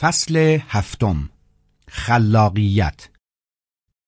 فصل 0.00 0.58
هفتم. 0.68 1.30
خلاقیت. 1.88 3.08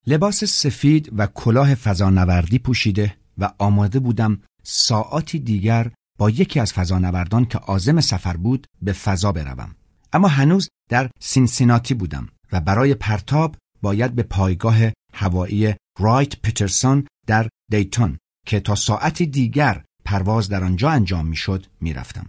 لباس 0.06 0.44
سفید 0.44 1.10
و 1.18 1.26
کلاه 1.26 1.74
فضانوردی 1.74 2.58
پوشیده 2.58 3.16
و 3.38 3.52
آماده 3.58 3.98
بودم 3.98 4.42
ساعاتی 4.62 5.38
دیگر 5.38 5.90
با 6.18 6.30
یکی 6.30 6.60
از 6.60 6.72
فضانوردان 6.72 7.44
که 7.44 7.58
عازم 7.58 8.00
سفر 8.00 8.36
بود 8.36 8.66
به 8.82 8.92
فضا 8.92 9.32
بروم. 9.32 9.74
اما 10.12 10.28
هنوز 10.28 10.68
در 10.90 11.10
سینسیناتی 11.20 11.94
بودم 11.94 12.28
و 12.52 12.60
برای 12.60 12.94
پرتاب 12.94 13.56
باید 13.82 14.14
به 14.14 14.22
پایگاه 14.22 14.78
هوایی 15.14 15.74
رایت 15.98 16.36
پیترسون 16.40 17.06
در 17.26 17.48
دیتون 17.70 18.18
که 18.46 18.60
تا 18.60 18.74
ساعتی 18.74 19.26
دیگر 19.26 19.84
پرواز 20.04 20.48
در 20.48 20.64
آنجا 20.64 20.90
انجام 20.90 21.26
می‌شد 21.26 21.66
می‌رفتم. 21.80 22.26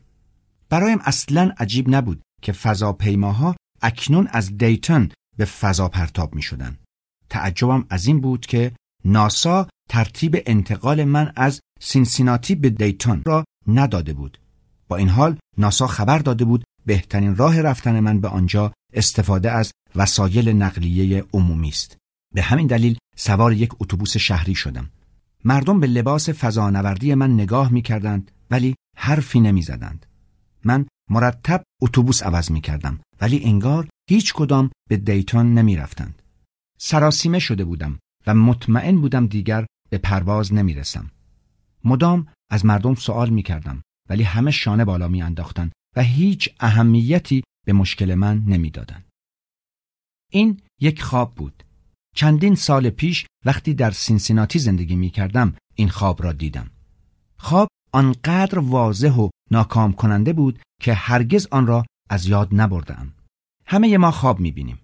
برایم 0.69 0.99
اصلا 1.01 1.53
عجیب 1.57 1.89
نبود 1.89 2.21
که 2.41 2.51
فضاپیماها 2.51 3.55
اکنون 3.81 4.27
از 4.31 4.57
دیتون 4.57 5.09
به 5.37 5.45
فضا 5.45 5.87
پرتاب 5.87 6.35
می 6.35 6.41
شدن. 6.41 6.77
تعجبم 7.29 7.85
از 7.89 8.05
این 8.05 8.21
بود 8.21 8.45
که 8.45 8.71
ناسا 9.05 9.67
ترتیب 9.89 10.37
انتقال 10.45 11.03
من 11.03 11.33
از 11.35 11.59
سینسیناتی 11.79 12.55
به 12.55 12.69
دیتون 12.69 13.23
را 13.25 13.45
نداده 13.67 14.13
بود. 14.13 14.39
با 14.87 14.97
این 14.97 15.09
حال 15.09 15.37
ناسا 15.57 15.87
خبر 15.87 16.19
داده 16.19 16.45
بود 16.45 16.63
بهترین 16.85 17.35
راه 17.35 17.61
رفتن 17.61 17.99
من 17.99 18.21
به 18.21 18.27
آنجا 18.27 18.73
استفاده 18.93 19.51
از 19.51 19.71
وسایل 19.95 20.49
نقلیه 20.49 21.25
عمومی 21.33 21.69
است. 21.69 21.97
به 22.35 22.41
همین 22.41 22.67
دلیل 22.67 22.97
سوار 23.15 23.53
یک 23.53 23.71
اتوبوس 23.79 24.17
شهری 24.17 24.55
شدم. 24.55 24.89
مردم 25.45 25.79
به 25.79 25.87
لباس 25.87 26.29
فضانوردی 26.29 27.15
من 27.15 27.33
نگاه 27.33 27.71
می 27.71 27.81
کردند 27.81 28.31
ولی 28.51 28.75
حرفی 28.97 29.39
نمی 29.39 29.61
زدند. 29.61 30.05
من 30.65 30.85
مرتب 31.11 31.63
اتوبوس 31.81 32.23
عوض 32.23 32.51
می 32.51 32.61
کردم 32.61 32.99
ولی 33.21 33.43
انگار 33.43 33.87
هیچ 34.09 34.33
کدام 34.33 34.71
به 34.89 34.97
دیتون 34.97 35.53
نمی 35.53 35.75
رفتند. 35.75 36.21
سراسیمه 36.77 37.39
شده 37.39 37.65
بودم 37.65 37.99
و 38.27 38.35
مطمئن 38.35 39.01
بودم 39.01 39.27
دیگر 39.27 39.65
به 39.89 39.97
پرواز 39.97 40.53
نمی 40.53 40.73
رسم. 40.73 41.11
مدام 41.83 42.27
از 42.49 42.65
مردم 42.65 42.95
سوال 42.95 43.29
می 43.29 43.43
کردم 43.43 43.81
ولی 44.09 44.23
همه 44.23 44.51
شانه 44.51 44.85
بالا 44.85 45.07
می 45.07 45.21
انداختن 45.21 45.71
و 45.95 46.03
هیچ 46.03 46.49
اهمیتی 46.59 47.43
به 47.65 47.73
مشکل 47.73 48.15
من 48.15 48.43
نمی 48.47 48.69
دادن. 48.69 49.03
این 50.31 50.61
یک 50.81 51.01
خواب 51.01 51.35
بود. 51.35 51.63
چندین 52.15 52.55
سال 52.55 52.89
پیش 52.89 53.25
وقتی 53.45 53.73
در 53.73 53.91
سینسیناتی 53.91 54.59
زندگی 54.59 54.95
می 54.95 55.09
کردم 55.09 55.55
این 55.75 55.89
خواب 55.89 56.23
را 56.23 56.31
دیدم. 56.31 56.69
خواب 57.37 57.67
آنقدر 57.93 58.59
واضح 58.59 59.13
و 59.13 59.29
ناکام 59.51 59.93
کننده 59.93 60.33
بود 60.33 60.59
که 60.81 60.93
هرگز 60.93 61.47
آن 61.51 61.67
را 61.67 61.85
از 62.09 62.25
یاد 62.25 62.49
نبردم. 62.51 63.13
همه 63.65 63.97
ما 63.97 64.11
خواب 64.11 64.39
می‌بینیم. 64.39 64.79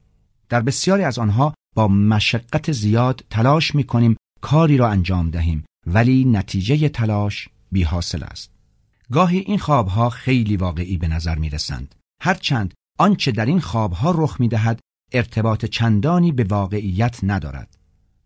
در 0.50 0.62
بسیاری 0.62 1.04
از 1.04 1.20
آنها 1.20 1.54
با 1.76 1.88
مشقت 1.88 2.72
زیاد 2.72 3.24
تلاش 3.30 3.76
می‌کنیم 3.76 4.18
کاری 4.42 4.78
را 4.78 4.90
انجام 4.90 5.30
دهیم 5.30 5.66
ولی 5.86 6.26
نتیجه 6.26 6.90
تلاش 6.90 7.50
بی 7.72 7.84
حاصل 7.84 8.24
است. 8.24 8.52
گاهی 9.12 9.38
این 9.38 9.58
خوابها 9.58 10.10
خیلی 10.10 10.58
واقعی 10.58 10.98
به 10.98 11.08
نظر 11.08 11.36
می 11.36 11.50
رسند. 11.50 11.96
هرچند 12.22 12.74
آنچه 13.00 13.32
در 13.32 13.46
این 13.46 13.60
خوابها 13.60 14.12
رخ 14.12 14.40
می 14.40 14.48
دهد 14.48 14.80
ارتباط 15.14 15.66
چندانی 15.66 16.32
به 16.32 16.44
واقعیت 16.44 17.20
ندارد. 17.24 17.78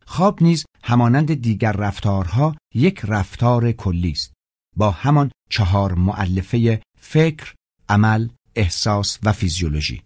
خواب 0.06 0.44
نیز 0.44 0.66
همانند 0.84 1.34
دیگر 1.34 1.72
رفتارها 1.72 2.56
یک 2.76 3.02
رفتار 3.08 3.72
کلی 3.72 4.12
است. 4.12 4.34
با 4.76 4.92
همان 4.92 5.32
چهار 5.50 5.94
معلفه 5.94 6.82
فکر، 7.00 7.54
عمل، 7.90 8.30
احساس 8.56 9.20
و 9.24 9.34
فیزیولوژی. 9.34 10.02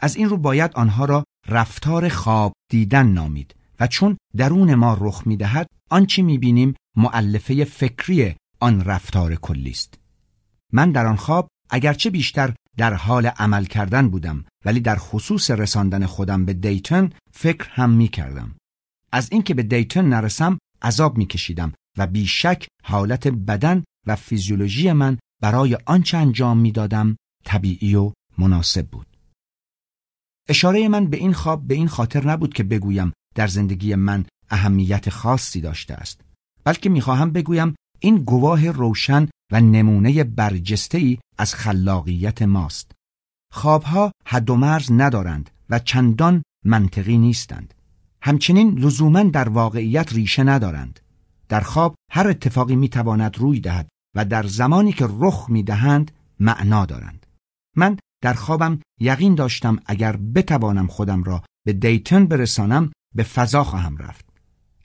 از 0.00 0.16
این 0.16 0.28
رو 0.28 0.36
باید 0.36 0.72
آنها 0.74 1.04
را 1.04 1.24
رفتار 1.48 2.08
خواب 2.08 2.52
دیدن 2.70 3.06
نامید 3.06 3.54
و 3.80 3.86
چون 3.86 4.16
درون 4.36 4.74
ما 4.74 4.96
رخ 5.00 5.22
می‌دهد 5.26 5.66
آنچه 5.90 6.22
می‌بینیم 6.22 6.74
معلفه 6.96 7.64
فکری 7.64 8.34
آن 8.60 8.84
رفتار 8.84 9.34
کلی 9.34 9.70
است. 9.70 9.98
من 10.72 10.92
در 10.92 11.06
آن 11.06 11.16
خواب 11.16 11.48
اگرچه 11.70 12.10
بیشتر 12.10 12.54
در 12.76 12.94
حال 12.94 13.26
عمل 13.26 13.64
کردن 13.64 14.08
بودم 14.08 14.44
ولی 14.64 14.80
در 14.80 14.96
خصوص 14.96 15.50
رساندن 15.50 16.06
خودم 16.06 16.44
به 16.44 16.52
دیتون 16.52 17.12
فکر 17.32 17.68
هم 17.70 17.90
می 17.90 18.08
کردم. 18.08 18.54
از 19.12 19.28
اینکه 19.32 19.54
به 19.54 19.62
دیتون 19.62 20.08
نرسم 20.08 20.58
عذاب 20.82 21.18
می 21.18 21.26
کشیدم 21.26 21.72
و 21.98 22.06
بیشک 22.06 22.66
حالت 22.84 23.28
بدن 23.28 23.84
و 24.06 24.16
فیزیولوژی 24.16 24.92
من 24.92 25.18
برای 25.42 25.78
آنچه 25.86 26.16
انجام 26.16 26.58
می‌دادم 26.58 27.16
طبیعی 27.44 27.94
و 27.94 28.12
مناسب 28.38 28.86
بود. 28.86 29.06
اشاره 30.48 30.88
من 30.88 31.06
به 31.06 31.16
این 31.16 31.32
خواب 31.32 31.66
به 31.66 31.74
این 31.74 31.88
خاطر 31.88 32.26
نبود 32.26 32.54
که 32.54 32.62
بگویم 32.62 33.12
در 33.34 33.46
زندگی 33.46 33.94
من 33.94 34.24
اهمیت 34.50 35.10
خاصی 35.10 35.60
داشته 35.60 35.94
است 35.94 36.20
بلکه 36.64 36.88
می‌خواهم 36.90 37.30
بگویم 37.30 37.74
این 38.00 38.18
گواه 38.18 38.70
روشن 38.70 39.28
و 39.52 39.60
نمونه 39.60 40.24
برجسته 40.24 41.18
از 41.38 41.54
خلاقیت 41.54 42.42
ماست. 42.42 42.92
خوابها 43.52 44.12
حد 44.26 44.50
و 44.50 44.56
مرز 44.56 44.92
ندارند 44.92 45.50
و 45.70 45.78
چندان 45.78 46.42
منطقی 46.64 47.18
نیستند. 47.18 47.74
همچنین 48.22 48.78
لزوما 48.78 49.22
در 49.22 49.48
واقعیت 49.48 50.12
ریشه 50.12 50.42
ندارند. 50.42 51.00
در 51.48 51.60
خواب 51.60 51.94
هر 52.10 52.28
اتفاقی 52.28 52.76
می‌تواند 52.76 53.38
روی 53.38 53.60
دهد 53.60 53.88
و 54.16 54.24
در 54.24 54.46
زمانی 54.46 54.92
که 54.92 55.08
رخ 55.10 55.46
می‌دهند 55.48 56.10
معنا 56.40 56.86
دارند. 56.86 57.26
من 57.76 57.96
در 58.22 58.34
خوابم 58.34 58.80
یقین 59.00 59.34
داشتم 59.34 59.78
اگر 59.86 60.16
بتوانم 60.16 60.86
خودم 60.86 61.24
را 61.24 61.42
به 61.66 61.72
دیتون 61.72 62.26
برسانم 62.26 62.92
به 63.14 63.22
فضا 63.22 63.64
خواهم 63.64 63.96
رفت. 63.96 64.24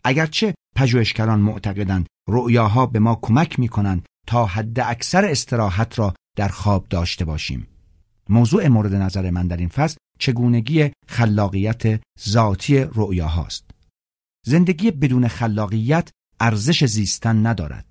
اگرچه 0.03 0.55
پژوهشگران 0.75 1.39
معتقدند 1.39 2.07
رؤیاها 2.29 2.85
به 2.85 2.99
ما 2.99 3.19
کمک 3.21 3.59
می 3.59 3.67
کنند 3.67 4.05
تا 4.27 4.45
حد 4.45 4.79
اکثر 4.79 5.25
استراحت 5.25 5.99
را 5.99 6.13
در 6.37 6.47
خواب 6.47 6.87
داشته 6.89 7.25
باشیم. 7.25 7.67
موضوع 8.29 8.67
مورد 8.67 8.95
نظر 8.95 9.29
من 9.29 9.47
در 9.47 9.57
این 9.57 9.69
فصل 9.69 9.97
چگونگی 10.19 10.91
خلاقیت 11.07 12.01
ذاتی 12.29 12.77
رؤیاهاست. 12.77 13.71
زندگی 14.45 14.91
بدون 14.91 15.27
خلاقیت 15.27 16.09
ارزش 16.39 16.85
زیستن 16.85 17.45
ندارد. 17.47 17.85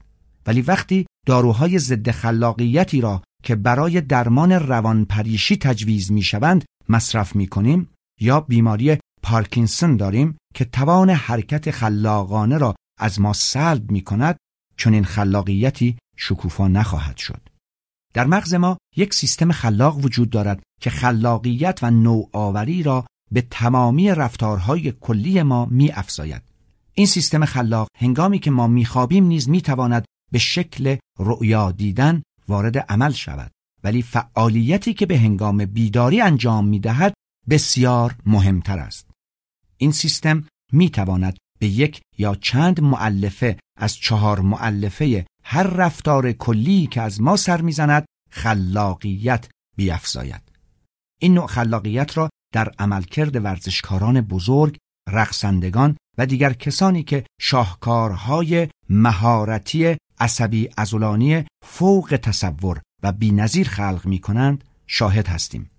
ولی 0.46 0.62
وقتی 0.62 1.06
داروهای 1.26 1.78
ضد 1.78 2.10
خلاقیتی 2.10 3.00
را 3.00 3.22
که 3.42 3.56
برای 3.56 4.00
درمان 4.00 4.52
روانپریشی 4.52 5.56
تجویز 5.56 6.12
می 6.12 6.22
شوند 6.22 6.64
مصرف 6.88 7.36
می 7.36 7.46
کنیم 7.46 7.88
یا 8.20 8.40
بیماری 8.40 8.98
پارکینسون 9.22 9.96
داریم 9.96 10.36
که 10.54 10.64
توان 10.64 11.10
حرکت 11.10 11.70
خلاقانه 11.70 12.58
را 12.58 12.74
از 13.00 13.20
ما 13.20 13.32
سلب 13.32 13.90
می 13.90 14.00
کند 14.00 14.36
چون 14.76 14.94
این 14.94 15.04
خلاقیتی 15.04 15.96
شکوفا 16.16 16.68
نخواهد 16.68 17.16
شد. 17.16 17.48
در 18.14 18.26
مغز 18.26 18.54
ما 18.54 18.78
یک 18.96 19.14
سیستم 19.14 19.52
خلاق 19.52 20.04
وجود 20.04 20.30
دارد 20.30 20.62
که 20.80 20.90
خلاقیت 20.90 21.78
و 21.82 21.90
نوآوری 21.90 22.82
را 22.82 23.06
به 23.32 23.46
تمامی 23.50 24.10
رفتارهای 24.10 24.92
کلی 25.00 25.42
ما 25.42 25.66
می 25.70 25.90
افزاید. 25.90 26.42
این 26.94 27.06
سیستم 27.06 27.44
خلاق 27.44 27.88
هنگامی 27.98 28.38
که 28.38 28.50
ما 28.50 28.66
میخوابیم 28.66 29.24
نیز 29.24 29.48
می‌تواند 29.48 30.04
به 30.32 30.38
شکل 30.38 30.96
رؤیا 31.18 31.72
دیدن 31.72 32.22
وارد 32.48 32.78
عمل 32.78 33.12
شود. 33.12 33.50
ولی 33.84 34.02
فعالیتی 34.02 34.94
که 34.94 35.06
به 35.06 35.18
هنگام 35.18 35.64
بیداری 35.64 36.20
انجام 36.20 36.66
می 36.66 36.80
دهد 36.80 37.14
بسیار 37.50 38.16
مهمتر 38.26 38.78
است. 38.78 39.10
این 39.76 39.92
سیستم 39.92 40.44
می 40.72 40.90
تواند 40.90 41.36
به 41.58 41.66
یک 41.66 42.00
یا 42.18 42.34
چند 42.34 42.80
معلفه 42.80 43.58
از 43.78 43.96
چهار 43.96 44.40
معلفه 44.40 45.26
هر 45.44 45.62
رفتار 45.62 46.32
کلی 46.32 46.86
که 46.86 47.00
از 47.00 47.20
ما 47.20 47.36
سر 47.36 47.60
می‌زند 47.60 48.04
خلاقیت 48.30 49.48
بیافزاید. 49.76 50.42
این 51.20 51.34
نوع 51.34 51.46
خلاقیت 51.46 52.18
را 52.18 52.30
در 52.52 52.72
عملکرد 52.78 53.44
ورزشکاران 53.44 54.20
بزرگ 54.20 54.76
رقصندگان 55.08 55.96
و 56.18 56.26
دیگر 56.26 56.52
کسانی 56.52 57.02
که 57.02 57.26
شاهکارهای 57.40 58.68
مهارتی 58.90 59.96
عصبی 60.20 60.68
ازولانی 60.76 61.44
فوق 61.64 62.18
تصور 62.22 62.82
و 63.02 63.12
بینظیر 63.12 63.68
خلق 63.68 64.06
می 64.06 64.18
کنند 64.18 64.64
شاهد 64.86 65.28
هستیم. 65.28 65.70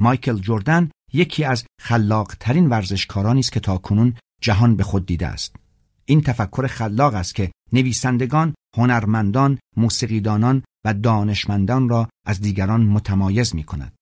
مایکل 0.00 0.38
جردن 0.38 0.90
یکی 1.12 1.44
از 1.44 1.64
خلاقترین 1.80 2.68
ورزشکارانی 2.68 3.40
است 3.40 3.52
که 3.52 3.60
تاکنون 3.60 4.14
جهان 4.40 4.76
به 4.76 4.82
خود 4.82 5.06
دیده 5.06 5.26
است. 5.26 5.56
این 6.04 6.20
تفکر 6.20 6.66
خلاق 6.66 7.14
است 7.14 7.34
که 7.34 7.52
نویسندگان، 7.72 8.54
هنرمندان، 8.76 9.58
موسیقیدانان 9.76 10.62
و 10.84 10.94
دانشمندان 10.94 11.88
را 11.88 12.08
از 12.26 12.40
دیگران 12.40 12.80
متمایز 12.86 13.54
می 13.54 13.64
کند. 13.64 13.92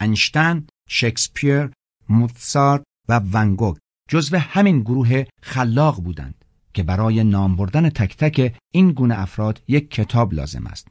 انشتن، 0.00 0.66
شکسپیر، 0.88 1.70
موتسارت 2.08 2.82
و 3.08 3.20
ونگوگ 3.32 3.76
جزو 4.08 4.36
همین 4.36 4.80
گروه 4.80 5.24
خلاق 5.42 6.02
بودند. 6.02 6.44
که 6.74 6.82
برای 6.82 7.24
نام 7.24 7.56
بردن 7.56 7.88
تک 7.88 8.16
تک 8.16 8.54
این 8.72 8.92
گونه 8.92 9.20
افراد 9.20 9.62
یک 9.68 9.90
کتاب 9.90 10.34
لازم 10.34 10.66
است. 10.66 10.88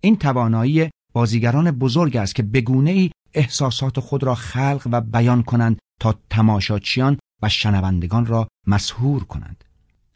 این 0.00 0.16
توانایی 0.16 0.90
بازیگران 1.12 1.70
بزرگ 1.70 2.16
است 2.16 2.34
که 2.34 2.42
به 2.42 2.60
گونه 2.60 2.90
ای 2.90 3.10
احساسات 3.34 4.00
خود 4.00 4.24
را 4.24 4.34
خلق 4.34 4.88
و 4.92 5.00
بیان 5.00 5.42
کنند 5.42 5.78
تا 6.00 6.14
تماشاچیان 6.30 7.18
و 7.42 7.48
شنوندگان 7.48 8.26
را 8.26 8.48
مسهور 8.66 9.24
کنند. 9.24 9.64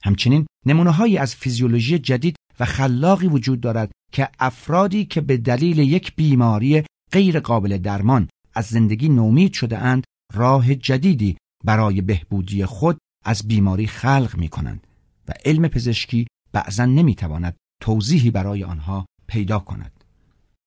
همچنین 0.05 0.47
نمونه 0.67 0.91
هایی 0.91 1.19
از 1.19 1.35
فیزیولوژی 1.35 1.99
جدید 1.99 2.37
و 2.61 2.65
خلاقی 2.65 3.27
وجود 3.27 3.61
دارد 3.61 3.91
که 4.13 4.29
افرادی 4.39 5.05
که 5.05 5.21
به 5.21 5.37
دلیل 5.37 5.79
یک 5.79 6.17
بیماری 6.17 6.83
غیر 7.13 7.41
قابل 7.41 7.79
درمان 7.79 8.29
از 8.55 8.67
زندگی 8.67 9.09
نومید 9.09 9.53
شده 9.53 9.79
اند 9.79 10.05
راه 10.35 10.75
جدیدی 10.75 11.37
برای 11.65 12.01
بهبودی 12.01 12.65
خود 12.65 12.99
از 13.25 13.49
بیماری 13.49 13.87
خلق 13.87 14.37
می 14.37 14.49
کنند 14.49 14.87
و 15.31 15.33
علم 15.45 15.69
پزشکی 15.69 16.27
بعضا 16.53 16.85
نمی 16.85 17.15
تواند 17.15 17.57
توضیحی 17.83 18.31
برای 18.31 18.65
آنها 18.65 19.07
پیدا 19.27 19.59
کند. 19.59 20.05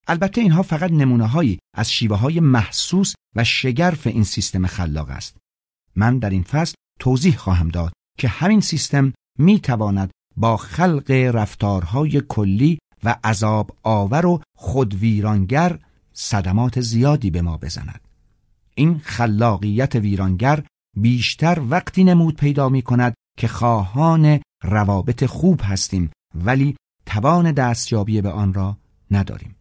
البته 0.08 0.42
اینها 0.42 0.62
فقط 0.62 0.92
نمونه 0.92 1.28
هایی 1.28 1.60
از 1.78 1.92
شیوه 1.92 2.18
های 2.18 2.40
محسوس 2.40 3.14
و 3.36 3.44
شگرف 3.44 4.08
این 4.08 4.24
سیستم 4.24 4.68
خلاق 4.68 5.10
است. 5.10 5.38
من 5.96 6.20
در 6.20 6.30
این 6.30 6.44
فصل 6.44 6.74
توضیح 7.00 7.36
خواهم 7.36 7.70
داد 7.70 7.94
که 8.18 8.28
همین 8.28 8.62
سیستم 8.62 9.14
می 9.40 9.60
تواند 9.60 10.12
با 10.38 10.58
خلق 10.58 11.12
رفتارهای 11.12 12.22
کلی 12.30 12.80
و 13.04 13.16
عذاب 13.24 13.78
آور 13.84 14.26
و 14.26 14.42
خودویرانگر 14.58 15.80
صدمات 16.14 16.82
زیادی 16.82 17.30
به 17.30 17.42
ما 17.42 17.58
بزند. 17.58 18.02
این 18.76 19.00
خلاقیت 19.00 19.96
ویرانگر 19.96 20.64
بیشتر 20.98 21.62
وقتی 21.70 22.04
نمود 22.04 22.36
پیدا 22.36 22.70
می 22.70 22.82
کند 22.82 23.14
که 23.38 23.48
خواهان 23.48 24.40
روابط 24.64 25.26
خوب 25.26 25.62
هستیم 25.64 26.12
ولی 26.36 26.76
توان 27.06 27.52
دستیابی 27.52 28.22
به 28.22 28.30
آن 28.30 28.54
را 28.54 28.78
نداریم. 29.12 29.56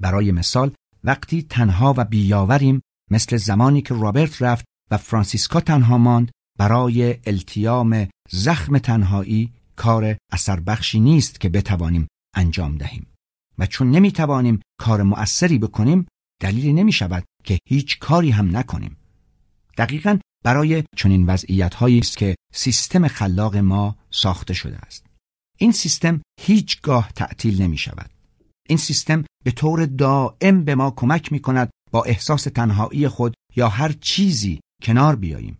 برای 0.00 0.32
مثال 0.32 0.72
وقتی 1.04 1.42
تنها 1.42 1.94
و 1.96 2.04
بیاوریم 2.04 2.80
مثل 3.10 3.36
زمانی 3.36 3.82
که 3.82 3.94
رابرت 3.94 4.42
رفت 4.42 4.64
و 4.90 4.96
فرانسیسکا 4.96 5.60
تنها 5.60 5.98
ماند 5.98 6.30
برای 6.58 7.16
التیام 7.26 8.08
زخم 8.30 8.78
تنهایی 8.78 9.52
کار 9.76 10.16
اثر 10.32 10.60
بخشی 10.60 11.00
نیست 11.00 11.40
که 11.40 11.48
بتوانیم 11.48 12.08
انجام 12.36 12.76
دهیم 12.76 13.06
و 13.58 13.66
چون 13.66 13.90
نمی‌توانیم 13.90 14.60
کار 14.80 15.02
مؤثری 15.02 15.58
بکنیم 15.58 16.06
دلیلی 16.40 16.72
نمی 16.72 16.92
شود 16.92 17.24
که 17.44 17.58
هیچ 17.68 17.98
کاری 17.98 18.30
هم 18.30 18.56
نکنیم 18.56 18.96
دقیقا 19.78 20.18
برای 20.44 20.84
چنین 20.96 21.26
وضعیت 21.26 21.74
هایی 21.74 21.98
است 21.98 22.16
که 22.16 22.34
سیستم 22.52 23.08
خلاق 23.08 23.56
ما 23.56 23.96
ساخته 24.10 24.54
شده 24.54 24.78
است. 24.78 25.06
این 25.58 25.72
سیستم 25.72 26.22
هیچگاه 26.40 27.12
تعطیل 27.12 27.62
نمی 27.62 27.78
شود 27.78 28.10
این 28.68 28.78
سیستم 28.78 29.24
به 29.44 29.50
طور 29.50 29.86
دائم 29.86 30.64
به 30.64 30.74
ما 30.74 30.90
کمک 30.90 31.32
می 31.32 31.40
کند 31.40 31.70
با 31.90 32.02
احساس 32.02 32.42
تنهایی 32.42 33.08
خود 33.08 33.34
یا 33.56 33.68
هر 33.68 33.92
چیزی 33.92 34.60
کنار 34.82 35.16
بیاییم. 35.16 35.58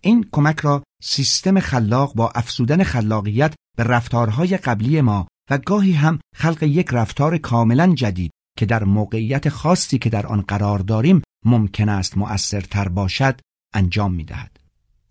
این 0.00 0.28
کمک 0.32 0.60
را 0.60 0.82
سیستم 1.02 1.60
خلاق 1.60 2.14
با 2.14 2.30
افزودن 2.34 2.82
خلاقیت 2.82 3.54
به 3.76 3.84
رفتارهای 3.84 4.56
قبلی 4.56 5.00
ما 5.00 5.26
و 5.50 5.58
گاهی 5.58 5.92
هم 5.92 6.18
خلق 6.36 6.62
یک 6.62 6.88
رفتار 6.92 7.38
کاملا 7.38 7.94
جدید 7.94 8.30
که 8.58 8.66
در 8.66 8.84
موقعیت 8.84 9.48
خاصی 9.48 9.98
که 9.98 10.10
در 10.10 10.26
آن 10.26 10.40
قرار 10.40 10.78
داریم 10.78 11.22
ممکن 11.44 11.88
است 11.88 12.18
مؤثرتر 12.18 12.88
باشد 12.88 13.40
انجام 13.74 14.14
می 14.14 14.24
دهد. 14.24 14.59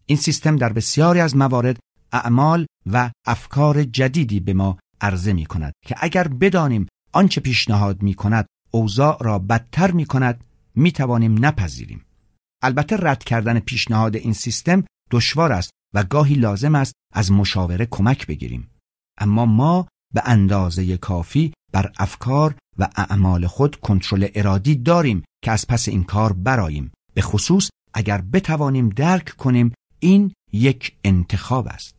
این 0.10 0.18
سیستم 0.18 0.56
در 0.56 0.74
بسیاری 0.74 1.20
از 1.20 1.36
موارد 1.38 1.80
اعمال 2.12 2.66
و 2.86 3.12
افکار 3.26 3.84
جدیدی 3.84 4.40
به 4.40 4.54
ما 4.54 4.78
عرضه 5.02 5.34
می 5.34 5.46
کند 5.46 5.74
که 5.86 5.96
اگر 6.00 6.28
بدانیم 6.28 6.88
آنچه 7.14 7.42
پیشنهاد 7.42 8.02
می 8.02 8.14
کند 8.14 8.46
اوضاع 8.72 9.18
را 9.24 9.40
بدتر 9.40 9.92
می 9.92 10.06
کند 10.06 10.44
می 10.76 10.92
توانیم 10.92 11.46
نپذیریم. 11.46 12.06
البته 12.64 12.98
رد 13.00 13.24
کردن 13.24 13.60
پیشنهاد 13.60 14.16
این 14.16 14.34
سیستم 14.34 14.84
دشوار 15.12 15.52
است 15.52 15.72
و 15.94 16.04
گاهی 16.04 16.36
لازم 16.36 16.76
است 16.76 16.94
از 17.14 17.32
مشاوره 17.32 17.88
کمک 17.92 18.28
بگیریم. 18.28 18.70
اما 19.18 19.46
ما 19.46 19.88
به 20.14 20.22
اندازه 20.26 20.98
کافی 20.98 21.54
بر 21.74 21.92
افکار 21.98 22.56
و 22.80 22.88
اعمال 22.96 23.48
خود 23.48 23.76
کنترل 23.76 24.28
ارادی 24.36 24.76
داریم 24.76 25.24
که 25.44 25.52
از 25.52 25.68
پس 25.68 25.88
این 25.88 26.04
کار 26.04 26.34
براییم 26.34 26.92
به 27.14 27.22
خصوص 27.22 27.70
اگر 27.94 28.22
بتوانیم 28.22 28.90
درک 28.90 29.30
کنیم 29.30 29.74
این 30.00 30.34
یک 30.54 30.96
انتخاب 31.04 31.68
است 31.68 31.96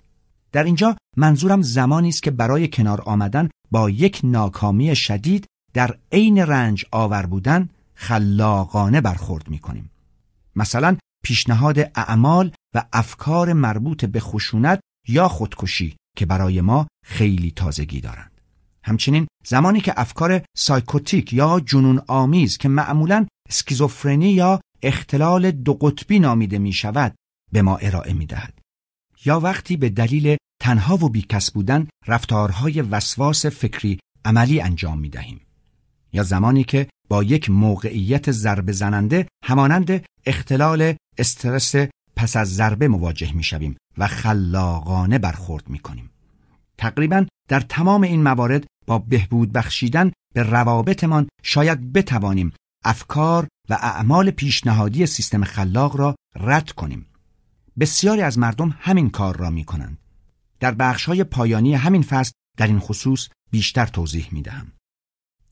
در 0.53 0.65
اینجا 0.65 0.97
منظورم 1.17 1.63
زمانی 1.63 2.09
است 2.09 2.23
که 2.23 2.31
برای 2.31 2.69
کنار 2.69 3.01
آمدن 3.01 3.49
با 3.71 3.91
یک 3.91 4.21
ناکامی 4.25 4.97
شدید 4.97 5.47
در 5.75 5.99
عین 6.13 6.39
رنج 6.39 6.85
آور 6.91 7.27
بودن 7.27 7.69
خلاقانه 7.95 9.01
برخورد 9.01 9.49
می 9.49 9.59
کنیم. 9.59 9.91
مثلا 10.57 10.97
پیشنهاد 11.25 11.79
اعمال 11.79 12.53
و 12.75 12.85
افکار 12.93 13.53
مربوط 13.53 14.05
به 14.05 14.21
خشونت 14.21 14.81
یا 15.09 15.29
خودکشی 15.29 15.97
که 16.17 16.27
برای 16.27 16.61
ما 16.61 16.87
خیلی 17.07 17.51
تازگی 17.51 18.01
دارند. 18.01 18.31
همچنین 18.85 19.27
زمانی 19.47 19.81
که 19.81 19.93
افکار 19.97 20.43
psychotic 20.57 21.33
یا 21.33 21.61
جنون 21.61 22.03
آمیز 22.07 22.59
که 22.59 22.69
معمولا 22.69 23.27
اسکیزوفرنی 23.49 24.31
یا 24.33 24.61
اختلال 24.83 25.51
دو 25.51 25.75
قطبی 25.75 26.19
نامیده 26.19 26.59
می 26.59 26.73
شود 26.73 27.15
به 27.53 27.63
ما 27.63 27.77
ارائه 27.77 28.13
می 28.13 28.27
دهد. 28.27 28.59
یا 29.25 29.41
وقتی 29.41 29.77
به 29.77 29.89
دلیل 29.89 30.37
تنها 30.63 30.97
و 30.97 31.09
بیکس 31.09 31.51
بودن 31.51 31.89
رفتارهای 32.07 32.81
وسواس 32.81 33.47
فکری 33.47 33.99
عملی 34.25 34.61
انجام 34.61 34.99
می 34.99 35.09
دهیم. 35.09 35.41
یا 36.13 36.23
زمانی 36.23 36.65
که 36.65 36.87
با 37.09 37.23
یک 37.23 37.51
موقعیت 37.51 38.31
ضربه 38.31 38.73
زننده 38.73 39.29
همانند 39.45 40.05
اختلال 40.27 40.95
استرس 41.19 41.75
پس 42.17 42.37
از 42.37 42.55
ضربه 42.55 42.89
مواجه 42.89 43.33
می 43.33 43.43
شویم 43.43 43.77
و 43.99 44.07
خلاقانه 44.07 45.19
برخورد 45.19 45.69
می 45.69 45.79
کنیم. 45.79 46.11
تقریبا 46.79 47.27
در 47.49 47.61
تمام 47.61 48.03
این 48.03 48.23
موارد 48.23 48.67
با 48.87 48.99
بهبود 48.99 49.53
بخشیدن 49.53 50.13
به 50.35 50.43
روابطمان 50.43 51.29
شاید 51.43 51.93
بتوانیم 51.93 52.53
افکار 52.85 53.49
و 53.71 53.75
اعمال 53.75 54.31
پیشنهادی 54.31 55.07
سیستم 55.07 55.45
خلاق 55.45 55.97
را 55.97 56.15
رد 56.37 56.71
کنیم. 56.71 57.07
بسیاری 57.81 58.23
از 58.23 58.39
مردم 58.39 58.77
همین 58.81 59.11
کار 59.11 59.37
را 59.37 59.51
می 59.51 59.65
کنند. 59.65 59.99
در 60.61 60.75
بخش 60.75 61.05
های 61.05 61.25
پایانی 61.25 61.75
همین 61.75 62.03
فصل 62.03 62.33
در 62.57 62.67
این 62.67 62.79
خصوص 62.79 63.29
بیشتر 63.51 63.87
توضیح 63.87 64.29
می 64.33 64.43
دهم. 64.43 64.73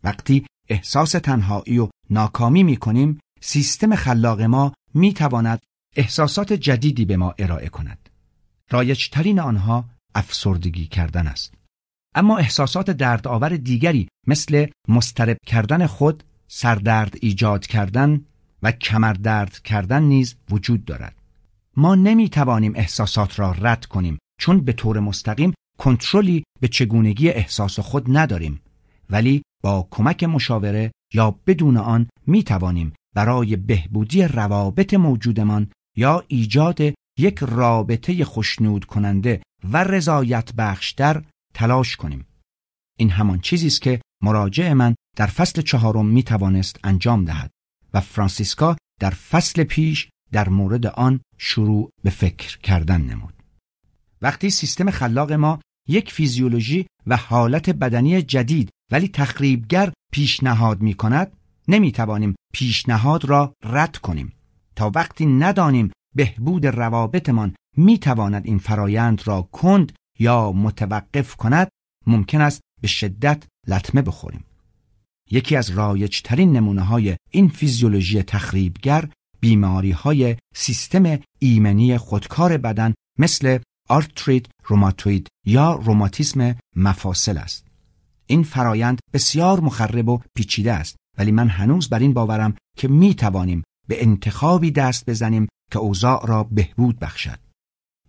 وقتی 0.04 0.46
احساس 0.68 1.12
تنهایی 1.12 1.78
و 1.78 1.88
ناکامی 2.10 2.62
می 2.62 2.76
کنیم 2.76 3.18
سیستم 3.40 3.94
خلاق 3.94 4.42
ما 4.42 4.72
می 4.94 5.12
تواند 5.12 5.60
احساسات 5.96 6.52
جدیدی 6.52 7.04
به 7.04 7.16
ما 7.16 7.34
ارائه 7.38 7.68
کند. 7.68 8.08
رایجترین 8.70 9.40
آنها 9.40 9.84
افسردگی 10.14 10.86
کردن 10.86 11.26
است. 11.26 11.54
اما 12.14 12.38
احساسات 12.38 12.90
دردآور 12.90 13.56
دیگری 13.56 14.08
مثل 14.26 14.66
مسترب 14.88 15.36
کردن 15.46 15.86
خود، 15.86 16.24
سردرد 16.48 17.14
ایجاد 17.20 17.66
کردن 17.66 18.24
و 18.62 18.72
کمردرد 18.72 19.58
کردن 19.58 20.02
نیز 20.02 20.34
وجود 20.50 20.84
دارد. 20.84 21.17
ما 21.78 21.94
نمی 21.94 22.28
توانیم 22.28 22.72
احساسات 22.76 23.38
را 23.38 23.52
رد 23.52 23.86
کنیم 23.86 24.18
چون 24.40 24.60
به 24.60 24.72
طور 24.72 25.00
مستقیم 25.00 25.54
کنترلی 25.78 26.44
به 26.60 26.68
چگونگی 26.68 27.28
احساس 27.28 27.80
خود 27.80 28.16
نداریم 28.16 28.60
ولی 29.10 29.42
با 29.62 29.88
کمک 29.90 30.24
مشاوره 30.24 30.92
یا 31.14 31.30
بدون 31.46 31.76
آن 31.76 32.08
می 32.26 32.42
توانیم 32.42 32.92
برای 33.14 33.56
بهبودی 33.56 34.22
روابط 34.22 34.94
موجودمان 34.94 35.70
یا 35.96 36.24
ایجاد 36.28 36.80
یک 37.18 37.38
رابطه 37.38 38.24
خوشنود 38.24 38.84
کننده 38.84 39.42
و 39.64 39.84
رضایت 39.84 40.52
بخشتر 40.52 41.24
تلاش 41.54 41.96
کنیم. 41.96 42.26
این 42.98 43.10
همان 43.10 43.40
چیزی 43.40 43.66
است 43.66 43.82
که 43.82 44.00
مراجع 44.22 44.72
من 44.72 44.94
در 45.16 45.26
فصل 45.26 45.62
چهارم 45.62 46.06
می 46.06 46.22
توانست 46.22 46.80
انجام 46.84 47.24
دهد 47.24 47.50
و 47.94 48.00
فرانسیسکا 48.00 48.76
در 49.00 49.10
فصل 49.10 49.64
پیش 49.64 50.08
در 50.32 50.48
مورد 50.48 50.86
آن 50.86 51.20
شروع 51.38 51.90
به 52.04 52.10
فکر 52.10 52.58
کردن 52.58 53.00
نمود. 53.00 53.34
وقتی 54.22 54.50
سیستم 54.50 54.90
خلاق 54.90 55.32
ما 55.32 55.60
یک 55.88 56.12
فیزیولوژی 56.12 56.86
و 57.06 57.16
حالت 57.16 57.70
بدنی 57.70 58.22
جدید 58.22 58.70
ولی 58.92 59.08
تخریبگر 59.08 59.92
پیشنهاد 60.12 60.80
می 60.80 60.94
کند 60.94 61.32
نمی 61.68 61.92
توانیم 61.92 62.34
پیشنهاد 62.52 63.24
را 63.24 63.52
رد 63.64 63.96
کنیم 63.96 64.32
تا 64.76 64.92
وقتی 64.94 65.26
ندانیم 65.26 65.90
بهبود 66.14 66.66
روابطمان 66.66 67.54
می 67.76 67.98
تواند 67.98 68.46
این 68.46 68.58
فرایند 68.58 69.22
را 69.26 69.42
کند 69.42 69.92
یا 70.18 70.52
متوقف 70.52 71.36
کند 71.36 71.68
ممکن 72.06 72.40
است 72.40 72.60
به 72.80 72.88
شدت 72.88 73.44
لطمه 73.68 74.02
بخوریم 74.02 74.44
یکی 75.30 75.56
از 75.56 75.70
رایجترین 75.70 76.52
نمونه 76.52 76.82
های 76.82 77.16
این 77.30 77.48
فیزیولوژی 77.48 78.22
تخریبگر 78.22 79.08
بیماری 79.40 79.90
های 79.90 80.36
سیستم 80.54 81.18
ایمنی 81.38 81.98
خودکار 81.98 82.56
بدن 82.56 82.94
مثل 83.18 83.58
آرتریت 83.88 84.46
روماتوید 84.64 85.28
یا 85.46 85.74
روماتیسم 85.74 86.56
مفاصل 86.76 87.38
است 87.38 87.66
این 88.26 88.42
فرایند 88.42 89.00
بسیار 89.12 89.60
مخرب 89.60 90.08
و 90.08 90.20
پیچیده 90.34 90.72
است 90.72 90.96
ولی 91.18 91.32
من 91.32 91.48
هنوز 91.48 91.88
بر 91.88 91.98
این 91.98 92.12
باورم 92.12 92.54
که 92.76 92.88
می 92.88 93.14
توانیم 93.14 93.62
به 93.88 94.02
انتخابی 94.02 94.70
دست 94.70 95.10
بزنیم 95.10 95.48
که 95.70 95.78
اوضاع 95.78 96.26
را 96.26 96.44
بهبود 96.44 96.98
بخشد. 96.98 97.38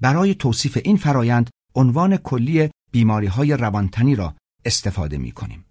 برای 0.02 0.36
توصیف 0.36 0.78
این 0.84 0.98
فرایند 0.98 1.50
عنوان 1.76 2.18
کلی 2.18 2.70
بیماری 2.92 3.28
های 3.28 3.54
روانتنی 3.54 4.16
را 4.16 4.36
استفاده 4.66 5.18
می 5.18 5.32
کنیم. 5.32 5.66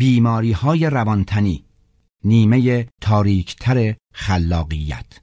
بیماری 0.00 0.52
های 0.52 0.90
روانتنی 0.90 1.64
نیمه 2.24 2.88
تاریکتر 3.00 3.94
خلاقیت. 4.14 5.20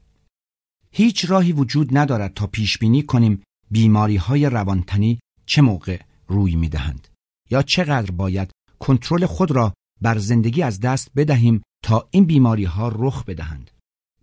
هیچ 0.92 1.26
راهی 1.30 1.52
وجود 1.52 1.98
ندارد 1.98 2.34
تا 2.34 2.48
پیش 2.48 2.78
بینی 2.78 3.04
کنیم 3.04 3.44
بیماری 3.72 4.16
های 4.16 4.46
روانتنی 4.46 5.20
چه 5.46 5.62
موقع 5.62 6.00
روی 6.28 6.56
می 6.56 6.70
دهند 6.70 7.08
یا 7.52 7.62
چقدر 7.62 8.12
باید 8.12 8.52
کنترل 8.80 9.26
خود 9.26 9.52
را 9.52 9.74
بر 10.02 10.18
زندگی 10.18 10.64
از 10.64 10.80
دست 10.80 11.12
بدهیم 11.16 11.62
تا 11.84 12.08
این 12.12 12.26
بیماری 12.26 12.66
ها 12.66 12.92
رخ 12.96 13.26
بدهند. 13.26 13.72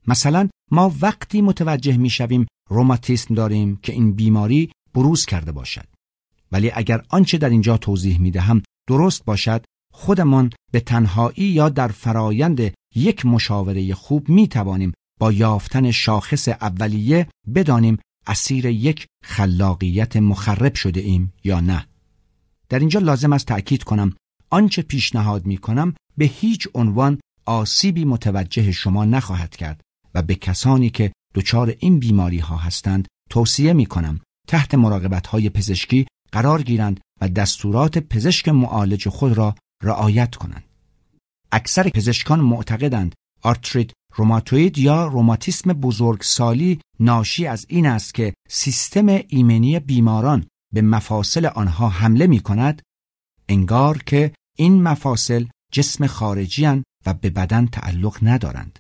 مثلا 0.06 0.48
ما 0.70 0.94
وقتی 1.00 1.42
متوجه 1.42 1.96
می 1.96 2.10
شویم 2.10 2.46
روماتیسم 2.70 3.34
داریم 3.34 3.76
که 3.76 3.92
این 3.92 4.12
بیماری 4.12 4.70
بروز 4.94 5.26
کرده 5.26 5.52
باشد. 5.52 5.86
ولی 6.52 6.70
اگر 6.74 7.02
آنچه 7.08 7.38
در 7.38 7.48
اینجا 7.48 7.76
توضیح 7.76 8.20
می 8.20 8.30
دهم 8.30 8.62
درست 8.88 9.24
باشد 9.24 9.64
خودمان 9.96 10.50
به 10.72 10.80
تنهایی 10.80 11.44
یا 11.44 11.68
در 11.68 11.88
فرایند 11.88 12.74
یک 12.94 13.26
مشاوره 13.26 13.94
خوب 13.94 14.28
می 14.28 14.48
توانیم 14.48 14.92
با 15.20 15.32
یافتن 15.32 15.90
شاخص 15.90 16.48
اولیه 16.48 17.26
بدانیم 17.54 17.98
اسیر 18.26 18.66
یک 18.66 19.06
خلاقیت 19.24 20.16
مخرب 20.16 20.74
شده 20.74 21.00
ایم 21.00 21.32
یا 21.44 21.60
نه. 21.60 21.86
در 22.68 22.78
اینجا 22.78 23.00
لازم 23.00 23.32
است 23.32 23.46
تأکید 23.46 23.84
کنم 23.84 24.14
آنچه 24.50 24.82
پیشنهاد 24.82 25.46
می 25.46 25.58
کنم 25.58 25.94
به 26.16 26.24
هیچ 26.24 26.68
عنوان 26.74 27.20
آسیبی 27.46 28.04
متوجه 28.04 28.72
شما 28.72 29.04
نخواهد 29.04 29.56
کرد 29.56 29.80
و 30.14 30.22
به 30.22 30.34
کسانی 30.34 30.90
که 30.90 31.12
دچار 31.34 31.74
این 31.78 31.98
بیماری 31.98 32.38
ها 32.38 32.56
هستند 32.56 33.08
توصیه 33.30 33.72
می 33.72 33.86
کنم 33.86 34.20
تحت 34.48 34.74
مراقبت 34.74 35.26
های 35.26 35.50
پزشکی 35.50 36.06
قرار 36.32 36.62
گیرند 36.62 37.00
و 37.20 37.28
دستورات 37.28 37.98
پزشک 37.98 38.48
معالج 38.48 39.08
خود 39.08 39.32
را 39.32 39.54
رعایت 39.84 40.34
کنند. 40.34 40.64
اکثر 41.52 41.88
پزشکان 41.88 42.40
معتقدند 42.40 43.14
آرتریت 43.42 43.90
روماتوید 44.14 44.78
یا 44.78 45.06
روماتیسم 45.06 45.72
بزرگسالی 45.72 46.80
ناشی 47.00 47.46
از 47.46 47.66
این 47.68 47.86
است 47.86 48.14
که 48.14 48.34
سیستم 48.48 49.06
ایمنی 49.28 49.80
بیماران 49.80 50.46
به 50.74 50.82
مفاصل 50.82 51.46
آنها 51.46 51.88
حمله 51.88 52.26
می 52.26 52.40
کند 52.40 52.82
انگار 53.48 53.98
که 53.98 54.32
این 54.58 54.82
مفاصل 54.82 55.46
جسم 55.72 56.06
خارجی 56.06 56.82
و 57.06 57.14
به 57.14 57.30
بدن 57.30 57.66
تعلق 57.66 58.18
ندارند. 58.22 58.78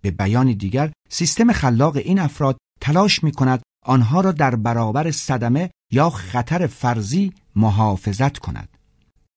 به 0.00 0.10
بیان 0.10 0.52
دیگر 0.52 0.92
سیستم 1.10 1.52
خلاق 1.52 1.96
این 1.96 2.18
افراد 2.18 2.56
تلاش 2.80 3.24
می 3.24 3.32
کند 3.32 3.62
آنها 3.84 4.20
را 4.20 4.32
در 4.32 4.56
برابر 4.56 5.10
صدمه 5.10 5.70
یا 5.92 6.10
خطر 6.10 6.66
فرضی 6.66 7.32
محافظت 7.56 8.38
کند. 8.38 8.68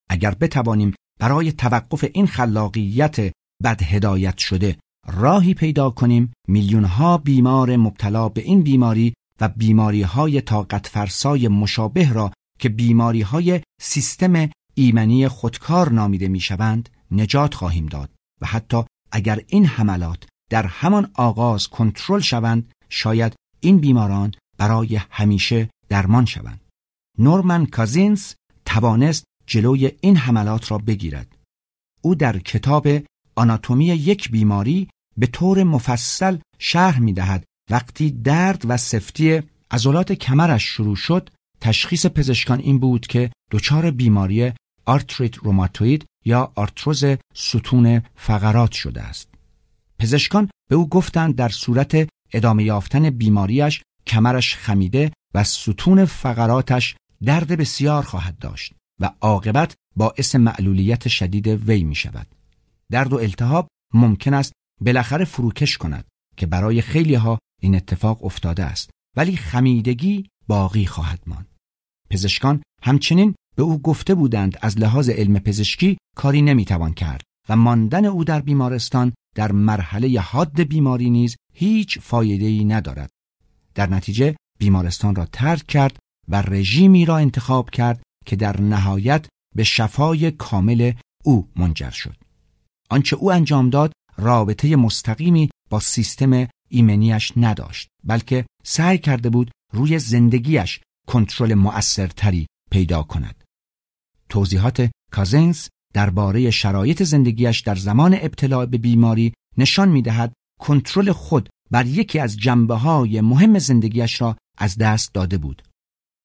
اگر 0.08 0.34
بتوانیم 0.34 0.94
برای 1.20 1.52
توقف 1.52 2.04
این 2.12 2.26
خلاقیت 2.26 3.16
بد 3.64 3.82
هدایت 3.82 4.38
شده 4.38 4.76
راهی 5.06 5.54
پیدا 5.54 5.90
کنیم 5.90 6.32
میلیون 6.48 6.84
ها 6.84 7.18
بیمار 7.18 7.76
مبتلا 7.76 8.28
به 8.28 8.40
این 8.40 8.62
بیماری 8.62 9.14
و 9.40 9.48
بیماری 9.48 10.02
های 10.02 10.40
طاقت 10.40 10.86
فرسای 10.86 11.48
مشابه 11.48 12.12
را 12.12 12.32
که 12.58 12.68
بیماری 12.68 13.22
های 13.22 13.60
سیستم 13.80 14.50
ایمنی 14.74 15.28
خودکار 15.28 15.92
نامیده 15.92 16.28
می‌شوند 16.28 16.88
نجات 17.10 17.54
خواهیم 17.54 17.86
داد 17.86 18.10
و 18.40 18.46
حتی 18.46 18.82
اگر 19.12 19.40
این 19.46 19.66
حملات 19.66 20.26
در 20.50 20.66
همان 20.66 21.10
آغاز 21.14 21.68
کنترل 21.68 22.20
شوند 22.20 22.72
شاید 22.88 23.34
این 23.60 23.78
بیماران 23.78 24.34
برای 24.58 25.00
همیشه 25.10 25.70
درمان 25.88 26.24
شوند. 26.24 26.60
نورمن 27.18 27.66
کازینز 27.66 28.34
توانست 28.64 29.24
جلوی 29.48 29.92
این 30.00 30.16
حملات 30.16 30.70
را 30.70 30.78
بگیرد. 30.78 31.36
او 32.02 32.14
در 32.14 32.38
کتاب 32.38 32.88
آناتومی 33.36 33.86
یک 33.86 34.30
بیماری 34.30 34.88
به 35.16 35.26
طور 35.26 35.62
مفصل 35.62 36.38
شرح 36.58 36.98
می 36.98 37.12
دهد 37.12 37.44
وقتی 37.70 38.10
درد 38.10 38.62
و 38.68 38.76
سفتی 38.76 39.42
عضلات 39.70 40.12
کمرش 40.12 40.64
شروع 40.64 40.96
شد 40.96 41.30
تشخیص 41.60 42.06
پزشکان 42.06 42.58
این 42.58 42.78
بود 42.78 43.06
که 43.06 43.30
دچار 43.50 43.90
بیماری 43.90 44.52
آرتریت 44.86 45.36
روماتوید 45.36 46.04
یا 46.24 46.52
آرتروز 46.54 47.04
ستون 47.34 48.02
فقرات 48.16 48.72
شده 48.72 49.02
است. 49.02 49.28
پزشکان 49.98 50.50
به 50.70 50.76
او 50.76 50.88
گفتند 50.88 51.36
در 51.36 51.48
صورت 51.48 52.08
ادامه 52.32 52.64
یافتن 52.64 53.10
بیماریش 53.10 53.82
کمرش 54.06 54.56
خمیده 54.56 55.12
و 55.34 55.44
ستون 55.44 56.04
فقراتش 56.04 56.96
درد 57.24 57.48
بسیار 57.52 58.02
خواهد 58.02 58.38
داشت 58.38 58.77
و 59.00 59.10
عاقبت 59.20 59.74
باعث 59.96 60.34
معلولیت 60.34 61.08
شدید 61.08 61.46
وی 61.46 61.84
می 61.84 61.94
شود. 61.94 62.26
درد 62.90 63.12
و 63.12 63.16
التهاب 63.16 63.68
ممکن 63.94 64.34
است 64.34 64.52
بالاخره 64.80 65.24
فروکش 65.24 65.78
کند 65.78 66.04
که 66.36 66.46
برای 66.46 66.82
خیلی 66.82 67.14
ها 67.14 67.38
این 67.62 67.74
اتفاق 67.74 68.24
افتاده 68.24 68.64
است 68.64 68.90
ولی 69.16 69.36
خمیدگی 69.36 70.28
باقی 70.48 70.86
خواهد 70.86 71.20
ماند. 71.26 71.56
پزشکان 72.10 72.62
همچنین 72.82 73.34
به 73.56 73.62
او 73.62 73.78
گفته 73.78 74.14
بودند 74.14 74.58
از 74.62 74.78
لحاظ 74.78 75.08
علم 75.08 75.38
پزشکی 75.38 75.98
کاری 76.16 76.42
نمی‌توان 76.42 76.92
کرد 76.92 77.22
و 77.48 77.56
ماندن 77.56 78.04
او 78.04 78.24
در 78.24 78.40
بیمارستان 78.40 79.12
در 79.34 79.52
مرحله 79.52 80.20
حاد 80.20 80.60
بیماری 80.62 81.10
نیز 81.10 81.36
هیچ 81.54 82.14
ای 82.14 82.64
ندارد. 82.64 83.10
در 83.74 83.90
نتیجه 83.90 84.36
بیمارستان 84.58 85.14
را 85.14 85.26
ترک 85.26 85.66
کرد 85.66 85.96
و 86.28 86.42
رژیمی 86.42 87.04
را 87.04 87.16
انتخاب 87.16 87.70
کرد 87.70 88.02
که 88.28 88.36
در 88.36 88.60
نهایت 88.60 89.26
به 89.56 89.64
شفای 89.64 90.30
کامل 90.30 90.92
او 91.24 91.48
منجر 91.56 91.90
شد. 91.90 92.16
آنچه 92.90 93.16
او 93.16 93.32
انجام 93.32 93.70
داد 93.70 93.92
رابطه 94.16 94.76
مستقیمی 94.76 95.50
با 95.70 95.80
سیستم 95.80 96.48
ایمنیش 96.70 97.32
نداشت 97.36 97.88
بلکه 98.04 98.46
سعی 98.64 98.98
کرده 98.98 99.30
بود 99.30 99.50
روی 99.72 99.98
زندگیش 99.98 100.80
کنترل 101.06 101.54
مؤثرتری 101.54 102.46
پیدا 102.70 103.02
کند. 103.02 103.44
توضیحات 104.28 104.90
کازنس 105.12 105.68
درباره 105.94 106.50
شرایط 106.50 107.02
زندگیش 107.02 107.60
در 107.60 107.74
زمان 107.74 108.14
ابتلا 108.20 108.66
به 108.66 108.78
بیماری 108.78 109.32
نشان 109.58 109.88
می 109.88 110.02
دهد 110.02 110.32
کنترل 110.60 111.12
خود 111.12 111.48
بر 111.70 111.86
یکی 111.86 112.18
از 112.18 112.36
جنبه 112.36 112.74
های 112.74 113.20
مهم 113.20 113.58
زندگیش 113.58 114.20
را 114.20 114.36
از 114.58 114.78
دست 114.78 115.14
داده 115.14 115.38
بود. 115.38 115.62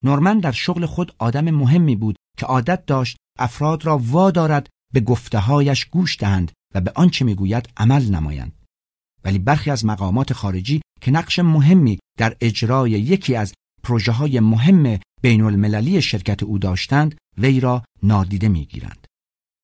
نورمن 0.03 0.39
در 0.39 0.51
شغل 0.51 0.85
خود 0.85 1.15
آدم 1.19 1.49
مهمی 1.49 1.95
بود 1.95 2.15
که 2.37 2.45
عادت 2.45 2.85
داشت 2.85 3.17
افراد 3.39 3.85
را 3.85 3.97
وادارد 3.97 4.69
به 4.93 4.99
گفتههایش 4.99 5.85
گوش 5.85 6.19
دهند 6.19 6.51
و 6.75 6.81
به 6.81 6.91
آنچه 6.95 7.25
می‌گوید 7.25 7.69
عمل 7.77 8.05
نمایند. 8.05 8.63
ولی 9.25 9.39
برخی 9.39 9.71
از 9.71 9.85
مقامات 9.85 10.33
خارجی 10.33 10.81
که 11.01 11.11
نقش 11.11 11.39
مهمی 11.39 11.99
در 12.17 12.35
اجرای 12.41 12.91
یکی 12.91 13.35
از 13.35 13.53
پروژه 13.83 14.11
های 14.11 14.39
مهم 14.39 14.99
بین 15.21 15.41
المللی 15.41 16.01
شرکت 16.01 16.43
او 16.43 16.59
داشتند 16.59 17.15
وی 17.37 17.59
را 17.59 17.83
نادیده 18.03 18.47
می‌گیرند. 18.47 19.07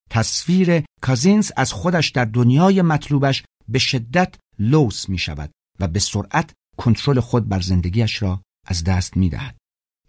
تصویر 0.10 0.84
کازینس 1.02 1.52
از 1.58 1.74
خودش 1.74 2.10
در 2.10 2.26
دنیای 2.26 2.82
مطلوبش 2.82 3.44
به 3.68 3.80
شدت 3.80 4.36
لوس 4.60 5.10
می 5.10 5.18
شود 5.18 5.52
و 5.80 5.88
به 5.88 6.00
سرعت 6.00 6.54
کنترل 6.78 7.20
خود 7.20 7.50
بر 7.50 7.62
زندگیش 7.62 8.22
را 8.22 8.42
از 8.68 8.84
دست 8.84 9.18
می 9.18 9.30
دهد. 9.30 9.56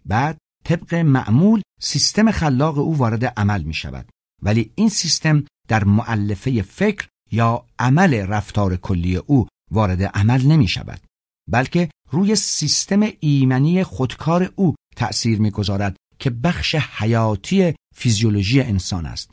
بعد 0.05 0.37
طبق 0.65 0.95
معمول 0.95 1.61
سیستم 1.81 2.31
خلاق 2.31 2.77
او 2.77 2.97
وارد 2.97 3.25
عمل 3.25 3.61
می 3.63 3.73
شود 3.73 4.09
ولی 4.43 4.71
این 4.75 4.89
سیستم 4.89 5.43
در 5.67 5.83
معلفه 5.83 6.61
فکر 6.61 7.07
یا 7.31 7.65
عمل 7.79 8.13
رفتار 8.13 8.75
کلی 8.75 9.15
او 9.15 9.47
وارد 9.71 10.03
عمل 10.03 10.45
نمی 10.45 10.67
شود 10.67 11.01
بلکه 11.49 11.89
روی 12.11 12.35
سیستم 12.35 12.99
ایمنی 13.19 13.83
خودکار 13.83 14.53
او 14.55 14.75
تأثیر 14.95 15.41
می‌گذارد 15.41 15.95
که 16.19 16.29
بخش 16.29 16.75
حیاتی 16.75 17.73
فیزیولوژی 17.95 18.61
انسان 18.61 19.05
است. 19.05 19.31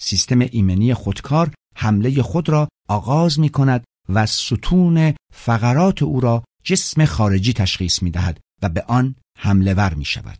سیستم 0.00 0.40
ایمنی 0.40 0.94
خودکار 0.94 1.54
حمله 1.76 2.22
خود 2.22 2.48
را 2.48 2.68
آغاز 2.88 3.40
می 3.40 3.48
کند 3.48 3.84
و 4.08 4.26
ستون 4.26 5.14
فقرات 5.32 6.02
او 6.02 6.20
را 6.20 6.44
جسم 6.64 7.04
خارجی 7.04 7.52
تشخیص 7.52 8.02
می 8.02 8.10
دهد 8.10 8.40
و 8.62 8.68
به 8.68 8.82
آن 8.82 9.14
حمله 9.42 9.74
ور 9.74 9.94
می 9.94 10.04
شود. 10.04 10.38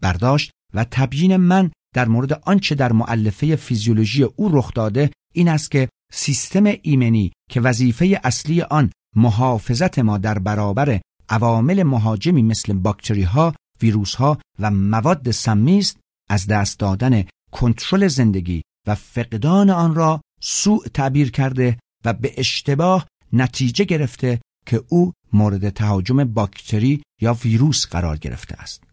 برداشت 0.00 0.50
و 0.74 0.84
تبیین 0.90 1.36
من 1.36 1.70
در 1.94 2.08
مورد 2.08 2.32
آنچه 2.32 2.74
در 2.74 2.92
معلفه 2.92 3.56
فیزیولوژی 3.56 4.22
او 4.22 4.48
رخ 4.52 4.72
داده 4.74 5.10
این 5.34 5.48
است 5.48 5.70
که 5.70 5.88
سیستم 6.12 6.64
ایمنی 6.82 7.32
که 7.50 7.60
وظیفه 7.60 8.20
اصلی 8.24 8.62
آن 8.62 8.90
محافظت 9.16 9.98
ما 9.98 10.18
در 10.18 10.38
برابر 10.38 11.00
عوامل 11.28 11.82
مهاجمی 11.82 12.42
مثل 12.42 12.72
باکتری 12.72 13.22
ها، 13.22 13.54
ویروس 13.82 14.14
ها 14.14 14.38
و 14.58 14.70
مواد 14.70 15.30
سمی 15.30 15.78
است 15.78 15.96
از 16.30 16.46
دست 16.46 16.78
دادن 16.78 17.24
کنترل 17.52 18.08
زندگی 18.08 18.62
و 18.86 18.94
فقدان 18.94 19.70
آن 19.70 19.94
را 19.94 20.20
سوء 20.40 20.84
تعبیر 20.94 21.30
کرده 21.30 21.78
و 22.04 22.12
به 22.12 22.34
اشتباه 22.36 23.06
نتیجه 23.32 23.84
گرفته 23.84 24.40
که 24.66 24.84
او 24.88 25.12
مورد 25.32 25.70
تهاجم 25.70 26.24
باکتری 26.24 27.02
یا 27.20 27.34
ویروس 27.34 27.86
قرار 27.86 28.16
گرفته 28.16 28.54
است. 28.62 28.84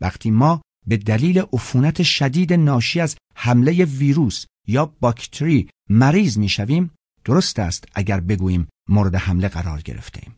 وقتی 0.00 0.30
ما 0.30 0.62
به 0.86 0.96
دلیل 0.96 1.42
عفونت 1.52 2.02
شدید 2.02 2.52
ناشی 2.52 3.00
از 3.00 3.16
حمله 3.34 3.84
ویروس 3.84 4.44
یا 4.66 4.86
باکتری 5.00 5.68
مریض 5.90 6.38
می‌شویم 6.38 6.90
درست 7.24 7.58
است 7.58 7.84
اگر 7.94 8.20
بگوییم 8.20 8.68
مورد 8.88 9.14
حمله 9.14 9.48
قرار 9.48 9.80
گرفته 9.80 10.20
ایم. 10.22 10.34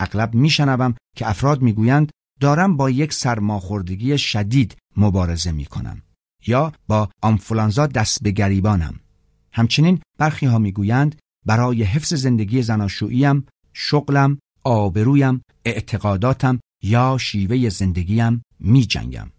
اغلب 0.00 0.34
میشنوم 0.34 0.94
که 1.16 1.28
افراد 1.28 1.62
می‌گویند 1.62 2.10
دارم 2.40 2.76
با 2.76 2.90
یک 2.90 3.12
سرماخوردگی 3.12 4.18
شدید 4.18 4.76
مبارزه 4.96 5.52
می 5.52 5.64
کنم 5.64 6.02
یا 6.46 6.72
با 6.88 7.10
آنفولانزا 7.22 7.86
دست 7.86 8.22
به 8.22 8.30
گریبانم. 8.30 9.00
همچنین 9.52 10.00
برخی 10.18 10.46
ها 10.46 10.58
می‌گویند 10.58 11.18
برای 11.46 11.82
حفظ 11.82 12.14
زندگی 12.14 12.62
زناشوییم، 12.62 13.46
شغلم، 13.72 14.38
آبرویم، 14.64 15.42
اعتقاداتم 15.64 16.60
یا 16.82 17.18
شیوه 17.20 17.68
زندگیم 17.68 18.42
می 18.60 18.86
جنگم. 18.86 19.30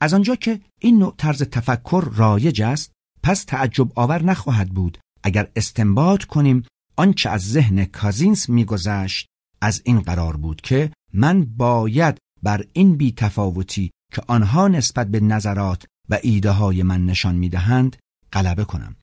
از 0.00 0.14
آنجا 0.14 0.34
که 0.36 0.60
این 0.80 0.98
نوع 0.98 1.14
طرز 1.18 1.42
تفکر 1.42 2.04
رایج 2.14 2.62
است 2.62 2.92
پس 3.22 3.44
تعجب 3.44 3.92
آور 3.94 4.22
نخواهد 4.22 4.68
بود 4.70 4.98
اگر 5.22 5.50
استنباط 5.56 6.24
کنیم 6.24 6.62
آنچه 6.96 7.30
از 7.30 7.50
ذهن 7.50 7.84
کازینس 7.84 8.48
میگذشت 8.48 9.26
از 9.60 9.82
این 9.84 10.00
قرار 10.00 10.36
بود 10.36 10.60
که 10.60 10.92
من 11.14 11.44
باید 11.44 12.18
بر 12.42 12.64
این 12.72 12.96
بیتفاوتی 12.96 13.90
که 14.12 14.22
آنها 14.26 14.68
نسبت 14.68 15.08
به 15.08 15.20
نظرات 15.20 15.84
و 16.08 16.18
ایده 16.22 16.50
های 16.50 16.82
من 16.82 17.06
نشان 17.06 17.34
می‌دهند 17.34 17.96
غلبه 18.32 18.64
کنم 18.64 18.96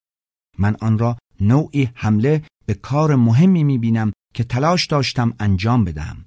من 0.57 0.75
آن 0.81 0.97
را 0.97 1.17
نوعی 1.41 1.89
حمله 1.93 2.43
به 2.65 2.73
کار 2.73 3.15
مهمی 3.15 3.63
می‌بینم 3.63 4.11
که 4.33 4.43
تلاش 4.43 4.85
داشتم 4.85 5.33
انجام 5.39 5.83
بدهم. 5.83 6.25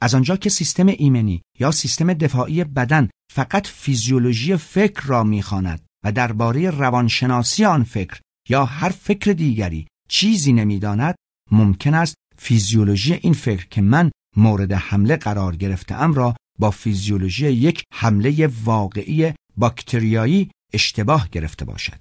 از 0.00 0.14
آنجا 0.14 0.36
که 0.36 0.50
سیستم 0.50 0.86
ایمنی 0.86 1.42
یا 1.58 1.70
سیستم 1.70 2.12
دفاعی 2.12 2.64
بدن 2.64 3.08
فقط 3.32 3.66
فیزیولوژی 3.66 4.56
فکر 4.56 5.02
را 5.06 5.24
می‌خواند 5.24 5.80
و 6.04 6.12
درباره 6.12 6.70
روانشناسی 6.70 7.64
آن 7.64 7.82
فکر 7.82 8.20
یا 8.48 8.64
هر 8.64 8.88
فکر 8.88 9.32
دیگری 9.32 9.86
چیزی 10.08 10.52
نمی‌داند 10.52 11.14
ممکن 11.50 11.94
است 11.94 12.14
فیزیولوژی 12.38 13.12
این 13.14 13.32
فکر 13.32 13.66
که 13.66 13.80
من 13.80 14.10
مورد 14.36 14.72
حمله 14.72 15.16
قرار 15.16 15.56
گرفتم 15.56 16.14
را 16.14 16.36
با 16.58 16.70
فیزیولوژی 16.70 17.50
یک 17.50 17.82
حمله 17.94 18.50
واقعی 18.64 19.32
باکتریایی 19.56 20.50
اشتباه 20.72 21.28
گرفته 21.32 21.64
باشد. 21.64 21.98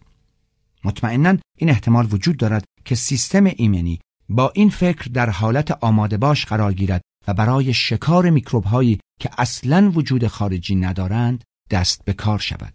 مطمئنا 0.83 1.37
این 1.57 1.69
احتمال 1.69 2.07
وجود 2.11 2.37
دارد 2.37 2.65
که 2.85 2.95
سیستم 2.95 3.45
ایمنی 3.45 3.99
با 4.29 4.51
این 4.55 4.69
فکر 4.69 5.09
در 5.13 5.29
حالت 5.29 5.71
آماده 5.71 6.17
باش 6.17 6.45
قرار 6.45 6.73
گیرد 6.73 7.01
و 7.27 7.33
برای 7.33 7.73
شکار 7.73 8.29
میکروب 8.29 8.63
هایی 8.63 8.99
که 9.19 9.29
اصلا 9.37 9.91
وجود 9.95 10.27
خارجی 10.27 10.75
ندارند 10.75 11.43
دست 11.71 12.05
به 12.05 12.13
کار 12.13 12.39
شود. 12.39 12.73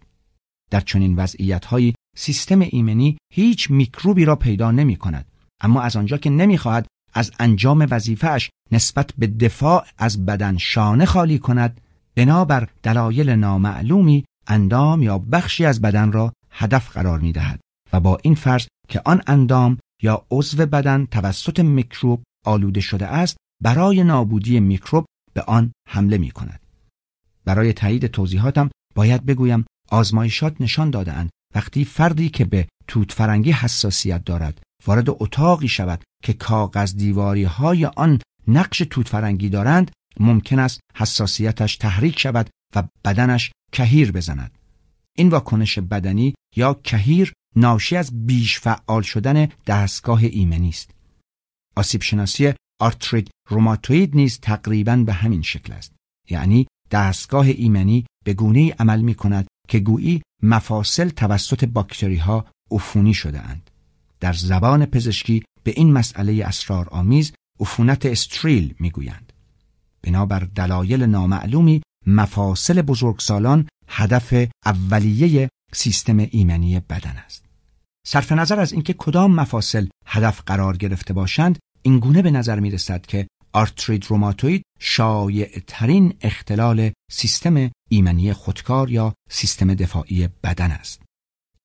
در 0.71 0.79
چنین 0.79 1.15
وضعیت 1.15 1.65
هایی 1.65 1.95
سیستم 2.17 2.59
ایمنی 2.59 3.17
هیچ 3.33 3.71
میکروبی 3.71 4.25
را 4.25 4.35
پیدا 4.35 4.71
نمی 4.71 4.95
کند 4.95 5.25
اما 5.61 5.81
از 5.81 5.95
آنجا 5.95 6.17
که 6.17 6.29
نمی‌خواهد 6.29 6.87
از 7.13 7.31
انجام 7.39 7.87
وظیفهش 7.89 8.49
نسبت 8.71 9.11
به 9.17 9.27
دفاع 9.27 9.85
از 9.97 10.25
بدن 10.25 10.57
شانه 10.57 11.05
خالی 11.05 11.39
کند 11.39 11.81
بنابر 12.15 12.67
دلایل 12.83 13.29
نامعلومی 13.29 14.25
اندام 14.47 15.03
یا 15.03 15.17
بخشی 15.17 15.65
از 15.65 15.81
بدن 15.81 16.11
را 16.11 16.33
هدف 16.51 16.89
قرار 16.89 17.19
می 17.19 17.31
دهد 17.31 17.59
و 17.93 17.99
با 17.99 18.17
این 18.23 18.35
فرض 18.35 18.67
که 18.89 19.01
آن 19.05 19.21
اندام 19.27 19.77
یا 20.01 20.25
عضو 20.31 20.65
بدن 20.65 21.05
توسط 21.05 21.59
میکروب 21.59 22.23
آلوده 22.45 22.81
شده 22.81 23.07
است 23.07 23.37
برای 23.63 24.03
نابودی 24.03 24.59
میکروب 24.59 25.05
به 25.33 25.41
آن 25.41 25.71
حمله 25.89 26.17
می 26.17 26.31
کند. 26.31 26.59
برای 27.45 27.73
تایید 27.73 28.07
توضیحاتم 28.07 28.69
باید 28.95 29.25
بگویم 29.25 29.65
آزمایشات 29.89 30.61
نشان 30.61 30.89
دادهاند 30.89 31.29
وقتی 31.55 31.85
فردی 31.85 32.29
که 32.29 32.45
به 32.45 32.67
توت 32.87 33.11
فرنگی 33.11 33.51
حساسیت 33.51 34.23
دارد 34.23 34.61
وارد 34.85 35.09
اتاقی 35.09 35.67
شود 35.67 36.03
که 36.23 36.33
کاغذ 36.33 36.95
دیواری 36.95 37.43
های 37.43 37.85
آن 37.85 38.19
نقش 38.47 38.77
توت 38.77 39.07
فرنگی 39.07 39.49
دارند 39.49 39.91
ممکن 40.19 40.59
است 40.59 40.79
حساسیتش 40.95 41.77
تحریک 41.77 42.19
شود 42.19 42.49
و 42.75 42.83
بدنش 43.05 43.51
کهیر 43.71 44.11
بزند. 44.11 44.51
این 45.17 45.29
واکنش 45.29 45.79
بدنی 45.79 46.33
یا 46.55 46.73
کهیر 46.73 47.33
ناشی 47.55 47.95
از 47.95 48.25
بیش 48.25 48.59
فعال 48.59 49.01
شدن 49.01 49.47
دستگاه 49.67 50.23
ایمنی 50.23 50.69
است. 50.69 50.91
آسیب 51.75 52.01
شناسی 52.01 52.53
آرترید 52.79 53.29
روماتوید 53.49 54.15
نیز 54.15 54.39
تقریبا 54.39 54.95
به 54.95 55.13
همین 55.13 55.41
شکل 55.41 55.73
است 55.73 55.93
یعنی 56.29 56.67
دستگاه 56.91 57.45
ایمنی 57.45 58.05
به 58.25 58.33
گونه 58.33 58.71
عمل 58.79 59.01
می 59.01 59.15
کند 59.15 59.47
که 59.67 59.79
گویی 59.79 60.21
مفاصل 60.43 61.09
توسط 61.09 61.65
باکتری 61.65 62.17
ها 62.17 62.45
عفونی 62.71 63.13
شده 63.13 63.41
اند. 63.41 63.69
در 64.19 64.33
زبان 64.33 64.85
پزشکی 64.85 65.43
به 65.63 65.71
این 65.71 65.93
مسئله 65.93 66.45
اسرارآمیز 66.45 67.33
عفونت 67.59 68.05
استریل 68.05 68.75
می‌گویند. 68.79 69.33
بنابر 70.01 70.39
دلایل 70.39 71.03
نامعلومی 71.03 71.81
مفاصل 72.07 72.81
بزرگسالان 72.81 73.67
هدف 73.87 74.47
اولیه 74.65 75.49
سیستم 75.73 76.17
ایمنی 76.17 76.79
بدن 76.79 77.17
است. 77.25 77.45
صرف 78.07 78.31
نظر 78.31 78.59
از 78.59 78.73
اینکه 78.73 78.93
کدام 78.93 79.35
مفاصل 79.35 79.87
هدف 80.05 80.41
قرار 80.45 80.77
گرفته 80.77 81.13
باشند، 81.13 81.59
اینگونه 81.81 82.21
به 82.21 82.31
نظر 82.31 82.59
می 82.59 82.71
رسد 82.71 83.05
که 83.05 83.27
آرترید 83.53 84.05
روماتوید 84.05 84.63
شایع 84.79 85.59
ترین 85.67 86.13
اختلال 86.21 86.91
سیستم 87.11 87.71
ایمنی 87.89 88.33
خودکار 88.33 88.91
یا 88.91 89.13
سیستم 89.29 89.73
دفاعی 89.73 90.29
بدن 90.43 90.71
است. 90.71 91.01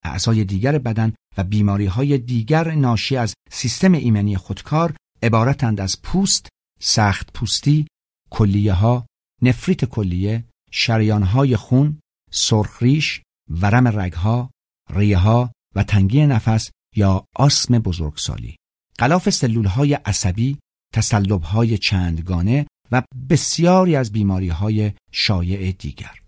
اعضای 0.04 0.44
دیگر 0.44 0.78
بدن 0.78 1.12
و 1.38 1.44
بیماری 1.44 1.86
های 1.86 2.18
دیگر 2.18 2.74
ناشی 2.74 3.16
از 3.16 3.34
سیستم 3.50 3.92
ایمنی 3.92 4.36
خودکار 4.36 4.96
عبارتند 5.22 5.80
از 5.80 6.02
پوست، 6.02 6.48
سخت 6.80 7.32
پوستی، 7.32 7.86
کلیه 8.30 8.72
ها، 8.72 9.06
نفریت 9.42 9.84
کلیه، 9.84 10.44
شریان 10.70 11.22
های 11.22 11.56
خون، 11.56 12.00
سرخریش، 12.30 13.22
ورم 13.50 14.00
رگها، 14.00 14.50
ریه 14.90 15.18
ها 15.18 15.52
و 15.74 15.82
تنگی 15.82 16.26
نفس 16.26 16.70
یا 16.96 17.24
آسم 17.36 17.78
بزرگسالی. 17.78 18.56
غلاف 18.98 19.30
سلول 19.30 19.66
های 19.66 19.94
عصبی، 19.94 20.58
تصلب 20.94 21.42
های 21.42 21.78
چندگانه 21.78 22.66
و 22.92 23.02
بسیاری 23.30 23.96
از 23.96 24.12
بیماری 24.12 24.48
های 24.48 24.92
شایع 25.12 25.72
دیگر. 25.72 26.20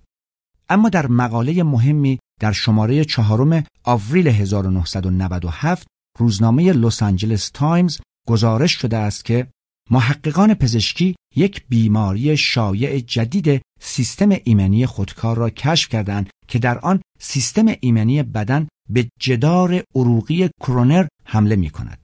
اما 0.68 0.88
در 0.88 1.06
مقاله 1.06 1.62
مهمی 1.62 2.18
در 2.40 2.52
شماره 2.52 3.04
چهارم 3.04 3.64
آوریل 3.84 4.28
1997 4.28 5.86
روزنامه 6.18 6.72
لس 6.72 7.02
آنجلس 7.02 7.50
تایمز 7.54 7.98
گزارش 8.28 8.72
شده 8.72 8.96
است 8.96 9.24
که 9.24 9.48
محققان 9.90 10.54
پزشکی 10.54 11.16
یک 11.36 11.66
بیماری 11.68 12.36
شایع 12.36 13.00
جدید 13.00 13.62
سیستم 13.80 14.28
ایمنی 14.44 14.86
خودکار 14.86 15.36
را 15.36 15.50
کشف 15.50 15.88
کردند 15.88 16.30
که 16.48 16.58
در 16.58 16.78
آن 16.78 17.02
سیستم 17.20 17.66
ایمنی 17.80 18.22
بدن 18.22 18.68
به 18.90 19.08
جدار 19.20 19.82
عروقی 19.94 20.48
کرونر 20.60 21.06
حمله 21.24 21.56
می 21.56 21.70
کند. 21.70 22.02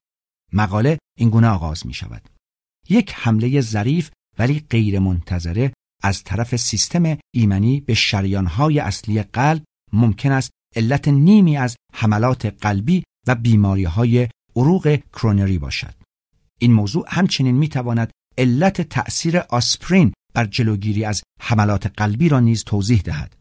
مقاله 0.53 0.99
اینگونه 1.19 1.49
آغاز 1.49 1.87
می 1.87 1.95
شود. 1.95 2.29
یک 2.89 3.13
حمله 3.15 3.61
ظریف 3.61 4.11
ولی 4.39 4.65
غیر 4.71 4.99
منتظره 4.99 5.73
از 6.03 6.23
طرف 6.23 6.57
سیستم 6.57 7.19
ایمنی 7.35 7.81
به 7.81 7.95
شریانهای 7.95 8.79
اصلی 8.79 9.23
قلب 9.23 9.63
ممکن 9.93 10.33
است 10.33 10.51
علت 10.77 11.09
نیمی 11.09 11.57
از 11.57 11.77
حملات 11.95 12.47
قلبی 12.47 13.05
و 13.27 13.35
بیماری 13.35 13.85
های 13.85 14.29
عروق 14.57 14.99
کرونری 15.13 15.59
باشد. 15.59 15.95
این 16.59 16.73
موضوع 16.73 17.05
همچنین 17.09 17.55
می 17.55 17.69
تواند 17.69 18.11
علت 18.39 18.81
تأثیر 18.81 19.39
آسپرین 19.39 20.13
بر 20.35 20.47
جلوگیری 20.47 21.05
از 21.05 21.23
حملات 21.41 21.87
قلبی 21.87 22.29
را 22.29 22.41
نیز 22.41 22.65
توضیح 22.65 23.01
دهد. 23.03 23.37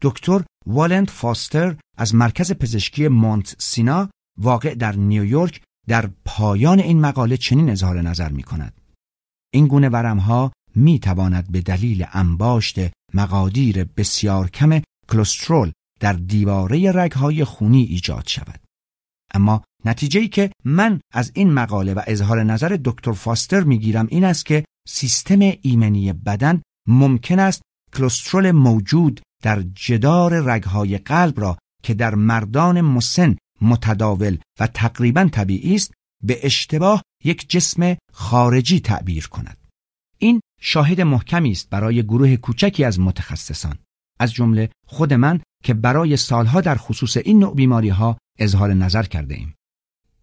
دکتر 0.00 0.44
والند 0.66 1.10
فاستر 1.10 1.76
از 1.98 2.14
مرکز 2.14 2.52
پزشکی 2.52 3.08
مونت 3.08 3.56
سینا 3.58 4.10
واقع 4.38 4.74
در 4.74 4.96
نیویورک 4.96 5.62
در 5.88 6.10
پایان 6.24 6.80
این 6.80 7.00
مقاله 7.00 7.36
چنین 7.36 7.70
اظهار 7.70 8.00
نظر 8.00 8.28
می 8.28 8.42
کند. 8.42 8.80
این 9.54 9.66
گونه 9.66 9.88
ورمها 9.88 10.52
می 10.74 10.98
تواند 10.98 11.52
به 11.52 11.60
دلیل 11.60 12.06
انباشت 12.12 12.78
مقادیر 13.14 13.84
بسیار 13.84 14.50
کم 14.50 14.82
کلسترول 15.08 15.72
در 16.00 16.12
دیواره 16.12 16.92
رگهای 16.92 17.44
خونی 17.44 17.82
ایجاد 17.82 18.26
شود. 18.26 18.60
اما 19.34 19.64
نتیجه 19.84 20.20
ای 20.20 20.28
که 20.28 20.52
من 20.64 21.00
از 21.12 21.32
این 21.34 21.52
مقاله 21.52 21.94
و 21.94 22.02
اظهار 22.06 22.42
نظر 22.42 22.78
دکتر 22.84 23.12
فاستر 23.12 23.60
می‌گیرم 23.62 24.06
این 24.10 24.24
است 24.24 24.46
که 24.46 24.64
سیستم 24.88 25.38
ایمنی 25.62 26.12
بدن 26.12 26.62
ممکن 26.88 27.38
است 27.38 27.62
کلسترول 27.92 28.50
موجود 28.50 29.20
در 29.42 29.62
جدار 29.62 30.40
رگهای 30.40 30.98
قلب 30.98 31.40
را 31.40 31.58
که 31.82 31.94
در 31.94 32.14
مردان 32.14 32.80
مسن 32.80 33.36
متداول 33.60 34.38
و 34.60 34.66
تقریبا 34.66 35.28
طبیعی 35.32 35.74
است 35.74 35.94
به 36.24 36.46
اشتباه 36.46 37.02
یک 37.24 37.50
جسم 37.50 37.96
خارجی 38.12 38.80
تعبیر 38.80 39.28
کند. 39.28 39.56
این 40.18 40.40
شاهد 40.60 41.00
محکمی 41.00 41.50
است 41.50 41.70
برای 41.70 42.02
گروه 42.02 42.36
کوچکی 42.36 42.84
از 42.84 43.00
متخصصان 43.00 43.78
از 44.20 44.32
جمله 44.32 44.70
خود 44.86 45.12
من 45.12 45.40
که 45.64 45.74
برای 45.74 46.16
سالها 46.16 46.60
در 46.60 46.74
خصوص 46.74 47.16
این 47.16 47.38
نوع 47.38 47.54
بیماری 47.54 47.88
ها 47.88 48.18
اظهار 48.38 48.74
نظر 48.74 49.02
کرده 49.02 49.34
ایم. 49.34 49.54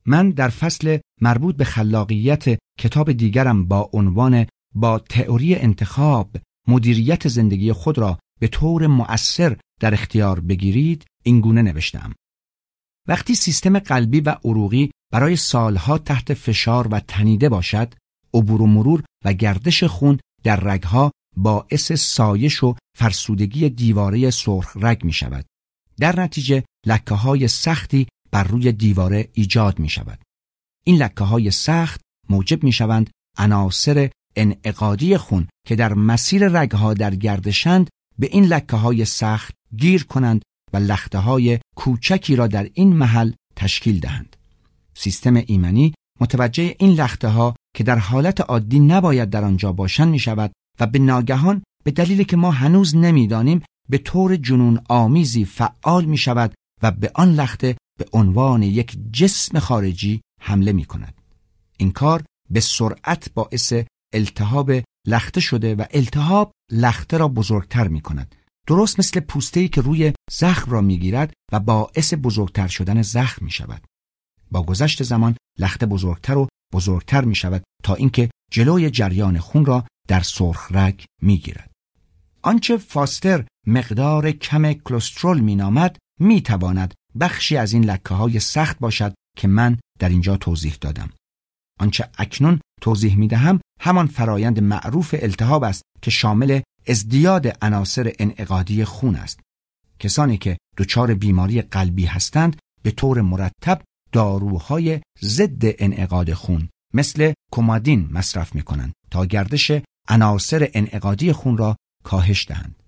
من 0.09 0.29
در 0.31 0.49
فصل 0.49 0.97
مربوط 1.21 1.55
به 1.55 1.63
خلاقیت 1.63 2.59
کتاب 2.79 3.11
دیگرم 3.11 3.67
با 3.67 3.89
عنوان 3.93 4.45
با 4.75 4.99
تئوری 4.99 5.55
انتخاب 5.55 6.37
مدیریت 6.67 7.27
زندگی 7.27 7.71
خود 7.71 7.97
را 7.97 8.19
به 8.39 8.47
طور 8.47 8.87
مؤثر 8.87 9.57
در 9.79 9.93
اختیار 9.93 10.39
بگیرید 10.39 11.05
اینگونه 11.23 11.61
نوشتم. 11.61 12.13
وقتی 13.07 13.35
سیستم 13.35 13.79
قلبی 13.79 14.19
و 14.19 14.35
عروقی 14.43 14.91
برای 15.13 15.35
سالها 15.35 15.97
تحت 15.97 16.33
فشار 16.33 16.87
و 16.87 16.99
تنیده 16.99 17.49
باشد، 17.49 17.93
عبور 18.33 18.61
و 18.61 18.67
مرور 18.67 19.03
و 19.25 19.33
گردش 19.33 19.83
خون 19.83 20.19
در 20.43 20.59
رگها 20.59 21.11
باعث 21.37 21.91
سایش 21.91 22.63
و 22.63 22.75
فرسودگی 22.97 23.69
دیواره 23.69 24.29
سرخ 24.29 24.77
رگ 24.77 25.03
می 25.03 25.13
شود. 25.13 25.45
در 25.99 26.19
نتیجه 26.19 26.63
لکه 26.85 27.15
های 27.15 27.47
سختی 27.47 28.07
بر 28.31 28.43
روی 28.43 28.71
دیواره 28.71 29.29
ایجاد 29.33 29.79
می 29.79 29.89
شود. 29.89 30.19
این 30.85 30.95
لکه 30.97 31.23
های 31.23 31.51
سخت 31.51 32.01
موجب 32.29 32.63
می 32.63 32.71
شوند 32.71 33.09
عناصر 33.37 34.09
انعقادی 34.35 35.17
خون 35.17 35.47
که 35.67 35.75
در 35.75 35.93
مسیر 35.93 36.47
رگها 36.47 36.93
در 36.93 37.15
گردشند 37.15 37.89
به 38.19 38.27
این 38.31 38.45
لکه 38.45 38.75
های 38.75 39.05
سخت 39.05 39.53
گیر 39.77 40.03
کنند 40.03 40.41
و 40.73 40.77
لخته 40.77 41.17
های 41.17 41.59
کوچکی 41.75 42.35
را 42.35 42.47
در 42.47 42.69
این 42.73 42.95
محل 42.95 43.31
تشکیل 43.55 43.99
دهند. 43.99 44.35
سیستم 44.93 45.35
ایمنی 45.35 45.93
متوجه 46.21 46.75
این 46.79 46.91
لخته 46.91 47.27
ها 47.27 47.55
که 47.75 47.83
در 47.83 47.97
حالت 47.97 48.41
عادی 48.41 48.79
نباید 48.79 49.29
در 49.29 49.43
آنجا 49.43 49.71
باشند 49.71 50.07
می 50.07 50.19
شود 50.19 50.51
و 50.79 50.87
به 50.87 50.99
ناگهان 50.99 51.63
به 51.83 51.91
دلیلی 51.91 52.25
که 52.25 52.37
ما 52.37 52.51
هنوز 52.51 52.95
نمی‌دانیم 52.95 53.61
به 53.89 53.97
طور 53.97 54.35
جنون 54.35 54.81
آمیزی 54.89 55.45
فعال 55.45 56.05
می 56.05 56.17
شود 56.17 56.53
و 56.83 56.91
به 56.91 57.11
آن 57.15 57.33
لخته 57.33 57.75
به 57.99 58.05
عنوان 58.13 58.63
یک 58.63 58.97
جسم 59.13 59.59
خارجی 59.59 60.21
حمله 60.41 60.71
می 60.71 60.85
کند. 60.85 61.13
این 61.77 61.91
کار 61.91 62.23
به 62.49 62.59
سرعت 62.59 63.33
باعث 63.33 63.73
التهاب 64.13 64.71
لخته 65.07 65.41
شده 65.41 65.75
و 65.75 65.85
التهاب 65.91 66.51
لخته 66.71 67.17
را 67.17 67.27
بزرگتر 67.27 67.88
می 67.88 68.01
کند. 68.01 68.35
درست 68.67 68.99
مثل 68.99 69.19
پوسته‌ای 69.19 69.67
که 69.67 69.81
روی 69.81 70.13
زخم 70.31 70.71
را 70.71 70.81
می‌گیرد 70.81 71.33
و 71.51 71.59
باعث 71.59 72.13
بزرگتر 72.23 72.67
شدن 72.67 73.01
زخم 73.01 73.45
می 73.45 73.51
شود. 73.51 73.81
با 74.51 74.63
گذشت 74.63 75.03
زمان 75.03 75.35
لخته 75.59 75.85
بزرگتر 75.85 76.38
و 76.38 76.47
بزرگتر 76.73 77.25
می 77.25 77.35
شود 77.35 77.63
تا 77.83 77.95
اینکه 77.95 78.29
جلوی 78.51 78.89
جریان 78.89 79.39
خون 79.39 79.65
را 79.65 79.85
در 80.07 80.21
سرخ 80.21 80.71
رگ 80.71 81.05
می 81.21 81.38
گیرد. 81.38 81.71
آنچه 82.41 82.77
فاستر 82.77 83.45
مقدار 83.67 84.31
کم 84.31 84.73
کلسترول 84.73 85.39
می 85.39 85.55
نامد 85.55 85.97
می 86.19 86.41
تواند 86.41 86.93
بخشی 87.19 87.58
از 87.58 87.73
این 87.73 87.86
لکه 87.86 88.13
های 88.13 88.39
سخت 88.39 88.79
باشد 88.79 89.13
که 89.38 89.47
من 89.47 89.79
در 89.99 90.10
اینجا 90.10 90.38
توضیح 90.38 90.77
دادم. 90.82 91.10
آنچه 91.79 92.10
اکنون 92.17 92.60
توضیح 92.82 93.15
می 93.15 93.27
دهم 93.27 93.60
همان 93.82 94.08
فرایند 94.08 94.60
معروف 94.60 95.15
التهاب 95.19 95.63
است 95.63 95.82
که 96.01 96.12
شامل 96.12 96.62
ازدیاد 96.88 97.58
عناصر 97.62 98.13
انعقادی 98.19 98.86
خون 98.86 99.15
است. 99.15 99.39
کسانی 99.99 100.38
که 100.38 100.58
دچار 100.77 101.13
بیماری 101.13 101.62
قلبی 101.62 102.05
هستند 102.05 102.55
به 102.84 102.91
طور 102.91 103.21
مرتب 103.21 103.82
داروهای 104.12 105.01
ضد 105.21 105.62
انعقاد 105.62 106.34
خون 106.34 106.69
مثل 106.93 107.34
کومادین 107.51 108.10
مصرف 108.12 108.55
می 108.55 108.62
کنند 108.62 108.93
تا 109.12 109.25
گردش 109.25 109.71
عناصر 110.08 110.69
انعقادی 110.73 111.32
خون 111.32 111.58
را 111.58 111.75
کاهش 112.03 112.47
دهند. 112.47 112.84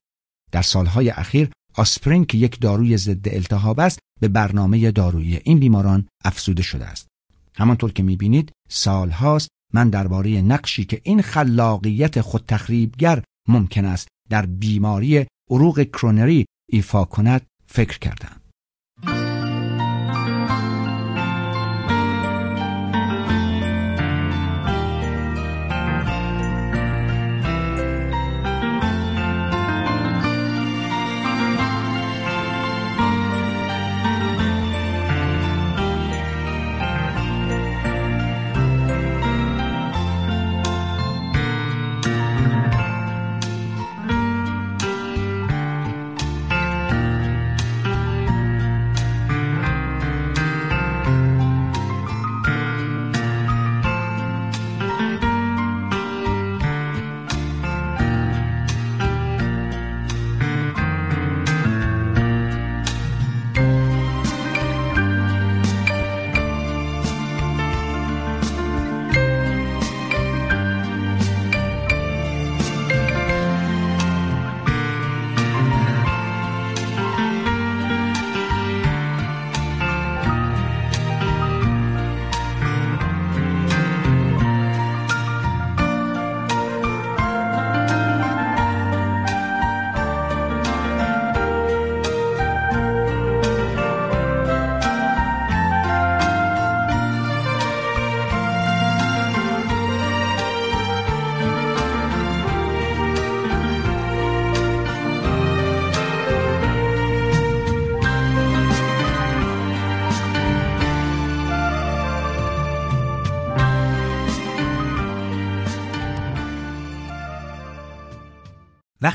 در 0.51 0.61
سالهای 0.61 1.09
اخیر 1.09 1.51
آسپرین 1.75 2.25
که 2.25 2.37
یک 2.37 2.59
داروی 2.59 2.97
ضد 2.97 3.27
التهاب 3.29 3.79
است 3.79 3.99
به 4.21 4.27
برنامه 4.27 4.91
دارویی 4.91 5.39
این 5.43 5.59
بیماران 5.59 6.07
افزوده 6.25 6.63
شده 6.63 6.85
است. 6.85 7.07
همانطور 7.55 7.91
که 7.91 8.03
می‌بینید 8.03 8.51
سالهاست 8.69 9.49
من 9.73 9.89
درباره 9.89 10.41
نقشی 10.41 10.85
که 10.85 11.01
این 11.03 11.21
خلاقیت 11.21 12.21
خود 12.21 12.43
تخریبگر 12.47 13.23
ممکن 13.47 13.85
است 13.85 14.07
در 14.29 14.45
بیماری 14.45 15.25
عروق 15.49 15.83
کرونری 15.83 16.45
ایفا 16.69 17.05
کند 17.05 17.41
فکر 17.67 17.99
کردم. 17.99 18.40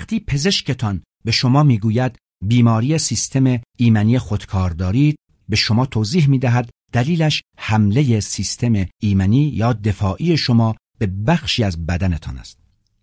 وقتی 0.06 0.20
پزشکتان 0.20 1.02
به 1.24 1.30
شما 1.30 1.62
می‌گوید 1.62 2.16
بیماری 2.44 2.98
سیستم 2.98 3.60
ایمنی 3.76 4.18
خودکار 4.18 4.70
دارید 4.70 5.16
به 5.48 5.56
شما 5.56 5.86
توضیح 5.86 6.28
می 6.28 6.38
دهد 6.38 6.70
دلیلش 6.92 7.42
حمله 7.58 8.20
سیستم 8.20 8.86
ایمنی 9.02 9.42
یا 9.48 9.72
دفاعی 9.72 10.36
شما 10.36 10.74
به 10.98 11.06
بخشی 11.06 11.64
از 11.64 11.86
بدنتان 11.86 12.38
است. 12.38 12.58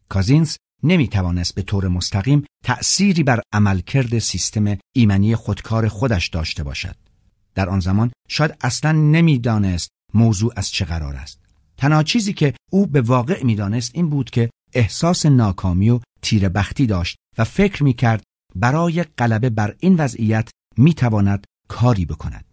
کازینس 0.10 0.58
نمی 0.84 1.08
توانست 1.08 1.56
به 1.56 1.62
طور 1.62 1.88
مستقیم 1.88 2.46
تأثیری 2.64 3.24
بر 3.24 3.42
عملکرد 3.54 4.20
سیستم 4.20 4.78
ایمنی 4.96 5.36
خودکار 5.36 5.88
خودش 5.88 6.28
داشته 6.28 6.64
باشد. 6.64 6.96
در 7.56 7.70
آن 7.70 7.80
زمان 7.80 8.12
شاید 8.30 8.58
اصلا 8.62 8.92
نمی‌دانست 8.92 9.90
موضوع 10.14 10.54
از 10.56 10.72
چه 10.72 10.86
قرار 10.86 11.16
است. 11.16 11.40
تنها 11.78 12.04
چیزی 12.04 12.34
که 12.34 12.54
او 12.72 12.88
به 12.88 13.02
واقع 13.02 13.44
می‌دانست 13.44 13.92
این 13.94 14.10
بود 14.10 14.30
که 14.30 14.50
احساس 14.74 15.26
ناکامی 15.26 15.90
و 15.90 16.00
تیر 16.24 16.50
بختی 16.50 16.86
داشت 16.86 17.18
و 17.38 17.44
فکر 17.44 17.84
می 17.84 17.94
کرد 17.94 18.24
برای 18.56 19.04
غلبه 19.04 19.50
بر 19.50 19.76
این 19.80 19.96
وضعیت 19.96 20.50
می 20.78 20.94
تواند 20.94 21.46
کاری 21.68 22.06
بکند. 22.06 22.46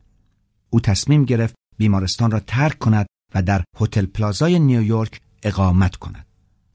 او 0.70 0.80
تصمیم 0.80 1.24
گرفت 1.24 1.54
بیمارستان 1.78 2.30
را 2.30 2.40
ترک 2.40 2.78
کند 2.78 3.06
و 3.34 3.42
در 3.42 3.64
هتل 3.80 4.06
پلازای 4.06 4.58
نیویورک 4.58 5.20
اقامت 5.42 5.96
کند. 5.96 6.26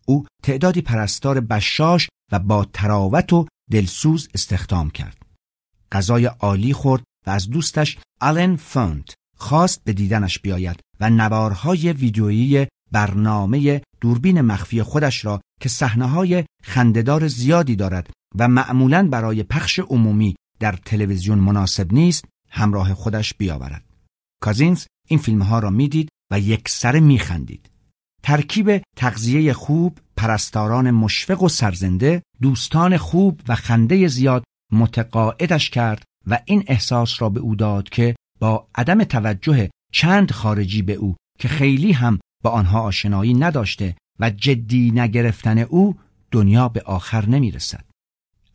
او 0.06 0.26
تعدادی 0.44 0.82
پرستار 0.82 1.40
بشاش 1.40 2.10
و 2.32 2.40
با 2.40 2.66
تراوت 2.74 3.34
و 3.34 3.48
دلسوز 3.72 4.30
استخدام 4.34 4.90
کرد. 4.90 5.18
غذای 5.92 6.26
عالی 6.26 6.74
خورد 6.74 7.04
و 7.28 7.30
از 7.30 7.50
دوستش 7.50 7.98
آلن 8.22 8.56
فونت 8.56 9.14
خواست 9.38 9.84
به 9.84 9.94
دیدنش 9.94 10.40
بیاید 10.40 10.80
و 11.00 11.10
نوارهای 11.10 11.94
ویدیویی 11.94 12.68
برنامه 12.92 13.82
دوربین 14.02 14.42
مخفی 14.42 14.84
خودش 14.84 15.26
را 15.26 15.42
که 15.62 15.70
صحنه 15.70 16.06
های 16.06 16.44
خندهدار 16.64 17.28
زیادی 17.28 17.76
دارد 17.76 18.10
و 18.38 18.48
معمولا 18.48 19.08
برای 19.08 19.44
پخش 19.44 19.80
عمومی 19.80 20.36
در 20.60 20.72
تلویزیون 20.72 21.40
مناسب 21.40 21.94
نیست 21.94 22.26
همراه 22.50 22.94
خودش 22.94 23.34
بیاورد. 23.34 23.84
کازینز 24.42 24.86
این 25.08 25.20
فیلم 25.20 25.42
ها 25.42 25.60
را 25.60 25.70
می‌دید 25.70 26.10
و 26.32 26.40
یک 26.40 26.70
سر 26.70 27.00
میخندید. 27.00 27.70
ترکیب 28.24 28.82
تغذیه 28.98 29.54
خوب، 29.54 30.00
پرستاران 30.18 30.92
مشفق 30.92 31.44
و 31.44 31.50
سرزنده، 31.50 32.22
دوستان 32.42 32.98
خوب 32.98 33.42
و 33.48 33.56
خنده 33.56 34.08
زیاد 34.08 34.44
متقاعدش 34.72 35.70
کرد 35.70 36.04
و 36.28 36.40
این 36.46 36.64
احساس 36.68 37.22
را 37.22 37.30
به 37.30 37.40
او 37.40 37.56
داد 37.56 37.90
که 37.90 38.16
با 38.40 38.68
عدم 38.76 39.04
توجه 39.04 39.70
چند 39.94 40.32
خارجی 40.32 40.82
به 40.82 40.94
او 40.94 41.16
که 41.40 41.48
خیلی 41.48 41.92
هم 41.92 42.20
با 42.44 42.50
آنها 42.50 42.82
آشنایی 42.82 43.34
نداشته 43.34 43.96
و 44.20 44.30
جدی 44.30 44.92
نگرفتن 44.92 45.58
او 45.58 45.96
دنیا 46.32 46.70
به 46.70 46.82
آخر 46.82 47.26
نمی 47.26 47.52
رسد. 47.52 47.86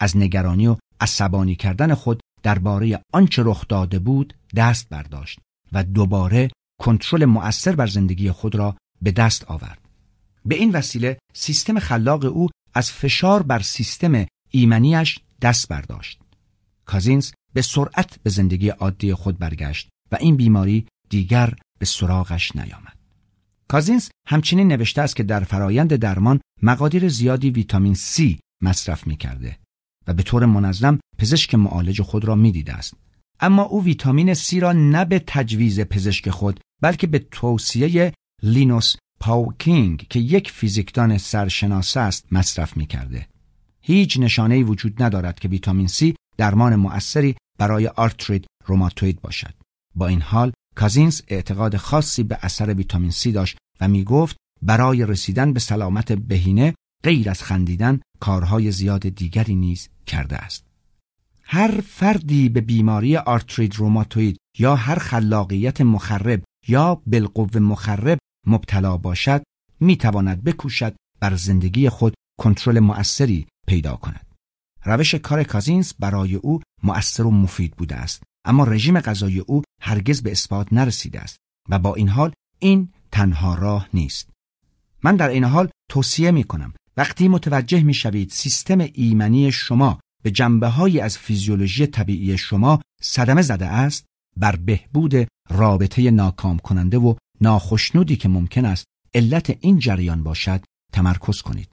از 0.01 0.17
نگرانی 0.17 0.67
و 0.67 0.77
عصبانی 1.01 1.55
کردن 1.55 1.95
خود 1.95 2.21
درباره 2.43 3.01
آنچه 3.13 3.43
رخ 3.47 3.69
داده 3.69 3.99
بود 3.99 4.35
دست 4.57 4.89
برداشت 4.89 5.39
و 5.73 5.85
دوباره 5.85 6.51
کنترل 6.81 7.25
مؤثر 7.25 7.77
بر 7.77 7.87
زندگی 7.87 8.31
خود 8.31 8.55
را 8.55 8.77
به 9.03 9.13
دست 9.13 9.45
آورد. 9.45 9.79
به 10.45 10.55
این 10.55 10.73
وسیله 10.73 11.19
سیستم 11.35 11.79
خلاق 11.79 12.25
او 12.25 12.49
از 12.75 12.93
فشار 12.93 13.43
بر 13.43 13.61
سیستم 13.61 14.27
ایمنیش 14.51 15.19
دست 15.43 15.69
برداشت. 15.69 16.21
کازینز 16.85 17.33
به 17.55 17.63
سرعت 17.63 18.19
به 18.23 18.31
زندگی 18.31 18.69
عادی 18.69 19.15
خود 19.15 19.39
برگشت 19.39 19.89
و 20.13 20.17
این 20.21 20.37
بیماری 20.37 20.87
دیگر 21.11 21.55
به 21.79 21.87
سراغش 21.87 22.57
نیامد. 22.57 23.00
کازینز 23.71 24.09
همچنین 24.27 24.69
نوشته 24.69 25.03
است 25.03 25.17
که 25.17 25.23
در 25.23 25.45
فرایند 25.45 25.97
درمان 25.97 26.41
مقادیر 26.63 27.09
زیادی 27.09 27.51
ویتامین 27.51 27.95
C 27.95 28.39
مصرف 28.63 29.07
می 29.07 29.17
کرده 29.17 29.59
و 30.07 30.15
به 30.15 30.23
طور 30.23 30.47
منظم 30.47 30.99
پزشک 31.19 31.55
معالج 31.55 32.03
خود 32.03 32.25
را 32.25 32.35
می 32.35 32.53
دیده 32.53 32.73
است. 32.73 32.95
اما 33.41 33.63
او 33.63 33.85
ویتامین 33.85 34.35
C 34.35 34.53
را 34.53 34.73
نه 34.73 35.05
به 35.05 35.19
تجویز 35.27 35.81
پزشک 35.81 36.31
خود 36.31 36.61
بلکه 36.83 37.07
به 37.07 37.19
توصیه 37.19 38.13
لینوس 38.43 38.95
پاولینگ 39.21 40.07
که 40.11 40.21
یک 40.21 40.51
فیزیکدان 40.51 41.19
سرشناس 41.19 41.97
است 41.97 42.33
مصرف 42.33 42.77
می 42.77 42.87
کرده. 42.87 43.29
هیچ 43.83 44.19
نشانه‌ای 44.21 44.63
وجود 44.63 45.03
ندارد 45.03 45.39
که 45.39 45.49
ویتامین 45.49 45.89
C 45.89 46.15
درمان 46.37 46.77
مؤثری 46.77 47.37
برای 47.59 47.87
آرتریت 47.87 48.45
روماتوید 48.67 49.21
باشد. 49.21 49.55
با 49.95 50.07
این 50.07 50.21
حال 50.21 50.53
کازینز 50.81 51.23
اعتقاد 51.29 51.77
خاصی 51.77 52.23
به 52.23 52.39
اثر 52.43 52.75
ویتامین 52.75 53.11
C 53.11 53.27
داشت 53.27 53.57
و 53.81 53.89
می 53.89 54.05
گفت 54.05 54.37
برای 54.63 55.07
رسیدن 55.07 55.53
به 55.53 55.61
سلامت 55.61 56.13
بهینه 56.13 56.75
غیر 57.05 57.31
از 57.31 57.43
خندیدن 57.43 58.01
کارهای 58.21 58.73
زیاد 58.73 59.09
دیگری 59.09 59.55
نیز 59.55 59.89
کرده 60.07 60.37
است. 60.37 60.65
هر 61.43 61.81
فردی 61.81 62.49
به 62.49 62.61
بیماری 62.61 63.17
آرتریت 63.17 63.75
روماتوید 63.75 64.37
یا 64.59 64.77
هر 64.77 64.99
خلاقیت 64.99 65.81
مخرب 65.81 66.43
یا 66.69 67.03
بالقوه 67.07 67.59
مخرب 67.59 68.19
مبتلا 68.47 68.97
باشد 68.97 69.43
می 69.81 69.97
تواند 69.97 70.45
بکوشد 70.45 70.95
بر 71.21 71.37
زندگی 71.37 71.89
خود 71.89 72.15
کنترل 72.39 72.81
مؤثری 72.81 73.47
پیدا 73.67 73.97
کند. 73.97 74.27
روش 74.85 75.15
کار 75.15 75.43
کازینز 75.43 75.93
برای 75.99 76.35
او 76.35 76.61
مؤثر 76.83 77.27
و 77.27 77.31
مفید 77.31 77.77
بوده 77.77 77.97
است 77.97 78.23
اما 78.45 78.65
رژیم 78.65 79.01
غذایی 79.01 79.39
او 79.39 79.63
هرگز 79.81 80.23
به 80.23 80.31
اثبات 80.31 80.73
نرسیده 80.73 81.21
است 81.21 81.37
و 81.69 81.79
با 81.79 81.95
این 81.95 82.09
حال 82.09 82.33
این 82.59 82.89
تنها 83.13 83.55
راه 83.55 83.89
نیست. 83.95 84.31
من 85.03 85.17
در 85.17 85.29
این 85.29 85.45
حال 85.45 85.69
توصیه 85.91 86.31
می 86.31 86.45
کنم 86.45 86.73
وقتی 86.97 87.29
متوجه 87.29 87.83
می 87.83 87.95
شوید 87.95 88.31
سیستم 88.31 88.79
ایمنی 88.95 89.53
شما 89.53 90.01
به 90.23 90.31
جنبه 90.31 90.69
های 90.69 91.01
از 91.01 91.19
فیزیولوژی 91.19 91.87
طبیعی 91.87 92.39
شما 92.39 92.81
صدمه 93.03 93.43
زده 93.43 93.67
است 93.67 94.05
بر 94.37 94.57
بهبود 94.57 95.15
رابطه 95.51 96.11
ناکام 96.11 96.59
کننده 96.59 96.99
و 96.99 97.15
ناخشنودی 97.41 98.17
که 98.17 98.29
ممکن 98.29 98.65
است 98.65 98.85
علت 99.15 99.57
این 99.61 99.79
جریان 99.79 100.23
باشد 100.23 100.65
تمرکز 100.93 101.43
کنید. 101.43 101.69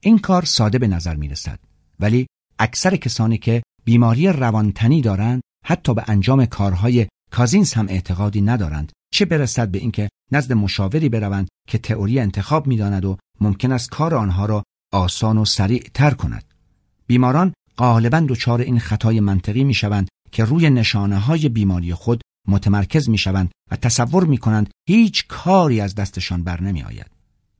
این 0.00 0.18
کار 0.18 0.44
ساده 0.44 0.78
به 0.78 0.86
نظر 0.86 1.14
می 1.14 1.28
رسد 1.28 1.58
ولی 2.00 2.26
اکثر 2.58 2.96
کسانی 2.96 3.38
که 3.38 3.62
بیماری 3.84 4.28
روانتنی 4.28 5.00
دارند 5.00 5.40
حتی 5.64 5.94
به 5.94 6.04
انجام 6.06 6.46
کارهای 6.46 7.06
کازینس 7.34 7.76
هم 7.76 7.86
اعتقادی 7.88 8.40
ندارند 8.40 8.92
چه 9.14 9.24
برسد 9.24 9.68
به 9.68 9.78
اینکه 9.78 10.08
نزد 10.32 10.52
مشاوری 10.52 11.08
بروند 11.08 11.48
که 11.68 11.78
تئوری 11.78 12.20
انتخاب 12.20 12.66
می‌داند 12.66 13.04
و 13.04 13.16
ممکن 13.40 13.72
است 13.72 13.90
کار 13.90 14.14
آنها 14.14 14.46
را 14.46 14.62
آسان 14.92 15.38
و 15.38 15.44
سریع 15.44 15.90
تر 15.94 16.10
کند 16.10 16.44
بیماران 17.06 17.52
غالبا 17.78 18.26
دچار 18.28 18.60
این 18.60 18.78
خطای 18.78 19.20
منطقی 19.20 19.64
می‌شوند 19.64 20.08
که 20.32 20.44
روی 20.44 20.70
نشانه 20.70 21.18
های 21.18 21.48
بیماری 21.48 21.94
خود 21.94 22.22
متمرکز 22.48 23.08
می‌شوند 23.08 23.50
و 23.70 23.76
تصور 23.76 24.24
می 24.24 24.38
کنند 24.38 24.70
هیچ 24.88 25.26
کاری 25.28 25.80
از 25.80 25.94
دستشان 25.94 26.44
بر 26.44 26.60
نمی 26.60 26.82
آید. 26.82 27.10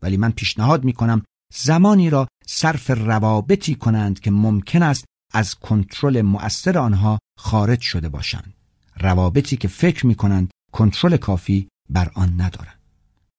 ولی 0.02 0.16
من 0.16 0.30
پیشنهاد 0.30 0.84
می 0.84 0.92
کنم 0.92 1.22
زمانی 1.54 2.10
را 2.10 2.28
صرف 2.46 2.90
روابطی 2.90 3.74
کنند 3.74 4.20
که 4.20 4.30
ممکن 4.30 4.82
است 4.82 5.04
از 5.32 5.54
کنترل 5.54 6.22
مؤثر 6.22 6.78
آنها 6.78 7.18
خارج 7.38 7.80
شده 7.80 8.08
باشند. 8.08 8.63
روابطی 9.00 9.56
که 9.56 9.68
فکر 9.68 10.06
می 10.06 10.14
کنند 10.14 10.50
کنترل 10.72 11.16
کافی 11.16 11.68
بر 11.90 12.10
آن 12.14 12.40
ندارند. 12.40 12.80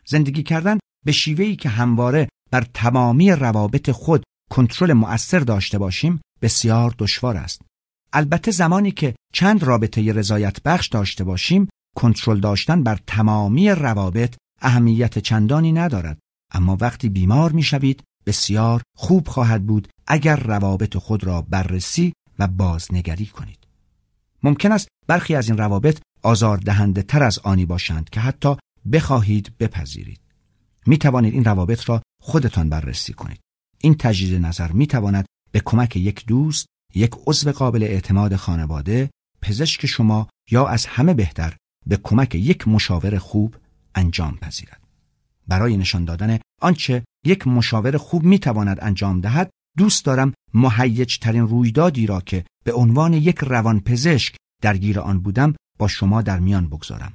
زندگی 0.06 0.44
کردن 0.44 0.80
به 1.06 1.12
شیوهی 1.12 1.56
که 1.56 1.70
همواره 1.70 2.30
بر 2.52 2.66
تمامی 2.74 3.32
روابط 3.32 3.92
خود 3.92 4.24
کنترل 4.52 4.94
مؤثر 4.94 5.40
داشته 5.40 5.78
باشیم 5.78 6.22
بسیار 6.42 6.96
دشوار 6.98 7.38
است. 7.38 7.62
البته 8.14 8.52
زمانی 8.52 8.92
که 8.92 9.16
چند 9.34 9.64
رابطه 9.64 10.14
رضایت 10.14 10.64
بخش 10.64 10.88
داشته 10.88 11.24
باشیم 11.24 11.70
کنترل 11.96 12.40
داشتن 12.40 12.84
بر 12.84 13.00
تمامی 13.08 13.70
روابط 13.70 14.36
اهمیت 14.62 15.20
چندانی 15.20 15.72
ندارد 15.72 16.20
اما 16.52 16.78
وقتی 16.82 17.10
بیمار 17.10 17.52
می‌شوید 17.52 18.04
بسیار 18.26 18.82
خوب 18.98 19.28
خواهد 19.28 19.66
بود 19.66 19.88
اگر 20.08 20.36
روابط 20.36 20.98
خود 20.98 21.24
را 21.24 21.42
بررسی 21.42 22.14
و 22.40 22.48
بازنگری 22.48 23.26
کنید 23.26 23.60
ممکن 24.44 24.72
است 24.72 24.88
برخی 25.08 25.36
از 25.36 25.50
این 25.50 25.58
روابط 25.58 26.00
آزاردهنده 26.24 27.02
تر 27.02 27.24
از 27.24 27.40
آنی 27.40 27.66
باشند 27.66 28.10
که 28.10 28.20
حتی 28.20 28.56
بخواهید 28.92 29.54
بپذیرید. 29.60 30.20
می 30.86 30.98
توانید 30.98 31.34
این 31.34 31.44
روابط 31.44 31.90
را 31.90 32.02
خودتان 32.22 32.70
بررسی 32.70 33.14
کنید. 33.14 33.40
این 33.82 33.96
تجدید 33.96 34.46
نظر 34.46 34.72
می 34.72 34.88
تواند 34.88 35.26
به 35.52 35.60
کمک 35.66 35.96
یک 35.96 36.26
دوست 36.26 36.66
یک 36.96 37.12
عضو 37.28 37.52
قابل 37.52 37.84
اعتماد 37.84 38.36
خانواده 38.36 39.10
پزشک 39.42 39.86
شما 39.86 40.28
یا 40.52 40.68
از 40.68 40.86
همه 40.86 41.14
بهتر 41.14 41.56
به 41.86 41.98
کمک 41.98 42.36
یک 42.36 42.68
مشاور 42.68 43.18
خوب 43.18 43.56
انجام 43.96 44.38
پذیرد. 44.38 44.82
برای 45.48 45.78
نشان 45.78 46.06
دادن 46.06 46.40
آنچه 46.62 47.04
یک 47.26 47.48
مشاور 47.48 47.98
خوب 47.98 48.24
می‌تواند 48.24 48.78
انجام 48.82 49.22
دهد 49.22 49.50
دوست 49.78 50.06
دارم 50.06 50.34
مهیج 50.54 51.18
ترین 51.18 51.48
رویدادی 51.48 52.08
را 52.08 52.22
که 52.22 52.46
به 52.64 52.74
عنوان 52.74 53.14
یک 53.14 53.38
روانپزشک 53.38 54.36
درگیر 54.66 55.00
آن 55.00 55.20
بودم 55.20 55.54
با 55.80 55.88
شما 55.88 56.22
در 56.22 56.40
میان 56.40 56.68
بگذارم 56.68 57.14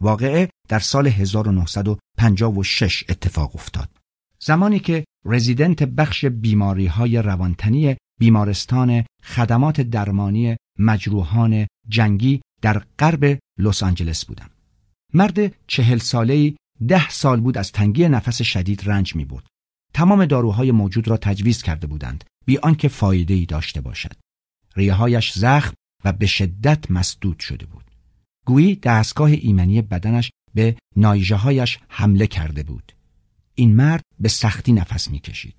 واقعه 0.00 0.50
در 0.68 0.78
سال 0.78 1.06
1956 1.06 3.04
اتفاق 3.08 3.54
افتاد 3.54 3.88
زمانی 4.42 4.78
که 4.78 5.04
رزیدنت 5.24 5.82
بخش 5.82 6.24
بیماری 6.24 6.86
های 6.86 7.22
روانتنی 7.22 7.96
بیمارستان 8.20 9.04
خدمات 9.22 9.80
درمانی 9.80 10.56
مجروحان 10.78 11.66
جنگی 11.88 12.42
در 12.62 12.82
غرب 12.98 13.38
لس 13.58 13.82
آنجلس 13.82 14.24
بودم. 14.24 14.50
مرد 15.14 15.66
چهل 15.66 15.98
ساله 15.98 16.54
ده 16.88 17.08
سال 17.08 17.40
بود 17.40 17.58
از 17.58 17.72
تنگی 17.72 18.08
نفس 18.08 18.42
شدید 18.42 18.82
رنج 18.84 19.16
می 19.16 19.24
بود. 19.24 19.46
تمام 19.94 20.24
داروهای 20.24 20.72
موجود 20.72 21.08
را 21.08 21.16
تجویز 21.16 21.62
کرده 21.62 21.86
بودند 21.86 22.24
بی 22.46 22.58
آنکه 22.58 22.88
فایده 22.88 23.34
ای 23.34 23.46
داشته 23.46 23.80
باشد. 23.80 24.12
ریههایش 24.76 25.32
زخم 25.32 25.74
و 26.04 26.12
به 26.12 26.26
شدت 26.26 26.90
مسدود 26.90 27.38
شده 27.38 27.66
بود. 27.66 27.84
گویی 28.46 28.74
دستگاه 28.74 29.30
ایمنی 29.30 29.82
بدنش 29.82 30.30
به 30.54 30.76
نایجه 30.96 31.36
هایش 31.36 31.78
حمله 31.88 32.26
کرده 32.26 32.62
بود. 32.62 32.92
این 33.54 33.76
مرد 33.76 34.02
به 34.20 34.28
سختی 34.28 34.72
نفس 34.72 35.10
می‌کشید. 35.10 35.54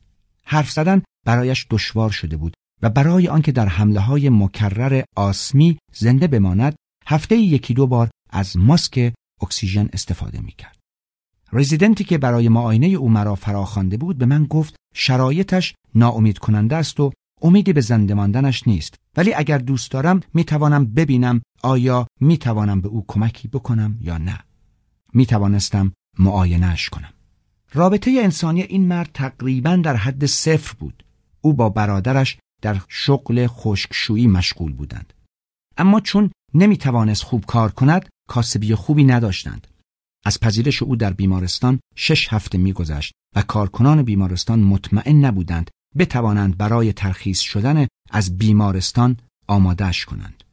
حرف 0.45 0.71
زدن 0.71 1.01
برایش 1.25 1.67
دشوار 1.69 2.09
شده 2.09 2.37
بود 2.37 2.53
و 2.81 2.89
برای 2.89 3.27
آنکه 3.27 3.51
در 3.51 3.67
حمله 3.67 3.99
های 3.99 4.29
مکرر 4.29 5.03
آسمی 5.15 5.77
زنده 5.93 6.27
بماند 6.27 6.75
هفته 7.05 7.37
یکی 7.37 7.73
دو 7.73 7.87
بار 7.87 8.09
از 8.29 8.57
ماسک 8.57 9.13
اکسیژن 9.41 9.89
استفاده 9.93 10.41
می‌کرد. 10.41 10.77
رزیدنتی 11.53 12.03
که 12.03 12.17
برای 12.17 12.49
معاینه 12.49 12.87
او 12.87 13.09
مرا 13.09 13.35
فراخوانده 13.35 13.97
بود 13.97 14.17
به 14.17 14.25
من 14.25 14.45
گفت 14.45 14.75
شرایطش 14.95 15.73
ناامید 15.95 16.37
کننده 16.37 16.75
است 16.75 16.99
و 16.99 17.11
امیدی 17.41 17.73
به 17.73 17.81
زنده 17.81 18.13
ماندنش 18.13 18.67
نیست. 18.67 18.95
ولی 19.17 19.33
اگر 19.33 19.57
دوست 19.57 19.91
دارم 19.91 20.19
می 20.33 20.43
توانم 20.43 20.85
ببینم 20.85 21.41
آیا 21.63 22.07
می 22.19 22.37
توانم 22.37 22.81
به 22.81 22.87
او 22.87 23.05
کمکی 23.07 23.47
بکنم 23.47 23.97
یا 24.01 24.17
نه. 24.17 24.39
می 25.13 25.25
توانستم 25.25 25.93
معاینهش 26.19 26.89
کنم. 26.89 27.13
رابطه 27.73 28.11
انسانی 28.23 28.61
این 28.61 28.87
مرد 28.87 29.09
تقریبا 29.13 29.75
در 29.75 29.95
حد 29.95 30.25
صفر 30.25 30.75
بود. 30.79 31.03
او 31.41 31.53
با 31.53 31.69
برادرش 31.69 32.37
در 32.61 32.81
شغل 32.87 33.47
خشکشویی 33.47 34.27
مشغول 34.27 34.73
بودند. 34.73 35.13
اما 35.77 35.99
چون 35.99 36.31
نمی 36.53 36.77
توانست 36.77 37.23
خوب 37.23 37.45
کار 37.45 37.71
کند 37.71 38.09
کاسبی 38.29 38.75
خوبی 38.75 39.03
نداشتند. 39.03 39.67
از 40.25 40.39
پذیرش 40.39 40.83
او 40.83 40.95
در 40.95 41.13
بیمارستان 41.13 41.79
شش 41.95 42.33
هفته 42.33 42.57
میگذشت 42.57 43.13
و 43.35 43.41
کارکنان 43.41 44.03
بیمارستان 44.03 44.59
مطمئن 44.59 45.25
نبودند 45.25 45.69
بتوانند 45.97 46.57
برای 46.57 46.93
ترخیص 46.93 47.39
شدن 47.39 47.87
از 48.09 48.37
بیمارستان 48.37 49.17
آمادهش 49.47 50.05
کنند. 50.05 50.43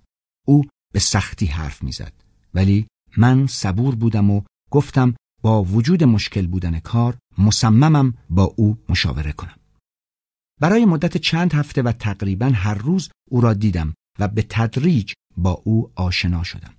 او 0.46 0.64
به 0.92 0.98
سختی 0.98 1.46
حرف 1.46 1.82
می‌زد 1.82 2.12
ولی 2.54 2.86
من 3.16 3.46
صبور 3.46 3.94
بودم 3.94 4.30
و 4.30 4.42
گفتم 4.70 5.14
با 5.42 5.62
وجود 5.64 6.04
مشکل 6.04 6.46
بودن 6.46 6.80
کار 6.80 7.18
مصممم 7.38 8.14
با 8.30 8.44
او 8.44 8.78
مشاوره 8.88 9.32
کنم. 9.32 9.56
برای 10.60 10.84
مدت 10.84 11.16
چند 11.16 11.54
هفته 11.54 11.82
و 11.82 11.92
تقریبا 11.92 12.46
هر 12.46 12.74
روز 12.74 13.10
او 13.30 13.40
را 13.40 13.54
دیدم 13.54 13.94
و 14.18 14.28
به 14.28 14.46
تدریج 14.50 15.12
با 15.36 15.62
او 15.64 15.90
آشنا 15.94 16.42
شدم. 16.42 16.74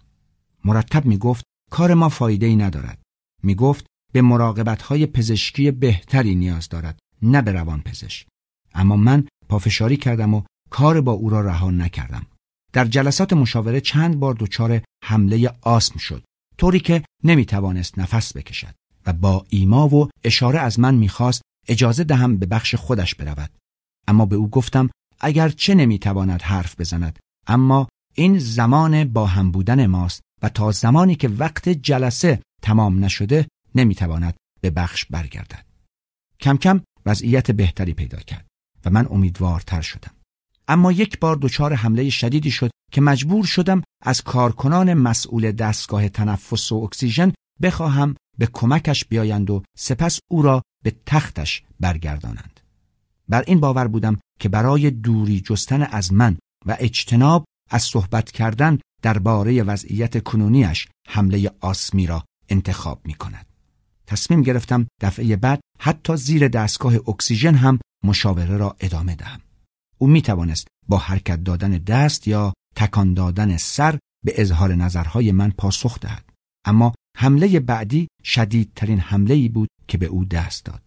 مرتب 0.65 1.05
می 1.05 1.17
گفت 1.17 1.43
کار 1.71 1.93
ما 1.93 2.09
فایده 2.09 2.45
ای 2.45 2.55
ندارد. 2.55 3.01
می 3.43 3.55
گفت 3.55 3.85
به 4.13 4.21
مراقبت 4.21 4.81
های 4.81 5.05
پزشکی 5.05 5.71
بهتری 5.71 6.35
نیاز 6.35 6.69
دارد 6.69 6.99
نه 7.21 7.41
به 7.41 7.51
روان 7.51 7.81
پزشک. 7.81 8.27
اما 8.73 8.95
من 8.95 9.27
پافشاری 9.49 9.97
کردم 9.97 10.33
و 10.33 10.43
کار 10.69 11.01
با 11.01 11.11
او 11.11 11.29
را 11.29 11.41
رها 11.41 11.71
نکردم. 11.71 12.25
در 12.73 12.85
جلسات 12.85 13.33
مشاوره 13.33 13.81
چند 13.81 14.19
بار 14.19 14.35
دچار 14.39 14.81
حمله 15.03 15.53
آسم 15.61 15.97
شد 15.97 16.23
طوری 16.57 16.79
که 16.79 17.03
نمی 17.23 17.45
توانست 17.45 17.99
نفس 17.99 18.37
بکشد 18.37 18.75
و 19.05 19.13
با 19.13 19.45
ایما 19.49 19.87
و 19.87 20.09
اشاره 20.23 20.59
از 20.59 20.79
من 20.79 20.95
می‌خواست 20.95 21.41
اجازه 21.67 22.03
دهم 22.03 22.37
به 22.37 22.45
بخش 22.45 22.75
خودش 22.75 23.15
برود. 23.15 23.49
اما 24.07 24.25
به 24.25 24.35
او 24.35 24.49
گفتم 24.49 24.89
اگر 25.19 25.49
چه 25.49 25.75
نمی‌تواند 25.75 26.41
حرف 26.41 26.79
بزند 26.79 27.19
اما 27.47 27.87
این 28.15 28.39
زمان 28.39 29.03
با 29.03 29.25
هم 29.25 29.51
بودن 29.51 29.85
ماست 29.85 30.21
و 30.41 30.49
تا 30.49 30.71
زمانی 30.71 31.15
که 31.15 31.27
وقت 31.27 31.69
جلسه 31.69 32.41
تمام 32.61 33.05
نشده 33.05 33.47
نمی‌تواند 33.75 34.37
به 34.61 34.69
بخش 34.69 35.05
برگردد. 35.05 35.65
کم 36.39 36.57
کم 36.57 36.81
وضعیت 37.05 37.51
بهتری 37.51 37.93
پیدا 37.93 38.17
کرد. 38.17 38.48
و 38.85 38.89
من 38.89 39.07
امیدوارتر 39.09 39.81
شدم 39.81 40.11
اما 40.67 40.91
یک 40.91 41.19
بار 41.19 41.35
دچار 41.41 41.73
حمله 41.73 42.09
شدیدی 42.09 42.51
شد 42.51 42.71
که 42.91 43.01
مجبور 43.01 43.45
شدم 43.45 43.81
از 44.03 44.21
کارکنان 44.21 44.93
مسئول 44.93 45.51
دستگاه 45.51 46.09
تنفس 46.09 46.71
و 46.71 46.75
اکسیژن 46.75 47.33
بخواهم 47.61 48.15
به 48.37 48.47
کمکش 48.53 49.05
بیایند 49.05 49.49
و 49.49 49.63
سپس 49.77 50.19
او 50.31 50.41
را 50.41 50.61
به 50.83 50.95
تختش 51.05 51.63
برگردانند 51.79 52.59
بر 53.29 53.43
این 53.47 53.59
باور 53.59 53.87
بودم 53.87 54.19
که 54.39 54.49
برای 54.49 54.91
دوری 54.91 55.41
جستن 55.41 55.81
از 55.81 56.13
من 56.13 56.37
و 56.65 56.75
اجتناب 56.79 57.45
از 57.69 57.83
صحبت 57.83 58.31
کردن 58.31 58.79
درباره 59.01 59.63
وضعیت 59.63 60.23
کنونیش 60.23 60.87
حمله 61.07 61.51
آسمی 61.59 62.07
را 62.07 62.23
انتخاب 62.49 63.01
می 63.05 63.13
کند. 63.13 63.48
تصمیم 64.09 64.41
گرفتم 64.41 64.87
دفعه 65.01 65.35
بعد 65.35 65.61
حتی 65.79 66.15
زیر 66.15 66.47
دستگاه 66.47 66.93
اکسیژن 66.95 67.55
هم 67.55 67.79
مشاوره 68.03 68.57
را 68.57 68.75
ادامه 68.79 69.15
دهم. 69.15 69.41
او 69.97 70.07
می 70.07 70.21
توانست 70.21 70.67
با 70.87 70.97
حرکت 70.97 71.43
دادن 71.43 71.71
دست 71.71 72.27
یا 72.27 72.53
تکان 72.75 73.13
دادن 73.13 73.57
سر 73.57 73.99
به 74.25 74.41
اظهار 74.41 74.75
نظرهای 74.75 75.31
من 75.31 75.51
پاسخ 75.51 75.99
دهد. 75.99 76.25
اما 76.65 76.93
حمله 77.17 77.59
بعدی 77.59 78.07
شدیدترین 78.23 78.99
حمله 78.99 79.49
بود 79.49 79.69
که 79.87 79.97
به 79.97 80.05
او 80.05 80.25
دست 80.25 80.65
داد. 80.65 80.81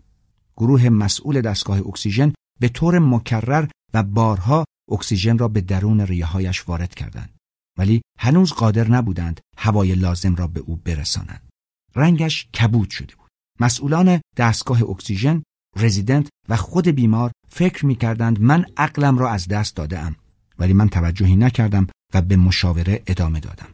گروه 0.56 0.88
مسئول 0.88 1.40
دستگاه 1.40 1.78
اکسیژن 1.78 2.32
به 2.60 2.68
طور 2.68 2.98
مکرر 2.98 3.68
و 3.94 4.02
بارها 4.02 4.64
اکسیژن 4.90 5.38
را 5.38 5.48
به 5.48 5.60
درون 5.60 6.00
ریههایش 6.00 6.68
وارد 6.68 6.94
کردند. 6.94 7.36
ولی 7.78 8.02
هنوز 8.18 8.52
قادر 8.52 8.88
نبودند 8.88 9.40
هوای 9.58 9.94
لازم 9.94 10.34
را 10.34 10.46
به 10.46 10.60
او 10.60 10.76
برسانند. 10.76 11.51
رنگش 11.94 12.46
کبود 12.46 12.90
شده 12.90 13.14
بود. 13.14 13.30
مسئولان 13.60 14.20
دستگاه 14.36 14.82
اکسیژن 14.82 15.42
رزیدنت 15.76 16.28
و 16.48 16.56
خود 16.56 16.88
بیمار 16.88 17.32
فکر 17.48 17.86
می 17.86 17.94
کردند 17.94 18.40
من 18.40 18.66
عقلم 18.76 19.18
را 19.18 19.30
از 19.30 19.48
دست 19.48 19.76
داده 19.76 20.16
ولی 20.58 20.72
من 20.72 20.88
توجهی 20.88 21.36
نکردم 21.36 21.86
و 22.14 22.22
به 22.22 22.36
مشاوره 22.36 23.02
ادامه 23.06 23.40
دادم. 23.40 23.68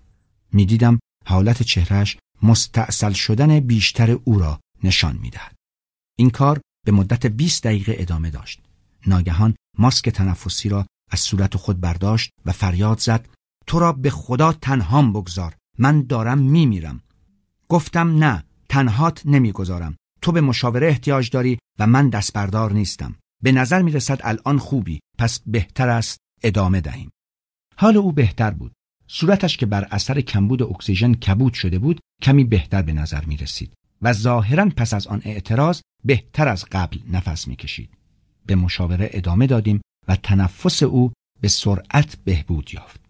می‌دیدم 0.52 0.98
حالت 1.26 1.62
چهرهش 1.62 2.16
مستعصل 2.42 3.12
شدن 3.12 3.60
بیشتر 3.60 4.10
او 4.10 4.38
را 4.38 4.60
نشان 4.84 5.16
می‌دهد. 5.16 5.54
این 6.18 6.30
کار 6.30 6.60
به 6.86 6.92
مدت 6.92 7.26
20 7.26 7.64
دقیقه 7.64 7.96
ادامه 7.98 8.30
داشت. 8.30 8.60
ناگهان 9.06 9.54
ماسک 9.78 10.08
تنفسی 10.08 10.68
را 10.68 10.86
از 11.10 11.20
صورت 11.20 11.56
خود 11.56 11.80
برداشت 11.80 12.30
و 12.46 12.52
فریاد 12.52 12.98
زد 12.98 13.28
تو 13.66 13.78
را 13.78 13.92
به 13.92 14.10
خدا 14.10 14.52
تنهام 14.52 15.12
بگذار 15.12 15.54
من 15.78 16.02
دارم 16.02 16.38
میمیرم. 16.38 17.00
گفتم 17.68 18.24
نه 18.24 18.44
تنهات 18.68 19.22
نمی‌گذارم 19.24 19.96
تو 20.22 20.32
به 20.32 20.40
مشاوره 20.40 20.88
احتیاج 20.88 21.30
داری 21.30 21.58
و 21.78 21.86
من 21.86 22.08
دستبردار 22.08 22.72
نیستم 22.72 23.14
به 23.42 23.52
نظر 23.52 23.82
می 23.82 23.92
رسد 23.92 24.20
الان 24.24 24.58
خوبی 24.58 25.00
پس 25.18 25.40
بهتر 25.46 25.88
است 25.88 26.18
ادامه 26.42 26.80
دهیم 26.80 27.10
حال 27.76 27.96
او 27.96 28.12
بهتر 28.12 28.50
بود 28.50 28.72
صورتش 29.06 29.56
که 29.56 29.66
بر 29.66 29.88
اثر 29.90 30.20
کمبود 30.20 30.62
اکسیژن 30.62 31.14
کبود 31.14 31.54
شده 31.54 31.78
بود 31.78 32.00
کمی 32.22 32.44
بهتر 32.44 32.82
به 32.82 32.92
نظر 32.92 33.24
می 33.24 33.36
رسید 33.36 33.72
و 34.02 34.12
ظاهرا 34.12 34.68
پس 34.76 34.94
از 34.94 35.06
آن 35.06 35.22
اعتراض 35.24 35.80
بهتر 36.04 36.48
از 36.48 36.64
قبل 36.72 36.98
نفس 37.10 37.48
می 37.48 37.56
کشید. 37.56 37.90
به 38.46 38.54
مشاوره 38.54 39.10
ادامه 39.12 39.46
دادیم 39.46 39.80
و 40.08 40.16
تنفس 40.16 40.82
او 40.82 41.12
به 41.40 41.48
سرعت 41.48 42.16
بهبود 42.24 42.74
یافت. 42.74 43.00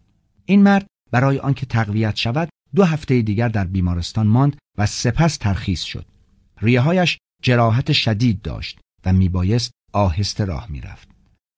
این 0.45 0.63
مرد 0.63 0.87
برای 1.11 1.39
آنکه 1.39 1.67
تقویت 1.67 2.17
شود 2.17 2.49
دو 2.75 2.85
هفته 2.85 3.23
دیگر 3.23 3.49
در 3.49 3.65
بیمارستان 3.65 4.27
ماند 4.27 4.57
و 4.79 4.87
سپس 4.87 5.37
ترخیص 5.37 5.83
شد. 5.83 6.07
ریههایش 6.61 7.19
جراحت 7.43 7.93
شدید 7.93 8.43
داشت 8.43 8.81
و 9.05 9.13
میبایست 9.13 9.71
آهسته 9.93 10.45
راه 10.45 10.67
می‌رفت 10.71 11.09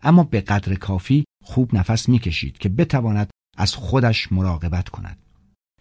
اما 0.03 0.23
به 0.23 0.41
قدر 0.41 0.75
کافی 0.75 1.25
خوب 1.45 1.75
نفس 1.75 2.09
می‌کشید 2.09 2.59
که 2.59 2.69
بتواند 2.69 3.31
از 3.57 3.75
خودش 3.75 4.33
مراقبت 4.33 4.89
کند 4.89 5.19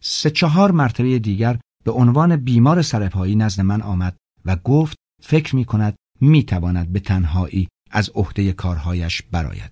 سه 0.02 0.30
چهار 0.30 0.72
مرتبه 0.72 1.20
دیگر 1.20 1.60
به 1.86 1.92
عنوان 1.92 2.36
بیمار 2.36 2.82
سرپایی 2.82 3.36
نزد 3.36 3.62
من 3.62 3.82
آمد 3.82 4.18
و 4.46 4.56
گفت 4.56 4.98
فکر 5.24 5.56
می 5.56 5.66
کند 5.66 5.96
می 6.22 6.44
تواند 6.44 6.94
به 6.94 7.00
تنهایی 7.00 7.68
از 7.92 8.10
عهده 8.10 8.54
کارهایش 8.54 9.22
براید. 9.22 9.72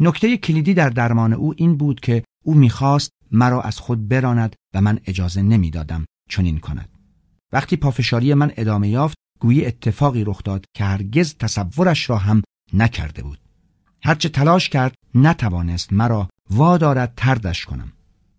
نکته 0.00 0.36
کلیدی 0.36 0.74
در 0.74 0.88
درمان 0.88 1.32
او 1.32 1.54
این 1.56 1.76
بود 1.76 2.00
که 2.00 2.24
او 2.44 2.54
می‌خواست 2.54 3.10
مرا 3.32 3.62
از 3.62 3.78
خود 3.78 4.08
براند 4.08 4.56
و 4.74 4.80
من 4.80 5.00
اجازه 5.06 5.42
نمی‌دادم 5.42 6.04
چنین 6.30 6.58
کند. 6.58 6.88
وقتی 7.52 7.76
پافشاری 7.76 8.34
من 8.34 8.52
ادامه 8.56 8.88
یافت 8.88 9.16
گویی 9.40 9.66
اتفاقی 9.66 10.24
رخ 10.24 10.42
داد 10.42 10.64
که 10.76 10.84
هرگز 10.84 11.34
تصورش 11.34 12.10
را 12.10 12.16
هم 12.16 12.42
نکرده 12.72 13.22
بود 13.22 13.38
هرچه 14.02 14.28
تلاش 14.28 14.68
کرد 14.68 14.94
نتوانست 15.14 15.92
مرا 15.92 16.28
وادارد 16.50 17.12
تردش 17.16 17.64
کنم 17.64 17.92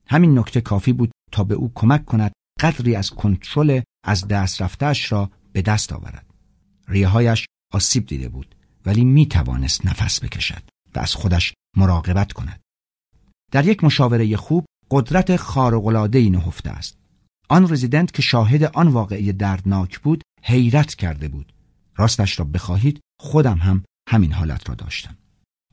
همین 0.08 0.40
نکته 0.40 0.62
کافی 0.62 0.94
بود 0.94 1.12
تا 1.32 1.44
به 1.44 1.56
او 1.56 1.72
کمک 1.76 2.06
کند 2.06 2.32
قدری 2.60 2.96
از 2.96 3.10
کنترل 3.10 3.82
از 4.06 4.28
دست 4.28 4.62
رفتهش 4.62 5.12
را 5.12 5.32
به 5.54 5.62
دست 5.62 5.94
آورد 5.94 6.26
ریههایش 6.88 7.46
آسیب 7.74 8.06
دیده 8.06 8.30
بود 8.30 8.56
ولی 8.86 9.06
می 9.06 9.26
توانست 9.26 9.86
نفس 9.86 10.24
بکشد 10.24 10.64
و 10.96 11.00
از 11.00 11.16
خودش 11.16 11.54
مراقبت 11.78 12.34
کند. 12.34 12.62
در 13.52 13.66
یک 13.68 13.84
مشاوره 13.84 14.38
خوب 14.38 14.66
قدرت 14.94 15.36
خارق‌العاده‌ای 15.36 16.30
نهفته 16.30 16.70
است. 16.70 16.98
آن 17.50 17.72
رزیدنت 17.72 18.14
که 18.14 18.22
شاهد 18.22 18.64
آن 18.64 18.88
واقعی 18.88 19.34
دردناک 19.34 20.00
بود 20.00 20.24
حیرت 20.44 20.96
کرده 20.96 21.28
بود. 21.28 21.54
راستش 21.96 22.40
را 22.40 22.46
بخواهید 22.46 23.00
خودم 23.20 23.58
هم 23.58 23.84
همین 24.10 24.32
حالت 24.32 24.70
را 24.70 24.76
داشتم. 24.76 25.18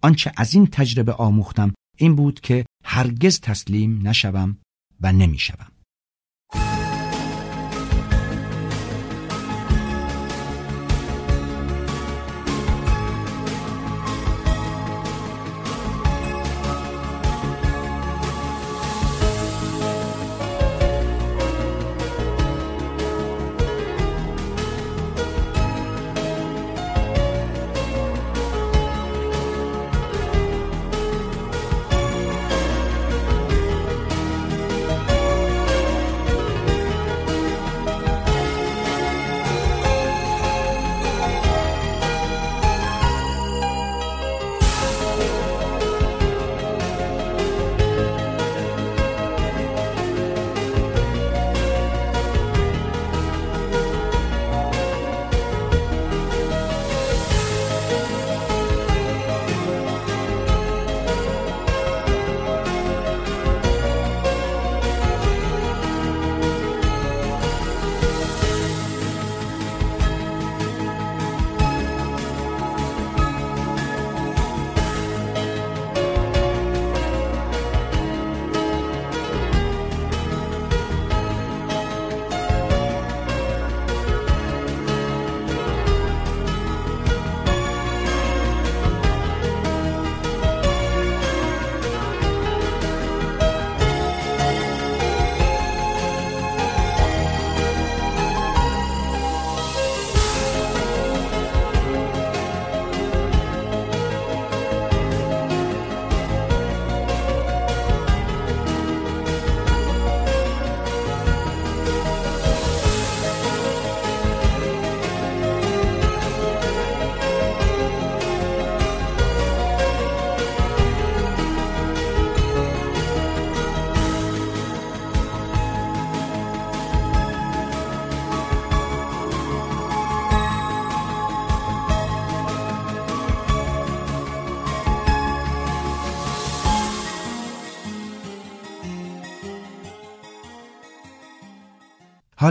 آنچه 0.03 0.33
از 0.37 0.55
این 0.55 0.67
تجربه 0.67 1.13
آموختم 1.13 1.73
این 1.97 2.15
بود 2.15 2.41
که 2.41 2.67
هرگز 2.85 3.41
تسلیم 3.41 4.09
نشوم 4.09 4.57
و 5.01 5.13
نمی‌شوم. 5.13 5.70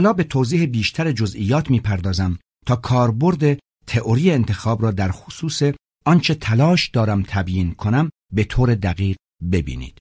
حالا 0.00 0.12
به 0.12 0.24
توضیح 0.24 0.66
بیشتر 0.66 1.12
جزئیات 1.12 1.70
می‌پردازم 1.70 2.38
تا 2.66 2.76
کاربرد 2.76 3.58
تئوری 3.86 4.30
انتخاب 4.30 4.82
را 4.82 4.90
در 4.90 5.10
خصوص 5.10 5.62
آنچه 6.04 6.34
تلاش 6.34 6.88
دارم 6.88 7.22
تبیین 7.22 7.74
کنم 7.74 8.10
به 8.32 8.44
طور 8.44 8.74
دقیق 8.74 9.16
ببینید. 9.52 9.98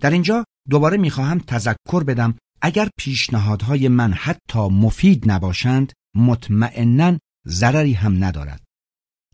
در 0.00 0.10
اینجا 0.10 0.44
دوباره 0.70 0.96
می‌خواهم 0.96 1.38
تذکر 1.38 2.04
بدم 2.06 2.34
اگر 2.62 2.88
پیشنهادهای 2.98 3.88
من 3.88 4.12
حتی 4.12 4.68
مفید 4.68 5.30
نباشند 5.30 5.92
مطمئنا 6.16 7.18
ضرری 7.46 7.92
هم 7.92 8.24
ندارد. 8.24 8.62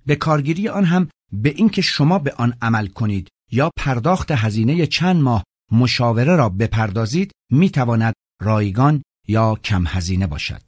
به 0.07 0.17
کارگیری 0.17 0.69
آن 0.69 0.85
هم 0.85 1.09
به 1.33 1.49
اینکه 1.49 1.83
شما 1.83 2.19
به 2.19 2.33
آن 2.33 2.55
عمل 2.63 2.87
کنید 2.87 3.29
یا 3.53 3.71
پرداخت 3.77 4.31
هزینه 4.31 4.87
چند 4.87 5.17
ماه 5.17 5.45
مشاوره 5.73 6.37
را 6.37 6.49
بپردازید 6.49 7.33
می‌تواند 7.51 8.15
رایگان 8.41 9.03
یا 9.29 9.55
کم 9.55 9.85
هزینه 9.87 10.27
باشد. 10.27 10.63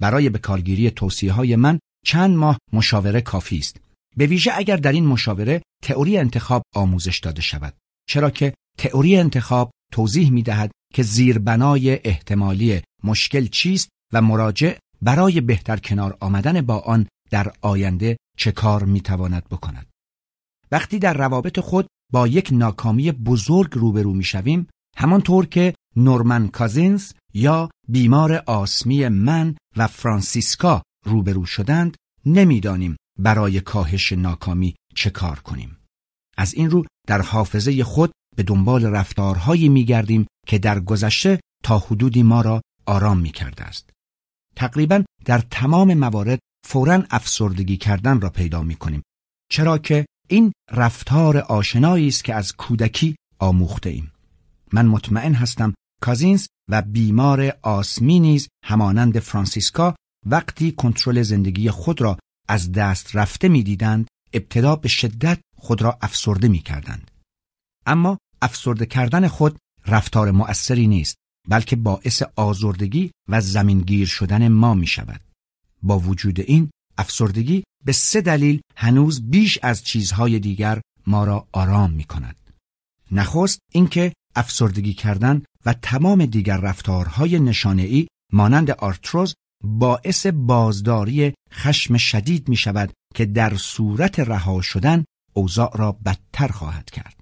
برای 0.00 0.28
به 0.28 0.38
کارگیری 0.38 0.90
توصیه 0.90 1.32
های 1.32 1.56
من 1.56 1.78
چند 2.06 2.36
ماه 2.36 2.58
مشاوره 2.72 3.20
کافی 3.20 3.58
است. 3.58 3.80
به 4.16 4.26
ویژه 4.26 4.52
اگر 4.54 4.76
در 4.76 4.92
این 4.92 5.06
مشاوره 5.06 5.62
تئوری 5.82 6.18
انتخاب 6.18 6.62
آموزش 6.74 7.18
داده 7.18 7.42
شود. 7.42 7.74
چرا 8.08 8.30
که 8.30 8.54
تئوری 8.78 9.16
انتخاب 9.16 9.70
توضیح 9.92 10.30
می 10.30 10.42
دهد 10.42 10.70
که 10.94 11.02
زیربنای 11.02 12.00
احتمالی 12.04 12.82
مشکل 13.04 13.46
چیست 13.46 13.88
و 14.12 14.22
مراجع 14.22 14.76
برای 15.02 15.40
بهتر 15.40 15.76
کنار 15.76 16.16
آمدن 16.20 16.60
با 16.60 16.78
آن 16.78 17.06
در 17.30 17.52
آینده 17.60 18.16
چه 18.38 18.52
کار 18.52 18.84
می 18.84 19.00
تواند 19.00 19.44
بکند. 19.50 19.86
وقتی 20.72 20.98
در 20.98 21.14
روابط 21.14 21.60
خود 21.60 21.86
با 22.12 22.26
یک 22.28 22.48
ناکامی 22.52 23.12
بزرگ 23.12 23.72
روبرو 23.72 24.12
می 24.12 24.24
شویم 24.24 24.68
همانطور 24.96 25.46
که 25.46 25.74
نورمن 25.96 26.48
کازینز 26.48 27.12
یا 27.34 27.70
بیمار 27.88 28.42
آسمی 28.46 29.08
من 29.08 29.56
و 29.76 29.86
فرانسیسکا 29.86 30.82
روبرو 31.04 31.46
شدند 31.46 31.96
نمی‌دانیم 32.26 32.96
برای 33.18 33.60
کاهش 33.60 34.12
ناکامی 34.12 34.74
چه 34.94 35.10
کار 35.10 35.38
کنیم. 35.38 35.76
از 36.36 36.54
این 36.54 36.70
رو 36.70 36.84
در 37.06 37.22
حافظه 37.22 37.84
خود 37.84 38.12
به 38.36 38.42
دنبال 38.42 38.84
رفتارهایی 38.84 39.68
می 39.68 39.84
گردیم 39.84 40.26
که 40.46 40.58
در 40.58 40.80
گذشته 40.80 41.40
تا 41.64 41.78
حدودی 41.78 42.22
ما 42.22 42.40
را 42.40 42.62
آرام 42.86 43.18
می 43.18 43.30
کرده 43.30 43.64
است. 43.64 43.90
تقریبا 44.56 45.04
در 45.24 45.38
تمام 45.38 45.94
موارد 45.94 46.38
فورا 46.66 47.02
افسردگی 47.10 47.76
کردن 47.76 48.20
را 48.20 48.30
پیدا 48.30 48.62
می 48.62 48.74
کنیم. 48.74 49.02
چرا 49.50 49.78
که 49.78 50.06
این 50.28 50.52
رفتار 50.70 51.38
آشنایی 51.38 52.08
است 52.08 52.24
که 52.24 52.34
از 52.34 52.56
کودکی 52.56 53.16
آموخته 53.38 53.90
ایم. 53.90 54.12
من 54.76 54.86
مطمئن 54.86 55.34
هستم 55.34 55.74
کازینز 56.00 56.46
و 56.70 56.82
بیمار 56.82 57.58
آسمی 57.62 58.20
نیز 58.20 58.48
همانند 58.64 59.18
فرانسیسکا 59.18 59.94
وقتی 60.26 60.72
کنترل 60.72 61.22
زندگی 61.22 61.70
خود 61.70 62.00
را 62.00 62.18
از 62.48 62.72
دست 62.72 63.16
رفته 63.16 63.48
می‌دیدند 63.48 64.08
ابتدا 64.32 64.76
به 64.76 64.88
شدت 64.88 65.40
خود 65.56 65.82
را 65.82 65.98
افسرده 66.00 66.48
می 66.48 66.58
کردند. 66.58 67.10
اما 67.86 68.18
افسرده 68.42 68.86
کردن 68.86 69.28
خود 69.28 69.58
رفتار 69.86 70.30
مؤثری 70.30 70.86
نیست 70.86 71.16
بلکه 71.48 71.76
باعث 71.76 72.22
آزردگی 72.36 73.10
و 73.28 73.40
زمینگیر 73.40 74.06
شدن 74.06 74.48
ما 74.48 74.74
می 74.74 74.86
شود. 74.86 75.20
با 75.82 75.98
وجود 75.98 76.40
این 76.40 76.70
افسردگی 76.98 77.64
به 77.84 77.92
سه 77.92 78.20
دلیل 78.20 78.60
هنوز 78.76 79.30
بیش 79.30 79.58
از 79.62 79.84
چیزهای 79.84 80.38
دیگر 80.38 80.80
ما 81.06 81.24
را 81.24 81.48
آرام 81.52 81.92
می 81.92 82.04
کند. 82.04 82.36
نخست 83.12 83.58
اینکه 83.72 84.12
افسردگی 84.36 84.92
کردن 84.92 85.42
و 85.66 85.72
تمام 85.72 86.26
دیگر 86.26 86.56
رفتارهای 86.56 87.38
نشانهای 87.40 88.06
مانند 88.32 88.70
آرتروز 88.70 89.34
باعث 89.64 90.26
بازداری 90.26 91.34
خشم 91.52 91.96
شدید 91.96 92.48
می 92.48 92.56
شود 92.56 92.92
که 93.14 93.26
در 93.26 93.56
صورت 93.56 94.20
رها 94.20 94.60
شدن 94.60 95.04
اوضاع 95.32 95.76
را 95.76 95.92
بدتر 95.92 96.48
خواهد 96.48 96.90
کرد. 96.90 97.20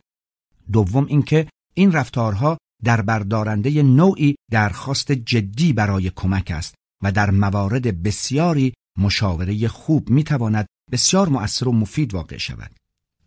دوم 0.72 1.06
اینکه 1.06 1.48
این 1.74 1.92
رفتارها 1.92 2.58
در 2.84 3.00
بردارنده 3.00 3.82
نوعی 3.82 4.36
درخواست 4.50 5.12
جدی 5.12 5.72
برای 5.72 6.10
کمک 6.10 6.50
است 6.50 6.74
و 7.02 7.12
در 7.12 7.30
موارد 7.30 8.02
بسیاری 8.02 8.74
مشاوره 8.98 9.68
خوب 9.68 10.10
می 10.10 10.24
تواند 10.24 10.66
بسیار 10.92 11.28
مؤثر 11.28 11.68
و 11.68 11.72
مفید 11.72 12.14
واقع 12.14 12.36
شود. 12.36 12.70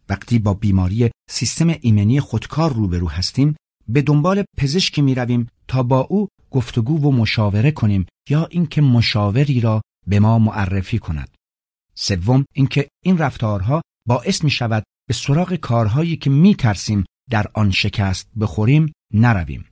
وقتی 0.09 0.39
با 0.39 0.53
بیماری 0.53 1.11
سیستم 1.29 1.75
ایمنی 1.81 2.19
خودکار 2.19 2.73
روبرو 2.73 3.09
هستیم 3.09 3.55
به 3.87 4.01
دنبال 4.01 4.43
پزشکی 4.57 5.01
می 5.01 5.15
رویم 5.15 5.47
تا 5.67 5.83
با 5.83 5.99
او 5.99 6.27
گفتگو 6.51 6.97
و 6.97 7.11
مشاوره 7.11 7.71
کنیم 7.71 8.05
یا 8.29 8.45
اینکه 8.45 8.81
مشاوری 8.81 9.59
را 9.61 9.81
به 10.07 10.19
ما 10.19 10.39
معرفی 10.39 10.99
کند. 10.99 11.35
سوم 11.95 12.45
اینکه 12.53 12.87
این 13.03 13.17
رفتارها 13.17 13.81
باعث 14.05 14.43
می 14.43 14.51
شود 14.51 14.83
به 15.07 15.13
سراغ 15.13 15.55
کارهایی 15.55 16.17
که 16.17 16.29
می 16.29 16.55
ترسیم 16.55 17.05
در 17.29 17.47
آن 17.53 17.71
شکست 17.71 18.29
بخوریم 18.39 18.93
نرویم. 19.13 19.65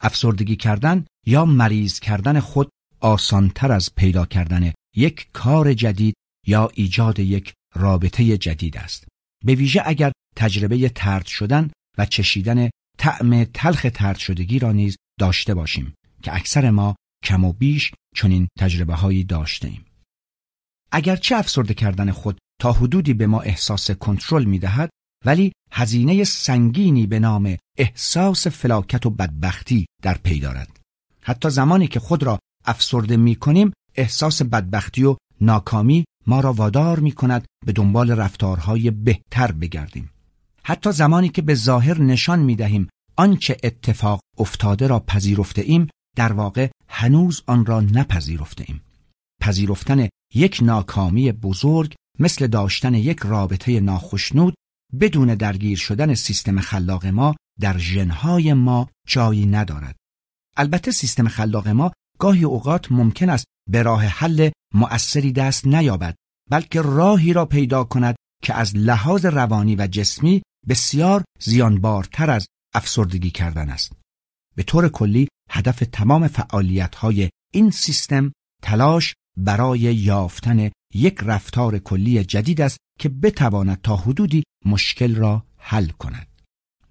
افسردگی 0.00 0.56
کردن 0.56 1.04
یا 1.26 1.44
مریض 1.44 2.00
کردن 2.00 2.40
خود 2.40 2.70
آسانتر 3.00 3.72
از 3.72 3.94
پیدا 3.94 4.26
کردن 4.26 4.72
یک 4.96 5.28
کار 5.32 5.74
جدید 5.74 6.14
یا 6.46 6.70
ایجاد 6.74 7.18
یک 7.18 7.54
رابطه 7.74 8.38
جدید 8.38 8.76
است. 8.76 9.08
به 9.44 9.54
ویژه 9.54 9.82
اگر 9.84 10.12
تجربه 10.36 10.88
ترد 10.88 11.26
شدن 11.26 11.70
و 11.98 12.06
چشیدن 12.06 12.70
طعم 12.98 13.44
تلخ 13.44 13.86
ترد 13.94 14.16
شدگی 14.16 14.58
را 14.58 14.72
نیز 14.72 14.96
داشته 15.20 15.54
باشیم 15.54 15.94
که 16.22 16.34
اکثر 16.34 16.70
ما 16.70 16.96
کم 17.24 17.44
و 17.44 17.52
بیش 17.52 17.92
چنین 18.16 18.48
تجربه 18.58 18.94
هایی 18.94 19.24
داشته 19.24 19.68
ایم. 19.68 19.84
اگرچه 20.92 21.36
افسرده 21.36 21.74
کردن 21.74 22.10
خود 22.10 22.38
تا 22.60 22.72
حدودی 22.72 23.14
به 23.14 23.26
ما 23.26 23.40
احساس 23.40 23.90
کنترل 23.90 24.44
می 24.44 24.58
دهد 24.58 24.90
ولی 25.24 25.52
هزینه 25.72 26.24
سنگینی 26.24 27.06
به 27.06 27.18
نام 27.18 27.56
احساس 27.78 28.46
فلاکت 28.46 29.06
و 29.06 29.10
بدبختی 29.10 29.86
در 30.02 30.18
پی 30.18 30.40
دارد. 30.40 30.80
حتی 31.22 31.50
زمانی 31.50 31.88
که 31.88 32.00
خود 32.00 32.22
را 32.22 32.38
افسرده 32.64 33.16
می 33.16 33.34
کنیم 33.34 33.72
احساس 33.94 34.42
بدبختی 34.42 35.04
و 35.04 35.16
ناکامی 35.40 36.04
ما 36.26 36.40
را 36.40 36.52
وادار 36.52 37.00
می 37.00 37.12
کند 37.12 37.46
به 37.66 37.72
دنبال 37.72 38.10
رفتارهای 38.10 38.90
بهتر 38.90 39.52
بگردیم. 39.52 40.10
حتی 40.68 40.92
زمانی 40.92 41.28
که 41.28 41.42
به 41.42 41.54
ظاهر 41.54 42.00
نشان 42.00 42.38
می 42.38 42.56
دهیم 42.56 42.88
آنچه 43.16 43.56
اتفاق 43.62 44.20
افتاده 44.38 44.86
را 44.86 45.00
پذیرفته 45.00 45.62
ایم 45.62 45.86
در 46.16 46.32
واقع 46.32 46.70
هنوز 46.88 47.42
آن 47.46 47.66
را 47.66 47.80
نپذیرفته 47.80 48.64
ایم. 48.68 48.80
پذیرفتن 49.40 50.08
یک 50.34 50.58
ناکامی 50.62 51.32
بزرگ 51.32 51.94
مثل 52.18 52.46
داشتن 52.46 52.94
یک 52.94 53.18
رابطه 53.18 53.80
ناخشنود 53.80 54.54
بدون 55.00 55.34
درگیر 55.34 55.78
شدن 55.78 56.14
سیستم 56.14 56.60
خلاق 56.60 57.06
ما 57.06 57.36
در 57.60 57.78
ژنهای 57.78 58.52
ما 58.52 58.88
جایی 59.06 59.46
ندارد. 59.46 59.96
البته 60.56 60.90
سیستم 60.90 61.28
خلاق 61.28 61.68
ما 61.68 61.92
گاهی 62.18 62.44
اوقات 62.44 62.92
ممکن 62.92 63.30
است 63.30 63.44
به 63.70 63.82
راه 63.82 64.04
حل 64.04 64.50
مؤثری 64.74 65.32
دست 65.32 65.66
نیابد 65.66 66.14
بلکه 66.50 66.82
راهی 66.82 67.32
را 67.32 67.46
پیدا 67.46 67.84
کند 67.84 68.16
که 68.42 68.54
از 68.54 68.76
لحاظ 68.76 69.26
روانی 69.26 69.76
و 69.76 69.86
جسمی 69.86 70.42
بسیار 70.68 71.24
زیانبارتر 71.40 72.30
از 72.30 72.46
افسردگی 72.74 73.30
کردن 73.30 73.70
است. 73.70 73.92
به 74.56 74.62
طور 74.62 74.88
کلی 74.88 75.28
هدف 75.50 75.82
تمام 75.92 76.28
فعالیت 76.28 76.94
های 76.94 77.30
این 77.52 77.70
سیستم 77.70 78.32
تلاش 78.62 79.14
برای 79.36 79.80
یافتن 79.80 80.70
یک 80.94 81.18
رفتار 81.22 81.78
کلی 81.78 82.24
جدید 82.24 82.60
است 82.60 82.78
که 82.98 83.08
بتواند 83.08 83.80
تا 83.82 83.96
حدودی 83.96 84.42
مشکل 84.66 85.14
را 85.14 85.46
حل 85.56 85.88
کند. 85.88 86.26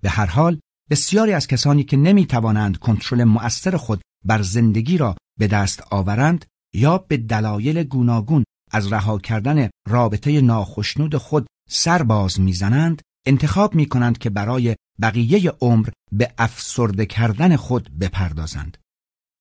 به 0.02 0.10
هر 0.10 0.26
حال 0.26 0.60
بسیاری 0.90 1.34
از 1.34 1.48
کسانی 1.48 1.84
که 1.84 1.98
نمی 1.98 2.26
توانند 2.26 2.78
کنترل 2.78 3.24
مؤثر 3.24 3.78
خود 3.78 4.02
بر 4.26 4.42
زندگی 4.42 4.98
را 4.98 5.16
به 5.40 5.48
دست 5.48 5.84
آورند 5.92 6.46
یا 6.74 6.98
به 6.98 7.18
دلایل 7.18 7.84
گوناگون 7.84 8.44
از 8.72 8.94
رها 8.94 9.18
کردن 9.18 9.70
رابطه 9.88 10.42
ناخشنود 10.42 11.18
خود 11.18 11.48
سر 11.70 12.04
باز 12.04 12.40
می‌زنند 12.40 13.02
انتخاب 13.26 13.76
می 13.76 13.86
کنند 13.86 14.18
که 14.18 14.30
برای 14.30 14.76
بقیه 15.02 15.54
عمر 15.62 15.90
به 16.12 16.34
افسرده 16.38 17.06
کردن 17.06 17.56
خود 17.56 18.00
بپردازند. 18.00 18.78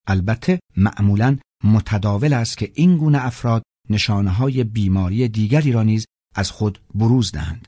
البته 0.06 0.60
معمولا 0.76 1.38
متداول 1.64 2.32
است 2.32 2.58
که 2.58 2.72
این 2.74 2.96
گونه 2.96 3.26
افراد 3.26 3.62
نشانه 3.90 4.30
های 4.30 4.64
بیماری 4.64 5.28
دیگری 5.28 5.72
را 5.72 5.82
نیز 5.82 6.06
از 6.34 6.50
خود 6.50 6.80
بروز 6.94 7.32
دهند. 7.32 7.66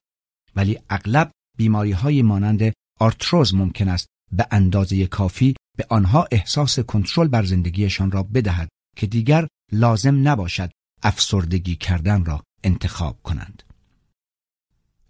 ولی 0.57 0.79
اغلب 0.91 1.31
بیماری 1.57 1.93
های 1.93 2.23
مانند 2.23 2.73
آرتروز 3.01 3.55
ممکن 3.55 3.89
است 3.89 4.07
به 4.33 4.47
اندازه 4.51 5.07
کافی 5.07 5.55
به 5.77 5.87
آنها 5.89 6.29
احساس 6.33 6.79
کنترل 6.79 7.29
بر 7.29 7.45
زندگیشان 7.45 8.11
را 8.11 8.23
بدهد 8.23 8.69
که 8.97 9.07
دیگر 9.07 9.47
لازم 9.73 10.29
نباشد 10.29 10.71
افسردگی 11.03 11.77
کردن 11.77 12.25
را 12.25 12.43
انتخاب 12.65 13.23
کنند. 13.23 13.63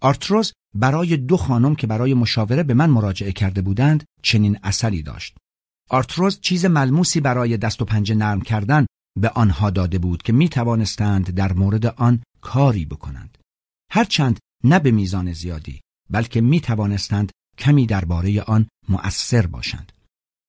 آرتروز 0.01 0.53
برای 0.75 1.17
دو 1.17 1.37
خانم 1.37 1.75
که 1.75 1.87
برای 1.87 2.13
مشاوره 2.13 2.63
به 2.63 2.73
من 2.73 2.89
مراجعه 2.89 3.31
کرده 3.31 3.61
بودند 3.61 4.03
چنین 4.21 4.59
اثری 4.63 5.01
داشت. 5.01 5.37
آرتروز 5.89 6.39
چیز 6.39 6.65
ملموسی 6.65 7.19
برای 7.19 7.57
دست 7.57 7.81
و 7.81 7.85
پنجه 7.85 8.15
نرم 8.15 8.41
کردن 8.41 8.85
به 9.19 9.29
آنها 9.29 9.69
داده 9.69 9.99
بود 9.99 10.21
که 10.21 10.33
می 10.33 10.49
توانستند 10.49 11.29
در 11.29 11.53
مورد 11.53 11.85
آن 11.85 12.23
کاری 12.41 12.85
بکنند. 12.85 13.37
هرچند 13.91 14.39
نه 14.63 14.79
به 14.79 14.91
میزان 14.91 15.33
زیادی 15.33 15.81
بلکه 16.09 16.41
می 16.41 16.61
توانستند 16.61 17.31
کمی 17.57 17.85
درباره 17.85 18.41
آن 18.41 18.67
مؤثر 18.89 19.47
باشند. 19.47 19.91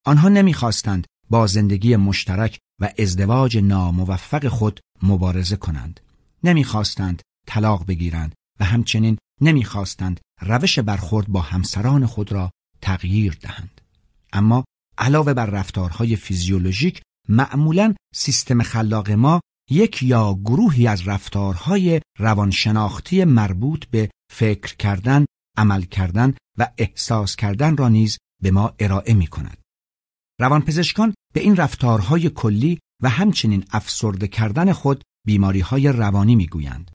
آنها 0.06 0.28
نمی‌خواستند 0.28 1.06
با 1.30 1.46
زندگی 1.46 1.96
مشترک 1.96 2.58
و 2.80 2.92
ازدواج 2.98 3.58
ناموفق 3.58 4.48
خود 4.48 4.80
مبارزه 5.02 5.56
کنند. 5.56 6.00
نمی‌خواستند 6.44 7.22
طلاق 7.46 7.86
بگیرند 7.86 8.34
و 8.60 8.64
همچنین 8.64 9.18
نمی‌خواستند 9.40 10.20
روش 10.40 10.78
برخورد 10.78 11.28
با 11.28 11.40
همسران 11.40 12.06
خود 12.06 12.32
را 12.32 12.50
تغییر 12.80 13.38
دهند. 13.40 13.80
اما 14.32 14.64
علاوه 14.98 15.34
بر 15.34 15.46
رفتارهای 15.46 16.16
فیزیولوژیک 16.16 17.02
معمولا 17.28 17.94
سیستم 18.14 18.62
خلاق 18.62 19.10
ما 19.10 19.40
یک 19.70 20.02
یا 20.02 20.34
گروهی 20.44 20.86
از 20.86 21.08
رفتارهای 21.08 22.00
روانشناختی 22.18 23.24
مربوط 23.24 23.84
به 23.84 24.10
فکر 24.32 24.76
کردن، 24.76 25.26
عمل 25.56 25.82
کردن 25.82 26.34
و 26.58 26.70
احساس 26.78 27.36
کردن 27.36 27.76
را 27.76 27.88
نیز 27.88 28.18
به 28.42 28.50
ما 28.50 28.74
ارائه 28.78 29.14
می 29.14 29.26
کند. 29.26 29.58
روانپزشکان 30.40 31.14
به 31.34 31.40
این 31.40 31.56
رفتارهای 31.56 32.30
کلی 32.30 32.78
و 33.02 33.08
همچنین 33.08 33.64
افسرده 33.70 34.28
کردن 34.28 34.72
خود 34.72 35.04
بیماری 35.26 35.60
های 35.60 35.88
روانی 35.88 36.36
می 36.36 36.46
گویند. 36.46 36.90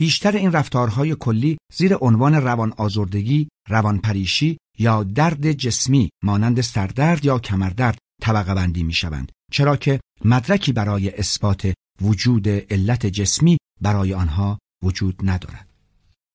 بیشتر 0.00 0.36
این 0.36 0.52
رفتارهای 0.52 1.14
کلی 1.14 1.58
زیر 1.72 1.94
عنوان 1.94 2.34
روان 2.34 2.72
آزردگی، 2.72 3.48
روان 3.68 3.98
پریشی 3.98 4.58
یا 4.78 5.02
درد 5.02 5.52
جسمی 5.52 6.10
مانند 6.24 6.60
سردرد 6.60 7.24
یا 7.24 7.38
کمردرد 7.38 7.98
طبقه 8.22 8.54
بندی 8.54 8.82
می 8.82 8.92
شوند. 8.92 9.32
چرا 9.52 9.76
که 9.76 10.00
مدرکی 10.24 10.72
برای 10.72 11.10
اثبات 11.10 11.72
وجود 12.02 12.48
علت 12.48 13.06
جسمی 13.06 13.58
برای 13.80 14.14
آنها 14.14 14.58
وجود 14.82 15.20
ندارد. 15.22 15.68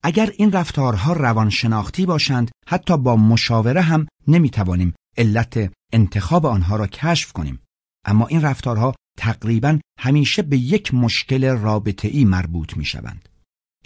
اگر 0.03 0.31
این 0.37 0.51
رفتارها 0.51 1.13
روانشناختی 1.13 2.05
باشند 2.05 2.51
حتی 2.67 2.97
با 2.97 3.15
مشاوره 3.15 3.81
هم 3.81 4.07
نمی 4.27 4.49
توانیم 4.49 4.93
علت 5.17 5.71
انتخاب 5.93 6.45
آنها 6.45 6.75
را 6.75 6.87
کشف 6.87 7.31
کنیم 7.31 7.59
اما 8.05 8.27
این 8.27 8.41
رفتارها 8.41 8.95
تقریبا 9.17 9.79
همیشه 9.99 10.41
به 10.41 10.57
یک 10.57 10.93
مشکل 10.93 11.45
رابطه 11.45 12.07
ای 12.07 12.25
مربوط 12.25 12.77
می 12.77 12.85
شوند. 12.85 13.29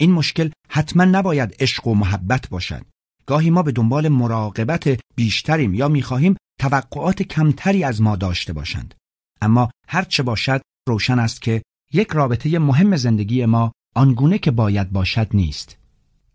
این 0.00 0.12
مشکل 0.12 0.50
حتما 0.68 1.04
نباید 1.04 1.56
عشق 1.60 1.86
و 1.86 1.94
محبت 1.94 2.48
باشد. 2.48 2.86
گاهی 3.26 3.50
ما 3.50 3.62
به 3.62 3.72
دنبال 3.72 4.08
مراقبت 4.08 5.00
بیشتریم 5.16 5.74
یا 5.74 5.88
می‌خواهیم 5.88 6.36
توقعات 6.60 7.22
کمتری 7.22 7.84
از 7.84 8.02
ما 8.02 8.16
داشته 8.16 8.52
باشند. 8.52 8.94
اما 9.40 9.70
هرچه 9.88 10.22
باشد 10.22 10.60
روشن 10.88 11.18
است 11.18 11.42
که 11.42 11.62
یک 11.92 12.08
رابطه 12.10 12.58
مهم 12.58 12.96
زندگی 12.96 13.44
ما 13.46 13.72
آنگونه 13.94 14.38
که 14.38 14.50
باید 14.50 14.90
باشد 14.90 15.28
نیست. 15.34 15.76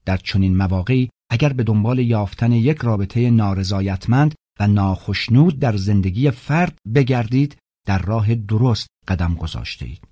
در 0.05 0.17
چنین 0.17 0.57
مواقعی 0.57 1.09
اگر 1.29 1.53
به 1.53 1.63
دنبال 1.63 1.99
یافتن 1.99 2.51
یک 2.51 2.77
رابطه 2.77 3.29
نارضایتمند 3.29 4.35
و 4.59 4.67
ناخشنود 4.67 5.59
در 5.59 5.77
زندگی 5.77 6.31
فرد 6.31 6.77
بگردید 6.95 7.57
در 7.87 7.99
راه 7.99 8.35
درست 8.35 8.87
قدم 9.07 9.35
گذاشته 9.35 9.85
اید. 9.85 10.03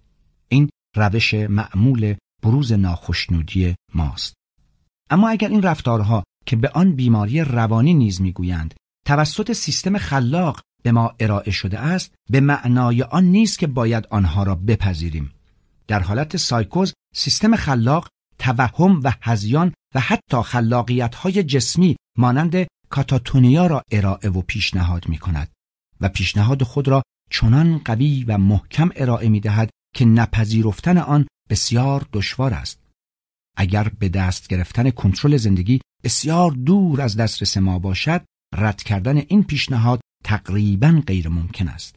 این 0.47 0.69
روش 0.95 1.33
معمول 1.33 2.15
بروز 2.43 2.71
ناخشنودی 2.71 3.75
ماست. 3.93 4.33
اما 5.09 5.29
اگر 5.29 5.47
این 5.47 5.61
رفتارها 5.61 6.23
که 6.45 6.55
به 6.55 6.69
آن 6.69 6.95
بیماری 6.95 7.41
روانی 7.41 7.93
نیز 7.93 8.21
می‌گویند 8.21 8.73
توسط 9.05 9.51
سیستم 9.51 9.97
خلاق 9.97 10.61
به 10.83 10.91
ما 10.91 11.15
ارائه 11.19 11.51
شده 11.51 11.79
است 11.79 12.15
به 12.29 12.39
معنای 12.39 13.03
آن 13.03 13.23
نیست 13.23 13.59
که 13.59 13.67
باید 13.67 14.07
آنها 14.09 14.43
را 14.43 14.55
بپذیریم 14.55 15.31
در 15.87 15.99
حالت 15.99 16.37
سایکوز 16.37 16.93
سیستم 17.15 17.55
خلاق 17.55 18.09
توهم 18.39 18.99
و 19.03 19.13
هزیان 19.21 19.73
و 19.95 19.99
حتی 19.99 20.41
خلاقیت 20.41 21.15
های 21.15 21.43
جسمی 21.43 21.95
مانند 22.17 22.67
کاتاتونیا 22.89 23.67
را 23.67 23.81
ارائه 23.91 24.29
و 24.29 24.41
پیشنهاد 24.41 25.09
می 25.09 25.17
کند 25.17 25.51
و 26.01 26.09
پیشنهاد 26.09 26.63
خود 26.63 26.87
را 26.87 27.03
چنان 27.29 27.77
قوی 27.77 28.23
و 28.23 28.37
محکم 28.37 28.89
ارائه 28.95 29.29
می 29.29 29.39
دهد 29.39 29.69
که 29.95 30.05
نپذیرفتن 30.05 30.97
آن 30.97 31.27
بسیار 31.53 32.07
دشوار 32.13 32.53
است. 32.53 32.79
اگر 33.57 33.83
به 33.99 34.09
دست 34.09 34.47
گرفتن 34.47 34.89
کنترل 34.89 35.37
زندگی 35.37 35.81
بسیار 36.03 36.51
دور 36.51 37.01
از 37.01 37.17
دسترس 37.17 37.57
ما 37.57 37.79
باشد، 37.79 38.25
رد 38.55 38.83
کردن 38.83 39.17
این 39.17 39.43
پیشنهاد 39.43 40.01
تقریبا 40.23 41.03
غیر 41.07 41.29
ممکن 41.29 41.67
است. 41.67 41.95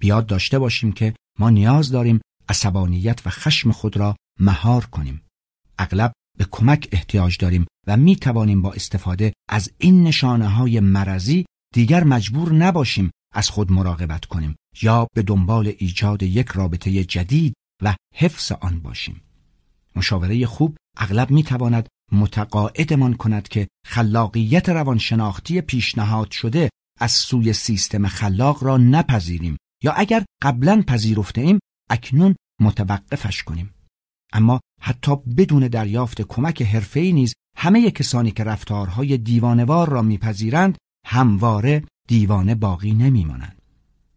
بیاد 0.00 0.26
داشته 0.26 0.58
باشیم 0.58 0.92
که 0.92 1.14
ما 1.38 1.50
نیاز 1.50 1.90
داریم 1.90 2.20
عصبانیت 2.48 3.26
و 3.26 3.30
خشم 3.30 3.72
خود 3.72 3.96
را 3.96 4.16
مهار 4.40 4.84
کنیم. 4.84 5.22
اغلب 5.78 6.12
به 6.38 6.46
کمک 6.50 6.88
احتیاج 6.92 7.38
داریم 7.38 7.66
و 7.86 7.96
می 7.96 8.16
توانیم 8.16 8.62
با 8.62 8.72
استفاده 8.72 9.32
از 9.48 9.70
این 9.78 10.04
نشانه 10.04 10.48
های 10.48 10.80
مرزی 10.80 11.46
دیگر 11.74 12.04
مجبور 12.04 12.52
نباشیم 12.52 13.10
از 13.34 13.50
خود 13.50 13.72
مراقبت 13.72 14.24
کنیم 14.24 14.56
یا 14.82 15.06
به 15.14 15.22
دنبال 15.22 15.72
ایجاد 15.78 16.22
یک 16.22 16.48
رابطه 16.48 17.04
جدید 17.04 17.54
و 17.82 17.94
حفظ 18.14 18.52
آن 18.52 18.80
باشیم. 18.80 19.20
مشاوره 19.96 20.46
خوب 20.46 20.76
اغلب 20.96 21.30
می 21.30 21.42
تواند 21.42 21.88
متقاعدمان 22.12 23.14
کند 23.14 23.48
که 23.48 23.68
خلاقیت 23.86 24.68
روانشناختی 24.68 25.60
پیشنهاد 25.60 26.30
شده 26.30 26.70
از 27.00 27.12
سوی 27.12 27.52
سیستم 27.52 28.08
خلاق 28.08 28.64
را 28.64 28.76
نپذیریم 28.76 29.56
یا 29.82 29.92
اگر 29.92 30.24
قبلا 30.42 30.82
پذیرفته 30.86 31.40
ایم 31.40 31.58
اکنون 31.90 32.34
متوقفش 32.60 33.42
کنیم. 33.42 33.74
اما 34.32 34.60
حتی 34.80 35.16
بدون 35.16 35.68
دریافت 35.68 36.22
کمک 36.22 36.62
حرفه‌ای 36.62 37.12
نیز 37.12 37.34
همه 37.56 37.90
کسانی 37.90 38.30
که 38.30 38.44
رفتارهای 38.44 39.18
دیوانوار 39.18 39.88
را 39.88 40.02
میپذیرند 40.02 40.78
همواره 41.06 41.84
دیوانه 42.08 42.54
باقی 42.54 42.92
نمیمانند. 42.92 43.62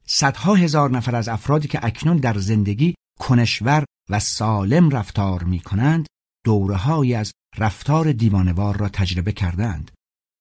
صدها 0.06 0.56
هزار 0.56 0.92
نفر 0.92 1.16
از 1.16 1.28
افرادی 1.28 1.68
که 1.68 1.86
اکنون 1.86 2.18
در 2.18 2.38
زندگی 2.38 2.96
کنشور 3.20 3.86
و 4.10 4.20
سالم 4.20 4.90
رفتار 4.90 5.44
می 5.44 5.60
کنند 5.60 6.08
دوره 6.46 7.18
از 7.18 7.32
رفتار 7.58 8.12
دیوانوار 8.12 8.78
را 8.78 8.90
تجربه 8.90 9.32
کردند. 9.32 9.92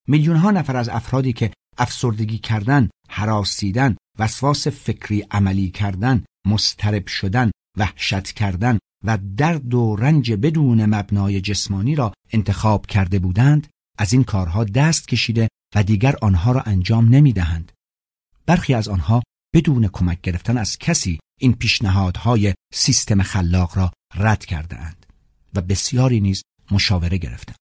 میلیون 0.09 0.37
ها 0.37 0.51
نفر 0.51 0.77
از 0.77 0.89
افرادی 0.89 1.33
که 1.33 1.53
افسردگی 1.79 2.39
کردن، 2.39 2.91
حراسیدن، 3.09 3.97
وسواس 4.19 4.67
فکری 4.69 5.27
عملی 5.31 5.71
کردن، 5.71 6.25
مسترب 6.47 7.07
شدن، 7.07 7.51
وحشت 7.79 8.33
کردن 8.33 8.79
و 9.05 9.19
درد 9.37 9.75
و 9.75 9.97
رنج 9.97 10.33
بدون 10.33 10.87
مبنای 10.87 11.41
جسمانی 11.41 11.95
را 11.95 12.13
انتخاب 12.33 12.87
کرده 12.87 13.19
بودند 13.19 13.67
از 13.99 14.13
این 14.13 14.25
کارها 14.25 14.65
دست 14.65 15.09
کشیده 15.09 15.49
و 15.75 15.83
دیگر 15.83 16.17
آنها 16.23 16.53
را 16.53 16.61
انجام 16.61 17.09
نمی 17.09 17.33
دهند. 17.33 17.73
برخی 18.47 18.75
از 18.75 18.89
آنها 18.89 19.23
بدون 19.55 19.89
کمک 19.89 20.21
گرفتن 20.21 20.59
از 20.59 20.79
کسی 20.79 21.19
این 21.41 21.53
پیشنهادهای 21.53 22.55
سیستم 22.73 23.23
خلاق 23.23 23.79
را 23.79 23.93
رد 24.15 24.45
کرده 24.45 24.79
اند 24.79 25.07
و 25.55 25.61
بسیاری 25.61 26.21
نیز 26.21 26.43
مشاوره 26.71 27.19
گرفتند. 27.19 27.57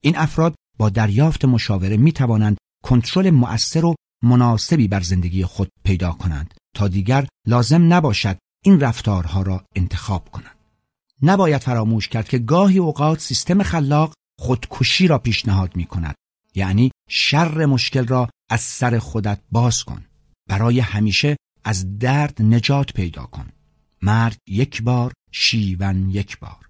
این 0.00 0.16
افراد 0.16 0.54
با 0.78 0.88
دریافت 0.88 1.44
مشاوره 1.44 1.96
می 1.96 2.12
توانند 2.12 2.56
کنترل 2.84 3.30
مؤثر 3.30 3.84
و 3.84 3.94
مناسبی 4.22 4.88
بر 4.88 5.00
زندگی 5.00 5.44
خود 5.44 5.68
پیدا 5.84 6.12
کنند 6.12 6.54
تا 6.76 6.88
دیگر 6.88 7.28
لازم 7.46 7.92
نباشد 7.92 8.38
این 8.64 8.80
رفتارها 8.80 9.42
را 9.42 9.64
انتخاب 9.76 10.30
کنند. 10.30 10.56
نباید 11.22 11.62
فراموش 11.62 12.08
کرد 12.08 12.28
که 12.28 12.38
گاهی 12.38 12.78
اوقات 12.78 13.20
سیستم 13.20 13.62
خلاق 13.62 14.14
خودکشی 14.38 15.08
را 15.08 15.18
پیشنهاد 15.18 15.76
می 15.76 15.84
کند 15.84 16.14
یعنی 16.54 16.90
شر 17.08 17.66
مشکل 17.66 18.06
را 18.06 18.28
از 18.50 18.60
سر 18.60 18.98
خودت 18.98 19.40
باز 19.52 19.84
کن 19.84 20.04
برای 20.48 20.80
همیشه 20.80 21.36
از 21.64 21.98
درد 21.98 22.42
نجات 22.42 22.92
پیدا 22.92 23.22
کن 23.26 23.48
مرگ 24.06 24.36
یک 24.46 24.82
بار 24.82 25.12
شیون 25.32 26.10
یک 26.10 26.38
بار. 26.38 26.68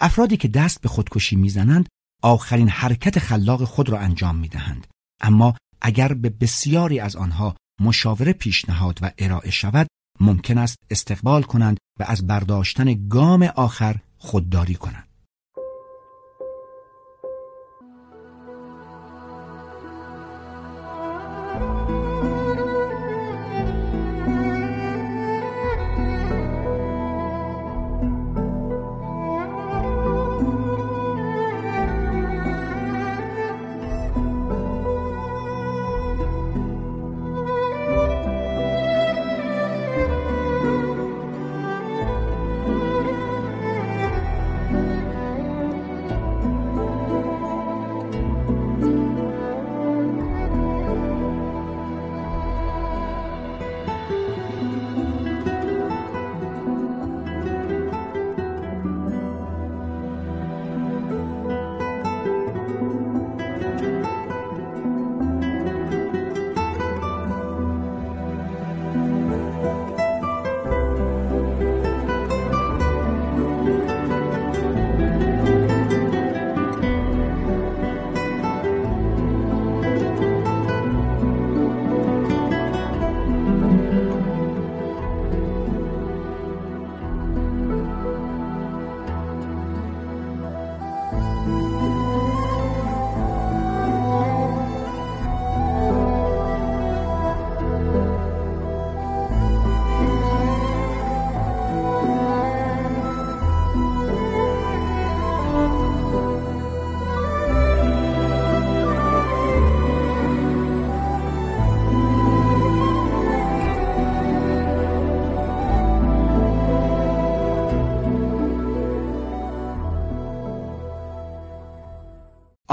افرادی 0.00 0.36
که 0.36 0.48
دست 0.48 0.80
به 0.80 0.88
خودکشی 0.88 1.36
می‌زنند 1.36 1.88
آخرین 2.22 2.68
حرکت 2.68 3.18
خلاق 3.18 3.64
خود 3.64 3.88
را 3.88 3.98
انجام 3.98 4.36
می‌دهند. 4.36 4.86
اما 5.20 5.56
اگر 5.80 6.14
به 6.14 6.30
بسیاری 6.30 7.00
از 7.00 7.16
آنها 7.16 7.56
مشاوره 7.80 8.32
پیشنهاد 8.32 8.98
و 9.02 9.10
ارائه 9.18 9.50
شود 9.50 9.86
ممکن 10.20 10.58
است 10.58 10.76
استقبال 10.90 11.42
کنند 11.42 11.78
و 12.00 12.04
از 12.06 12.26
برداشتن 12.26 13.08
گام 13.08 13.42
آخر 13.42 13.96
خودداری 14.18 14.74
کنند. 14.74 15.08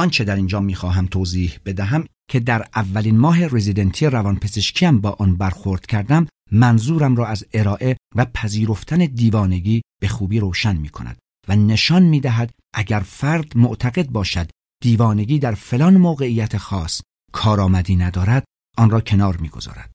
آنچه 0.01 0.23
در 0.23 0.35
اینجا 0.35 0.59
می‌خواهم 0.59 1.05
توضیح 1.05 1.59
بدهم 1.65 2.05
که 2.29 2.39
در 2.39 2.65
اولین 2.75 3.17
ماه 3.17 3.47
رزیدنتی 3.47 4.05
روانپزشکیم 4.05 5.01
با 5.01 5.09
آن 5.19 5.35
برخورد 5.35 5.85
کردم 5.85 6.27
منظورم 6.51 7.15
را 7.15 7.27
از 7.27 7.45
ارائه 7.53 7.97
و 8.15 8.25
پذیرفتن 8.25 8.97
دیوانگی 8.97 9.81
به 10.01 10.07
خوبی 10.07 10.39
روشن 10.39 10.77
می 10.77 10.89
کند 10.89 11.17
و 11.47 11.55
نشان 11.55 12.03
می 12.03 12.19
دهد 12.19 12.51
اگر 12.73 12.99
فرد 12.99 13.57
معتقد 13.57 14.09
باشد 14.09 14.49
دیوانگی 14.83 15.39
در 15.39 15.53
فلان 15.53 15.97
موقعیت 15.97 16.57
خاص 16.57 17.01
کارآمدی 17.33 17.95
ندارد 17.95 18.43
آن 18.77 18.89
را 18.89 19.01
کنار 19.01 19.37
می‌گذارد. 19.37 19.91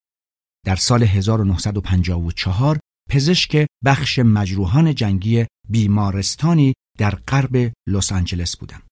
در 0.67 0.77
سال 0.77 1.03
1954 1.03 2.79
پزشک 3.11 3.67
بخش 3.85 4.19
مجروحان 4.19 4.95
جنگی 4.95 5.47
بیمارستانی 5.69 6.75
در 6.99 7.15
غرب 7.15 7.73
لس 7.89 8.13
آنجلس 8.13 8.57
بودم. 8.57 8.83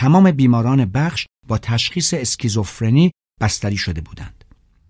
تمام 0.00 0.30
بیماران 0.30 0.84
بخش 0.84 1.26
با 1.48 1.58
تشخیص 1.58 2.14
اسکیزوفرنی 2.14 3.10
بستری 3.40 3.76
شده 3.76 4.00
بودند. 4.00 4.44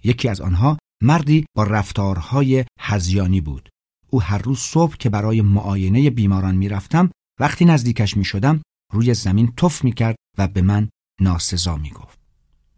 یکی 0.04 0.28
از 0.28 0.40
آنها 0.40 0.78
مردی 1.02 1.46
با 1.56 1.62
رفتارهای 1.62 2.64
هزیانی 2.80 3.40
بود. 3.40 3.68
او 4.10 4.22
هر 4.22 4.38
روز 4.38 4.58
صبح 4.58 4.96
که 4.96 5.08
برای 5.08 5.42
معاینه 5.42 6.10
بیماران 6.10 6.54
می‌رفتم 6.54 7.10
وقتی 7.40 7.64
نزدیکش 7.64 8.16
می 8.16 8.24
شدم 8.24 8.62
روی 8.92 9.14
زمین 9.14 9.52
تف 9.56 9.84
می 9.84 9.92
کرد 9.92 10.16
و 10.38 10.48
به 10.48 10.62
من 10.62 10.88
ناسزا 11.20 11.76
می 11.76 11.90
گفت. 11.90 12.18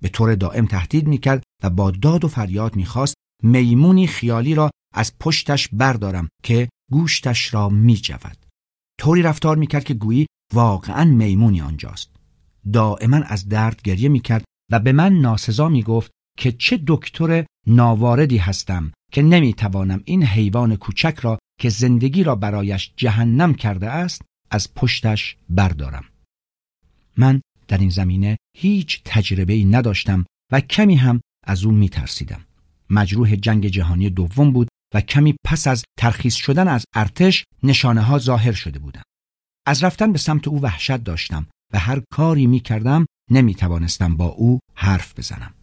به 0.00 0.08
طور 0.08 0.34
دائم 0.34 0.66
تهدید 0.66 1.06
می 1.06 1.18
کرد 1.18 1.42
و 1.62 1.70
با 1.70 1.90
داد 1.90 2.24
و 2.24 2.28
فریاد 2.28 2.76
می 2.76 2.84
خواست 2.84 3.14
میمونی 3.42 4.06
خیالی 4.06 4.54
را 4.54 4.70
از 4.94 5.18
پشتش 5.18 5.68
بردارم 5.68 6.28
که 6.42 6.68
گوشتش 6.90 7.54
را 7.54 7.68
می 7.68 7.96
جود. 7.96 8.36
طوری 9.00 9.22
رفتار 9.22 9.56
می 9.56 9.66
کرد 9.66 9.84
که 9.84 9.94
گویی 9.94 10.26
واقعا 10.54 11.04
میمونی 11.04 11.60
آنجاست. 11.60 12.21
دائما 12.72 13.16
از 13.16 13.48
درد 13.48 13.82
گریه 13.82 14.08
می 14.08 14.20
کرد 14.20 14.44
و 14.70 14.78
به 14.78 14.92
من 14.92 15.12
ناسزا 15.12 15.68
می 15.68 15.82
گفت 15.82 16.10
که 16.38 16.52
چه 16.52 16.80
دکتر 16.86 17.44
ناواردی 17.66 18.36
هستم 18.36 18.92
که 19.12 19.22
نمی 19.22 19.54
توانم 19.54 20.02
این 20.04 20.24
حیوان 20.24 20.76
کوچک 20.76 21.18
را 21.22 21.38
که 21.60 21.68
زندگی 21.68 22.24
را 22.24 22.34
برایش 22.34 22.92
جهنم 22.96 23.54
کرده 23.54 23.90
است 23.90 24.22
از 24.50 24.74
پشتش 24.74 25.36
بردارم. 25.50 26.04
من 27.16 27.40
در 27.68 27.78
این 27.78 27.90
زمینه 27.90 28.36
هیچ 28.56 29.02
تجربه 29.04 29.52
ای 29.52 29.64
نداشتم 29.64 30.26
و 30.52 30.60
کمی 30.60 30.96
هم 30.96 31.20
از 31.46 31.64
او 31.64 31.72
می 31.72 31.88
ترسیدم. 31.88 32.44
مجروح 32.90 33.36
جنگ 33.36 33.66
جهانی 33.66 34.10
دوم 34.10 34.52
بود 34.52 34.68
و 34.94 35.00
کمی 35.00 35.34
پس 35.44 35.66
از 35.66 35.84
ترخیص 35.98 36.34
شدن 36.34 36.68
از 36.68 36.84
ارتش 36.94 37.44
نشانه 37.62 38.00
ها 38.00 38.18
ظاهر 38.18 38.52
شده 38.52 38.78
بودم. 38.78 39.02
از 39.66 39.84
رفتن 39.84 40.12
به 40.12 40.18
سمت 40.18 40.48
او 40.48 40.60
وحشت 40.60 40.96
داشتم 40.96 41.46
و 41.72 41.78
هر 41.78 42.02
کاری 42.12 42.46
می 42.46 42.60
کردم 42.60 43.06
نمی 43.30 43.54
توانستم 43.54 44.16
با 44.16 44.26
او 44.26 44.58
حرف 44.74 45.18
بزنم. 45.18 45.54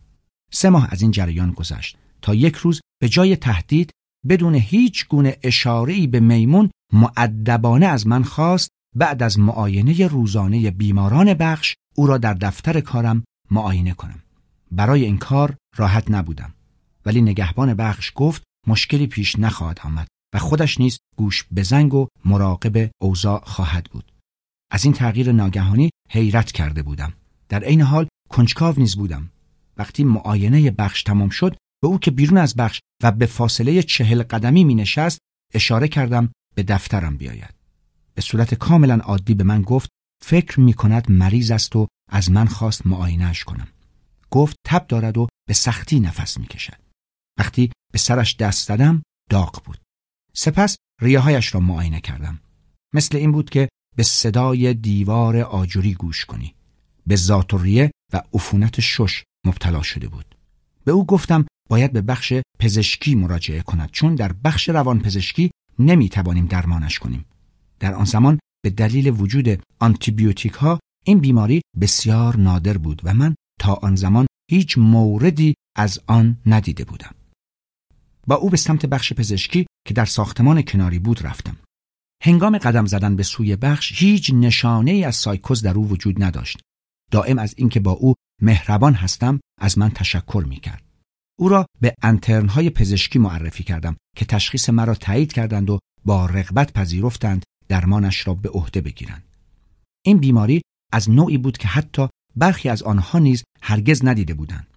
سه 0.51 0.69
ماه 0.69 0.87
از 0.91 1.01
این 1.01 1.11
جریان 1.11 1.51
گذشت 1.51 1.97
تا 2.21 2.35
یک 2.35 2.55
روز 2.55 2.81
به 3.01 3.09
جای 3.09 3.35
تهدید 3.35 3.91
بدون 4.29 4.55
هیچ 4.55 5.07
گونه 5.07 5.37
اشاره‌ای 5.43 6.07
به 6.07 6.19
میمون 6.19 6.69
معدبانه 6.93 7.85
از 7.85 8.07
من 8.07 8.23
خواست 8.23 8.69
بعد 8.95 9.23
از 9.23 9.39
معاینه 9.39 10.07
روزانه 10.07 10.71
بیماران 10.71 11.33
بخش 11.33 11.75
او 11.95 12.07
را 12.07 12.17
در 12.17 12.33
دفتر 12.33 12.79
کارم 12.79 13.23
معاینه 13.51 13.93
کنم. 13.93 14.23
برای 14.71 15.05
این 15.05 15.17
کار 15.17 15.55
راحت 15.77 16.11
نبودم. 16.11 16.53
ولی 17.05 17.21
نگهبان 17.21 17.73
بخش 17.73 18.11
گفت 18.15 18.43
مشکلی 18.67 19.07
پیش 19.07 19.39
نخواهد 19.39 19.79
آمد 19.83 20.07
و 20.33 20.39
خودش 20.39 20.79
نیز 20.79 20.97
گوش 21.17 21.45
بزنگ 21.55 21.93
و 21.93 22.07
مراقب 22.25 22.91
اوضاع 23.01 23.41
خواهد 23.45 23.89
بود. 23.91 24.11
از 24.71 24.85
این 24.85 24.93
تغییر 24.93 25.31
ناگهانی 25.31 25.89
حیرت 26.09 26.51
کرده 26.51 26.83
بودم. 26.83 27.13
در 27.49 27.63
عین 27.63 27.81
حال 27.81 28.07
کنجکاو 28.29 28.75
نیز 28.77 28.95
بودم. 28.95 29.31
وقتی 29.77 30.03
معاینه 30.03 30.71
بخش 30.71 31.03
تمام 31.03 31.29
شد 31.29 31.55
به 31.81 31.87
او 31.87 31.99
که 31.99 32.11
بیرون 32.11 32.37
از 32.37 32.55
بخش 32.55 32.79
و 33.03 33.11
به 33.11 33.25
فاصله 33.25 33.83
چهل 33.83 34.23
قدمی 34.23 34.63
می 34.63 34.75
نشست 34.75 35.19
اشاره 35.53 35.87
کردم 35.87 36.31
به 36.55 36.63
دفترم 36.63 37.17
بیاید. 37.17 37.53
به 38.13 38.21
صورت 38.21 38.53
کاملا 38.53 38.95
عادی 38.95 39.33
به 39.33 39.43
من 39.43 39.61
گفت 39.61 39.89
فکر 40.23 40.59
می 40.59 40.73
کند 40.73 41.11
مریض 41.11 41.51
است 41.51 41.75
و 41.75 41.87
از 42.11 42.31
من 42.31 42.45
خواست 42.45 42.87
معاینهش 42.87 43.43
کنم. 43.43 43.67
گفت 44.31 44.55
تب 44.65 44.87
دارد 44.87 45.17
و 45.17 45.27
به 45.47 45.53
سختی 45.53 45.99
نفس 45.99 46.37
می 46.37 46.45
کشد. 46.45 46.79
وقتی 47.39 47.71
به 47.93 47.99
سرش 47.99 48.35
دست 48.35 48.67
زدم 48.67 49.03
داغ 49.29 49.63
بود. 49.65 49.77
سپس 50.33 50.77
ریههایش 51.01 51.53
را 51.53 51.59
معاینه 51.59 52.01
کردم. 52.01 52.39
مثل 52.93 53.17
این 53.17 53.31
بود 53.31 53.49
که 53.49 53.69
به 53.95 54.03
صدای 54.03 54.73
دیوار 54.73 55.37
آجوری 55.37 55.93
گوش 55.93 56.25
کنی. 56.25 56.55
به 57.07 57.15
ذات 57.15 57.53
و 57.53 57.57
ریه 57.57 57.91
و 58.13 58.21
عفونت 58.33 58.79
شش 58.79 59.23
مبتلا 59.45 59.81
شده 59.81 60.07
بود. 60.07 60.35
به 60.83 60.91
او 60.91 61.05
گفتم 61.05 61.45
باید 61.69 61.93
به 61.93 62.01
بخش 62.01 62.33
پزشکی 62.59 63.15
مراجعه 63.15 63.61
کند 63.61 63.91
چون 63.91 64.15
در 64.15 64.33
بخش 64.33 64.69
روان 64.69 64.99
پزشکی 64.99 65.51
نمی 65.79 66.09
توانیم 66.09 66.45
درمانش 66.45 66.99
کنیم. 66.99 67.25
در 67.79 67.93
آن 67.93 68.05
زمان 68.05 68.39
به 68.63 68.69
دلیل 68.69 69.07
وجود 69.07 69.63
آنتیبیوتیک 69.79 70.53
ها 70.53 70.79
این 71.05 71.19
بیماری 71.19 71.61
بسیار 71.81 72.37
نادر 72.37 72.77
بود 72.77 73.01
و 73.03 73.13
من 73.13 73.35
تا 73.59 73.73
آن 73.73 73.95
زمان 73.95 74.27
هیچ 74.51 74.77
موردی 74.77 75.55
از 75.75 75.99
آن 76.07 76.37
ندیده 76.45 76.83
بودم. 76.83 77.15
با 78.27 78.35
او 78.35 78.49
به 78.49 78.57
سمت 78.57 78.85
بخش 78.85 79.13
پزشکی 79.13 79.65
که 79.87 79.93
در 79.93 80.05
ساختمان 80.05 80.61
کناری 80.61 80.99
بود 80.99 81.25
رفتم. 81.25 81.57
هنگام 82.23 82.57
قدم 82.57 82.85
زدن 82.85 83.15
به 83.15 83.23
سوی 83.23 83.55
بخش 83.55 84.03
هیچ 84.03 84.31
نشانه 84.33 84.91
ای 84.91 85.03
از 85.03 85.15
سایکوز 85.15 85.61
در 85.61 85.75
او 85.75 85.89
وجود 85.89 86.23
نداشت. 86.23 86.59
دائم 87.11 87.39
از 87.39 87.53
اینکه 87.57 87.79
با 87.79 87.91
او 87.91 88.13
مهربان 88.41 88.93
هستم 88.93 89.39
از 89.61 89.77
من 89.77 89.89
تشکر 89.89 90.45
می 90.47 90.55
کرد. 90.55 90.83
او 91.39 91.49
را 91.49 91.65
به 91.81 91.93
انترنهای 92.01 92.69
پزشکی 92.69 93.19
معرفی 93.19 93.63
کردم 93.63 93.97
که 94.15 94.25
تشخیص 94.25 94.69
مرا 94.69 94.95
تایید 94.95 95.33
کردند 95.33 95.69
و 95.69 95.79
با 96.05 96.25
رغبت 96.25 96.73
پذیرفتند 96.73 97.43
درمانش 97.67 98.27
را 98.27 98.33
به 98.33 98.49
عهده 98.49 98.81
بگیرند. 98.81 99.23
این 100.05 100.17
بیماری 100.17 100.61
از 100.93 101.09
نوعی 101.09 101.37
بود 101.37 101.57
که 101.57 101.67
حتی 101.67 102.07
برخی 102.35 102.69
از 102.69 102.83
آنها 102.83 103.19
نیز 103.19 103.43
هرگز 103.61 104.05
ندیده 104.05 104.33
بودند. 104.33 104.67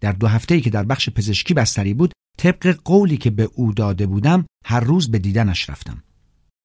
در 0.00 0.12
دو 0.12 0.26
هفته 0.26 0.60
که 0.60 0.70
در 0.70 0.82
بخش 0.82 1.10
پزشکی 1.10 1.54
بستری 1.54 1.94
بود 1.94 2.12
طبق 2.38 2.78
قولی 2.84 3.16
که 3.16 3.30
به 3.30 3.48
او 3.54 3.72
داده 3.72 4.06
بودم 4.06 4.46
هر 4.64 4.80
روز 4.80 5.10
به 5.10 5.18
دیدنش 5.18 5.70
رفتم. 5.70 6.02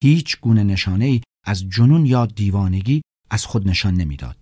هیچ 0.02 0.40
گونه 0.40 0.64
نشانه 0.64 1.04
ای 1.04 1.20
از 1.46 1.68
جنون 1.68 2.06
یا 2.06 2.26
دیوانگی 2.26 3.02
از 3.30 3.46
خود 3.46 3.68
نشان 3.68 3.94
نمی‌داد. 3.94 4.36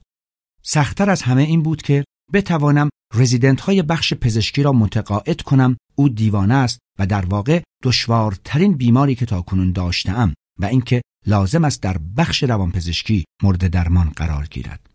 سختتر 0.63 1.11
از 1.11 1.23
همه 1.23 1.43
این 1.43 1.63
بود 1.63 1.83
که 1.83 2.05
بتوانم 2.33 2.89
رزیدنت 3.15 3.61
های 3.61 3.83
بخش 3.83 4.15
پزشکی 4.15 4.63
را 4.63 4.73
متقاعد 4.73 5.41
کنم 5.43 5.77
او 5.95 6.09
دیوانه 6.09 6.55
است 6.55 6.79
و 6.99 7.07
در 7.07 7.27
واقع 7.27 7.63
دشوارترین 7.83 8.77
بیماری 8.77 9.15
که 9.15 9.27
تاکنون 9.27 9.73
داشتم 9.73 10.35
و 10.59 10.65
اینکه 10.65 11.03
لازم 11.27 11.65
است 11.65 11.83
در 11.83 11.99
بخش 12.17 12.43
روانپزشکی 12.43 13.25
مورد 13.43 13.67
درمان 13.67 14.11
قرار 14.17 14.47
گیرد. 14.47 14.91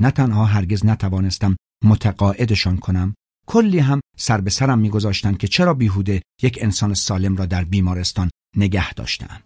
نه 0.00 0.10
تنها 0.10 0.44
هرگز 0.44 0.86
نتوانستم 0.86 1.56
متقاعدشان 1.84 2.76
کنم 2.76 3.14
کلی 3.46 3.78
هم 3.78 4.00
سر 4.16 4.40
به 4.40 4.50
سرم 4.50 4.78
میگذاشتند 4.78 5.38
که 5.38 5.48
چرا 5.48 5.74
بیهوده 5.74 6.22
یک 6.42 6.58
انسان 6.62 6.94
سالم 6.94 7.36
را 7.36 7.46
در 7.46 7.64
بیمارستان 7.64 8.30
نگه 8.56 8.92
داشتم. 8.94 9.40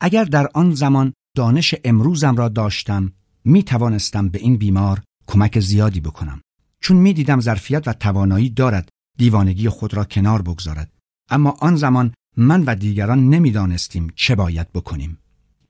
اگر 0.00 0.24
در 0.24 0.48
آن 0.54 0.74
زمان 0.74 1.12
دانش 1.36 1.74
امروزم 1.84 2.36
را 2.36 2.48
داشتم 2.48 3.12
می 3.44 3.62
توانستم 3.62 4.28
به 4.28 4.38
این 4.38 4.56
بیمار 4.56 5.02
کمک 5.26 5.60
زیادی 5.60 6.00
بکنم. 6.00 6.40
چون 6.80 6.96
می 6.96 7.12
دیدم 7.12 7.40
ظرفیت 7.40 7.88
و 7.88 7.92
توانایی 7.92 8.50
دارد 8.50 8.88
دیوانگی 9.18 9.68
خود 9.68 9.94
را 9.94 10.04
کنار 10.04 10.42
بگذارد. 10.42 10.92
اما 11.30 11.50
آن 11.60 11.76
زمان 11.76 12.14
من 12.36 12.64
و 12.64 12.74
دیگران 12.74 13.30
نمی‌دانستیم 13.30 14.12
چه 14.14 14.34
باید 14.34 14.72
بکنیم. 14.72 15.18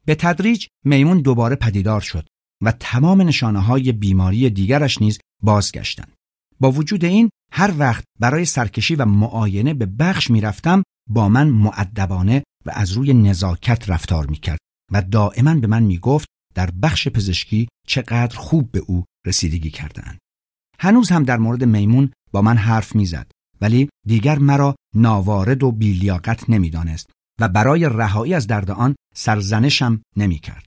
به 0.05 0.14
تدریج 0.14 0.66
میمون 0.85 1.20
دوباره 1.20 1.57
پدیدار 1.57 2.01
شد 2.01 2.27
و 2.62 2.72
تمام 2.72 3.22
نشانه 3.22 3.61
های 3.61 3.93
بیماری 3.93 4.51
دیگرش 4.51 5.03
نیز 5.03 5.18
بازگشتند. 5.43 6.12
با 6.61 6.70
وجود 6.70 7.05
این 7.05 7.31
هر 7.53 7.74
وقت 7.79 8.05
برای 8.20 8.45
سرکشی 8.45 8.95
و 8.95 9.05
معاینه 9.05 9.74
به 9.74 9.87
بخش 9.87 10.31
می‌رفتم 10.31 10.83
با 11.11 11.29
من 11.29 11.49
معدبانه 11.49 12.43
و 12.67 12.71
از 12.75 12.93
روی 12.93 13.14
نزاکت 13.14 13.91
رفتار 13.91 14.27
می‌کرد 14.27 14.59
و 14.93 15.03
دائما 15.03 15.55
به 15.55 15.67
من 15.67 15.83
می‌گفت 15.83 16.29
در 16.55 16.71
بخش 16.71 17.09
پزشکی 17.09 17.69
چقدر 17.87 18.37
خوب 18.37 18.71
به 18.73 18.79
او 18.79 19.05
رسیدگی 19.27 19.71
کردند. 19.71 20.19
هنوز 20.79 21.11
هم 21.11 21.25
در 21.25 21.37
مورد 21.39 21.64
میمون 21.64 22.11
با 22.33 22.43
من 22.43 22.57
حرف 22.57 22.95
می‌زد 22.95 23.31
ولی 23.61 23.89
دیگر 24.07 24.39
مرا 24.39 24.75
ناوارد 24.95 25.62
و 25.62 25.73
بیلیاقت 25.73 26.51
نمی‌دانست 26.51 27.11
و 27.41 27.49
برای 27.49 27.85
رهایی 27.85 28.35
از 28.35 28.47
درد 28.47 28.71
آن 28.71 28.97
سرزنشم 29.14 30.03
نمی‌کرد. 30.17 30.64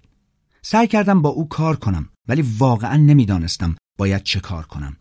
سعی 0.61 0.87
کردم 0.87 1.21
با 1.21 1.29
او 1.29 1.49
کار 1.49 1.75
کنم 1.75 2.09
ولی 2.27 2.41
واقعا 2.57 2.95
نمی‌دانستم 2.95 3.75
باید 3.97 4.23
چه 4.23 4.39
کار 4.39 4.65
کنم. 4.65 4.97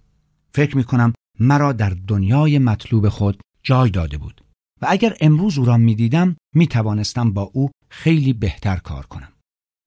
فکر 0.55 0.77
می 0.77 0.85
کنم 0.85 1.13
مرا 1.41 1.73
در 1.73 1.91
دنیای 1.91 2.59
مطلوب 2.59 3.09
خود 3.09 3.41
جای 3.63 3.91
داده 3.91 4.19
بود 4.19 4.45
و 4.83 4.87
اگر 4.89 5.17
امروز 5.21 5.59
او 5.59 5.65
را 5.65 5.77
می 5.77 5.95
دیدم 5.95 6.37
می 6.55 6.67
توانستم 6.67 7.33
با 7.33 7.43
او 7.43 7.71
خیلی 7.91 8.33
بهتر 8.33 8.77
کار 8.77 9.07
کنم. 9.07 9.33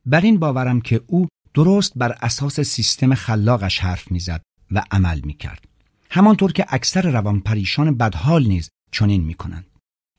بر 0.05 0.21
این 0.21 0.39
باورم 0.39 0.81
که 0.81 1.01
او 1.07 1.27
درست 1.53 1.93
بر 1.95 2.11
اساس 2.21 2.59
سیستم 2.59 3.15
خلاقش 3.15 3.79
حرف 3.79 4.11
می‌زد 4.11 4.41
و 4.71 4.83
عمل 4.91 5.21
می 5.23 5.33
کرد. 5.33 5.65
همانطور 6.09 6.51
که 6.51 6.65
اکثر 6.69 7.01
روان 7.11 7.39
پریشان 7.39 7.97
بدحال 7.97 8.47
نیز 8.47 8.69
چنین 8.91 9.23
می 9.23 9.33
کنند. 9.33 9.65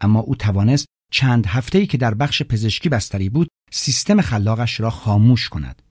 اما 0.00 0.20
او 0.20 0.34
توانست 0.34 0.86
چند 1.12 1.46
هفته‌ای 1.46 1.86
که 1.86 1.98
در 1.98 2.14
بخش 2.14 2.42
پزشکی 2.42 2.88
بستری 2.88 3.28
بود 3.28 3.48
سیستم 3.70 4.20
خلاقش 4.20 4.80
را 4.80 4.90
خاموش 4.90 5.48
کند. 5.48 5.82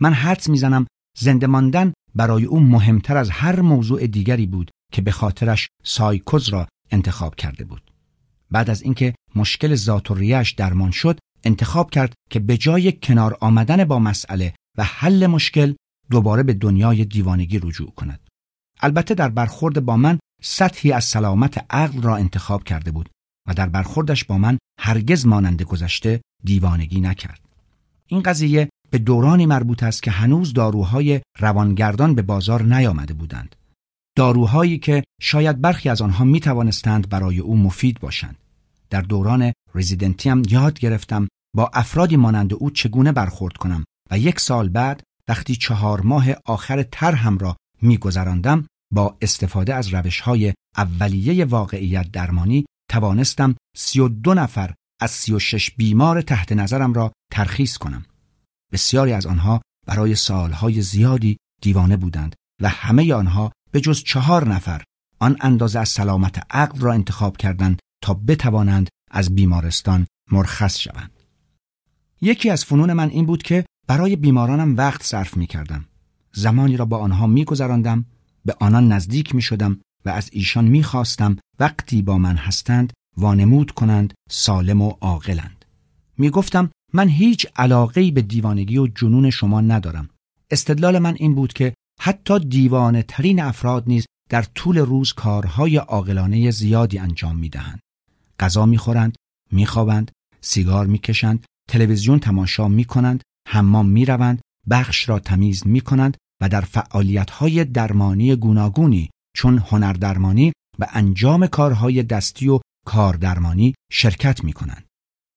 من 0.00 0.12
حدس 0.12 0.48
می‌زنم 0.48 0.86
زنده 1.18 1.46
ماندن 1.46 1.92
برای 2.14 2.44
او 2.44 2.60
مهمتر 2.60 3.16
از 3.16 3.30
هر 3.30 3.60
موضوع 3.60 4.06
دیگری 4.06 4.46
بود 4.46 4.70
که 4.92 5.02
به 5.02 5.10
خاطرش 5.10 5.68
سایکوز 5.84 6.48
را 6.48 6.68
انتخاب 6.90 7.34
کرده 7.34 7.64
بود. 7.64 7.87
بعد 8.50 8.70
از 8.70 8.82
اینکه 8.82 9.14
مشکل 9.34 9.74
ذات 9.74 10.10
و 10.10 10.14
ریش 10.14 10.50
درمان 10.50 10.90
شد 10.90 11.18
انتخاب 11.44 11.90
کرد 11.90 12.14
که 12.30 12.40
به 12.40 12.56
جای 12.56 12.92
کنار 12.92 13.36
آمدن 13.40 13.84
با 13.84 13.98
مسئله 13.98 14.54
و 14.78 14.84
حل 14.84 15.26
مشکل 15.26 15.74
دوباره 16.10 16.42
به 16.42 16.54
دنیای 16.54 17.04
دیوانگی 17.04 17.58
رجوع 17.58 17.90
کند. 17.90 18.20
البته 18.80 19.14
در 19.14 19.28
برخورد 19.28 19.84
با 19.84 19.96
من 19.96 20.18
سطحی 20.42 20.92
از 20.92 21.04
سلامت 21.04 21.64
عقل 21.70 22.02
را 22.02 22.16
انتخاب 22.16 22.64
کرده 22.64 22.90
بود 22.90 23.08
و 23.48 23.54
در 23.54 23.68
برخوردش 23.68 24.24
با 24.24 24.38
من 24.38 24.58
هرگز 24.80 25.26
مانند 25.26 25.62
گذشته 25.62 26.20
دیوانگی 26.44 27.00
نکرد. 27.00 27.40
این 28.06 28.22
قضیه 28.22 28.68
به 28.90 28.98
دورانی 28.98 29.46
مربوط 29.46 29.82
است 29.82 30.02
که 30.02 30.10
هنوز 30.10 30.52
داروهای 30.52 31.20
روانگردان 31.38 32.14
به 32.14 32.22
بازار 32.22 32.62
نیامده 32.62 33.14
بودند. 33.14 33.56
داروهایی 34.18 34.78
که 34.78 35.04
شاید 35.20 35.60
برخی 35.60 35.88
از 35.88 36.02
آنها 36.02 36.24
می 36.24 36.40
توانستند 36.40 37.08
برای 37.08 37.38
او 37.38 37.56
مفید 37.56 38.00
باشند. 38.00 38.36
در 38.90 39.00
دوران 39.00 39.52
رزیدنتی 39.74 40.28
هم 40.28 40.42
یاد 40.50 40.78
گرفتم 40.78 41.28
با 41.56 41.70
افرادی 41.74 42.16
مانند 42.16 42.54
او 42.54 42.70
چگونه 42.70 43.12
برخورد 43.12 43.56
کنم 43.56 43.84
و 44.10 44.18
یک 44.18 44.40
سال 44.40 44.68
بعد 44.68 45.02
وقتی 45.28 45.56
چهار 45.56 46.00
ماه 46.00 46.26
آخر 46.44 46.82
ترهم 46.82 47.38
را 47.38 47.56
میگذراندم 47.82 48.66
با 48.92 49.16
استفاده 49.22 49.74
از 49.74 49.94
روش 49.94 50.20
های 50.20 50.54
اولیه 50.76 51.44
واقعیت 51.44 52.10
درمانی 52.10 52.64
توانستم 52.90 53.56
سی 53.76 54.00
و 54.00 54.08
دو 54.08 54.34
نفر 54.34 54.74
از 55.00 55.10
سی 55.10 55.32
و 55.32 55.38
شش 55.38 55.70
بیمار 55.70 56.22
تحت 56.22 56.52
نظرم 56.52 56.92
را 56.92 57.12
ترخیص 57.32 57.76
کنم. 57.76 58.04
بسیاری 58.72 59.12
از 59.12 59.26
آنها 59.26 59.62
برای 59.86 60.14
سالهای 60.14 60.82
زیادی 60.82 61.36
دیوانه 61.62 61.96
بودند 61.96 62.34
و 62.62 62.68
همه 62.68 63.14
آنها 63.14 63.52
به 63.70 63.80
جز 63.80 64.02
چهار 64.02 64.48
نفر 64.48 64.82
آن 65.18 65.36
اندازه 65.40 65.78
از 65.78 65.88
سلامت 65.88 66.46
عقل 66.50 66.80
را 66.80 66.92
انتخاب 66.92 67.36
کردند 67.36 67.78
تا 68.02 68.14
بتوانند 68.14 68.88
از 69.10 69.34
بیمارستان 69.34 70.06
مرخص 70.32 70.78
شوند. 70.78 71.10
یکی 72.20 72.50
از 72.50 72.64
فنون 72.64 72.92
من 72.92 73.08
این 73.08 73.26
بود 73.26 73.42
که 73.42 73.64
برای 73.86 74.16
بیمارانم 74.16 74.76
وقت 74.76 75.02
صرف 75.02 75.36
می 75.36 75.46
کردم. 75.46 75.84
زمانی 76.32 76.76
را 76.76 76.84
با 76.84 76.98
آنها 76.98 77.26
می 77.26 77.44
گذراندم، 77.44 78.04
به 78.44 78.56
آنان 78.60 78.92
نزدیک 78.92 79.34
می 79.34 79.42
شدم 79.42 79.80
و 80.04 80.10
از 80.10 80.30
ایشان 80.32 80.64
می 80.64 80.82
خواستم 80.82 81.36
وقتی 81.58 82.02
با 82.02 82.18
من 82.18 82.36
هستند 82.36 82.92
وانمود 83.16 83.70
کنند 83.70 84.14
سالم 84.30 84.82
و 84.82 84.90
عاقلند. 85.00 85.64
می 86.18 86.30
گفتم 86.30 86.70
من 86.92 87.08
هیچ 87.08 87.46
علاقه 87.56 88.10
به 88.10 88.22
دیوانگی 88.22 88.78
و 88.78 88.86
جنون 88.86 89.30
شما 89.30 89.60
ندارم. 89.60 90.08
استدلال 90.50 90.98
من 90.98 91.14
این 91.18 91.34
بود 91.34 91.52
که 91.52 91.74
حتی 92.00 92.38
دیوانه 92.38 93.02
ترین 93.02 93.40
افراد 93.40 93.84
نیز 93.86 94.06
در 94.30 94.42
طول 94.42 94.78
روز 94.78 95.12
کارهای 95.12 95.76
عاقلانه 95.76 96.50
زیادی 96.50 96.98
انجام 96.98 97.36
می 97.36 97.48
دهند. 97.48 97.80
غذا 98.40 98.66
می 98.66 98.78
خورند، 98.78 99.16
می 99.52 99.66
خوابند، 99.66 100.10
سیگار 100.40 100.86
می 100.86 100.98
کشند، 100.98 101.44
تلویزیون 101.68 102.18
تماشا 102.18 102.68
می 102.68 102.84
کنند، 102.84 103.22
حمام 103.48 103.88
می 103.88 104.04
روند، 104.04 104.40
بخش 104.70 105.08
را 105.08 105.18
تمیز 105.18 105.66
می 105.66 105.80
کنند 105.80 106.16
و 106.40 106.48
در 106.48 106.60
فعالیت‌های 106.60 107.64
درمانی 107.64 108.36
گوناگونی 108.36 109.10
چون 109.36 109.58
هنردرمانی 109.58 110.52
و 110.78 110.86
انجام 110.90 111.46
کارهای 111.46 112.02
دستی 112.02 112.48
و 112.48 112.60
کاردرمانی 112.86 113.74
شرکت 113.92 114.44
می 114.44 114.52
کنند 114.52 114.84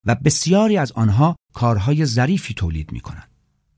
و 0.07 0.15
بسیاری 0.15 0.77
از 0.77 0.91
آنها 0.91 1.35
کارهای 1.53 2.05
ظریفی 2.05 2.53
تولید 2.53 2.91
می 2.91 2.99
کنند. 2.99 3.31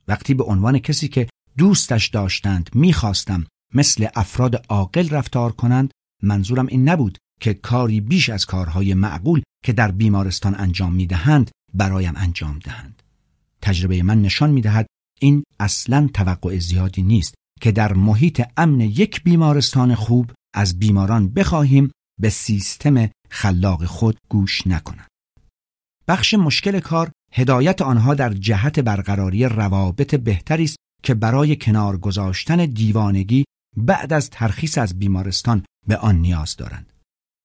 وقتی 0.08 0.34
به 0.34 0.44
عنوان 0.44 0.80
کسی 0.80 1.08
که 1.08 1.28
دوستش 1.58 2.08
داشتند 2.08 2.70
می‌خواستم 2.74 3.46
مثل 3.74 4.08
افراد 4.16 4.66
عاقل 4.70 5.10
رفتار 5.10 5.52
کنند 5.52 5.92
منظورم 6.24 6.68
این 6.68 6.90
نبود 6.90 7.18
که 7.42 7.54
کاری 7.54 8.02
بیش 8.02 8.30
از 8.30 8.46
کارهای 8.46 8.94
معقول 8.94 9.42
که 9.66 9.74
در 9.74 9.92
بیمارستان 9.92 10.56
انجام 10.56 10.94
می‌دهند 10.94 11.52
برایم 11.74 12.14
انجام 12.16 12.60
دهند 12.60 13.04
تجربه 13.62 14.04
من 14.04 14.22
نشان 14.22 14.52
می‌دهد 14.52 14.86
این 15.20 15.44
اصلا 15.60 16.10
توقع 16.14 16.60
زیادی 16.60 17.02
نیست 17.02 17.36
که 17.62 17.72
در 17.72 17.94
محیط 17.94 18.44
امن 18.58 18.82
یک 18.82 19.24
بیمارستان 19.24 19.96
خوب 19.96 20.32
از 20.56 20.80
بیماران 20.80 21.30
بخواهیم 21.30 21.92
به 22.22 22.30
سیستم 22.30 23.10
خلاق 23.30 23.86
خود 23.86 24.18
گوش 24.30 24.68
نکنند. 24.68 25.08
بخش 26.08 26.34
مشکل 26.34 26.80
کار 26.80 27.12
هدایت 27.34 27.82
آنها 27.82 28.14
در 28.14 28.34
جهت 28.34 28.80
برقراری 28.80 29.46
روابط 29.46 30.16
بهتری 30.16 30.64
است 30.64 30.78
که 31.04 31.14
برای 31.14 31.56
کنار 31.56 31.98
گذاشتن 31.98 32.66
دیوانگی 32.66 33.46
بعد 33.78 34.14
از 34.14 34.30
ترخیص 34.30 34.78
از 34.78 35.00
بیمارستان 35.00 35.66
به 35.88 35.98
آن 35.98 36.16
نیاز 36.16 36.56
دارند. 36.56 36.94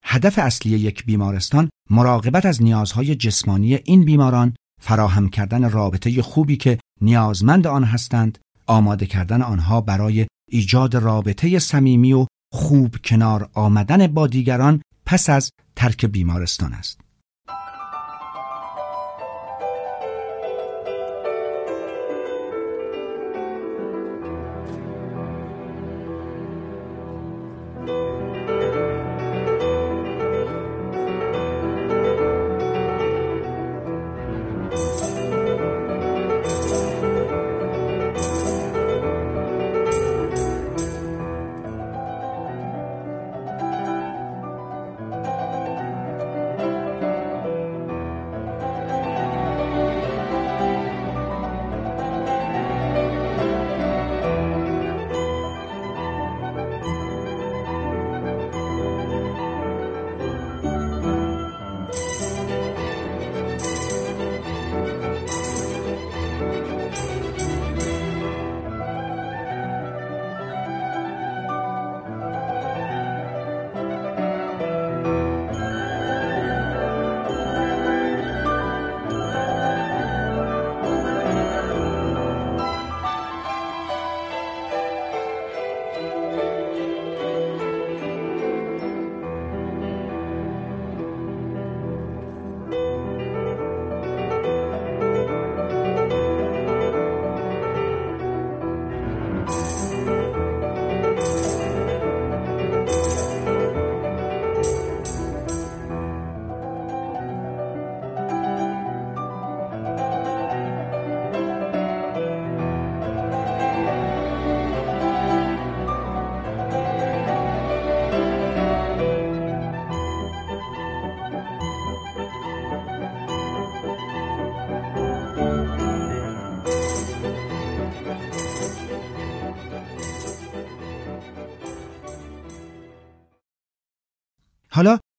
هدف 0.04 0.38
اصلی 0.38 0.78
یک 0.78 1.04
بیمارستان 1.04 1.70
مراقبت 1.90 2.46
از 2.46 2.62
نیازهای 2.62 3.14
جسمانی 3.14 3.74
این 3.74 4.04
بیماران 4.04 4.54
فراهم 4.80 5.28
کردن 5.28 5.70
رابطه 5.70 6.22
خوبی 6.22 6.56
که 6.56 6.78
نیازمند 7.00 7.66
آن 7.66 7.84
هستند 7.84 8.38
آماده 8.66 9.06
کردن 9.06 9.42
آنها 9.42 9.80
برای 9.80 10.26
ایجاد 10.50 10.96
رابطه 10.96 11.58
صمیمی 11.58 12.12
و 12.12 12.26
خوب 12.52 12.96
کنار 13.04 13.50
آمدن 13.54 14.06
با 14.06 14.26
دیگران 14.26 14.82
پس 15.06 15.30
از 15.30 15.50
ترک 15.76 16.04
بیمارستان 16.04 16.72
است 16.72 17.00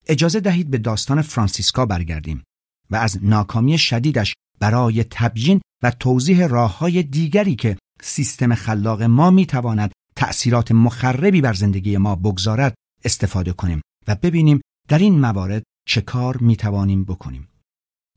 اجازه 0.10 0.39
دهید 0.39 0.70
به 0.70 0.78
داستان 0.78 1.22
فرانسیسکا 1.22 1.86
برگردیم 1.86 2.43
و 2.91 2.95
از 2.95 3.20
ناکامی 3.22 3.78
شدیدش 3.78 4.34
برای 4.60 5.05
تبیین 5.12 5.62
و 5.84 5.91
توضیح 5.91 6.47
راه 6.47 6.78
های 6.78 7.03
دیگری 7.03 7.55
که 7.55 7.78
سیستم 8.01 8.55
خلاق 8.55 9.03
ما 9.03 9.32
می‌تواند 9.32 9.91
تأثیرات 10.16 10.72
مخربی 10.72 11.41
بر 11.41 11.53
زندگی 11.53 11.97
ما 11.97 12.16
بگذارد 12.16 12.76
استفاده 13.03 13.53
کنیم 13.53 13.82
و 14.07 14.16
ببینیم 14.16 14.62
در 14.88 14.99
این 14.99 15.20
موارد 15.20 15.64
چه 15.88 16.01
کار 16.01 16.38
می 16.38 16.55
توانیم 16.55 17.03
بکنیم. 17.03 17.47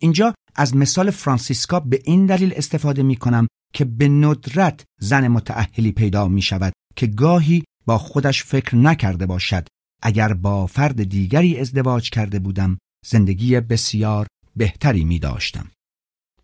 اینجا 0.01 0.35
از 0.55 0.77
مثال 0.77 1.11
فرانسیسکا 1.11 1.81
به 1.81 2.03
این 2.05 2.27
دلیل 2.27 2.53
استفاده 2.57 3.03
می 3.03 3.17
کنم 3.17 3.49
که 3.75 3.85
به 3.85 4.09
ندرت 4.09 4.85
زن 5.01 5.29
متعهلی 5.29 5.93
پیدا 5.93 6.29
می 6.29 6.43
شود 6.43 6.73
که 6.97 7.07
گاهی 7.07 7.65
با 7.87 7.99
خودش 7.99 8.45
فکر 8.45 8.77
نکرده 8.77 9.27
باشد 9.27 9.67
اگر 10.03 10.33
با 10.33 10.67
فرد 10.67 11.05
دیگری 11.05 11.59
ازدواج 11.59 12.11
کرده 12.11 12.39
بودم 12.39 12.79
زندگی 13.07 13.61
بسیار 13.61 14.27
بهتری 14.57 15.05
می 15.05 15.19
داشتم. 15.19 15.71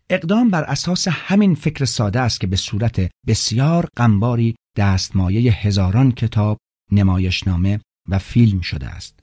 اقدام 0.09 0.49
بر 0.49 0.63
اساس 0.63 1.07
همین 1.07 1.55
فکر 1.55 1.85
ساده 1.85 2.19
است 2.19 2.39
که 2.39 2.47
به 2.47 2.55
صورت 2.55 3.11
بسیار 3.27 3.87
قنباری 3.95 4.55
دستمایه 4.77 5.53
هزاران 5.53 6.11
کتاب 6.11 6.57
نمایشنامه 6.91 7.79
و 8.09 8.19
فیلم 8.19 8.61
شده 8.61 8.87
است. 8.87 9.19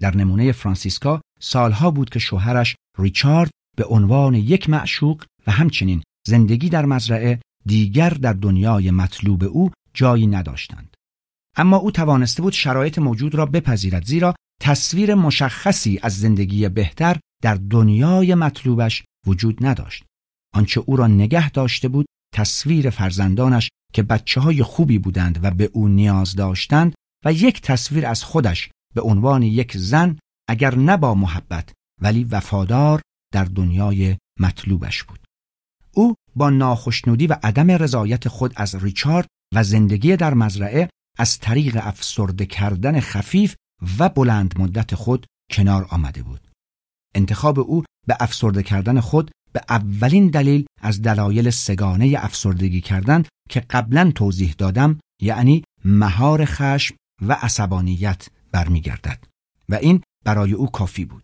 در 0.00 0.16
نمونه 0.16 0.52
فرانسیسکا 0.52 1.20
سالها 1.40 1.90
بود 1.90 2.10
که 2.10 2.18
شوهرش 2.18 2.76
ریچارد 2.98 3.50
به 3.76 3.84
عنوان 3.84 4.34
یک 4.34 4.70
معشوق 4.70 5.24
و 5.46 5.52
همچنین 5.52 6.02
زندگی 6.26 6.68
در 6.68 6.84
مزرعه 6.84 7.40
دیگر 7.66 8.10
در 8.10 8.32
دنیای 8.32 8.90
مطلوب 8.90 9.44
او 9.44 9.70
جایی 9.94 10.26
نداشتند. 10.26 10.89
اما 11.56 11.76
او 11.76 11.90
توانسته 11.90 12.42
بود 12.42 12.52
شرایط 12.52 12.98
موجود 12.98 13.34
را 13.34 13.46
بپذیرد 13.46 14.04
زیرا 14.04 14.34
تصویر 14.60 15.14
مشخصی 15.14 16.00
از 16.02 16.18
زندگی 16.18 16.68
بهتر 16.68 17.16
در 17.42 17.54
دنیای 17.54 18.34
مطلوبش 18.34 19.04
وجود 19.26 19.66
نداشت. 19.66 20.04
آنچه 20.54 20.80
او 20.86 20.96
را 20.96 21.06
نگه 21.06 21.50
داشته 21.50 21.88
بود 21.88 22.06
تصویر 22.34 22.90
فرزندانش 22.90 23.68
که 23.92 24.02
بچه 24.02 24.40
های 24.40 24.62
خوبی 24.62 24.98
بودند 24.98 25.38
و 25.42 25.50
به 25.50 25.70
او 25.72 25.88
نیاز 25.88 26.36
داشتند 26.36 26.94
و 27.24 27.32
یک 27.32 27.62
تصویر 27.62 28.06
از 28.06 28.24
خودش 28.24 28.70
به 28.94 29.00
عنوان 29.00 29.42
یک 29.42 29.76
زن 29.76 30.18
اگر 30.48 30.74
نه 30.74 30.96
با 30.96 31.14
محبت 31.14 31.72
ولی 32.02 32.24
وفادار 32.24 33.00
در 33.32 33.44
دنیای 33.44 34.16
مطلوبش 34.40 35.02
بود. 35.02 35.18
او 35.94 36.14
با 36.36 36.50
ناخشنودی 36.50 37.26
و 37.26 37.36
عدم 37.42 37.70
رضایت 37.70 38.28
خود 38.28 38.52
از 38.56 38.84
ریچارد 38.84 39.26
و 39.54 39.62
زندگی 39.62 40.16
در 40.16 40.34
مزرعه 40.34 40.88
از 41.18 41.38
طریق 41.38 41.78
افسرده 41.82 42.46
کردن 42.46 43.00
خفیف 43.00 43.54
و 43.98 44.08
بلند 44.08 44.54
مدت 44.58 44.94
خود 44.94 45.26
کنار 45.50 45.86
آمده 45.90 46.22
بود. 46.22 46.48
انتخاب 47.14 47.58
او 47.58 47.84
به 48.06 48.16
افسرده 48.20 48.62
کردن 48.62 49.00
خود 49.00 49.30
به 49.52 49.60
اولین 49.68 50.28
دلیل 50.28 50.66
از 50.80 51.02
دلایل 51.02 51.50
سگانه 51.50 52.14
افسردگی 52.18 52.80
کردن 52.80 53.24
که 53.48 53.60
قبلا 53.60 54.12
توضیح 54.14 54.54
دادم 54.58 54.98
یعنی 55.22 55.64
مهار 55.84 56.44
خشم 56.44 56.96
و 57.22 57.32
عصبانیت 57.32 58.28
برمیگردد 58.52 59.24
و 59.68 59.74
این 59.74 60.02
برای 60.24 60.52
او 60.52 60.70
کافی 60.70 61.04
بود. 61.04 61.22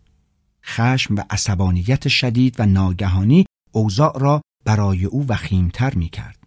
خشم 0.65 1.15
و 1.15 1.23
عصبانیت 1.29 2.07
شدید 2.07 2.59
و 2.59 2.65
ناگهانی 2.65 3.45
اوضاع 3.71 4.19
را 4.19 4.41
برای 4.65 5.05
او 5.05 5.25
وخیمتر 5.27 5.93
می 5.93 6.09
کرد. 6.09 6.37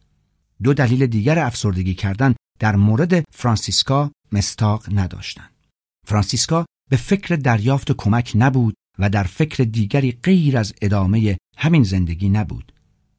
دو 0.62 0.74
دلیل 0.74 1.06
دیگر 1.06 1.38
افسردگی 1.38 1.94
کردن 1.94 2.34
در 2.60 2.76
مورد 2.76 3.24
فرانسیسکا 3.32 4.10
مستاق 4.32 4.86
نداشتند. 4.92 5.66
فرانسیسکا 6.06 6.66
به 6.90 6.96
فکر 6.96 7.36
دریافت 7.36 7.92
کمک 7.92 8.32
نبود 8.34 8.74
و 8.98 9.10
در 9.10 9.24
فکر 9.24 9.64
دیگری 9.64 10.12
غیر 10.12 10.58
از 10.58 10.74
ادامه 10.82 11.38
همین 11.56 11.82
زندگی 11.82 12.28
نبود. 12.28 12.72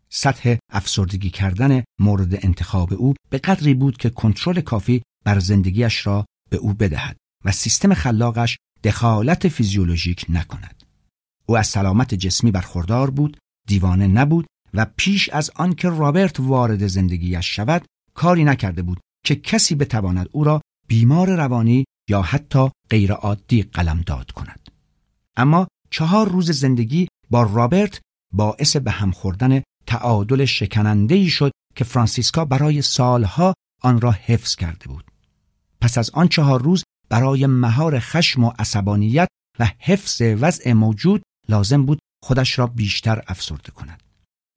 سطح 0.09 0.55
افسردگی 0.71 1.29
کردن 1.29 1.83
مورد 1.99 2.45
انتخاب 2.45 2.93
او 2.93 3.13
به 3.29 3.37
قدری 3.37 3.73
بود 3.73 3.97
که 3.97 4.09
کنترل 4.09 4.61
کافی 4.61 5.01
بر 5.25 5.39
زندگیش 5.39 6.07
را 6.07 6.25
به 6.49 6.57
او 6.57 6.73
بدهد 6.73 7.17
و 7.45 7.51
سیستم 7.51 7.93
خلاقش 7.93 8.57
دخالت 8.83 9.47
فیزیولوژیک 9.47 10.25
نکند. 10.29 10.83
او 11.45 11.57
از 11.57 11.67
سلامت 11.67 12.13
جسمی 12.13 12.51
برخوردار 12.51 13.09
بود، 13.09 13.37
دیوانه 13.67 14.07
نبود 14.07 14.45
و 14.73 14.85
پیش 14.97 15.29
از 15.29 15.51
آنکه 15.55 15.89
رابرت 15.89 16.39
وارد 16.39 16.87
زندگیش 16.87 17.55
شود 17.55 17.85
کاری 18.13 18.43
نکرده 18.43 18.81
بود 18.81 18.99
که 19.31 19.35
کسی 19.35 19.75
بتواند 19.75 20.29
او 20.31 20.43
را 20.43 20.61
بیمار 20.87 21.35
روانی 21.35 21.85
یا 22.09 22.21
حتی 22.21 22.69
غیرعادی 22.89 23.63
داد 24.05 24.31
کند. 24.31 24.69
اما 25.37 25.67
چهار 25.89 26.29
روز 26.29 26.51
زندگی 26.51 27.07
با 27.29 27.43
رابرت 27.43 28.01
باعث 28.33 28.75
به 28.75 28.91
هم 28.91 29.11
خوردن 29.11 29.61
تعادل 29.87 30.45
شکننده 30.45 31.29
شد 31.29 31.51
که 31.75 31.83
فرانسیسکا 31.83 32.45
برای 32.45 32.81
سالها 32.81 33.53
آن 33.81 34.01
را 34.01 34.11
حفظ 34.11 34.55
کرده 34.55 34.87
بود. 34.87 35.05
پس 35.81 35.97
از 35.97 36.09
آن 36.09 36.27
چهار 36.27 36.61
روز 36.61 36.83
برای 37.09 37.45
مهار 37.45 37.99
خشم 37.99 38.43
و 38.43 38.51
عصبانیت 38.59 39.27
و 39.59 39.71
حفظ 39.79 40.21
وضع 40.21 40.73
موجود 40.73 41.21
لازم 41.49 41.85
بود 41.85 41.99
خودش 42.23 42.59
را 42.59 42.67
بیشتر 42.67 43.21
افسرده 43.27 43.71
کند. 43.71 44.03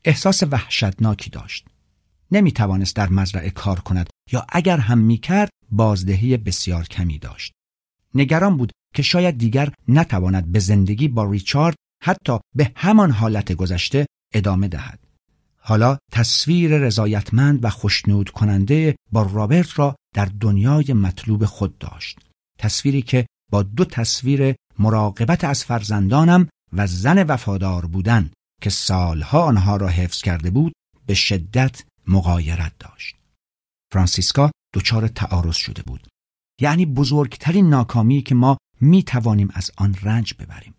احساس 0.05 0.43
وحشتناکی 0.43 1.31
داشت. 1.31 1.67
نمی 2.31 2.53
توانست 2.53 2.97
در 2.97 3.09
مزرعه 3.09 3.51
کار 3.51 3.81
کند 3.81 4.11
یا 4.33 4.47
اگر 4.49 4.79
هم 4.79 4.99
می 4.99 5.19
کرد 5.19 5.51
بازدهی 5.71 6.37
بسیار 6.37 6.85
کمی 6.85 7.19
داشت. 7.19 7.53
نگران 8.15 8.57
بود 8.57 8.73
که 8.95 9.03
شاید 9.03 9.39
دیگر 9.39 9.73
نتواند 9.89 10.53
به 10.53 10.59
زندگی 10.59 11.09
با 11.09 11.31
ریچارد 11.31 11.77
حتی 12.03 12.39
به 12.55 12.73
همان 12.77 13.11
حالت 13.11 13.53
گذشته 13.53 14.07
ادامه 14.35 14.69
دهد. 14.69 14.99
حالا 15.57 15.99
تصویر 16.13 16.79
رضایتمند 16.79 17.65
و 17.65 17.71
خوشنود 17.71 18.31
کننده 18.31 18.97
با 19.13 19.23
رابرت 19.23 19.79
را 19.79 19.97
در 20.15 20.29
دنیای 20.41 20.93
مطلوب 20.93 21.45
خود 21.45 21.79
داشت. 21.79 22.19
تصویری 22.59 23.03
که 23.03 23.27
با 23.51 23.63
دو 23.63 23.85
تصویر 23.85 24.55
مراقبت 24.79 25.45
از 25.45 25.65
فرزندانم 25.65 26.49
و 26.73 26.87
زن 26.87 27.23
وفادار 27.23 27.87
بودن 27.87 28.31
که 28.63 28.71
سالها 28.71 29.43
آنها 29.43 29.77
را 29.77 29.89
حفظ 29.89 30.23
کرده 30.23 30.51
بود 30.51 30.73
به 31.07 31.15
شدت 31.15 31.83
مقایرت 32.07 32.73
داشت. 32.79 33.17
فرانسیسکا 33.93 34.51
دچار 34.75 35.09
تعارض 35.09 35.57
شده 35.57 35.83
بود. 35.83 36.09
یعنی 36.61 36.87
بزرگترین 36.87 37.69
ناکامی 37.69 38.23
که 38.23 38.35
ما 38.35 38.57
می 38.81 39.03
توانیم 39.03 39.49
از 39.55 39.71
آن 39.77 39.97
رنج 40.03 40.35
ببریم. 40.39 40.75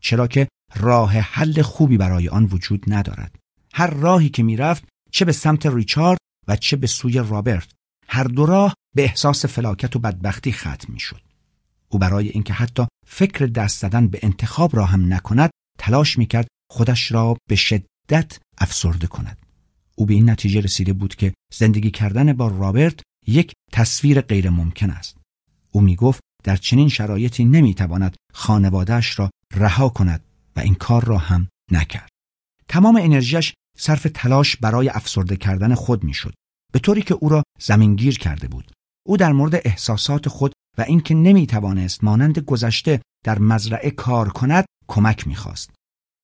چرا 0.00 0.26
که 0.26 0.48
راه 0.74 1.12
حل 1.12 1.62
خوبی 1.62 1.96
برای 1.96 2.28
آن 2.28 2.44
وجود 2.44 2.84
ندارد. 2.86 3.38
هر 3.74 3.90
راهی 3.90 4.28
که 4.28 4.42
می‌رفت 4.42 4.84
چه 5.10 5.24
به 5.24 5.32
سمت 5.32 5.66
ریچارد 5.66 6.18
و 6.48 6.56
چه 6.56 6.76
به 6.76 6.86
سوی 6.86 7.18
رابرت 7.18 7.72
هر 8.08 8.24
دو 8.24 8.46
راه 8.46 8.74
به 8.94 9.02
احساس 9.02 9.46
فلاکت 9.46 9.96
و 9.96 9.98
بدبختی 9.98 10.52
ختم 10.52 10.96
شد. 10.96 11.20
او 11.88 11.98
برای 11.98 12.28
اینکه 12.28 12.52
حتی 12.52 12.86
فکر 13.06 13.46
دست 13.46 13.80
زدن 13.80 14.08
به 14.08 14.18
انتخاب 14.22 14.76
را 14.76 14.86
هم 14.86 15.12
نکند 15.12 15.50
تلاش 15.78 16.18
می‌کرد 16.18 16.48
خودش 16.70 17.12
را 17.12 17.36
به 17.48 17.56
شدت 17.56 18.38
افسرده 18.58 19.06
کند. 19.06 19.41
او 19.94 20.06
به 20.06 20.14
این 20.14 20.30
نتیجه 20.30 20.60
رسیده 20.60 20.92
بود 20.92 21.14
که 21.14 21.34
زندگی 21.54 21.90
کردن 21.90 22.32
با 22.32 22.48
رابرت 22.48 23.00
یک 23.26 23.52
تصویر 23.72 24.20
غیر 24.20 24.50
ممکن 24.50 24.90
است. 24.90 25.16
او 25.72 25.80
می 25.80 25.96
گفت 25.96 26.20
در 26.44 26.56
چنین 26.56 26.88
شرایطی 26.88 27.44
نمی‌تواند 27.44 28.16
خانوادهش 28.34 29.18
را 29.18 29.30
رها 29.54 29.88
کند 29.88 30.24
و 30.56 30.60
این 30.60 30.74
کار 30.74 31.04
را 31.04 31.18
هم 31.18 31.48
نکرد. 31.70 32.08
تمام 32.68 32.96
انرژیش 32.96 33.54
صرف 33.78 34.06
تلاش 34.14 34.56
برای 34.56 34.88
افسرده 34.88 35.36
کردن 35.36 35.74
خود 35.74 36.04
می‌شد 36.04 36.34
به 36.72 36.78
طوری 36.78 37.02
که 37.02 37.14
او 37.14 37.28
را 37.28 37.42
زمینگیر 37.60 38.18
کرده 38.18 38.48
بود. 38.48 38.72
او 39.06 39.16
در 39.16 39.32
مورد 39.32 39.60
احساسات 39.64 40.28
خود 40.28 40.52
و 40.78 40.82
اینکه 40.82 41.14
نمی‌توانست 41.14 42.04
مانند 42.04 42.38
گذشته 42.38 43.02
در 43.24 43.38
مزرعه 43.38 43.90
کار 43.90 44.28
کند 44.28 44.64
کمک 44.88 45.26
می‌خواست. 45.26 45.70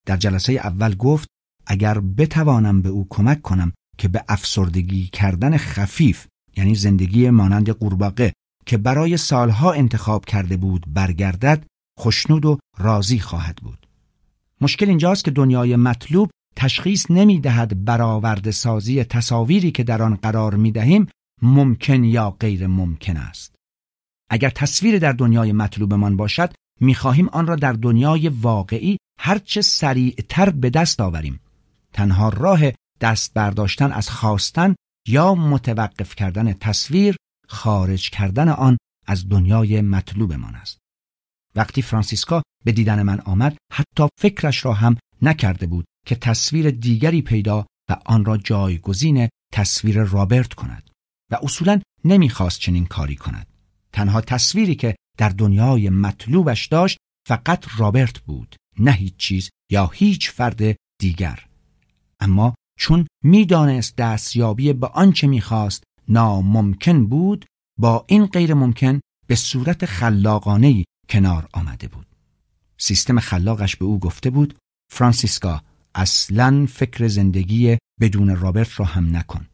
در 0.07 0.17
جلسه 0.17 0.53
اول 0.53 0.95
گفت 0.95 1.29
اگر 1.69 2.01
بتوانم 2.01 2.83
به 2.83 2.89
او 2.89 3.07
کمک 3.11 3.43
کنم 3.43 3.73
که 3.99 4.09
به 4.09 4.25
افسردگی 4.29 5.07
کردن 5.07 5.57
خفیف 5.57 6.27
یعنی 6.57 6.75
زندگی 6.75 7.31
مانند 7.31 7.71
قورباغه 7.71 8.33
که 8.67 8.77
برای 8.77 9.17
سالها 9.17 9.73
انتخاب 9.73 10.25
کرده 10.25 10.57
بود 10.57 10.87
برگردد 10.95 11.67
خوشنود 11.99 12.45
و 12.45 12.59
راضی 12.79 13.19
خواهد 13.19 13.57
بود. 13.57 13.87
مشکل 14.61 14.89
اینجاست 14.89 15.25
که 15.25 15.31
دنیای 15.31 15.77
مطلوب 15.77 16.31
تشخیص 16.57 17.11
نمی 17.11 17.41
دهد 17.41 17.85
برآورده 17.85 18.51
سازی 18.51 19.05
تصاویری 19.05 19.71
که 19.71 19.83
در 19.83 20.03
آن 20.03 20.15
قرار 20.15 20.55
می 20.55 20.73
دهیم 20.73 21.07
ممکن 21.43 22.05
یا 22.05 22.31
غیر 22.31 22.67
ممکن 22.67 23.17
است. 23.17 23.55
اگر 24.31 24.51
تصویر 24.51 24.99
در 24.99 25.13
دنیای 25.13 25.53
مطلوبمان 25.53 26.17
باشد 26.17 26.55
می 26.81 26.95
خواهیم 26.95 27.29
آن 27.29 27.47
را 27.47 27.57
در 27.57 27.73
دنیای 27.73 28.29
واقعی 28.29 28.99
هرچه 29.21 29.61
سریعتر 29.61 30.51
به 30.51 30.71
دست 30.71 31.01
آوریم. 31.01 31.41
تنها 31.99 32.29
راه 32.29 32.61
دست 33.01 33.35
برداشتن 33.35 33.93
از 33.93 34.11
خواستن 34.11 34.75
یا 35.09 35.35
متوقف 35.35 36.15
کردن 36.15 36.53
تصویر 36.53 37.17
خارج 37.49 38.11
کردن 38.11 38.49
آن 38.49 38.79
از 39.07 39.29
دنیای 39.29 39.81
مطلوبمان 39.83 40.55
است. 40.55 40.79
وقتی 41.55 41.83
فرانسیسکا 41.83 42.43
به 42.65 42.73
دیدن 42.73 43.03
من 43.03 43.21
آمد 43.21 43.57
حتی 43.73 44.09
فکرش 44.21 44.65
را 44.65 44.73
هم 44.73 44.97
نکرده 45.23 45.67
بود 45.67 45.85
که 46.07 46.15
تصویر 46.15 46.71
دیگری 46.71 47.23
پیدا 47.23 47.67
و 47.91 47.97
آن 48.07 48.25
را 48.25 48.37
جایگزین 48.37 49.29
تصویر 49.53 50.03
رابرت 50.03 50.55
کند 50.55 50.91
و 51.31 51.39
اصولا 51.43 51.81
نمی‌خواست 52.05 52.61
چنین 52.61 52.87
کاری 52.87 53.17
کند. 53.17 53.47
تنها 53.93 54.21
تصویری 54.21 54.75
که 54.75 54.97
در 55.17 55.29
دنیای 55.29 55.91
مطلوبش 55.91 56.67
داشت 56.67 56.99
فقط 57.29 57.67
رابرت 57.79 58.19
بود 58.19 58.57
نه 58.79 58.93
هیچ 58.93 59.17
چیز 59.17 59.51
یا 59.71 59.87
هیچ 59.87 60.31
فرد 60.31 60.77
دیگر 61.01 61.48
اما 62.21 62.55
چون 62.79 63.07
می‌دانست 63.25 63.97
دستیابی 63.97 64.73
به 64.73 64.87
آنچه 64.87 65.27
می‌خواست 65.27 65.85
ناممکن 66.09 67.07
بود 67.07 67.47
با 67.79 68.05
این 68.09 68.27
غیر 68.27 68.55
ممکن 68.55 69.01
به 69.27 69.35
صورت 69.35 69.87
خلاقانه 69.87 70.85
کنار 71.09 71.49
آمده 71.53 71.89
بود. 71.89 72.07
سیستم 72.79 73.21
خلاقش 73.21 73.77
به 73.77 73.85
او 73.85 73.99
گفته 73.99 74.31
بود 74.31 74.59
فرانسیسکا 74.93 75.63
اصلا 75.95 76.67
فکر 76.67 77.09
زندگی 77.09 77.79
بدون 78.01 78.37
رابرت 78.37 78.81
را 78.81 78.87
هم 78.87 79.17
نکن. 79.17 79.47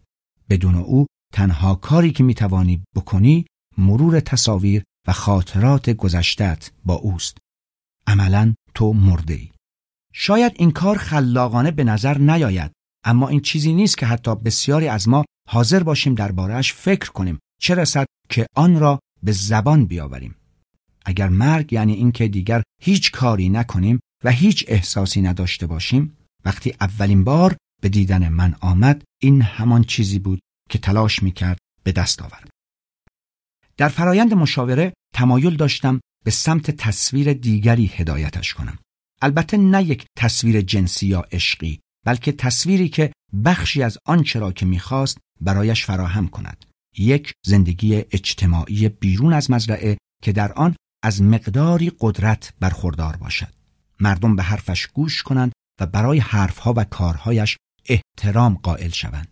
بدون 0.51 0.75
او 0.75 1.07
تنها 1.33 1.75
کاری 1.75 2.13
که 2.13 2.25
می‌توانی 2.25 2.85
بکنی 2.97 3.47
مرور 3.79 4.21
تصاویر 4.21 4.83
و 5.09 5.13
خاطرات 5.13 5.91
گذشتت 5.91 6.71
با 6.85 6.95
اوست. 6.95 7.39
عملا 8.07 8.55
تو 8.75 8.93
مرده 8.93 9.35
ای. 9.35 9.51
شاید 10.15 10.53
این 10.57 10.71
کار 10.71 10.99
خلاقانه 10.99 11.71
به 11.71 11.85
نظر 11.85 12.19
نیاید 12.19 12.73
اما 13.05 13.29
این 13.29 13.41
چیزی 13.41 13.73
نیست 13.73 13.99
که 13.99 14.07
حتی 14.07 14.35
بسیاری 14.35 14.89
از 14.89 15.09
ما 15.09 15.25
حاضر 15.49 15.83
باشیم 15.83 16.15
دربارهش 16.15 16.73
فکر 16.73 17.11
کنیم. 17.11 17.39
چه 17.61 17.75
رسد 17.75 18.07
که 18.29 18.47
آن 18.57 18.81
را 18.81 19.01
به 19.23 19.33
زبان 19.33 19.87
بیاوریم؟ 19.87 20.35
اگر 21.05 21.29
مرگ 21.29 21.73
یعنی 21.73 21.93
اینکه 21.93 22.29
دیگر 22.29 22.63
هیچ 22.83 23.13
کاری 23.13 23.49
نکنیم 23.49 24.01
و 24.25 24.31
هیچ 24.31 24.65
احساسی 24.69 25.23
نداشته 25.23 25.67
باشیم 25.67 26.17
وقتی 26.45 26.75
اولین 26.81 27.25
بار 27.25 27.57
به 27.83 27.89
دیدن 27.89 28.29
من 28.29 28.55
آمد 28.61 29.03
این 29.23 29.43
همان 29.43 29.85
چیزی 29.85 30.19
بود 30.19 30.41
که 30.71 30.79
تلاش 30.79 31.23
می‌کرد 31.23 31.59
به 31.83 31.93
دست 31.93 32.23
آورد. 32.23 32.49
در 33.77 33.89
فرایند 33.89 34.35
مشاوره 34.35 34.93
تمایل 35.15 35.57
داشتم 35.57 36.01
به 36.25 36.31
سمت 36.31 36.71
تصویر 36.71 37.33
دیگری 37.33 37.87
هدایتش 37.87 38.55
کنم. 38.55 38.79
البته 39.25 39.57
نه 39.57 39.83
یک 39.83 40.07
تصویر 40.19 40.61
جنسی 40.61 41.07
یا 41.07 41.21
عشقی 41.33 41.81
بلکه 42.07 42.33
تصویری 42.33 42.89
که 42.89 43.13
بخشی 43.45 43.83
از 43.83 43.99
آنچه 44.07 44.39
را 44.39 44.53
که 44.53 44.67
می‌خواست 44.67 45.19
برایش 45.41 45.85
فراهم 45.85 46.29
کند. 46.29 46.65
یک 46.99 47.33
زندگی 47.47 47.95
اجتماعی 47.97 48.89
بیرون 48.89 49.33
از 49.33 49.51
مزرعه 49.51 49.99
که 50.23 50.33
در 50.33 50.53
آن 50.53 50.77
از 51.03 51.23
مقداری 51.23 51.93
قدرت 52.01 52.53
برخوردار 52.61 53.17
باشد. 53.17 53.53
مردم 54.01 54.37
به 54.37 54.43
حرفش 54.43 54.87
گوش 54.87 55.23
کنند 55.23 55.53
و 55.81 55.87
برای 55.87 56.19
حرفها 56.19 56.75
و 56.77 56.85
کارهایش 56.85 57.57
احترام 57.89 58.55
قائل 58.55 58.91
شوند. 58.91 59.29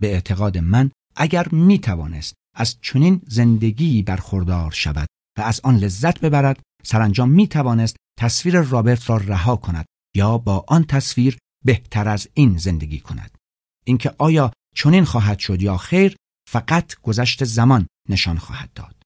به 0.00 0.12
اعتقاد 0.12 0.58
من 0.58 0.90
اگر 1.16 1.48
می 1.52 1.78
توانست 1.78 2.34
از 2.56 2.76
چنین 2.82 3.20
زندگی 3.26 4.02
برخوردار 4.02 4.70
شود 4.70 5.08
و 5.38 5.42
از 5.42 5.60
آن 5.64 5.76
لذت 5.76 6.20
ببرد 6.20 6.60
سرانجام 6.82 7.30
می 7.30 7.48
توانست 7.48 7.96
تصویر 8.18 8.60
رابرت 8.60 9.10
را 9.10 9.16
رها 9.16 9.56
کند 9.56 9.86
یا 10.14 10.38
با 10.38 10.64
آن 10.68 10.84
تصویر 10.84 11.38
بهتر 11.64 12.08
از 12.08 12.28
این 12.34 12.58
زندگی 12.58 13.00
کند. 13.00 13.38
اینکه 13.84 14.14
آیا 14.18 14.52
چنین 14.74 15.04
خواهد 15.04 15.38
شد 15.38 15.62
یا 15.62 15.76
خیر 15.76 16.16
فقط 16.48 17.00
گذشت 17.02 17.44
زمان 17.44 17.86
نشان 18.08 18.38
خواهد 18.38 18.72
داد. 18.74 18.96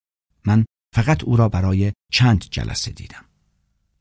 من 0.46 0.64
فقط 0.94 1.24
او 1.24 1.36
را 1.36 1.48
برای 1.48 1.92
چند 2.12 2.44
جلسه 2.50 2.90
دیدم. 2.90 3.24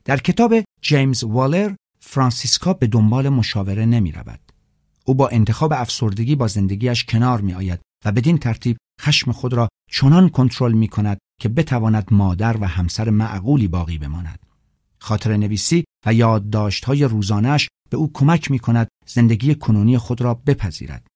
در 0.05 0.17
کتاب 0.17 0.53
جیمز 0.81 1.23
والر 1.23 1.75
فرانسیسکا 1.99 2.73
به 2.73 2.87
دنبال 2.87 3.29
مشاوره 3.29 3.85
نمی 3.85 4.11
رود. 4.11 4.39
او 5.05 5.15
با 5.15 5.27
انتخاب 5.27 5.73
افسردگی 5.73 6.35
با 6.35 6.47
زندگیش 6.47 7.05
کنار 7.05 7.41
می 7.41 7.53
آید 7.53 7.79
و 8.05 8.11
بدین 8.11 8.37
ترتیب 8.37 8.77
خشم 9.01 9.31
خود 9.31 9.53
را 9.53 9.69
چنان 9.91 10.29
کنترل 10.29 10.71
می 10.71 10.87
کند 10.87 11.17
که 11.41 11.49
بتواند 11.49 12.07
مادر 12.11 12.57
و 12.57 12.67
همسر 12.67 13.09
معقولی 13.09 13.67
باقی 13.67 13.97
بماند. 13.97 14.39
خاطر 14.99 15.37
نویسی 15.37 15.83
و 16.05 16.13
یادداشت‌های 16.13 17.03
روزانهش 17.03 17.69
به 17.89 17.97
او 17.97 18.11
کمک 18.13 18.51
می 18.51 18.59
کند 18.59 18.87
زندگی 19.07 19.55
کنونی 19.55 19.97
خود 19.97 20.21
را 20.21 20.33
بپذیرد. 20.33 21.07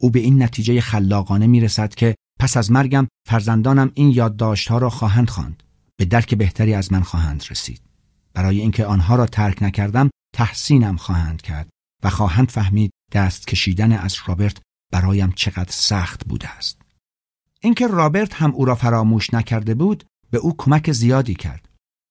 او 0.00 0.10
به 0.10 0.20
این 0.20 0.42
نتیجه 0.42 0.80
خلاقانه 0.80 1.46
می 1.46 1.60
رسد 1.60 1.94
که 1.94 2.14
پس 2.40 2.56
از 2.56 2.70
مرگم 2.70 3.08
فرزندانم 3.28 3.90
این 3.94 4.10
یادداشت‌ها 4.10 4.78
را 4.78 4.90
خواهند 4.90 5.30
خواند. 5.30 5.62
به 5.96 6.04
درک 6.04 6.34
بهتری 6.34 6.74
از 6.74 6.92
من 6.92 7.02
خواهند 7.02 7.44
رسید. 7.50 7.82
برای 8.34 8.60
اینکه 8.60 8.86
آنها 8.86 9.16
را 9.16 9.26
ترک 9.26 9.62
نکردم 9.62 10.10
تحسینم 10.34 10.96
خواهند 10.96 11.42
کرد 11.42 11.68
و 12.02 12.10
خواهند 12.10 12.50
فهمید 12.50 12.90
دست 13.12 13.46
کشیدن 13.46 13.92
از 13.92 14.16
رابرت 14.26 14.56
برایم 14.92 15.32
چقدر 15.32 15.72
سخت 15.72 16.24
بوده 16.24 16.48
است. 16.48 16.83
اینکه 17.64 17.86
رابرت 17.86 18.34
هم 18.34 18.50
او 18.50 18.64
را 18.64 18.74
فراموش 18.74 19.34
نکرده 19.34 19.74
بود 19.74 20.04
به 20.30 20.38
او 20.38 20.54
کمک 20.58 20.92
زیادی 20.92 21.34
کرد. 21.34 21.68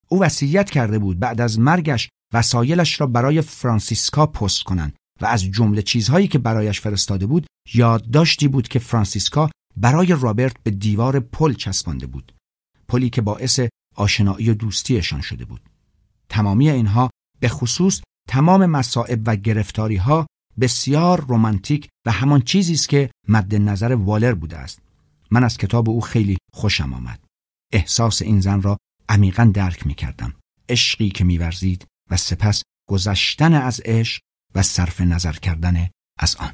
او 0.07 0.21
وصیت 0.21 0.69
کرده 0.69 0.99
بود 0.99 1.19
بعد 1.19 1.41
از 1.41 1.59
مرگش 1.59 2.09
وسایلش 2.33 3.01
را 3.01 3.07
برای 3.07 3.41
فرانسیسکا 3.41 4.25
پست 4.25 4.63
کنند 4.63 4.95
و 5.21 5.25
از 5.25 5.43
جمله 5.43 5.81
چیزهایی 5.81 6.27
که 6.27 6.39
برایش 6.39 6.81
فرستاده 6.81 7.25
بود 7.25 7.45
یادداشتی 7.73 8.47
بود 8.47 8.67
که 8.67 8.79
فرانسیسکا 8.79 9.49
برای 9.77 10.15
رابرت 10.19 10.55
به 10.63 10.71
دیوار 10.71 11.19
پل 11.19 11.53
چسبانده 11.53 12.07
بود. 12.07 12.35
پلی 12.87 13.09
که 13.09 13.21
باعث 13.21 13.59
آشنایی 13.95 14.49
و 14.49 14.53
دوستیشان 14.53 15.21
شده 15.21 15.45
بود. 15.45 15.61
تمامی 16.29 16.69
اینها 16.69 17.09
به 17.39 17.49
خصوص 17.49 18.01
تمام 18.29 18.65
مصائب 18.65 19.21
و 19.25 19.35
گرفتاری 19.35 19.95
ها 19.95 20.27
بسیار 20.59 21.25
رمانتیک 21.29 21.89
و 22.05 22.11
همان 22.11 22.41
چیزی 22.41 22.73
است 22.73 22.89
که 22.89 23.11
مد 23.27 23.55
نظر 23.55 23.93
والر 23.93 24.33
بوده 24.33 24.57
است. 24.57 24.82
من 25.33 25.43
از 25.43 25.57
کتاب 25.57 25.89
او 25.89 26.01
خیلی 26.01 26.37
خوشم 26.53 26.93
آمد. 26.93 27.25
احساس 27.73 28.21
این 28.21 28.39
زن 28.39 28.61
را 28.61 28.77
عمیقا 29.09 29.51
درک 29.53 29.87
می 29.87 29.93
کردم. 29.93 30.33
عشقی 30.69 31.09
که 31.09 31.23
میورزید 31.23 31.85
و 32.11 32.17
سپس 32.17 32.63
گذشتن 32.89 33.53
از 33.53 33.81
عشق 33.85 34.21
و 34.55 34.61
صرف 34.61 35.01
نظر 35.01 35.31
کردن 35.31 35.89
از 36.19 36.35
آن. 36.35 36.53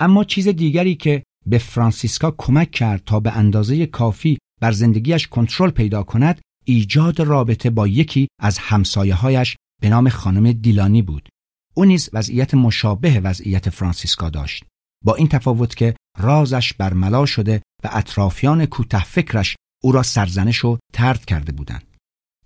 اما 0.00 0.24
چیز 0.24 0.48
دیگری 0.48 0.94
که 0.94 1.22
به 1.46 1.58
فرانسیسکا 1.58 2.34
کمک 2.38 2.70
کرد 2.70 3.04
تا 3.04 3.20
به 3.20 3.32
اندازه 3.32 3.86
کافی 3.86 4.38
بر 4.60 4.72
زندگیش 4.72 5.26
کنترل 5.26 5.70
پیدا 5.70 6.02
کند 6.02 6.40
ایجاد 6.64 7.20
رابطه 7.20 7.70
با 7.70 7.86
یکی 7.86 8.28
از 8.40 8.58
همسایه‌هایش 8.58 9.56
به 9.82 9.88
نام 9.88 10.08
خانم 10.08 10.52
دیلانی 10.52 11.02
بود. 11.02 11.28
او 11.74 11.84
نیز 11.84 12.10
وضعیت 12.12 12.54
مشابه 12.54 13.20
وضعیت 13.20 13.70
فرانسیسکا 13.70 14.30
داشت. 14.30 14.64
با 15.04 15.14
این 15.14 15.28
تفاوت 15.28 15.76
که 15.76 15.94
رازش 16.18 16.72
برملا 16.72 17.26
شده 17.26 17.62
و 17.84 17.88
اطرافیان 17.92 18.66
کوته 18.66 19.04
فکرش 19.04 19.56
او 19.82 19.92
را 19.92 20.02
سرزنش 20.02 20.64
و 20.64 20.78
ترد 20.92 21.24
کرده 21.24 21.52
بودند. 21.52 21.96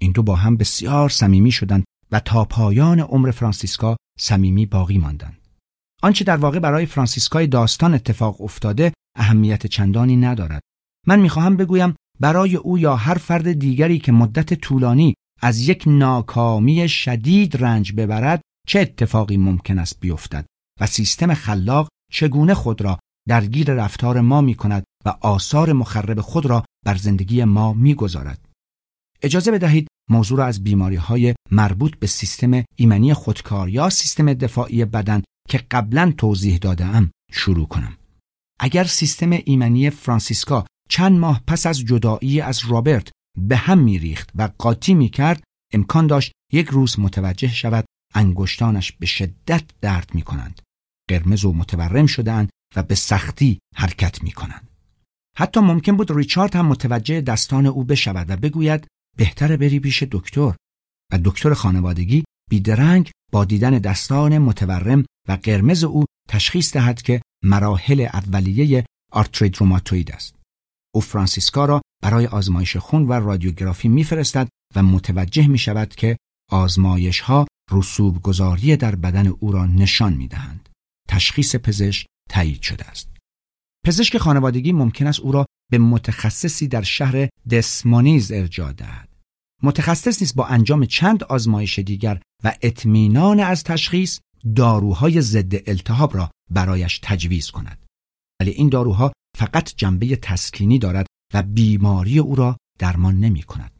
این 0.01 0.13
دو 0.13 0.23
با 0.23 0.37
هم 0.37 0.57
بسیار 0.57 1.09
صمیمی 1.09 1.53
شدند 1.53 1.85
و 2.13 2.21
تا 2.21 2.45
پایان 2.45 3.01
عمر 3.01 3.31
فرانسیسکا 3.31 3.97
صمیمی 4.19 4.67
باقی 4.67 4.99
ماندند. 4.99 5.39
آنچه 6.03 6.25
در 6.25 6.37
واقع 6.37 6.59
برای 6.59 6.87
فرانسیسکای 6.87 7.47
داستان 7.47 7.95
اتفاق 7.95 8.41
افتاده 8.41 8.93
اهمیت 9.17 9.67
چندانی 9.67 10.17
ندارد. 10.17 10.63
من 11.07 11.21
می‌خواهم 11.21 11.57
بگویم 11.57 11.95
برای 12.21 12.57
او 12.57 12.79
یا 12.79 12.97
هر 12.97 13.15
فرد 13.15 13.53
دیگری 13.53 13.99
که 13.99 14.13
مدت 14.13 14.55
طولانی 14.55 15.15
از 15.41 15.69
یک 15.69 15.85
ناکامی 15.87 16.89
شدید 16.89 17.65
رنج 17.65 17.93
ببرد 17.93 18.41
چه 18.69 18.81
اتفاقی 18.81 19.37
ممکن 19.37 19.79
است 19.79 20.01
بیفتد 20.01 20.47
و 20.81 20.87
سیستم 20.87 21.35
خلاق 21.35 21.89
چگونه 22.13 22.55
خود 22.55 22.83
را 22.83 22.99
درگیر 23.29 23.75
رفتار 23.75 24.21
ما 24.21 24.41
می 24.41 24.55
کند 24.55 24.85
و 25.05 25.09
آثار 25.21 25.73
مخرب 25.73 26.21
خود 26.21 26.47
را 26.47 26.65
بر 26.87 26.97
زندگی 26.97 27.45
ما 27.45 27.73
می 27.73 27.95
گذارد. 27.95 28.49
اجازه 29.23 29.51
بدهید 29.51 29.89
موضوع 30.11 30.39
را 30.39 30.47
از 30.47 30.65
بیماری 30.65 30.97
های 30.97 31.35
مربوط 31.51 31.97
به 31.97 32.07
سیستم 32.07 32.65
ایمنی 32.77 33.15
خودکار 33.15 33.69
یا 33.69 33.91
سیستم 33.91 34.35
دفاعی 34.35 34.85
بدن 34.85 35.23
که 35.49 35.59
قبلا 35.71 36.13
توضیح 36.19 36.57
دادم 36.57 37.11
شروع 37.33 37.69
کنم. 37.69 37.97
اگر 38.61 38.85
سیستم 38.85 39.31
ایمنی 39.31 39.91
فرانسیسکا 39.91 40.67
چند 40.89 41.19
ماه 41.19 41.43
پس 41.47 41.67
از 41.67 41.81
جدایی 41.81 42.41
از 42.41 42.61
رابرت 42.69 43.11
به 43.39 43.57
هم 43.57 43.79
میریخت 43.79 44.31
و 44.35 44.49
قاطی 44.59 44.95
می‌کرد 44.95 45.45
امکان 45.73 46.07
داشت 46.07 46.33
یک 46.53 46.69
روز 46.69 47.01
متوجه 47.01 47.49
شود 47.49 47.85
انگشتانش 48.15 48.93
به 48.93 49.07
شدت 49.07 49.65
درد 49.81 50.11
می 50.15 50.23
کنند. 50.23 50.61
قرمز 51.09 51.45
و 51.45 51.53
متورم 51.53 52.07
شدهاند 52.07 52.51
و 52.77 52.83
به 52.83 52.95
سختی 52.95 53.59
حرکت 53.77 54.23
می 54.23 54.33
کنند. 54.33 54.69
حتی 55.37 55.61
ممکن 55.61 55.97
بود 55.97 56.11
ریچارد 56.11 56.57
هم 56.57 56.67
متوجه 56.67 57.21
دستان 57.21 57.67
او 57.67 57.85
بشود 57.85 58.31
و 58.31 58.37
بگوید 58.37 58.87
بهتره 59.17 59.57
بری 59.57 59.81
پیش 59.81 60.03
دکتر 60.03 60.55
و 61.13 61.19
دکتر 61.25 61.55
خانوادگی 61.55 62.25
بیدرنگ 62.51 63.11
با 63.33 63.45
دیدن 63.45 63.79
دستان 63.79 64.39
متورم 64.39 65.05
و 65.29 65.39
قرمز 65.43 65.85
او 65.85 66.05
تشخیص 66.29 66.73
دهد 66.73 67.03
که 67.03 67.23
مراحل 67.45 68.01
اولیه 68.01 68.87
آرترید 69.13 69.57
روماتوید 69.57 70.13
است. 70.13 70.35
او 70.95 71.01
فرانسیسکا 71.01 71.65
را 71.65 71.83
برای 72.03 72.27
آزمایش 72.27 72.77
خون 72.77 73.09
و 73.09 73.13
رادیوگرافی 73.13 73.89
میفرستد 73.89 74.49
و 74.77 74.83
متوجه 74.83 75.47
می 75.47 75.59
شود 75.59 75.95
که 75.95 76.17
آزمایش 76.51 77.21
ها 77.21 77.47
رسوب 77.71 78.23
گذاری 78.23 78.77
در 78.77 78.95
بدن 78.95 79.27
او 79.27 79.53
را 79.53 79.67
نشان 79.67 80.13
می 80.13 80.29
دهند. 80.29 80.69
تشخیص 81.09 81.57
پزشک 81.57 82.07
تایید 82.29 82.63
شده 82.63 82.85
است. 82.85 83.09
پزشک 83.87 84.19
خانوادگی 84.19 84.73
ممکن 84.73 85.07
است 85.07 85.21
او 85.21 85.33
را 85.33 85.47
به 85.71 85.79
متخصصی 85.79 86.69
در 86.69 86.83
شهر 86.83 87.29
دسمانیز 87.51 88.33
ارجاع 88.33 88.73
دهد. 88.73 89.09
متخصص 89.63 90.23
نیست 90.23 90.35
با 90.35 90.47
انجام 90.47 90.85
چند 90.85 91.25
آزمایش 91.25 91.79
دیگر 91.79 92.21
و 92.45 92.55
اطمینان 92.63 93.41
از 93.41 93.65
تشخیص 93.65 94.21
داروهای 94.57 95.21
ضد 95.21 95.71
التهاب 95.71 96.17
را 96.17 96.31
برایش 96.51 97.01
تجویز 97.03 97.51
کند. 97.51 97.87
ولی 98.41 98.51
این 98.51 98.69
داروها 98.69 99.13
فقط 99.39 99.75
جنبه 99.77 100.17
تسکینی 100.17 100.79
دارد 100.79 101.07
و 101.35 101.43
بیماری 101.43 102.19
او 102.19 102.35
را 102.35 102.57
درمان 102.79 103.21
نمی 103.21 103.43
کند. 103.43 103.73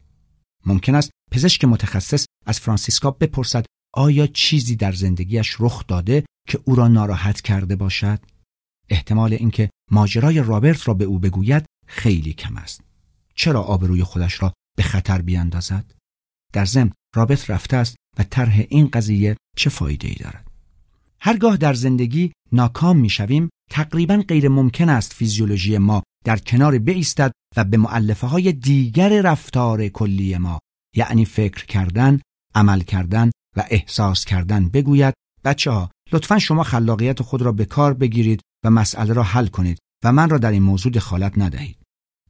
ممکن 0.65 0.95
است 0.95 1.11
پزشک 1.31 1.65
متخصص 1.65 2.25
از 2.45 2.59
فرانسیسکا 2.59 3.11
بپرسد 3.11 3.65
آیا 3.93 4.27
چیزی 4.27 4.75
در 4.75 4.91
زندگیش 4.91 5.55
رخ 5.59 5.87
داده 5.87 6.23
که 6.47 6.59
او 6.65 6.75
را 6.75 6.87
ناراحت 6.87 7.41
کرده 7.41 7.75
باشد؟ 7.75 8.19
احتمال 8.89 9.33
اینکه 9.33 9.69
ماجرای 9.91 10.39
رابرت 10.39 10.87
را 10.87 10.93
به 10.93 11.05
او 11.05 11.19
بگوید 11.19 11.65
خیلی 11.87 12.33
کم 12.33 12.57
است. 12.57 12.81
چرا 13.35 13.61
آبروی 13.61 14.03
خودش 14.03 14.41
را 14.41 14.53
به 14.77 14.83
خطر 14.83 15.21
بیاندازد 15.21 15.93
در 16.53 16.65
ضمن 16.65 16.91
رابط 17.15 17.49
رفته 17.49 17.77
است 17.77 17.95
و 18.19 18.23
طرح 18.23 18.63
این 18.69 18.87
قضیه 18.87 19.37
چه 19.57 19.69
فایده 19.69 20.07
ای 20.07 20.13
دارد 20.13 20.47
هرگاه 21.19 21.57
در 21.57 21.73
زندگی 21.73 22.31
ناکام 22.51 22.97
می‌شویم 22.97 23.49
تقریبا 23.71 24.23
غیر 24.27 24.49
ممکن 24.49 24.89
است 24.89 25.13
فیزیولوژی 25.13 25.77
ما 25.77 26.03
در 26.25 26.37
کنار 26.37 26.77
بیستد 26.77 27.31
و 27.57 27.63
به 27.63 27.77
معلفه 27.77 28.27
های 28.27 28.51
دیگر 28.53 29.21
رفتار 29.21 29.87
کلی 29.87 30.37
ما 30.37 30.59
یعنی 30.95 31.25
فکر 31.25 31.65
کردن، 31.65 32.19
عمل 32.55 32.81
کردن 32.81 33.31
و 33.57 33.63
احساس 33.69 34.25
کردن 34.25 34.69
بگوید 34.69 35.13
بچه 35.43 35.71
ها 35.71 35.91
لطفا 36.11 36.39
شما 36.39 36.63
خلاقیت 36.63 37.21
خود 37.21 37.41
را 37.41 37.51
به 37.51 37.65
کار 37.65 37.93
بگیرید 37.93 38.41
و 38.63 38.69
مسئله 38.69 39.13
را 39.13 39.23
حل 39.23 39.47
کنید 39.47 39.77
و 40.03 40.11
من 40.11 40.29
را 40.29 40.37
در 40.37 40.51
این 40.51 40.63
موضوع 40.63 40.91
دخالت 40.91 41.37
ندهید. 41.37 41.77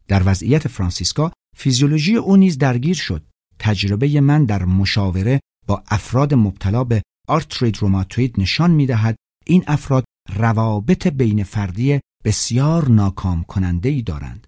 در 0.07 0.21
وضعیت 0.25 0.67
فرانسیسکا 0.67 1.31
فیزیولوژی 1.57 2.15
او 2.15 2.37
نیز 2.37 2.57
درگیر 2.57 2.95
شد. 2.95 3.23
تجربه 3.59 4.21
من 4.21 4.45
در 4.45 4.65
مشاوره 4.65 5.39
با 5.67 5.83
افراد 5.87 6.33
مبتلا 6.33 6.83
به 6.83 7.01
آرترید 7.27 7.77
روماتوید 7.77 8.35
نشان 8.37 8.71
می 8.71 8.85
دهد 8.85 9.15
این 9.45 9.63
افراد 9.67 10.03
روابط 10.35 11.07
بین 11.07 11.43
فردی 11.43 11.99
بسیار 12.25 12.89
ناکام 12.89 13.43
کننده 13.43 13.89
ای 13.89 14.01
دارند. 14.01 14.47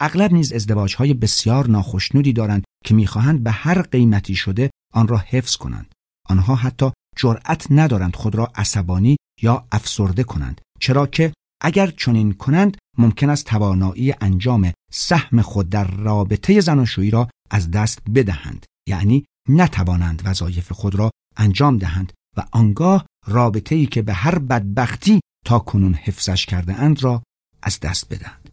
اغلب 0.00 0.32
نیز 0.32 0.52
ازدواج 0.52 0.94
های 0.94 1.14
بسیار 1.14 1.68
ناخشنودی 1.68 2.32
دارند 2.32 2.64
که 2.84 2.94
می‌خواهند 2.94 3.42
به 3.42 3.50
هر 3.50 3.82
قیمتی 3.82 4.34
شده 4.34 4.70
آن 4.92 5.08
را 5.08 5.18
حفظ 5.18 5.56
کنند. 5.56 5.92
آنها 6.28 6.54
حتی 6.54 6.90
جرأت 7.16 7.66
ندارند 7.70 8.16
خود 8.16 8.34
را 8.34 8.52
عصبانی 8.54 9.16
یا 9.42 9.66
افسرده 9.72 10.24
کنند 10.24 10.60
چرا 10.84 11.06
که 11.06 11.32
اگر 11.62 11.86
چنین 11.86 12.32
کنند 12.32 12.76
ممکن 12.98 13.30
است 13.30 13.46
توانایی 13.46 14.14
انجام 14.20 14.72
سهم 14.92 15.42
خود 15.42 15.68
در 15.68 15.84
رابطه 15.84 16.60
زناشویی 16.60 17.10
را 17.10 17.28
از 17.50 17.70
دست 17.70 17.98
بدهند 18.14 18.66
یعنی 18.88 19.24
نتوانند 19.48 20.22
وظایف 20.24 20.72
خود 20.72 20.94
را 20.94 21.10
انجام 21.36 21.78
دهند 21.78 22.12
و 22.36 22.44
آنگاه 22.52 23.06
رابطه 23.26 23.74
ای 23.74 23.86
که 23.86 24.02
به 24.02 24.12
هر 24.12 24.38
بدبختی 24.38 25.20
تا 25.46 25.58
کنون 25.58 25.94
حفظش 25.94 26.46
کرده 26.46 26.74
اند 26.74 27.02
را 27.02 27.22
از 27.62 27.80
دست 27.80 28.08
بدهند 28.08 28.48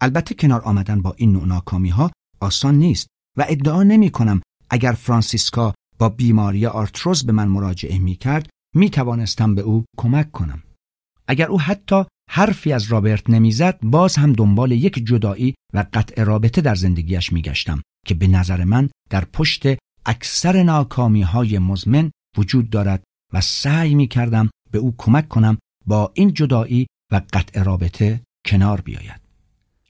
البته 0.00 0.34
کنار 0.34 0.62
آمدن 0.62 1.02
با 1.02 1.14
این 1.16 1.32
نوع 1.32 1.46
ناکامی 1.46 1.90
ها 1.90 2.10
آسان 2.40 2.74
نیست 2.74 3.06
و 3.38 3.44
ادعا 3.48 3.82
نمی 3.82 4.10
کنم 4.10 4.42
اگر 4.70 4.92
فرانسیسکا 4.92 5.74
با 5.98 6.08
بیماری 6.08 6.66
آرتروز 6.66 7.26
به 7.26 7.32
من 7.32 7.48
مراجعه 7.48 7.98
می 7.98 8.14
کرد 8.14 8.48
می 8.74 8.90
توانستم 8.90 9.54
به 9.54 9.62
او 9.62 9.84
کمک 9.96 10.32
کنم. 10.32 10.62
اگر 11.28 11.46
او 11.46 11.60
حتی 11.60 12.04
حرفی 12.30 12.72
از 12.72 12.84
رابرت 12.84 13.30
نمی‌زد 13.30 13.78
باز 13.82 14.16
هم 14.16 14.32
دنبال 14.32 14.72
یک 14.72 15.06
جدایی 15.06 15.54
و 15.74 15.84
قطع 15.92 16.24
رابطه 16.24 16.60
در 16.60 16.74
زندگیش 16.74 17.32
می 17.32 17.42
گشتم 17.42 17.82
که 18.06 18.14
به 18.14 18.26
نظر 18.26 18.64
من 18.64 18.90
در 19.10 19.24
پشت 19.24 19.62
اکثر 20.06 20.62
ناکامی 20.62 21.22
های 21.22 21.58
مزمن 21.58 22.10
وجود 22.36 22.70
دارد 22.70 23.04
و 23.32 23.40
سعی 23.40 23.94
می 23.94 24.06
کردم 24.06 24.50
به 24.70 24.78
او 24.78 24.94
کمک 24.98 25.28
کنم 25.28 25.58
با 25.86 26.12
این 26.14 26.34
جدایی 26.34 26.86
و 27.12 27.20
قطع 27.32 27.62
رابطه 27.62 28.20
کنار 28.46 28.80
بیاید. 28.80 29.20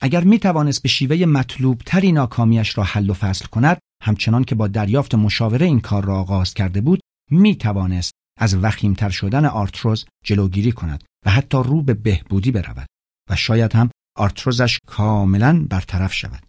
اگر 0.00 0.24
می 0.24 0.38
توانست 0.38 0.82
به 0.82 0.88
شیوه 0.88 1.26
مطلوب 1.26 1.82
تری 1.86 2.12
ناکامیش 2.12 2.78
را 2.78 2.84
حل 2.84 3.10
و 3.10 3.14
فصل 3.14 3.46
کند 3.46 3.78
همچنان 4.02 4.44
که 4.44 4.54
با 4.54 4.68
دریافت 4.68 5.14
مشاوره 5.14 5.66
این 5.66 5.80
کار 5.80 6.04
را 6.04 6.18
آغاز 6.20 6.54
کرده 6.54 6.80
بود 6.80 7.00
می 7.30 7.56
توانست 7.56 8.12
از 8.38 8.56
وخیمتر 8.56 9.10
شدن 9.10 9.44
آرتروز 9.44 10.06
جلوگیری 10.24 10.72
کند 10.72 11.04
و 11.26 11.30
حتی 11.30 11.58
رو 11.58 11.82
به 11.82 11.94
بهبودی 11.94 12.50
برود 12.50 12.86
و 13.30 13.36
شاید 13.36 13.74
هم 13.74 13.90
آرتروزش 14.16 14.78
کاملا 14.86 15.66
برطرف 15.70 16.12
شود 16.12 16.46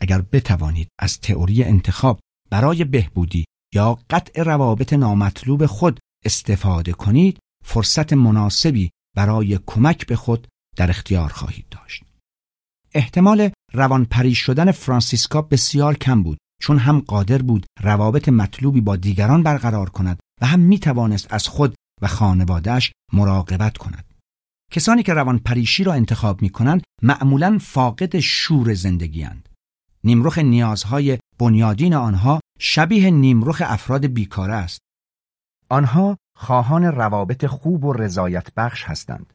اگر 0.00 0.20
بتوانید 0.20 0.88
از 0.98 1.20
تئوری 1.20 1.64
انتخاب 1.64 2.20
برای 2.50 2.84
بهبودی 2.84 3.44
یا 3.74 3.98
قطع 4.10 4.42
روابط 4.42 4.92
نامطلوب 4.92 5.66
خود 5.66 6.00
استفاده 6.24 6.92
کنید 6.92 7.38
فرصت 7.64 8.12
مناسبی 8.12 8.90
برای 9.16 9.58
کمک 9.66 10.06
به 10.06 10.16
خود 10.16 10.48
در 10.76 10.90
اختیار 10.90 11.28
خواهید 11.28 11.66
داشت 11.70 12.04
احتمال 12.94 13.50
روانپریش 13.72 14.38
شدن 14.38 14.70
فرانسیسکا 14.70 15.42
بسیار 15.42 15.94
کم 15.96 16.22
بود 16.22 16.38
چون 16.62 16.78
هم 16.78 17.00
قادر 17.00 17.42
بود 17.42 17.66
روابط 17.80 18.28
مطلوبی 18.28 18.80
با 18.80 18.96
دیگران 18.96 19.42
برقرار 19.42 19.90
کند 19.90 20.20
و 20.40 20.46
هم 20.46 20.60
می 20.60 20.78
توانست 20.78 21.34
از 21.34 21.48
خود 21.48 21.74
و 22.02 22.06
خانوادهش 22.06 22.92
مراقبت 23.12 23.78
کند. 23.78 24.11
کسانی 24.72 25.02
که 25.02 25.14
روان 25.14 25.38
پریشی 25.38 25.84
را 25.84 25.92
انتخاب 25.92 26.42
می 26.42 26.50
کنند 26.50 26.82
معمولا 27.02 27.58
فاقد 27.60 28.18
شور 28.18 28.74
زندگی 28.74 29.22
هند. 29.22 29.48
نیمرخ 30.04 30.38
نیازهای 30.38 31.18
بنیادین 31.38 31.94
آنها 31.94 32.40
شبیه 32.58 33.10
نیمرخ 33.10 33.62
افراد 33.64 34.06
بیکاره 34.06 34.54
است. 34.54 34.80
آنها 35.68 36.16
خواهان 36.36 36.84
روابط 36.84 37.46
خوب 37.46 37.84
و 37.84 37.92
رضایت 37.92 38.54
بخش 38.54 38.84
هستند. 38.84 39.32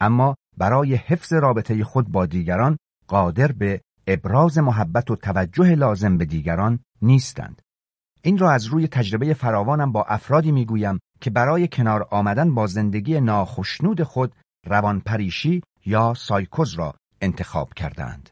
اما 0.00 0.34
برای 0.56 0.94
حفظ 0.94 1.32
رابطه 1.32 1.84
خود 1.84 2.08
با 2.08 2.26
دیگران 2.26 2.76
قادر 3.08 3.52
به 3.52 3.80
ابراز 4.06 4.58
محبت 4.58 5.10
و 5.10 5.16
توجه 5.16 5.74
لازم 5.74 6.18
به 6.18 6.24
دیگران 6.24 6.78
نیستند. 7.02 7.62
این 8.22 8.38
را 8.38 8.50
از 8.50 8.66
روی 8.66 8.88
تجربه 8.88 9.34
فراوانم 9.34 9.92
با 9.92 10.04
افرادی 10.04 10.52
می‌گویم 10.52 10.98
که 11.20 11.30
برای 11.30 11.68
کنار 11.68 12.08
آمدن 12.10 12.54
با 12.54 12.66
زندگی 12.66 13.20
ناخشنود 13.20 14.02
خود 14.02 14.34
روانپریشی 14.66 15.62
یا 15.86 16.14
سایکوز 16.14 16.74
را 16.74 16.94
انتخاب 17.20 17.74
کردند. 17.74 18.30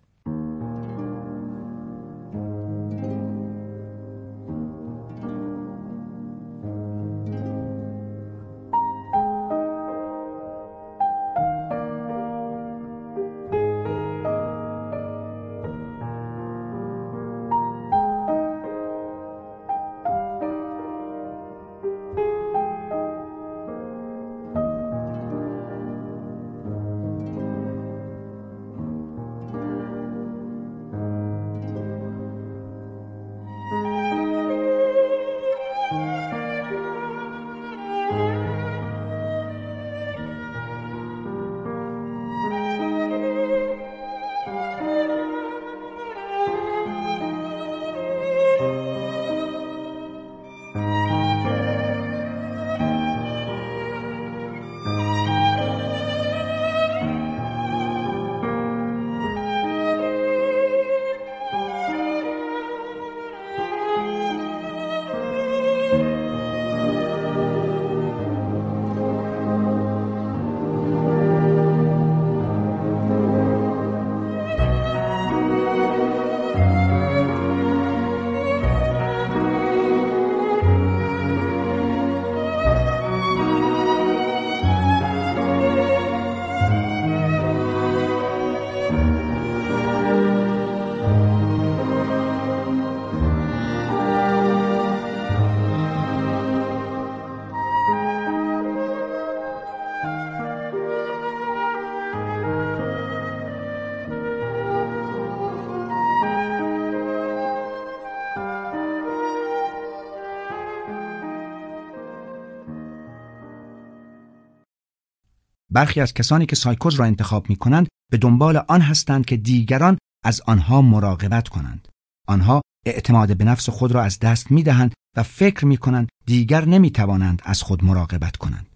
برخی 115.81 116.01
از 116.01 116.15
کسانی 116.15 116.47
که 116.47 116.57
سایکوز 116.57 116.95
را 116.95 117.05
انتخاب 117.05 117.51
می 117.51 117.57
کنند 117.57 117.89
به 118.11 118.19
دنبال 118.19 118.57
آن 118.69 118.81
هستند 118.81 119.27
که 119.27 119.37
دیگران 119.37 119.99
از 120.25 120.41
آنها 120.47 120.83
مراقبت 120.83 121.49
کنند. 121.49 121.89
آنها 122.29 122.63
اعتماد 122.87 123.37
به 123.37 123.45
نفس 123.45 123.71
خود 123.71 123.93
را 123.93 124.03
از 124.03 124.19
دست 124.19 124.51
می 124.51 124.63
دهند 124.63 124.93
و 125.17 125.23
فکر 125.23 125.67
می 125.67 125.77
کنند 125.77 126.09
دیگر 126.27 126.65
نمی 126.65 126.91
توانند 126.91 127.43
از 127.45 127.63
خود 127.63 127.85
مراقبت 127.85 128.37
کنند. 128.37 128.67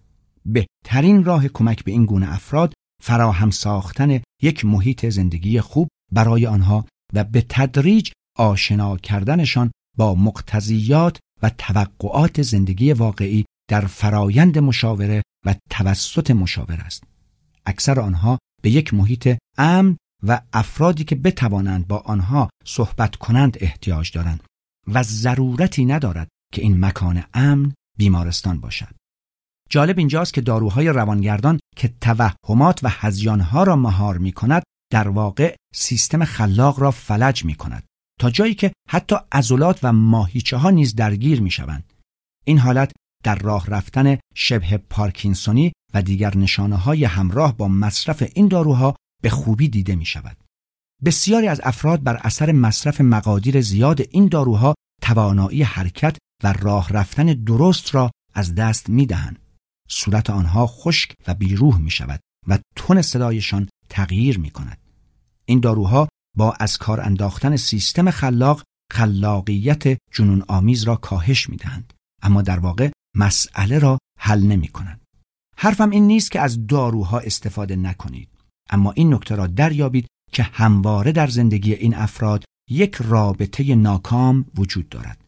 بهترین 0.46 1.24
راه 1.24 1.48
کمک 1.48 1.84
به 1.84 1.92
این 1.92 2.04
گونه 2.04 2.32
افراد 2.32 2.72
فراهم 3.02 3.50
ساختن 3.50 4.20
یک 4.42 4.64
محیط 4.64 5.06
زندگی 5.06 5.60
خوب 5.60 5.88
برای 6.12 6.46
آنها 6.46 6.84
و 7.12 7.24
به 7.24 7.46
تدریج 7.48 8.10
آشنا 8.38 8.96
کردنشان 8.96 9.70
با 9.96 10.14
مقتضیات 10.14 11.18
و 11.42 11.50
توقعات 11.58 12.42
زندگی 12.42 12.92
واقعی 12.92 13.44
در 13.74 13.86
فرایند 13.86 14.58
مشاوره 14.58 15.22
و 15.46 15.54
توسط 15.70 16.30
مشاور 16.30 16.80
است. 16.80 17.04
اکثر 17.66 18.00
آنها 18.00 18.38
به 18.62 18.70
یک 18.70 18.94
محیط 18.94 19.36
امن 19.58 19.96
و 20.22 20.40
افرادی 20.52 21.04
که 21.04 21.14
بتوانند 21.14 21.86
با 21.86 21.98
آنها 21.98 22.50
صحبت 22.64 23.16
کنند 23.16 23.56
احتیاج 23.60 24.12
دارند 24.12 24.44
و 24.88 25.02
ضرورتی 25.02 25.84
ندارد 25.84 26.28
که 26.52 26.62
این 26.62 26.84
مکان 26.84 27.24
امن 27.34 27.72
بیمارستان 27.98 28.60
باشد. 28.60 28.94
جالب 29.70 29.98
اینجاست 29.98 30.34
که 30.34 30.40
داروهای 30.40 30.88
روانگردان 30.88 31.60
که 31.76 31.94
توهمات 32.00 32.80
و 32.84 32.88
هزیانها 32.88 33.62
را 33.62 33.76
مهار 33.76 34.18
می 34.18 34.32
کند 34.32 34.62
در 34.92 35.08
واقع 35.08 35.56
سیستم 35.74 36.24
خلاق 36.24 36.80
را 36.80 36.90
فلج 36.90 37.44
می 37.44 37.54
کند 37.54 37.84
تا 38.20 38.30
جایی 38.30 38.54
که 38.54 38.72
حتی 38.88 39.16
عضلات 39.32 39.80
و 39.82 39.92
ماهیچه 39.92 40.56
ها 40.56 40.70
نیز 40.70 40.94
درگیر 40.94 41.40
می 41.40 41.50
شوند. 41.50 41.92
این 42.44 42.58
حالت 42.58 42.92
در 43.24 43.34
راه 43.34 43.66
رفتن 43.66 44.18
شبه 44.34 44.76
پارکینسونی 44.76 45.72
و 45.94 46.02
دیگر 46.02 46.36
نشانه 46.36 46.76
های 46.76 47.04
همراه 47.04 47.56
با 47.56 47.68
مصرف 47.68 48.24
این 48.34 48.48
داروها 48.48 48.96
به 49.22 49.30
خوبی 49.30 49.68
دیده 49.68 49.96
می 49.96 50.04
شود. 50.04 50.36
بسیاری 51.04 51.48
از 51.48 51.60
افراد 51.64 52.02
بر 52.02 52.16
اثر 52.16 52.52
مصرف 52.52 53.00
مقادیر 53.00 53.60
زیاد 53.60 54.00
این 54.10 54.28
داروها 54.28 54.74
توانایی 55.02 55.62
حرکت 55.62 56.16
و 56.42 56.52
راه 56.52 56.92
رفتن 56.92 57.26
درست 57.26 57.94
را 57.94 58.10
از 58.34 58.54
دست 58.54 58.88
می 58.88 59.06
دهند. 59.06 59.38
صورت 59.88 60.30
آنها 60.30 60.66
خشک 60.66 61.14
و 61.26 61.34
بیروح 61.34 61.78
می 61.78 61.90
شود 61.90 62.20
و 62.48 62.58
تون 62.76 63.02
صدایشان 63.02 63.68
تغییر 63.88 64.38
می 64.38 64.50
کند. 64.50 64.78
این 65.44 65.60
داروها 65.60 66.08
با 66.36 66.52
از 66.60 66.78
کار 66.78 67.00
انداختن 67.00 67.56
سیستم 67.56 68.10
خلاق 68.10 68.62
خلاقیت 68.92 69.98
جنون 70.12 70.42
آمیز 70.48 70.82
را 70.82 70.96
کاهش 70.96 71.48
می 71.48 71.56
دهند. 71.56 71.92
اما 72.22 72.42
در 72.42 72.58
واقع 72.58 72.90
مسئله 73.14 73.78
را 73.78 73.98
حل 74.18 74.42
نمی 74.42 74.68
کنند. 74.68 75.00
حرفم 75.56 75.90
این 75.90 76.06
نیست 76.06 76.30
که 76.30 76.40
از 76.40 76.66
داروها 76.66 77.18
استفاده 77.18 77.76
نکنید. 77.76 78.28
اما 78.70 78.92
این 78.92 79.14
نکته 79.14 79.34
را 79.34 79.46
دریابید 79.46 80.06
که 80.32 80.42
همواره 80.42 81.12
در 81.12 81.26
زندگی 81.26 81.74
این 81.74 81.94
افراد 81.94 82.44
یک 82.70 82.94
رابطه 82.94 83.74
ناکام 83.74 84.44
وجود 84.58 84.88
دارد. 84.88 85.24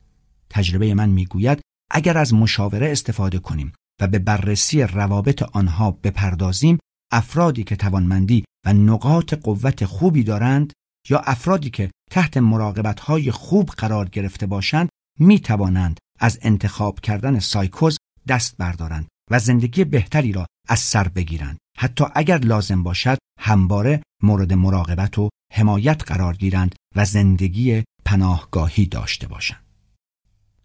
تجربه 0.50 0.94
من 0.94 1.08
می‌گوید 1.08 1.60
اگر 1.90 2.18
از 2.18 2.34
مشاوره 2.34 2.92
استفاده 2.92 3.38
کنیم 3.38 3.72
و 4.00 4.06
به 4.06 4.18
بررسی 4.18 4.82
روابط 4.82 5.42
آنها 5.42 5.90
بپردازیم 5.90 6.78
افرادی 7.12 7.64
که 7.64 7.76
توانمندی 7.76 8.44
و 8.66 8.72
نقاط 8.72 9.34
قوت 9.34 9.84
خوبی 9.84 10.22
دارند 10.22 10.72
یا 11.08 11.18
افرادی 11.18 11.70
که 11.70 11.90
تحت 12.10 12.36
مراقبت 12.36 13.00
های 13.00 13.30
خوب 13.30 13.68
قرار 13.68 14.08
گرفته 14.08 14.46
باشند 14.46 14.88
می 15.18 15.40
توانند 15.40 15.98
از 16.18 16.38
انتخاب 16.42 17.00
کردن 17.00 17.38
سایکوز 17.38 17.98
دست 18.28 18.56
بردارند 18.56 19.06
و 19.30 19.38
زندگی 19.38 19.84
بهتری 19.84 20.32
را 20.32 20.46
از 20.68 20.78
سر 20.78 21.08
بگیرند. 21.08 21.58
حتی 21.78 22.04
اگر 22.14 22.38
لازم 22.38 22.82
باشد 22.82 23.18
همواره 23.40 24.02
مورد 24.22 24.52
مراقبت 24.52 25.18
و 25.18 25.28
حمایت 25.52 26.02
قرار 26.06 26.36
گیرند 26.36 26.74
و 26.96 27.04
زندگی 27.04 27.84
پناهگاهی 28.04 28.86
داشته 28.86 29.28
باشند. 29.28 29.64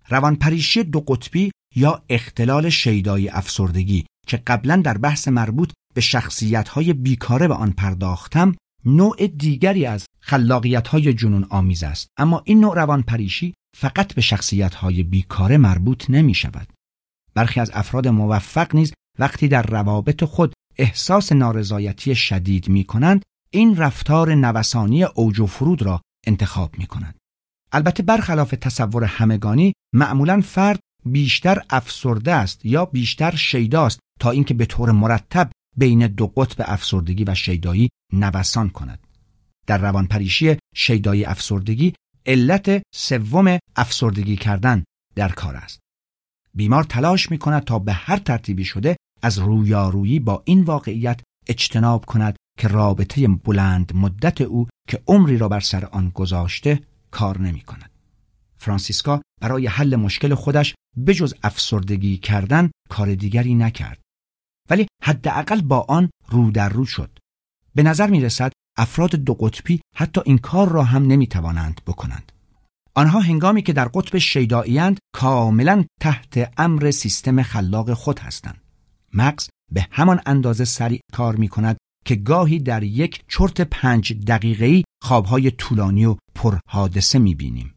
روانپریشی 0.09 0.83
دو 0.83 0.99
قطبی 0.99 1.51
یا 1.75 2.03
اختلال 2.09 2.69
شیدایی 2.69 3.29
افسردگی 3.29 4.05
که 4.27 4.37
قبلا 4.37 4.75
در 4.75 4.97
بحث 4.97 5.27
مربوط 5.27 5.71
به 5.93 6.01
شخصیت 6.01 6.79
بیکاره 6.79 7.47
به 7.47 7.53
آن 7.53 7.71
پرداختم 7.71 8.55
نوع 8.85 9.27
دیگری 9.27 9.85
از 9.85 10.05
خلاقیت 10.19 10.87
های 10.87 11.13
جنون 11.13 11.47
آمیز 11.49 11.83
است. 11.83 12.07
اما 12.17 12.41
این 12.45 12.59
نوع 12.59 12.75
روانپریشی 12.75 13.53
فقط 13.77 14.13
به 14.13 14.21
شخصیت 14.21 14.75
های 14.75 15.03
بیکاره 15.03 15.57
مربوط 15.57 16.09
نمی 16.09 16.33
شود 16.33 16.67
برخی 17.33 17.59
از 17.59 17.71
افراد 17.73 18.07
موفق 18.07 18.75
نیز 18.75 18.93
وقتی 19.19 19.47
در 19.47 19.61
روابط 19.61 20.23
خود 20.23 20.53
احساس 20.77 21.31
نارضایتی 21.31 22.15
شدید 22.15 22.69
می 22.69 22.83
کنند 22.83 23.23
این 23.51 23.77
رفتار 23.77 24.35
نوسانی 24.35 25.03
اوج 25.03 25.39
و 25.39 25.45
فرود 25.45 25.81
را 25.81 26.01
انتخاب 26.27 26.77
می 26.77 26.85
کنند 26.85 27.17
البته 27.71 28.03
برخلاف 28.03 28.51
تصور 28.61 29.03
همگانی 29.03 29.73
معمولا 29.93 30.41
فرد 30.41 30.79
بیشتر 31.05 31.61
افسرده 31.69 32.33
است 32.33 32.65
یا 32.65 32.85
بیشتر 32.85 33.35
شیداست 33.35 33.99
تا 34.19 34.31
اینکه 34.31 34.53
به 34.53 34.65
طور 34.65 34.91
مرتب 34.91 35.51
بین 35.77 36.07
دو 36.07 36.27
قطب 36.27 36.65
افسردگی 36.67 37.23
و 37.23 37.35
شیدایی 37.35 37.89
نوسان 38.13 38.69
کند. 38.69 39.07
در 39.67 39.77
روانپریشی 39.77 40.57
شیدایی 40.75 41.25
افسردگی 41.25 41.93
علت 42.25 42.83
سوم 42.95 43.59
افسردگی 43.75 44.35
کردن 44.35 44.83
در 45.15 45.29
کار 45.29 45.55
است 45.55 45.79
بیمار 46.53 46.83
تلاش 46.83 47.31
می 47.31 47.37
کند 47.37 47.63
تا 47.63 47.79
به 47.79 47.93
هر 47.93 48.17
ترتیبی 48.17 48.65
شده 48.65 48.97
از 49.21 49.39
رویارویی 49.39 50.19
با 50.19 50.41
این 50.45 50.63
واقعیت 50.63 51.21
اجتناب 51.47 52.05
کند 52.05 52.35
که 52.59 52.67
رابطه 52.67 53.27
بلند 53.27 53.95
مدت 53.95 54.41
او 54.41 54.67
که 54.87 55.03
عمری 55.07 55.37
را 55.37 55.47
بر 55.47 55.59
سر 55.59 55.85
آن 55.85 56.09
گذاشته 56.09 56.79
کار 57.11 57.41
نمی 57.41 57.61
کند. 57.61 57.91
فرانسیسکا 58.57 59.21
برای 59.41 59.67
حل 59.67 59.95
مشکل 59.95 60.35
خودش 60.35 60.75
بجز 61.07 61.33
افسردگی 61.43 62.17
کردن 62.17 62.71
کار 62.89 63.15
دیگری 63.15 63.55
نکرد. 63.55 64.01
ولی 64.69 64.87
حداقل 65.03 65.61
با 65.61 65.85
آن 65.89 66.09
رو 66.29 66.51
در 66.51 66.69
رو 66.69 66.85
شد. 66.85 67.19
به 67.75 67.83
نظر 67.83 68.09
می 68.09 68.21
رسد 68.21 68.51
افراد 68.81 69.15
دو 69.15 69.33
قطبی 69.33 69.81
حتی 69.95 70.21
این 70.25 70.37
کار 70.37 70.69
را 70.69 70.83
هم 70.83 71.05
نمی 71.05 71.27
توانند 71.27 71.81
بکنند. 71.87 72.31
آنها 72.95 73.19
هنگامی 73.19 73.61
که 73.61 73.73
در 73.73 73.87
قطب 73.87 74.17
شیداییند 74.17 74.99
کاملا 75.15 75.85
تحت 75.99 76.53
امر 76.57 76.91
سیستم 76.91 77.43
خلاق 77.43 77.93
خود 77.93 78.19
هستند. 78.19 78.61
مغز 79.13 79.49
به 79.71 79.87
همان 79.91 80.21
اندازه 80.25 80.65
سریع 80.65 80.99
کار 81.13 81.35
می 81.35 81.47
کند 81.47 81.77
که 82.05 82.15
گاهی 82.15 82.59
در 82.59 82.83
یک 82.83 83.23
چرت 83.27 83.61
پنج 83.61 84.13
دقیقه‌ای 84.13 84.83
خوابهای 85.03 85.51
طولانی 85.51 86.05
و 86.05 86.15
پرحادثه 86.35 87.19
می 87.19 87.35
بینیم. 87.35 87.73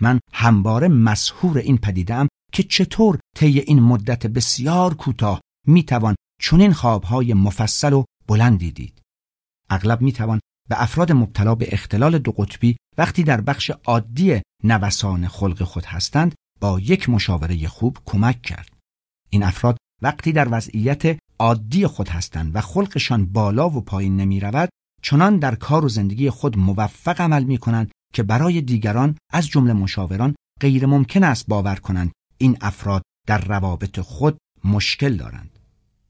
من 0.00 0.20
همواره 0.32 0.88
مسهور 0.88 1.58
این 1.58 1.78
پدیدم 1.78 2.28
که 2.52 2.62
چطور 2.62 3.18
طی 3.36 3.58
این 3.60 3.80
مدت 3.80 4.26
بسیار 4.26 4.94
کوتاه 4.94 5.40
می 5.66 5.82
توان 5.82 6.14
چنین 6.42 6.72
خوابهای 6.72 7.34
مفصل 7.34 7.92
و 7.92 8.04
بلندی 8.28 8.70
دید. 8.70 8.99
اغلب 9.70 10.02
می 10.02 10.12
توان 10.12 10.40
به 10.68 10.82
افراد 10.82 11.12
مبتلا 11.12 11.54
به 11.54 11.68
اختلال 11.72 12.18
دو 12.18 12.32
قطبی 12.32 12.76
وقتی 12.98 13.22
در 13.22 13.40
بخش 13.40 13.70
عادی 13.70 14.42
نوسان 14.64 15.28
خلق 15.28 15.62
خود 15.62 15.84
هستند 15.84 16.34
با 16.60 16.80
یک 16.80 17.08
مشاوره 17.08 17.68
خوب 17.68 17.98
کمک 18.04 18.42
کرد. 18.42 18.76
این 19.30 19.42
افراد 19.42 19.76
وقتی 20.02 20.32
در 20.32 20.48
وضعیت 20.50 21.18
عادی 21.38 21.86
خود 21.86 22.08
هستند 22.08 22.56
و 22.56 22.60
خلقشان 22.60 23.26
بالا 23.26 23.70
و 23.70 23.80
پایین 23.80 24.16
نمی 24.16 24.40
رود 24.40 24.68
چنان 25.02 25.38
در 25.38 25.54
کار 25.54 25.84
و 25.84 25.88
زندگی 25.88 26.30
خود 26.30 26.58
موفق 26.58 27.20
عمل 27.20 27.44
می 27.44 27.58
کنند 27.58 27.90
که 28.14 28.22
برای 28.22 28.60
دیگران 28.60 29.16
از 29.32 29.46
جمله 29.46 29.72
مشاوران 29.72 30.34
غیر 30.60 30.86
ممکن 30.86 31.24
است 31.24 31.46
باور 31.46 31.76
کنند 31.76 32.12
این 32.38 32.56
افراد 32.60 33.02
در 33.26 33.38
روابط 33.38 34.00
خود 34.00 34.38
مشکل 34.64 35.16
دارند. 35.16 35.58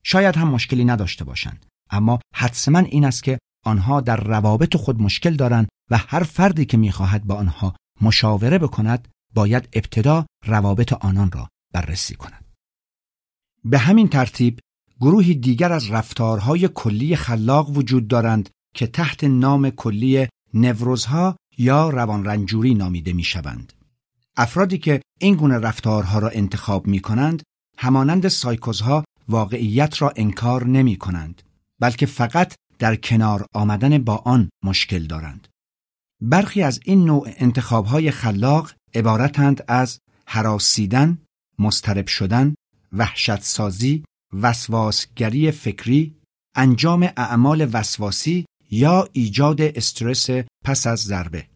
شاید 0.03 0.37
هم 0.37 0.49
مشکلی 0.49 0.85
نداشته 0.85 1.25
باشند 1.25 1.67
اما 1.91 2.21
حدسما 2.35 2.79
این 2.79 3.05
است 3.05 3.23
که 3.23 3.39
آنها 3.65 4.01
در 4.01 4.17
روابط 4.17 4.77
خود 4.77 5.03
مشکل 5.03 5.37
دارند 5.37 5.69
و 5.91 5.97
هر 5.97 6.23
فردی 6.23 6.65
که 6.65 6.77
می‌خواهد 6.77 7.25
با 7.25 7.35
آنها 7.35 7.75
مشاوره 8.01 8.59
بکند 8.59 9.09
باید 9.35 9.69
ابتدا 9.73 10.27
روابط 10.47 10.93
آنان 10.93 11.33
را 11.33 11.49
بررسی 11.73 12.15
کند. 12.15 12.45
به 13.65 13.79
همین 13.79 14.09
ترتیب 14.09 14.61
گروهی 15.01 15.35
دیگر 15.35 15.73
از 15.73 15.91
رفتارهای 15.91 16.69
کلی 16.75 17.17
خلاق 17.17 17.71
وجود 17.71 18.09
دارند 18.09 18.51
که 18.75 18.87
تحت 18.87 19.25
نام 19.25 19.71
کلی 19.71 20.29
نوروزها 20.55 21.37
یا 21.59 21.91
روانرنجوری 21.91 22.75
نامیده 22.75 23.13
می 23.13 23.25
شوند. 23.25 23.73
افرادی 24.37 24.79
که 24.79 25.01
این 25.21 25.35
گونه 25.35 25.59
رفتارها 25.59 26.19
را 26.19 26.29
انتخاب 26.29 26.87
می 26.87 27.01
کنند 27.01 27.43
همانند 27.79 28.29
سایکوزها 28.29 29.05
واقعیت 29.29 30.03
را 30.03 30.13
انکار 30.17 30.67
نمی 30.67 30.97
کنند 30.97 31.43
بلکه 31.81 32.07
فقط 32.07 32.55
در 32.81 32.97
کنار 32.97 33.47
آمدن 33.55 33.99
با 33.99 34.17
آن 34.17 34.51
مشکل 34.65 35.07
دارند. 35.07 35.49
برخی 36.23 36.63
از 36.63 36.81
این 36.85 37.05
نوع 37.05 37.29
انتخابهای 37.37 38.11
خلاق 38.11 38.73
عبارتند 38.95 39.65
از 39.69 39.99
حراسیدن، 40.27 41.19
مسترب 41.59 42.07
شدن، 42.07 42.55
وحشت 42.93 43.43
سازی، 43.43 44.05
وسواسگری 44.33 45.51
فکری، 45.51 46.17
انجام 46.55 47.03
اعمال 47.17 47.71
وسواسی 47.73 48.47
یا 48.71 49.09
ایجاد 49.13 49.61
استرس 49.61 50.31
پس 50.65 50.87
از 50.87 50.99
ضربه. 50.99 51.47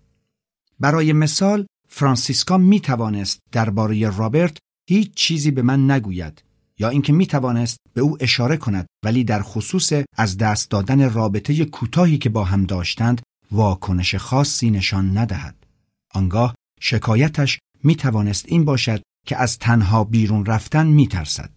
برای 0.80 1.12
مثال 1.12 1.66
فرانسیسکا 1.88 2.58
می 2.58 2.80
توانست 2.80 3.38
درباره 3.52 4.16
رابرت 4.16 4.58
هیچ 4.88 5.14
چیزی 5.14 5.50
به 5.50 5.62
من 5.62 5.90
نگوید 5.90 6.43
یا 6.78 6.88
اینکه 6.88 7.12
می 7.12 7.26
توانست 7.26 7.78
به 7.94 8.00
او 8.00 8.16
اشاره 8.20 8.56
کند 8.56 8.86
ولی 9.04 9.24
در 9.24 9.42
خصوص 9.42 9.92
از 10.16 10.38
دست 10.38 10.70
دادن 10.70 11.10
رابطه 11.10 11.64
کوتاهی 11.64 12.18
که 12.18 12.28
با 12.28 12.44
هم 12.44 12.64
داشتند 12.64 13.22
واکنش 13.52 14.14
خاصی 14.14 14.70
نشان 14.70 15.18
ندهد. 15.18 15.66
آنگاه 16.14 16.54
شکایتش 16.80 17.58
می 17.84 17.96
توانست 17.96 18.44
این 18.48 18.64
باشد 18.64 19.02
که 19.26 19.36
از 19.36 19.58
تنها 19.58 20.04
بیرون 20.04 20.46
رفتن 20.46 20.86
می 20.86 21.08
ترسد. 21.08 21.50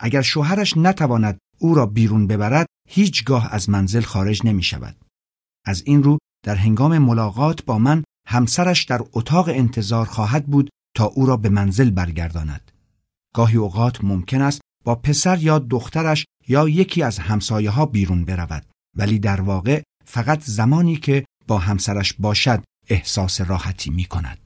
اگر 0.00 0.22
شوهرش 0.22 0.76
نتواند 0.76 1.38
او 1.58 1.74
را 1.74 1.86
بیرون 1.86 2.26
ببرد 2.26 2.66
هیچگاه 2.88 3.54
از 3.54 3.70
منزل 3.70 4.00
خارج 4.00 4.46
نمی 4.46 4.62
شود. 4.62 4.96
از 5.66 5.82
این 5.86 6.02
رو 6.02 6.18
در 6.44 6.54
هنگام 6.54 6.98
ملاقات 6.98 7.64
با 7.64 7.78
من 7.78 8.04
همسرش 8.26 8.84
در 8.84 9.00
اتاق 9.12 9.48
انتظار 9.48 10.06
خواهد 10.06 10.46
بود 10.46 10.70
تا 10.96 11.04
او 11.04 11.26
را 11.26 11.36
به 11.36 11.48
منزل 11.48 11.90
برگرداند. 11.90 12.72
گاهی 13.36 13.56
اوقات 13.56 14.04
ممکن 14.04 14.42
است 14.42 14.60
با 14.84 14.94
پسر 14.94 15.42
یا 15.42 15.58
دخترش 15.58 16.24
یا 16.48 16.68
یکی 16.68 17.02
از 17.02 17.18
همسایه 17.18 17.70
ها 17.70 17.86
بیرون 17.86 18.24
برود 18.24 18.66
ولی 18.96 19.18
در 19.18 19.40
واقع 19.40 19.82
فقط 20.04 20.42
زمانی 20.44 20.96
که 20.96 21.24
با 21.46 21.58
همسرش 21.58 22.12
باشد 22.12 22.62
احساس 22.88 23.40
راحتی 23.40 23.90
می 23.90 24.04
کند. 24.04 24.38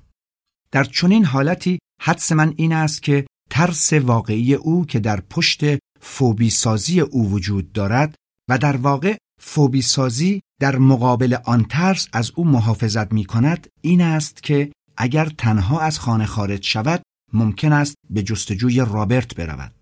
در 0.73 0.85
چنین 0.85 1.25
حالتی 1.25 1.79
حدس 2.03 2.33
من 2.33 2.55
این 2.57 2.73
است 2.73 3.03
که 3.03 3.27
ترس 3.51 3.93
واقعی 3.93 4.55
او 4.55 4.87
که 4.87 5.01
در 5.01 5.21
پشت 5.21 5.61
فوبی 6.01 6.51
سازی 6.51 7.01
او 7.01 7.31
وجود 7.31 7.73
دارد 7.73 8.15
و 8.51 8.59
در 8.59 8.77
واقع 8.77 9.17
فوبی 9.43 9.83
سازی 9.83 10.41
در 10.61 10.77
مقابل 10.77 11.37
آن 11.45 11.65
ترس 11.65 12.09
از 12.13 12.33
او 12.35 12.45
محافظت 12.45 13.13
می 13.13 13.25
کند 13.25 13.67
این 13.81 14.01
است 14.01 14.43
که 14.43 14.73
اگر 14.97 15.25
تنها 15.39 15.81
از 15.81 15.99
خانه 15.99 16.27
خارج 16.27 16.65
شود 16.65 17.03
ممکن 17.33 17.73
است 17.73 17.95
به 18.11 18.23
جستجوی 18.23 18.81
رابرت 18.81 19.35
برود. 19.35 19.75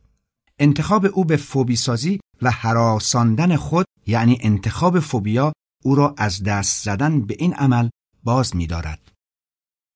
انتخاب 0.58 1.06
او 1.12 1.24
به 1.24 1.36
فوبی 1.36 1.76
سازی 1.76 2.20
و 2.42 2.50
حراساندن 2.50 3.56
خود 3.56 3.86
یعنی 4.06 4.38
انتخاب 4.40 5.00
فوبیا 5.00 5.52
او 5.84 5.94
را 5.94 6.14
از 6.18 6.42
دست 6.42 6.84
زدن 6.84 7.20
به 7.26 7.36
این 7.38 7.54
عمل 7.54 7.88
باز 8.24 8.56
می 8.56 8.66
دارد. 8.66 9.12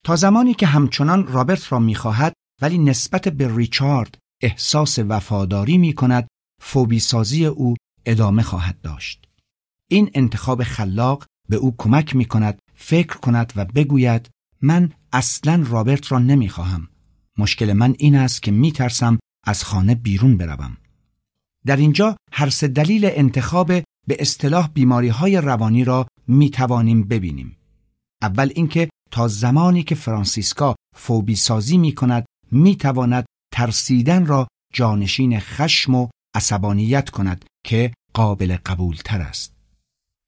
تا 0.04 0.16
زمانی 0.16 0.54
که 0.54 0.66
همچنان 0.66 1.26
رابرت 1.26 1.72
را 1.72 1.78
می 1.78 1.94
خواهد 1.94 2.32
ولی 2.62 2.78
نسبت 2.78 3.28
به 3.28 3.56
ریچارد 3.56 4.18
احساس 4.42 4.98
وفاداری 4.98 5.78
می 5.78 5.92
کند 5.92 6.28
فوبی 6.62 7.00
سازی 7.00 7.46
او 7.46 7.74
ادامه 8.06 8.42
خواهد 8.42 8.80
داشت. 8.80 9.28
این 9.90 10.10
انتخاب 10.14 10.62
خلاق 10.62 11.24
به 11.48 11.56
او 11.56 11.74
کمک 11.78 12.16
می 12.16 12.24
کند 12.24 12.58
فکر 12.74 13.16
کند 13.16 13.52
و 13.56 13.64
بگوید 13.64 14.30
من 14.62 14.92
اصلا 15.12 15.64
رابرت 15.68 16.12
را 16.12 16.18
نمی 16.18 16.48
خواهم. 16.48 16.88
مشکل 17.42 17.72
من 17.72 17.94
این 17.98 18.14
است 18.14 18.42
که 18.42 18.50
می 18.50 18.72
ترسم 18.72 19.18
از 19.46 19.64
خانه 19.64 19.94
بیرون 19.94 20.36
بروم. 20.36 20.76
در 21.66 21.76
اینجا 21.76 22.16
هر 22.32 22.50
سه 22.50 22.68
دلیل 22.68 23.04
انتخاب 23.04 23.72
به 24.08 24.16
اصطلاح 24.18 24.68
بیماری 24.68 25.08
های 25.08 25.36
روانی 25.36 25.84
را 25.84 26.06
می 26.28 26.50
توانیم 26.50 27.02
ببینیم. 27.04 27.56
اول 28.22 28.52
اینکه 28.54 28.88
تا 29.10 29.28
زمانی 29.28 29.82
که 29.82 29.94
فرانسیسکا 29.94 30.74
فوبی 30.96 31.36
سازی 31.36 31.78
می 31.78 31.92
کند 31.94 32.24
می 32.50 32.76
تواند 32.76 33.24
ترسیدن 33.52 34.26
را 34.26 34.48
جانشین 34.72 35.40
خشم 35.40 35.94
و 35.94 36.08
عصبانیت 36.34 37.10
کند 37.10 37.44
که 37.66 37.94
قابل 38.14 38.56
قبول 38.66 38.96
تر 39.04 39.20
است. 39.20 39.54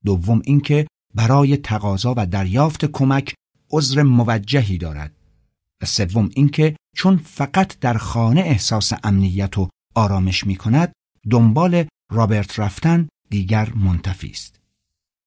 دوم 0.05 0.43
اینکه 0.45 0.87
برای 1.15 1.57
تقاضا 1.57 2.15
و 2.17 2.27
دریافت 2.27 2.85
کمک 2.85 3.35
عذر 3.71 4.03
موجهی 4.03 4.79
دارد. 4.79 5.13
و 5.83 5.87
سوم 5.87 6.31
اینکه 6.35 6.77
چون 6.95 7.17
فقط 7.17 7.79
در 7.79 7.99
خانه 7.99 8.41
احساس 8.41 8.93
امنیت 9.05 9.59
و 9.59 9.69
آرامش 9.95 10.47
می 10.47 10.57
کند 10.57 10.93
دنبال 11.31 11.85
رابرت 12.11 12.59
رفتن 12.59 13.09
دیگر 13.31 13.73
منتفی 13.75 14.31
است. 14.31 14.61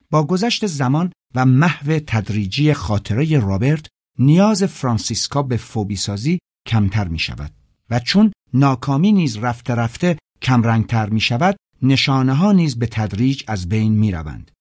با 0.10 0.23
گذشت 0.23 0.65
زمان 0.68 1.11
و 1.35 1.45
محو 1.45 1.99
تدریجی 1.99 2.73
خاطره 2.73 3.39
رابرت 3.39 3.88
نیاز 4.19 4.64
فرانسیسکا 4.64 5.44
به 5.44 5.57
فوبی 5.57 5.95
سازی 5.95 6.39
کمتر 6.68 7.07
می 7.07 7.19
شود 7.19 7.52
و 7.89 7.99
چون 7.99 8.31
ناکامی 8.53 9.11
نیز 9.11 9.38
رفته 9.38 9.76
رفته 9.76 10.18
کمرنگتر 10.41 11.10
می 11.10 11.19
شود 11.19 11.56
نشانه 11.81 12.34
ها 12.34 12.52
نیز 12.52 12.80
به 12.80 12.88
تدریج 12.88 13.44
از 13.48 13.69
بین 13.69 13.94
می 13.94 14.11
روند. 14.11 14.52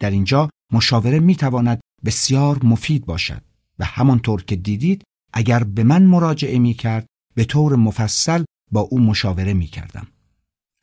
در 0.00 0.10
اینجا 0.10 0.50
مشاوره 0.72 1.18
می 1.20 1.36
تواند 1.36 1.80
بسیار 2.04 2.64
مفید 2.64 3.06
باشد 3.06 3.42
و 3.78 3.84
همانطور 3.84 4.44
که 4.44 4.56
دیدید 4.56 5.02
اگر 5.36 5.64
به 5.64 5.84
من 5.84 6.02
مراجعه 6.02 6.58
می 6.58 6.74
کرد 6.74 7.06
به 7.34 7.44
طور 7.44 7.76
مفصل 7.76 8.44
با 8.72 8.80
او 8.80 9.00
مشاوره 9.00 9.54
می 9.54 9.66
کردم. 9.66 10.06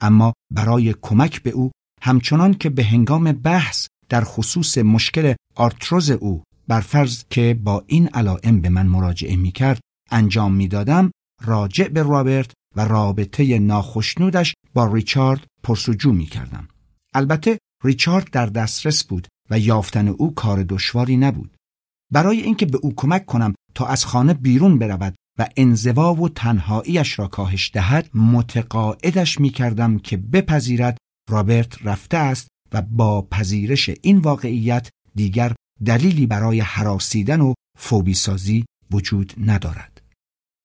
اما 0.01 0.33
برای 0.51 0.95
کمک 1.01 1.43
به 1.43 1.49
او 1.49 1.71
همچنان 2.01 2.53
که 2.53 2.69
به 2.69 2.83
هنگام 2.83 3.31
بحث 3.31 3.87
در 4.09 4.23
خصوص 4.23 4.77
مشکل 4.77 5.33
آرتروز 5.55 6.11
او 6.11 6.43
بر 6.67 6.81
فرض 6.81 7.23
که 7.29 7.59
با 7.63 7.83
این 7.87 8.07
علائم 8.07 8.61
به 8.61 8.69
من 8.69 8.85
مراجعه 8.85 9.35
می 9.35 9.51
کرد 9.51 9.79
انجام 10.11 10.53
می 10.53 10.67
دادم 10.67 11.11
راجع 11.41 11.87
به 11.87 12.03
رابرت 12.03 12.51
و 12.75 12.85
رابطه 12.85 13.59
ناخشنودش 13.59 14.53
با 14.73 14.93
ریچارد 14.93 15.47
پرسجو 15.63 16.11
می 16.11 16.25
کردم. 16.25 16.67
البته 17.13 17.59
ریچارد 17.83 18.29
در 18.31 18.45
دسترس 18.45 19.03
بود 19.03 19.27
و 19.49 19.59
یافتن 19.59 20.07
او 20.07 20.35
کار 20.35 20.63
دشواری 20.63 21.17
نبود. 21.17 21.52
برای 22.13 22.41
اینکه 22.41 22.65
به 22.65 22.77
او 22.77 22.93
کمک 22.95 23.25
کنم 23.25 23.53
تا 23.75 23.85
از 23.85 24.05
خانه 24.05 24.33
بیرون 24.33 24.79
برود 24.79 25.15
و 25.39 25.47
انزوا 25.57 26.13
و 26.13 26.29
تنهاییش 26.29 27.19
را 27.19 27.27
کاهش 27.27 27.71
دهد 27.73 28.09
متقاعدش 28.13 29.39
می 29.39 29.49
کردم 29.49 29.99
که 29.99 30.17
بپذیرد 30.17 30.97
رابرت 31.29 31.85
رفته 31.85 32.17
است 32.17 32.47
و 32.73 32.81
با 32.81 33.21
پذیرش 33.21 33.89
این 34.01 34.17
واقعیت 34.17 34.89
دیگر 35.15 35.53
دلیلی 35.85 36.27
برای 36.27 36.59
حراسیدن 36.59 37.41
و 37.41 37.53
فوبی 37.77 38.13
سازی 38.13 38.65
وجود 38.91 39.33
ندارد. 39.37 40.01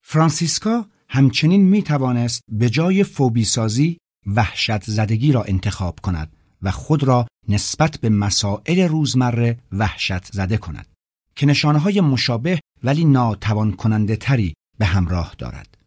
فرانسیسکا 0.05 0.85
همچنین 1.09 1.61
می 1.61 1.83
توانست 1.83 2.41
به 2.51 2.69
جای 2.69 3.03
فوبی 3.03 3.43
سازی 3.43 3.97
وحشت 4.25 4.83
زدگی 4.83 5.31
را 5.31 5.43
انتخاب 5.43 5.99
کند 5.99 6.33
و 6.61 6.71
خود 6.71 7.03
را 7.03 7.27
نسبت 7.47 7.97
به 7.97 8.09
مسائل 8.09 8.79
روزمره 8.79 9.59
وحشت 9.71 10.25
زده 10.25 10.57
کند 10.57 10.98
که 11.39 11.45
نشانه 11.45 11.79
های 11.79 12.01
مشابه 12.01 12.59
ولی 12.83 13.05
ناتوان 13.05 13.71
کننده 13.71 14.15
تری 14.15 14.53
به 14.79 14.85
همراه 14.85 15.35
دارد. 15.37 15.77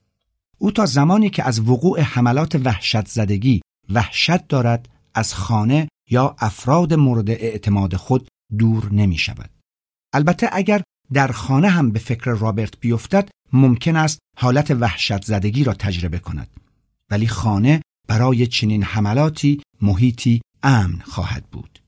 او 0.59 0.71
تا 0.71 0.87
زمانی 0.87 1.31
که 1.31 1.45
از 1.45 1.61
وقوع 1.61 2.01
حملات 2.01 2.55
وحشت 2.55 3.09
زدگی 3.09 3.61
وحشت 3.89 4.49
دارد 4.49 4.89
از 5.15 5.35
خانه 5.35 5.89
یا 6.11 6.37
افراد 6.39 6.95
مورد 6.95 7.31
اعتماد 7.31 7.97
خود 7.97 8.29
دور 8.59 8.93
نمی 8.93 9.19
شود. 9.19 9.51
البته 10.13 10.49
اگر 10.53 10.83
در 11.13 11.33
خانه 11.33 11.69
هم 11.69 11.91
به 11.91 11.99
فکر 11.99 12.31
رابرت 12.31 12.81
بیفتد 12.81 13.29
ممکن 13.53 13.97
است 13.97 14.19
حالت 14.39 14.71
وحشت 14.71 15.25
زدگی 15.25 15.65
را 15.65 15.75
تجربه 15.75 16.19
کند 16.19 16.49
ولی 17.11 17.29
خانه 17.29 17.83
برای 18.09 18.47
چنین 18.47 18.83
حملاتی 18.83 19.63
محیطی 19.83 20.41
امن 20.63 20.99
خواهد 21.05 21.45
بود 21.45 21.83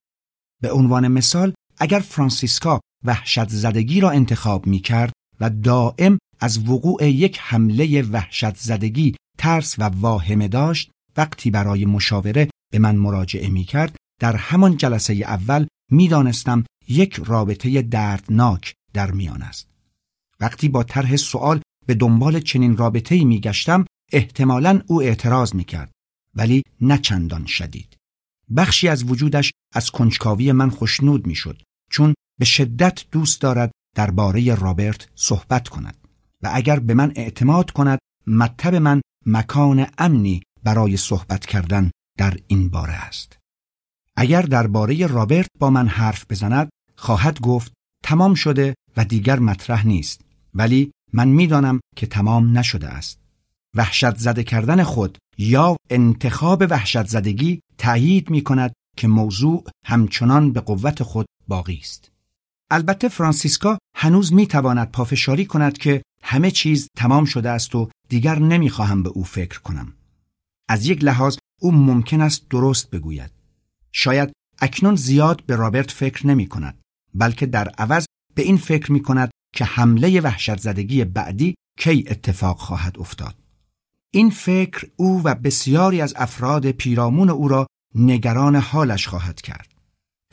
به 0.62 0.73
عنوان 0.73 1.09
مثال 1.09 1.53
اگر 1.78 1.99
فرانسیسکا 1.99 2.81
وحشت 3.05 3.48
زدگی 3.48 4.01
را 4.01 4.10
انتخاب 4.10 4.66
می 4.66 4.78
کرد 4.78 5.12
و 5.40 5.51
دائم 5.51 6.18
از 6.40 6.68
وقوع 6.68 7.09
یک 7.09 7.39
حمله 7.40 8.02
وحشت 8.02 8.56
زدگی 8.56 9.14
ترس 9.39 9.78
و 9.78 9.82
واهمه 9.82 10.48
داشت 10.48 10.90
وقتی 11.16 11.51
برای 11.51 11.85
مشاوره 11.85 12.51
به 12.72 12.78
من 12.78 12.97
مراجعه 12.97 13.48
می 13.48 13.64
کرد 13.64 13.97
در 14.20 14.36
همان 14.36 14.76
جلسه 14.76 15.14
اول 15.14 15.66
می 15.90 16.09
دانستم 16.09 16.64
یک 16.89 17.20
رابطه 17.24 17.82
دردناک 17.82 18.74
در 18.93 19.10
میان 19.10 19.43
است. 19.43 19.68
وقتی 20.40 20.68
با 20.68 20.82
طرح 20.82 21.16
سوال 21.16 21.60
به 21.86 21.94
دنبال 21.94 22.40
چنین 22.40 22.76
رابطه‌ای 22.76 23.24
می 23.24 23.40
گشتم 23.40 23.85
احتمالاً 24.12 24.81
او 24.86 25.02
اعتراض 25.02 25.55
می 25.55 25.64
کرد 25.64 25.93
ولی 26.35 26.62
نه 26.81 26.98
چندان 26.98 27.47
شدید. 27.47 27.97
بخشی 28.56 28.89
از 28.89 29.05
وجودش 29.05 29.52
از 29.74 29.90
کنجکاوی 29.90 30.52
من 30.52 30.70
خوشنود 30.70 31.26
می 31.26 31.35
شد 31.35 31.62
چون 31.90 32.14
به 32.39 32.44
شدت 32.44 33.05
دوست 33.11 33.40
دارد 33.40 33.70
درباره 33.97 34.55
رابرت 34.55 35.09
صحبت 35.15 35.69
کند 35.69 35.97
و 36.43 36.51
اگر 36.52 36.78
به 36.78 36.94
من 36.94 37.12
اعتماد 37.16 37.70
کند 37.70 37.98
مطب 38.27 38.74
من 38.74 39.01
مکان 39.27 39.86
امنی 39.98 40.43
برای 40.65 40.97
صحبت 40.97 41.47
کردن 41.47 41.90
در 42.19 42.36
این 42.47 42.69
باره 42.69 42.93
است. 42.93 43.39
اگر 44.16 44.43
درباره 44.43 45.06
رابرت 45.06 45.48
با 45.59 45.70
من 45.70 45.89
حرف 45.89 46.24
بزند 46.31 46.69
خواهد 46.97 47.40
گفت 47.40 47.73
تمام 48.05 48.35
شده 48.35 48.74
و 48.97 49.05
دیگر 49.05 49.39
مطرح 49.39 49.86
نیست 49.86 50.20
ولی 50.55 50.93
من 51.12 51.28
می‌دانم 51.28 51.81
که 51.97 52.06
تمام 52.06 52.59
نشده 52.59 52.89
است 52.89 53.19
وحشت 53.77 54.16
زده 54.16 54.44
کردن 54.44 54.82
خود 54.82 55.19
یا 55.39 55.77
انتخاب 55.90 56.65
وحشت 56.70 57.06
زدگی 57.06 57.61
تأیید 57.78 58.31
می 58.31 58.43
کند 58.43 58.73
که 58.97 59.09
موضوع 59.09 59.65
همچنان 59.85 60.52
به 60.52 60.61
قوت 60.61 61.02
خود 61.02 61.27
باقی 61.48 61.78
است. 61.82 62.14
البته 62.74 63.09
فرانسیسکا 63.09 63.78
هنوز 63.96 64.32
می 64.32 64.46
تواند 64.46 64.90
پافشاری 64.90 65.46
کند 65.46 65.78
که 65.78 66.02
همه 66.22 66.51
چیز 66.51 66.88
تمام 66.96 67.24
شده 67.24 67.51
است 67.51 67.74
و 67.74 67.90
دیگر 68.09 68.38
نمی‌خواهم 68.38 69.02
به 69.02 69.09
او 69.09 69.24
فکر 69.24 69.60
کنم. 69.60 69.92
از 70.68 70.86
یک 70.86 71.05
لحاظ 71.05 71.36
او 71.60 71.72
ممکن 71.72 72.20
است 72.20 72.48
درست 72.48 72.90
بگوید. 72.90 73.30
شاید 73.92 74.32
اکنون 74.60 74.96
زیاد 74.96 75.44
به 75.46 75.56
رابرت 75.56 75.90
فکر 75.90 76.26
نمی 76.26 76.46
کند 76.46 76.78
بلکه 77.14 77.46
در 77.46 77.68
عوض 77.68 78.06
به 78.34 78.42
این 78.42 78.56
فکر 78.56 78.92
می 78.92 79.02
کند 79.02 79.30
که 79.55 79.64
حمله 79.64 80.20
وحشت 80.20 80.60
زدگی 80.60 81.05
بعدی 81.05 81.55
کی 81.78 82.05
اتفاق 82.09 82.59
خواهد 82.59 82.98
افتاد. 82.98 83.34
این 84.10 84.30
فکر 84.30 84.86
او 84.96 85.22
و 85.24 85.34
بسیاری 85.34 86.01
از 86.01 86.14
افراد 86.16 86.70
پیرامون 86.70 87.30
او 87.30 87.48
را 87.48 87.66
نگران 87.94 88.56
حالش 88.56 89.09
خواهد 89.09 89.40
کرد. 89.40 89.74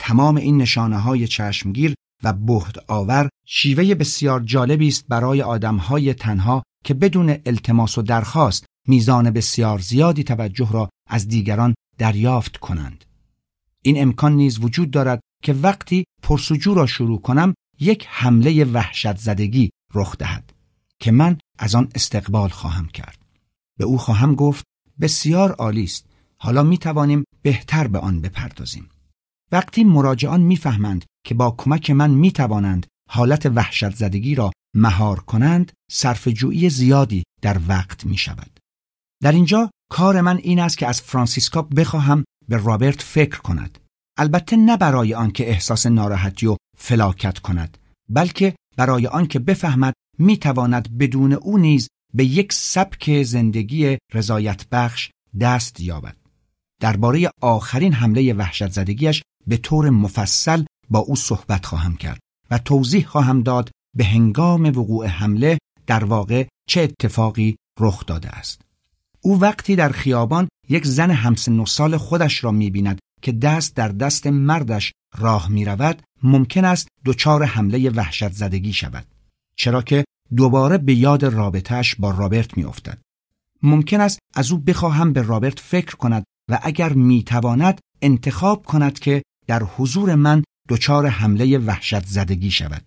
تمام 0.00 0.36
این 0.36 0.56
نشانه 0.56 0.98
های 0.98 1.26
چشمگیر 1.26 1.94
و 2.22 2.32
بهد 2.32 2.84
آور 2.88 3.28
شیوه 3.46 3.94
بسیار 3.94 4.40
جالبی 4.40 4.88
است 4.88 5.04
برای 5.08 5.42
آدمهای 5.42 6.14
تنها 6.14 6.62
که 6.84 6.94
بدون 6.94 7.36
التماس 7.46 7.98
و 7.98 8.02
درخواست 8.02 8.66
میزان 8.88 9.30
بسیار 9.30 9.78
زیادی 9.78 10.24
توجه 10.24 10.72
را 10.72 10.88
از 11.08 11.28
دیگران 11.28 11.74
دریافت 11.98 12.56
کنند. 12.56 13.04
این 13.82 14.02
امکان 14.02 14.32
نیز 14.32 14.58
وجود 14.58 14.90
دارد 14.90 15.20
که 15.42 15.52
وقتی 15.52 16.04
پرسجو 16.22 16.74
را 16.74 16.86
شروع 16.86 17.20
کنم 17.20 17.54
یک 17.80 18.06
حمله 18.10 18.64
وحشت 18.64 19.16
زدگی 19.16 19.70
رخ 19.94 20.16
دهد 20.16 20.52
که 21.00 21.12
من 21.12 21.38
از 21.58 21.74
آن 21.74 21.88
استقبال 21.94 22.48
خواهم 22.48 22.88
کرد. 22.88 23.18
به 23.78 23.84
او 23.84 23.98
خواهم 23.98 24.34
گفت 24.34 24.64
بسیار 25.00 25.52
عالی 25.52 25.84
است. 25.84 26.06
حالا 26.38 26.62
می 26.62 26.78
توانیم 26.78 27.24
بهتر 27.42 27.86
به 27.86 27.98
آن 27.98 28.20
بپردازیم. 28.20 28.88
وقتی 29.52 29.84
مراجعان 29.84 30.40
می‌فهمند 30.40 31.04
که 31.24 31.34
با 31.34 31.50
کمک 31.58 31.90
من 31.90 32.10
می 32.10 32.32
توانند 32.32 32.86
حالت 33.10 33.46
وحشت 33.46 33.94
زدگی 33.94 34.34
را 34.34 34.52
مهار 34.76 35.20
کنند 35.20 35.72
صرف 35.90 36.28
جویی 36.28 36.70
زیادی 36.70 37.24
در 37.42 37.60
وقت 37.68 38.06
می 38.06 38.16
شود. 38.16 38.60
در 39.22 39.32
اینجا 39.32 39.70
کار 39.90 40.20
من 40.20 40.36
این 40.36 40.58
است 40.58 40.78
که 40.78 40.86
از 40.86 41.00
فرانسیسکا 41.00 41.62
بخواهم 41.62 42.24
به 42.48 42.56
رابرت 42.56 43.02
فکر 43.02 43.40
کند. 43.40 43.78
البته 44.18 44.56
نه 44.56 44.76
برای 44.76 45.14
آنکه 45.14 45.48
احساس 45.48 45.86
ناراحتی 45.86 46.46
و 46.46 46.56
فلاکت 46.78 47.38
کند 47.38 47.78
بلکه 48.08 48.54
برای 48.76 49.06
آنکه 49.06 49.38
بفهمد 49.38 49.94
می 50.18 50.36
تواند 50.36 50.98
بدون 50.98 51.32
او 51.32 51.58
نیز 51.58 51.88
به 52.14 52.24
یک 52.24 52.52
سبک 52.52 53.22
زندگی 53.22 53.98
رضایت 54.12 54.68
بخش 54.68 55.10
دست 55.40 55.80
یابد. 55.80 56.16
درباره 56.80 57.30
آخرین 57.40 57.92
حمله 57.92 58.34
وحشت 58.34 58.70
زدگیش 58.70 59.22
به 59.46 59.56
طور 59.56 59.90
مفصل 59.90 60.64
با 60.92 60.98
او 60.98 61.16
صحبت 61.16 61.66
خواهم 61.66 61.96
کرد 61.96 62.20
و 62.50 62.58
توضیح 62.58 63.06
خواهم 63.06 63.42
داد 63.42 63.70
به 63.96 64.04
هنگام 64.04 64.64
وقوع 64.64 65.06
حمله 65.06 65.58
در 65.86 66.04
واقع 66.04 66.46
چه 66.68 66.80
اتفاقی 66.80 67.56
رخ 67.80 68.06
داده 68.06 68.28
است. 68.28 68.60
او 69.20 69.40
وقتی 69.40 69.76
در 69.76 69.88
خیابان 69.88 70.48
یک 70.68 70.86
زن 70.86 71.10
همسن 71.10 71.64
سال 71.64 71.96
خودش 71.96 72.44
را 72.44 72.50
می‌بیند 72.50 72.98
که 73.22 73.32
دست 73.32 73.76
در 73.76 73.88
دست 73.88 74.26
مردش 74.26 74.92
راه 75.18 75.48
می 75.48 75.64
رود 75.64 76.02
ممکن 76.22 76.64
است 76.64 76.88
دچار 77.04 77.44
حمله 77.44 77.90
وحشت 77.90 78.32
زدگی 78.32 78.72
شود 78.72 79.06
چرا 79.56 79.82
که 79.82 80.04
دوباره 80.36 80.78
به 80.78 80.94
یاد 80.94 81.24
رابطهش 81.24 81.94
با 81.94 82.10
رابرت 82.10 82.56
می 82.56 82.64
افتد. 82.64 82.98
ممکن 83.62 84.00
است 84.00 84.18
از 84.34 84.52
او 84.52 84.58
بخواهم 84.58 85.12
به 85.12 85.22
رابرت 85.22 85.60
فکر 85.60 85.96
کند 85.96 86.24
و 86.50 86.58
اگر 86.62 86.92
می 86.92 87.22
تواند 87.22 87.80
انتخاب 88.02 88.64
کند 88.64 88.98
که 88.98 89.22
در 89.46 89.62
حضور 89.62 90.14
من 90.14 90.42
دچار 90.68 91.06
حمله 91.06 91.58
وحشت 91.58 92.06
زدگی 92.06 92.50
شود. 92.50 92.84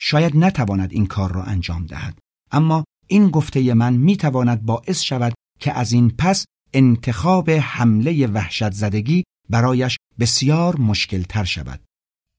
شاید 0.00 0.36
نتواند 0.36 0.92
این 0.92 1.06
کار 1.06 1.32
را 1.32 1.42
انجام 1.42 1.86
دهد 1.86 2.18
اما 2.52 2.84
این 3.06 3.30
گفته 3.30 3.74
من 3.74 3.92
می 3.92 4.16
تواند 4.16 4.62
باعث 4.62 5.00
شود 5.00 5.34
که 5.60 5.72
از 5.72 5.92
این 5.92 6.10
پس 6.10 6.46
انتخاب 6.72 7.50
حمله 7.50 8.26
وحشت 8.26 8.70
زدگی 8.70 9.24
برایش 9.50 9.96
بسیار 10.18 10.76
مشکل 10.80 11.22
تر 11.22 11.44
شود 11.44 11.80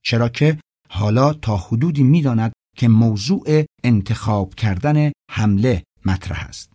چرا 0.04 0.28
که 0.28 0.60
حالا 0.88 1.32
تا 1.32 1.56
حدودی 1.56 2.02
می‌داند 2.02 2.52
که 2.76 2.88
موضوع 2.88 3.64
انتخاب 3.84 4.54
کردن 4.54 5.12
حمله 5.30 5.82
مطرح 6.04 6.44
است 6.44 6.72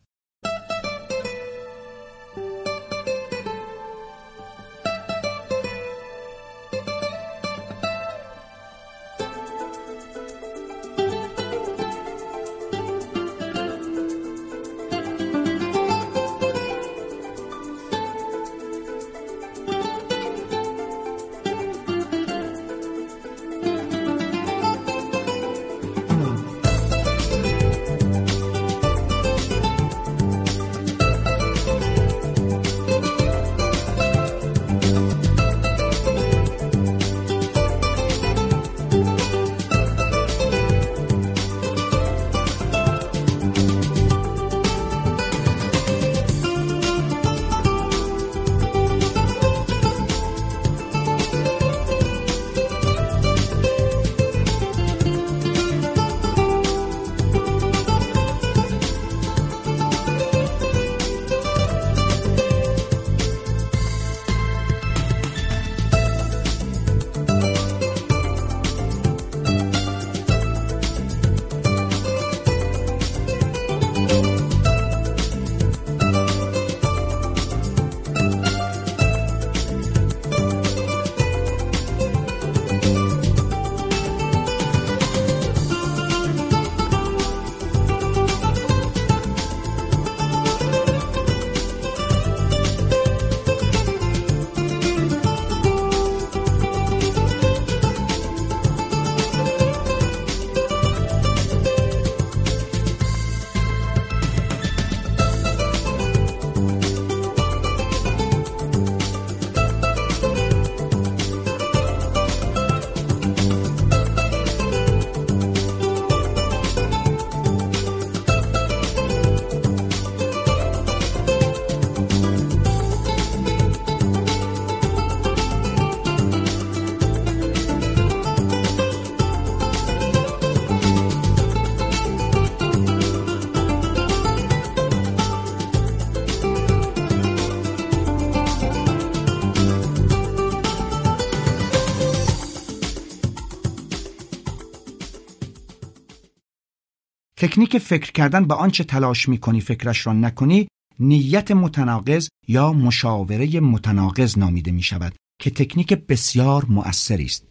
تکنیک 147.44 147.78
فکر 147.78 148.12
کردن 148.12 148.46
به 148.46 148.54
آنچه 148.54 148.84
تلاش 148.84 149.30
می‌کنی 149.30 149.62
فکرش 149.62 150.08
را 150.08 150.14
نکنی 150.14 150.68
نیت 151.00 151.52
متناقض 151.52 152.28
یا 152.48 152.74
مشاوره 152.74 153.60
متناقض 153.60 154.38
نامیده 154.38 154.72
می 154.72 154.82
شود 154.82 155.16
که 155.42 155.50
تکنیک 155.50 155.94
بسیار 155.94 156.66
مؤثری 156.66 157.26
است. 157.26 157.48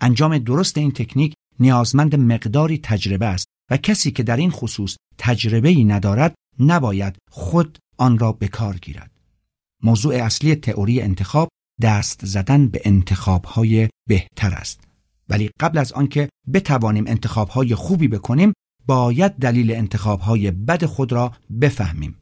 انجام 0.00 0.38
درست 0.38 0.78
این 0.78 0.92
تکنیک 0.92 1.34
نیازمند 1.60 2.14
مقداری 2.16 2.78
تجربه 2.78 3.26
است 3.26 3.46
و 3.70 3.76
کسی 3.76 4.10
که 4.10 4.22
در 4.22 4.36
این 4.36 4.50
خصوص 4.50 4.96
تجربه 5.18 5.68
ای 5.68 5.84
ندارد 5.84 6.34
نباید 6.60 7.16
خود 7.30 7.78
آن 7.98 8.18
را 8.18 8.32
به 8.32 8.48
کار 8.48 8.76
گیرد. 8.76 9.10
موضوع 9.82 10.14
اصلی 10.14 10.54
تئوری 10.54 11.00
انتخاب 11.00 11.48
دست 11.82 12.26
زدن 12.26 12.68
به 12.68 12.80
انتخابهای 12.84 13.88
بهتر 14.08 14.54
است. 14.54 14.80
ولی 15.28 15.50
قبل 15.60 15.78
از 15.78 15.92
آنکه 15.92 16.28
بتوانیم 16.52 17.04
انتخابهای 17.06 17.74
خوبی 17.74 18.08
بکنیم 18.08 18.52
باید 18.86 19.32
دلیل 19.32 19.70
انتخابهای 19.70 20.50
بد 20.50 20.84
خود 20.84 21.12
را 21.12 21.32
بفهمیم. 21.60 22.16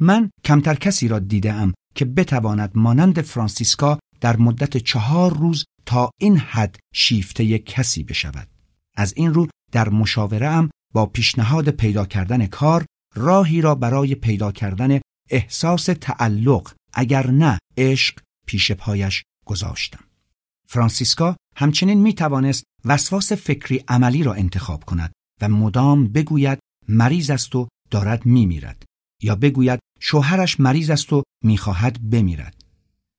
من 0.00 0.30
کمتر 0.44 0.74
کسی 0.74 1.08
را 1.08 1.18
دیده 1.18 1.52
که 1.94 2.04
بتواند 2.04 2.72
مانند 2.74 3.20
فرانسیسکا 3.20 3.98
در 4.20 4.36
مدت 4.36 4.76
چهار 4.76 5.36
روز 5.36 5.64
تا 5.86 6.10
این 6.20 6.36
حد 6.36 6.78
شیفته 6.94 7.58
کسی 7.58 8.02
بشود. 8.02 8.48
از 8.96 9.12
این 9.16 9.34
رو 9.34 9.48
در 9.72 9.88
مشاوره 9.88 10.46
ام 10.46 10.70
با 10.94 11.06
پیشنهاد 11.06 11.68
پیدا 11.68 12.06
کردن 12.06 12.46
کار 12.46 12.86
راهی 13.14 13.60
را 13.60 13.74
برای 13.74 14.14
پیدا 14.14 14.52
کردن 14.52 15.00
احساس 15.30 15.84
تعلق 15.84 16.72
اگر 16.92 17.30
نه 17.30 17.58
عشق 17.76 18.18
پیش 18.46 18.72
پایش 18.72 19.22
گذاشتم. 19.46 20.04
فرانسیسکا 20.68 21.36
همچنین 21.56 21.98
می 21.98 22.14
توانست 22.14 22.64
وسواس 22.84 23.32
فکری 23.32 23.84
عملی 23.88 24.22
را 24.22 24.34
انتخاب 24.34 24.84
کند 24.84 25.12
و 25.40 25.48
مدام 25.48 26.08
بگوید 26.08 26.58
مریض 26.88 27.30
است 27.30 27.56
و 27.56 27.68
دارد 27.90 28.26
می 28.26 28.46
میرد 28.46 28.84
یا 29.22 29.34
بگوید 29.34 29.80
شوهرش 30.00 30.60
مریض 30.60 30.90
است 30.90 31.12
و 31.12 31.22
می‌خواهد 31.44 32.10
بمیرد. 32.10 32.64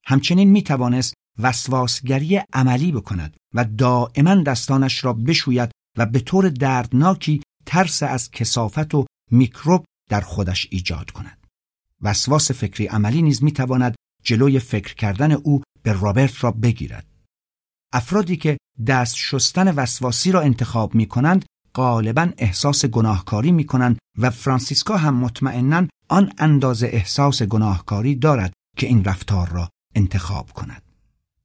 همچنین 0.04 0.50
می 0.50 0.62
توانست 0.62 1.14
وسواسگری 1.38 2.40
عملی 2.52 2.92
بکند 2.92 3.36
و 3.54 3.64
دائما 3.64 4.34
دستانش 4.34 5.04
را 5.04 5.12
بشوید 5.12 5.70
و 5.98 6.06
به 6.06 6.20
طور 6.20 6.48
دردناکی 6.48 7.42
ترس 7.66 8.02
از 8.02 8.30
کسافت 8.30 8.94
و 8.94 9.06
میکروب 9.30 9.84
در 10.10 10.20
خودش 10.20 10.68
ایجاد 10.70 11.10
کند. 11.10 11.46
وسواس 12.02 12.50
فکری 12.50 12.86
عملی 12.86 13.22
نیز 13.22 13.42
می 13.42 13.52
تواند 13.52 13.94
جلوی 14.24 14.58
فکر 14.58 14.94
کردن 14.94 15.32
او 15.32 15.62
به 15.82 15.92
رابرت 15.92 16.44
را 16.44 16.50
بگیرد. 16.50 17.06
افرادی 17.92 18.36
که 18.36 18.58
دست 18.86 19.16
شستن 19.16 19.74
وسواسی 19.74 20.32
را 20.32 20.40
انتخاب 20.40 20.94
می 20.94 21.06
کنند 21.06 21.44
غالبا 21.74 22.30
احساس 22.38 22.84
گناهکاری 22.84 23.52
می 23.52 23.64
کنند 23.64 23.98
و 24.18 24.30
فرانسیسکا 24.30 24.96
هم 24.96 25.14
مطمئنا 25.14 25.86
آن 26.08 26.32
اندازه 26.38 26.86
احساس 26.86 27.42
گناهکاری 27.42 28.14
دارد 28.14 28.52
که 28.76 28.86
این 28.86 29.04
رفتار 29.04 29.48
را 29.48 29.68
انتخاب 29.94 30.52
کند. 30.52 30.82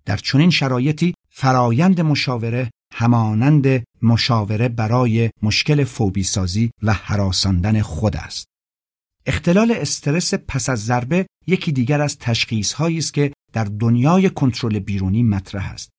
در 0.06 0.18
چنین 0.18 0.50
شرایطی 0.50 1.14
فرایند 1.30 2.02
مشاوره 2.02 2.72
همانند 2.94 3.84
مشاوره 4.02 4.70
برای 4.70 5.30
مشکل 5.42 5.84
فوبی 5.84 6.24
سازی 6.24 6.72
و 6.84 6.94
حراساندن 6.94 7.82
خود 7.82 8.16
است. 8.18 8.46
اختلال 9.26 9.72
استرس 9.72 10.34
پس 10.34 10.70
از 10.70 10.86
ضربه 10.86 11.28
یکی 11.48 11.72
دیگر 11.72 12.02
از 12.02 12.18
تشخیص 12.20 12.74
هایی 12.74 12.98
است 12.98 13.14
که 13.14 13.34
در 13.54 13.64
دنیای 13.64 14.30
کنترل 14.30 14.80
بیرونی 14.80 15.24
مطرح 15.24 15.72
است. 15.72 15.90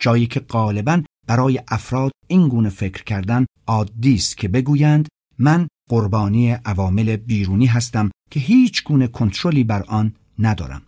جایی 0.00 0.26
که 0.26 0.40
غالبا 0.40 1.02
برای 1.26 1.60
افراد 1.68 2.12
این 2.28 2.48
گونه 2.48 2.68
فکر 2.68 3.04
کردن 3.04 3.46
عادی 3.66 4.14
است 4.14 4.36
که 4.36 4.48
بگویند 4.48 5.08
من 5.38 5.68
قربانی 5.90 6.50
عوامل 6.50 7.16
بیرونی 7.16 7.66
هستم 7.66 8.10
که 8.30 8.40
هیچ 8.40 8.84
گونه 8.84 9.06
کنترلی 9.06 9.64
بر 9.64 9.82
آن 9.82 10.14
ندارم. 10.38 10.82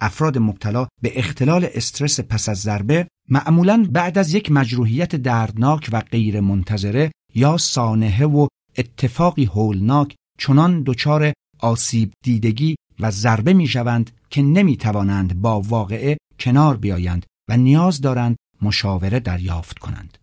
افراد 0.00 0.38
مبتلا 0.38 0.86
به 1.02 1.18
اختلال 1.18 1.68
استرس 1.74 2.20
پس 2.20 2.48
از 2.48 2.58
ضربه 2.58 3.08
معمولا 3.28 3.88
بعد 3.92 4.18
از 4.18 4.34
یک 4.34 4.52
مجروحیت 4.52 5.16
دردناک 5.16 5.88
و 5.92 6.00
غیر 6.00 6.40
منتظره 6.40 7.12
یا 7.34 7.56
سانحه 7.56 8.26
و 8.26 8.46
اتفاقی 8.78 9.44
هولناک 9.44 10.14
چنان 10.38 10.82
دچار 10.86 11.32
آسیب 11.58 12.12
دیدگی 12.24 12.76
و 13.00 13.10
ضربه 13.10 13.52
می 13.52 13.66
شوند 13.66 14.10
که 14.30 14.42
نمی 14.42 14.76
توانند 14.76 15.40
با 15.40 15.60
واقعه 15.60 16.16
کنار 16.40 16.76
بیایند 16.76 17.26
و 17.48 17.56
نیاز 17.56 18.00
دارند 18.00 18.36
مشاوره 18.62 19.20
دریافت 19.20 19.78
کنند. 19.78 20.18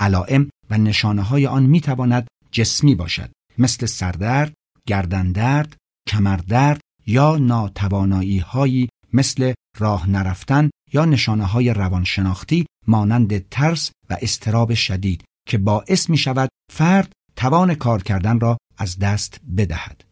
علائم 0.00 0.50
و 0.70 0.78
نشانه 0.78 1.22
های 1.22 1.46
آن 1.46 1.62
می 1.62 1.80
تواند 1.80 2.28
جسمی 2.50 2.94
باشد 2.94 3.30
مثل 3.58 3.86
سردرد، 3.86 4.54
گردندرد، 4.86 5.76
کمردرد 6.08 6.80
یا 7.06 7.36
ناتوانایی 7.36 8.38
هایی 8.38 8.88
مثل 9.12 9.52
راه 9.78 10.10
نرفتن 10.10 10.70
یا 10.92 11.04
نشانه 11.04 11.44
های 11.44 11.74
روانشناختی 11.74 12.66
مانند 12.86 13.48
ترس 13.48 13.90
و 14.10 14.16
استراب 14.22 14.74
شدید 14.74 15.24
که 15.48 15.58
باعث 15.58 16.10
می 16.10 16.18
شود 16.18 16.48
فرد 16.72 17.12
توان 17.36 17.74
کار 17.74 18.02
کردن 18.02 18.40
را 18.40 18.58
از 18.78 18.98
دست 18.98 19.40
بدهد. 19.56 20.04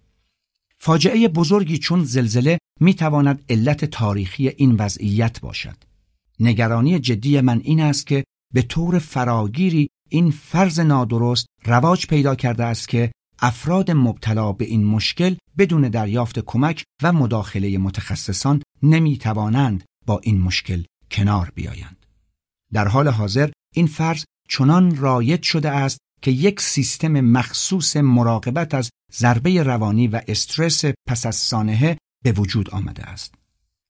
فاجعه 0.79 1.29
بزرگی 1.29 1.79
چون 1.79 2.05
زلزله 2.05 2.59
می 2.81 2.95
تواند 2.95 3.45
علت 3.49 3.85
تاریخی 3.85 4.49
این 4.49 4.75
وضعیت 4.75 5.41
باشد. 5.41 5.77
نگرانی 6.41 6.99
جدی 6.99 7.41
من 7.41 7.61
این 7.65 7.81
است 7.81 8.07
که 8.07 8.25
به 8.55 8.63
طور 8.63 8.99
فراگیری 8.99 9.89
این 10.09 10.31
فرض 10.31 10.81
نادرست 10.81 11.47
رواج 11.65 12.07
پیدا 12.07 12.35
کرده 12.35 12.65
است 12.65 12.89
که 12.89 13.13
افراد 13.39 13.91
مبتلا 13.91 14.53
به 14.53 14.65
این 14.65 14.85
مشکل 14.85 15.35
بدون 15.59 15.89
دریافت 15.89 16.39
کمک 16.39 16.85
و 17.03 17.13
مداخله 17.13 17.79
متخصصان 17.79 18.63
نمی 18.83 19.19
توانند 19.19 19.85
با 20.07 20.21
این 20.23 20.41
مشکل 20.41 20.83
کنار 21.11 21.53
بیایند. 21.55 22.07
در 22.73 22.89
حال 22.89 23.09
حاضر 23.09 23.51
این 23.75 23.87
فرض 23.87 24.25
چنان 24.49 24.97
رایج 24.97 25.43
شده 25.43 25.71
است 25.71 25.99
که 26.23 26.31
یک 26.31 26.61
سیستم 26.61 27.21
مخصوص 27.21 27.97
مراقبت 27.97 28.75
از 28.75 28.91
ضربه 29.13 29.63
روانی 29.63 30.09
و 30.09 30.21
استرس 30.29 30.85
پس 31.09 31.27
از 31.27 31.37
سانحه 31.37 31.99
به 32.25 32.33
وجود 32.33 32.71
آمده 32.71 33.03
است. 33.03 33.35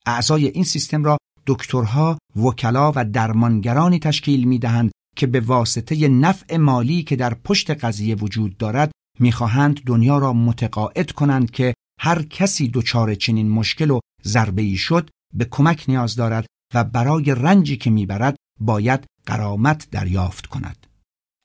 اعضای 0.07 0.47
این 0.47 0.65
سیستم 0.65 1.05
را 1.05 1.19
دکترها، 1.47 2.19
وکلا 2.37 2.93
و 2.97 3.05
درمانگرانی 3.05 3.99
تشکیل 3.99 4.45
می 4.45 4.59
دهند 4.59 4.91
که 5.17 5.27
به 5.27 5.41
واسطه 5.41 6.09
نفع 6.09 6.57
مالی 6.57 7.03
که 7.03 7.17
در 7.17 7.35
پشت 7.35 7.71
قضیه 7.71 8.15
وجود 8.15 8.57
دارد 8.57 8.93
می‌خواهند 9.19 9.81
دنیا 9.87 10.19
را 10.19 10.33
متقاعد 10.33 11.11
کنند 11.13 11.51
که 11.51 11.75
هر 12.01 12.23
کسی 12.23 12.69
دچار 12.69 13.15
چنین 13.15 13.49
مشکل 13.49 13.91
و 13.91 14.01
ضربه 14.25 14.63
ای 14.63 14.77
شد 14.77 15.11
به 15.35 15.45
کمک 15.45 15.85
نیاز 15.89 16.17
دارد 16.17 16.47
و 16.75 16.85
برای 16.85 17.35
رنجی 17.35 17.77
که 17.77 17.91
می‌برد 17.91 18.37
باید 18.61 19.05
قرامت 19.27 19.89
دریافت 19.91 20.47
کند. 20.47 20.87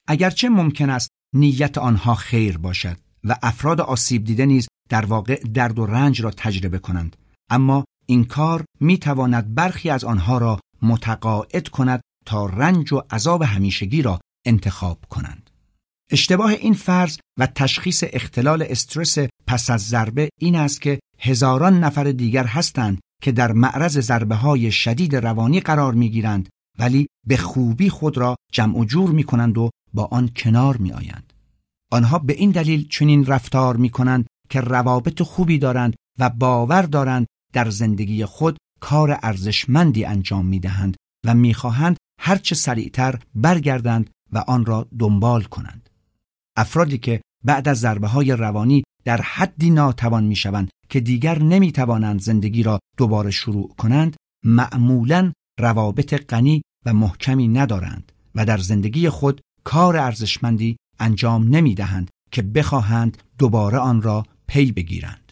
اگرچه 0.07 0.49
ممکن 0.49 0.89
است 0.89 1.09
نیت 1.35 1.77
آنها 1.77 2.15
خیر 2.15 2.57
باشد 2.57 2.97
و 3.23 3.35
افراد 3.43 3.81
آسیب 3.81 4.23
دیده 4.23 4.45
نیز 4.45 4.67
در 4.89 5.05
واقع 5.05 5.35
درد 5.53 5.79
و 5.79 5.85
رنج 5.85 6.21
را 6.21 6.31
تجربه 6.31 6.79
کنند 6.79 7.15
اما 7.49 7.84
این 8.05 8.23
کار 8.23 8.65
می 8.79 8.97
تواند 8.97 9.55
برخی 9.55 9.89
از 9.89 10.03
آنها 10.03 10.37
را 10.37 10.59
متقاعد 10.81 11.67
کند 11.67 12.01
تا 12.25 12.45
رنج 12.45 12.93
و 12.93 13.01
عذاب 13.11 13.41
همیشگی 13.41 14.01
را 14.01 14.19
انتخاب 14.45 15.05
کنند. 15.09 15.49
اشتباه 16.11 16.49
این 16.49 16.73
فرض 16.73 17.17
و 17.39 17.47
تشخیص 17.47 18.03
اختلال 18.13 18.65
استرس 18.69 19.17
پس 19.47 19.69
از 19.69 19.87
ضربه 19.87 20.29
این 20.39 20.55
است 20.55 20.81
که 20.81 20.99
هزاران 21.19 21.79
نفر 21.79 22.03
دیگر 22.03 22.45
هستند 22.45 22.99
که 23.21 23.31
در 23.31 23.51
معرض 23.51 23.99
ضربه 23.99 24.35
های 24.35 24.71
شدید 24.71 25.15
روانی 25.15 25.59
قرار 25.59 25.93
می 25.93 26.09
گیرند 26.09 26.49
ولی 26.79 27.07
به 27.27 27.37
خوبی 27.37 27.89
خود 27.89 28.17
را 28.17 28.35
جمع 28.51 28.77
و 28.77 28.85
جور 28.85 29.09
می 29.09 29.23
کنند 29.23 29.57
و 29.57 29.69
با 29.93 30.05
آن 30.11 30.29
کنار 30.35 30.77
می 30.77 30.91
آیند. 30.91 31.33
آنها 31.91 32.19
به 32.19 32.33
این 32.33 32.51
دلیل 32.51 32.87
چنین 32.87 33.25
رفتار 33.25 33.77
می 33.77 33.89
کنند 33.89 34.27
که 34.49 34.61
روابط 34.61 35.21
خوبی 35.21 35.57
دارند 35.57 35.95
و 36.19 36.29
باور 36.29 36.81
دارند 36.81 37.25
در 37.55 37.69
زندگی 37.69 38.25
خود 38.25 38.57
کار 38.81 39.19
ارزشمندی 39.23 40.05
انجام 40.05 40.45
می 40.45 40.59
دهند 40.59 40.95
و 41.25 41.33
می 41.33 41.53
خواهند 41.53 41.97
هرچه 42.21 42.55
سریعتر 42.55 43.19
برگردند 43.35 44.09
و 44.31 44.37
آن 44.37 44.65
را 44.65 44.87
دنبال 44.99 45.43
کنند. 45.43 45.89
افرادی 46.57 46.97
که 46.97 47.21
بعد 47.43 47.67
از 47.67 47.79
ضربه 47.79 48.07
های 48.07 48.31
روانی 48.31 48.83
در 49.05 49.21
حدی 49.21 49.69
ناتوان 49.69 50.23
می 50.23 50.35
شوند 50.35 50.69
که 50.89 50.99
دیگر 50.99 51.41
نمی 51.41 51.71
توانند 51.71 52.21
زندگی 52.21 52.63
را 52.63 52.79
دوباره 52.97 53.31
شروع 53.31 53.75
کنند 53.77 54.15
معمولا 54.45 55.31
روابط 55.59 56.13
غنی 56.29 56.61
و 56.85 56.93
محکمی 56.93 57.47
ندارند 57.47 58.11
و 58.35 58.45
در 58.45 58.57
زندگی 58.57 59.09
خود 59.09 59.41
کار 59.63 59.97
ارزشمندی 59.97 60.77
انجام 60.99 61.55
نمی 61.55 61.75
دهند 61.75 62.09
که 62.31 62.41
بخواهند 62.41 63.17
دوباره 63.37 63.77
آن 63.77 64.01
را 64.01 64.25
پی 64.47 64.71
بگیرند. 64.71 65.31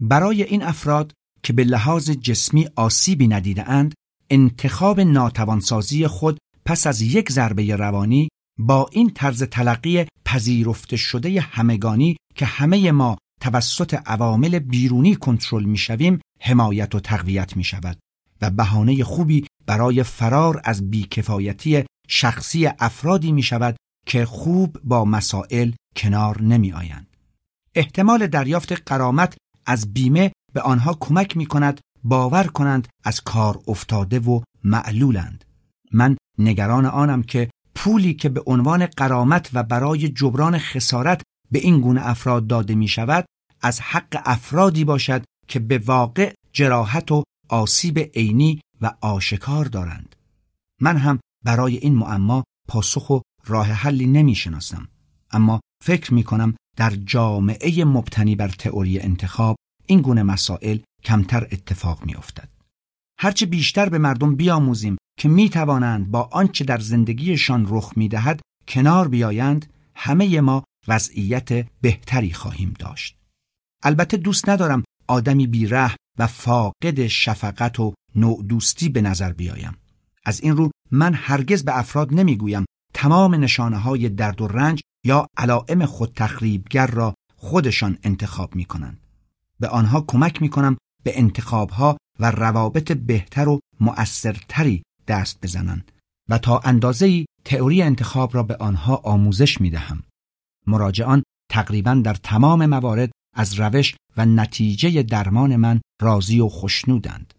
برای 0.00 0.42
این 0.42 0.62
افراد 0.62 1.12
که 1.42 1.52
به 1.52 1.64
لحاظ 1.64 2.10
جسمی 2.10 2.68
آسیبی 2.76 3.28
ندیده 3.28 3.70
اند 3.70 3.94
انتخاب 4.30 5.00
ناتوانسازی 5.00 6.06
خود 6.06 6.38
پس 6.64 6.86
از 6.86 7.00
یک 7.02 7.32
ضربه 7.32 7.76
روانی 7.76 8.28
با 8.58 8.88
این 8.92 9.10
طرز 9.10 9.42
تلقی 9.42 10.06
پذیرفته 10.24 10.96
شده 10.96 11.40
همگانی 11.40 12.16
که 12.34 12.46
همه 12.46 12.92
ما 12.92 13.16
توسط 13.40 13.94
عوامل 14.06 14.58
بیرونی 14.58 15.16
کنترل 15.16 15.64
می‌شویم 15.64 16.20
حمایت 16.40 16.94
و 16.94 17.00
تقویت 17.00 17.56
می 17.56 17.64
شود 17.64 17.98
و 18.42 18.50
بهانه 18.50 19.04
خوبی 19.04 19.46
برای 19.66 20.02
فرار 20.02 20.60
از 20.64 20.90
بیکفایتی 20.90 21.84
شخصی 22.08 22.66
افرادی 22.66 23.32
می 23.32 23.42
شود 23.42 23.76
که 24.06 24.24
خوب 24.24 24.80
با 24.84 25.04
مسائل 25.04 25.72
کنار 25.96 26.42
نمی 26.42 26.72
آیند. 26.72 27.06
احتمال 27.74 28.26
دریافت 28.26 28.72
قرامت 28.72 29.36
از 29.66 29.92
بیمه 29.92 30.32
به 30.52 30.60
آنها 30.60 30.96
کمک 31.00 31.36
می 31.36 31.46
کند 31.46 31.80
باور 32.04 32.46
کنند 32.46 32.88
از 33.04 33.20
کار 33.20 33.60
افتاده 33.68 34.18
و 34.18 34.40
معلولند. 34.64 35.44
من 35.92 36.16
نگران 36.38 36.86
آنم 36.86 37.22
که 37.22 37.50
پولی 37.74 38.14
که 38.14 38.28
به 38.28 38.42
عنوان 38.46 38.86
قرامت 38.86 39.50
و 39.52 39.62
برای 39.62 40.08
جبران 40.08 40.58
خسارت 40.58 41.22
به 41.50 41.58
این 41.58 41.80
گونه 41.80 42.08
افراد 42.08 42.46
داده 42.46 42.74
می 42.74 42.88
شود 42.88 43.24
از 43.62 43.80
حق 43.80 44.22
افرادی 44.24 44.84
باشد 44.84 45.24
که 45.48 45.60
به 45.60 45.78
واقع 45.78 46.34
جراحت 46.52 47.12
و 47.12 47.22
آسیب 47.48 47.98
عینی 47.98 48.60
و 48.80 48.92
آشکار 49.00 49.64
دارند. 49.64 50.16
من 50.80 50.96
هم 50.96 51.20
برای 51.44 51.76
این 51.76 51.94
معما 51.94 52.44
پاسخ 52.68 53.10
و 53.10 53.20
راه 53.46 53.66
حلی 53.66 54.06
نمی 54.06 54.34
شناسم. 54.34 54.88
اما 55.30 55.60
فکر 55.84 56.14
می 56.14 56.24
کنم 56.24 56.54
در 56.76 56.90
جامعه 56.90 57.84
مبتنی 57.84 58.36
بر 58.36 58.48
تئوری 58.48 59.00
انتخاب 59.00 59.56
این 59.90 60.00
گونه 60.00 60.22
مسائل 60.22 60.78
کمتر 61.04 61.48
اتفاق 61.52 62.04
می 62.04 62.14
افتد. 62.14 62.48
هرچه 63.18 63.46
بیشتر 63.46 63.88
به 63.88 63.98
مردم 63.98 64.34
بیاموزیم 64.34 64.96
که 65.18 65.28
می 65.28 65.48
توانند 65.48 66.10
با 66.10 66.28
آنچه 66.32 66.64
در 66.64 66.78
زندگیشان 66.78 67.66
رخ 67.68 67.92
می 67.96 68.08
دهد 68.08 68.40
کنار 68.68 69.08
بیایند 69.08 69.72
همه 69.94 70.40
ما 70.40 70.64
وضعیت 70.88 71.66
بهتری 71.80 72.32
خواهیم 72.32 72.74
داشت. 72.78 73.16
البته 73.82 74.16
دوست 74.16 74.48
ندارم 74.48 74.84
آدمی 75.08 75.46
بیره 75.46 75.90
و 76.18 76.26
فاقد 76.26 77.06
شفقت 77.06 77.80
و 77.80 77.94
نوع 78.14 78.42
دوستی 78.42 78.88
به 78.88 79.00
نظر 79.00 79.32
بیایم. 79.32 79.76
از 80.24 80.40
این 80.40 80.56
رو 80.56 80.70
من 80.90 81.14
هرگز 81.14 81.64
به 81.64 81.78
افراد 81.78 82.14
نمی‌گویم 82.14 82.64
تمام 82.94 83.34
نشانه 83.34 83.78
های 83.78 84.08
درد 84.08 84.40
و 84.40 84.48
رنج 84.48 84.80
یا 85.04 85.26
علائم 85.36 85.86
خود 85.86 86.12
تخریبگر 86.16 86.86
را 86.86 87.14
خودشان 87.36 87.98
انتخاب 88.02 88.54
می 88.54 88.64
کنند. 88.64 89.09
به 89.60 89.68
آنها 89.68 90.04
کمک 90.08 90.42
می 90.42 90.48
کنم 90.48 90.76
به 91.04 91.18
انتخابها 91.18 91.96
و 92.18 92.30
روابط 92.30 92.92
بهتر 92.92 93.48
و 93.48 93.60
مؤثرتری 93.80 94.82
دست 95.08 95.40
بزنند 95.42 95.92
و 96.28 96.38
تا 96.38 96.58
اندازه‌ای 96.58 97.26
تئوری 97.44 97.82
انتخاب 97.82 98.34
را 98.34 98.42
به 98.42 98.56
آنها 98.56 98.96
آموزش 98.96 99.60
می 99.60 99.70
دهم. 99.70 100.02
مراجعان 100.66 101.22
تقریبا 101.50 101.94
در 101.94 102.14
تمام 102.14 102.66
موارد 102.66 103.10
از 103.36 103.60
روش 103.60 103.94
و 104.16 104.26
نتیجه 104.26 105.02
درمان 105.02 105.56
من 105.56 105.80
راضی 106.02 106.40
و 106.40 106.48
خشنودند 106.48 107.34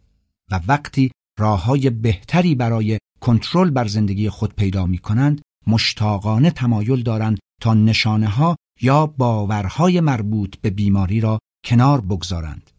و 0.52 0.60
وقتی 0.68 1.11
راه 1.39 1.64
های 1.64 1.89
بهتری 1.89 2.56
برای 2.56 2.98
کنترل 3.22 3.69
بر 3.69 3.88
زندگی 3.88 4.30
خود 4.30 4.56
پیدا 4.56 4.85
می 4.85 4.98
کنند 4.98 5.41
مشتاقانه 5.68 6.52
تمایل 6.52 7.03
دارند 7.03 7.39
تا 7.61 7.73
نشانه 7.73 8.27
ها 8.27 8.56
یا 8.81 9.06
باورهای 9.06 9.99
مربوط 9.99 10.56
به 10.57 10.69
بیماری 10.69 11.22
را 11.22 11.39
کنار 11.64 12.02
بگذارند. 12.02 12.72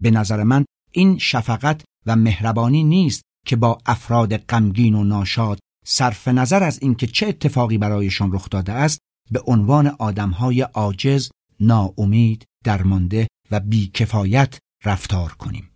به 0.00 0.10
نظر 0.10 0.42
من 0.42 0.64
این 0.92 1.18
شفقت 1.18 1.84
و 2.06 2.16
مهربانی 2.16 2.84
نیست 2.84 3.22
که 3.46 3.56
با 3.56 3.78
افراد 3.86 4.36
غمگین 4.36 4.94
و 4.94 5.04
ناشاد 5.04 5.58
صرف 5.86 6.28
نظر 6.28 6.62
از 6.62 6.78
اینکه 6.82 7.06
چه 7.06 7.26
اتفاقی 7.26 7.78
برایشان 7.78 8.32
رخ 8.32 8.50
داده 8.50 8.72
است 8.72 8.98
به 9.30 9.42
عنوان 9.46 9.86
آدمهای 9.86 10.60
عاجز، 10.60 11.30
ناامید، 11.60 12.44
درمانده 12.64 13.28
و 13.50 13.60
بیکفایت 13.60 14.58
رفتار 14.84 15.32
کنیم. 15.32 15.70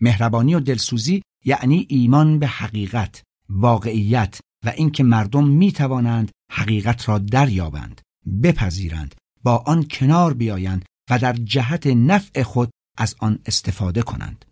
مهربانی 0.00 0.54
و 0.54 0.60
دلسوزی 0.60 1.22
یعنی 1.44 1.86
ایمان 1.88 2.38
به 2.38 2.46
حقیقت، 2.46 3.22
واقعیت 3.48 4.40
و 4.64 4.68
اینکه 4.68 5.04
مردم 5.04 5.48
می 5.48 5.72
توانند 5.72 6.30
حقیقت 6.52 7.08
را 7.08 7.18
دریابند، 7.18 8.00
بپذیرند، 8.42 9.14
با 9.42 9.56
آن 9.56 9.86
کنار 9.90 10.34
بیایند 10.34 10.84
و 11.10 11.18
در 11.18 11.32
جهت 11.32 11.86
نفع 11.86 12.42
خود 12.42 12.70
از 12.98 13.14
آن 13.18 13.38
استفاده 13.46 14.02
کنند. 14.02 14.44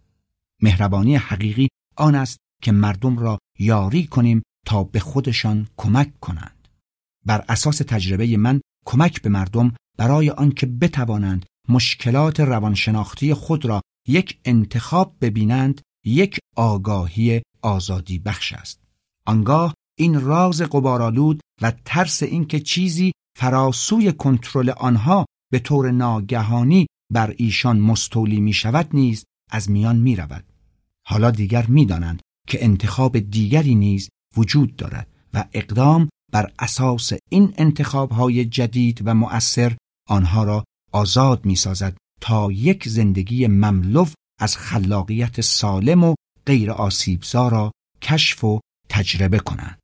مهربانی 0.63 1.17
حقیقی 1.17 1.69
آن 1.97 2.15
است 2.15 2.39
که 2.63 2.73
مردم 2.73 3.19
را 3.19 3.39
یاری 3.59 4.07
کنیم 4.07 4.43
تا 4.67 4.85
به 4.85 5.01
خودشان 5.01 5.69
کمک 5.77 6.21
کنند. 6.21 6.69
بر 7.27 7.45
اساس 7.49 7.79
تجربه 7.79 8.37
من 8.37 8.61
کمک 8.87 9.23
به 9.23 9.29
مردم 9.29 9.75
برای 9.99 10.31
آنکه 10.31 10.67
بتوانند 10.67 11.47
مشکلات 11.69 12.41
روانشناختی 12.41 13.35
خود 13.35 13.65
را 13.65 13.83
یک 14.09 14.41
انتخاب 14.45 15.17
ببینند 15.21 15.81
یک 16.05 16.39
آگاهی 16.57 17.43
آزادی 17.63 18.19
بخش 18.19 18.53
است. 18.53 18.81
آنگاه 19.27 19.75
این 19.99 20.21
راز 20.21 20.63
قبارالود 20.63 21.41
و 21.63 21.73
ترس 21.85 22.23
اینکه 22.23 22.61
چیزی 22.61 23.13
فراسوی 23.39 24.13
کنترل 24.13 24.71
آنها 24.71 25.27
به 25.51 25.59
طور 25.59 25.91
ناگهانی 25.91 26.87
بر 27.13 27.35
ایشان 27.37 27.81
مستولی 27.81 28.41
می 28.41 28.53
شود 28.53 28.89
نیز 28.93 29.25
از 29.51 29.71
میان 29.71 29.97
می 29.97 30.17
رود. 30.17 30.45
حالا 31.07 31.31
دیگر 31.31 31.67
می 31.67 31.87
دانند 31.87 32.21
که 32.49 32.65
انتخاب 32.65 33.19
دیگری 33.19 33.75
نیز 33.75 34.09
وجود 34.37 34.77
دارد 34.77 35.09
و 35.35 35.45
اقدام 35.53 36.09
بر 36.33 36.53
اساس 36.59 37.13
این 37.29 37.55
انتخاب 37.57 38.11
های 38.11 38.45
جدید 38.45 39.03
و 39.05 39.15
مؤثر 39.15 39.77
آنها 40.09 40.45
را 40.45 40.65
آزاد 40.93 41.45
می 41.45 41.57
سازد 41.57 41.97
تا 42.21 42.53
یک 42.53 42.89
زندگی 42.89 43.47
مملو 43.47 44.07
از 44.41 44.57
خلاقیت 44.57 45.41
سالم 45.41 46.05
و 46.05 46.15
غیر 46.47 46.71
آسیبزا 46.71 47.49
را 47.49 47.73
کشف 48.03 48.45
و 48.45 48.61
تجربه 48.89 49.39
کنند. 49.39 49.80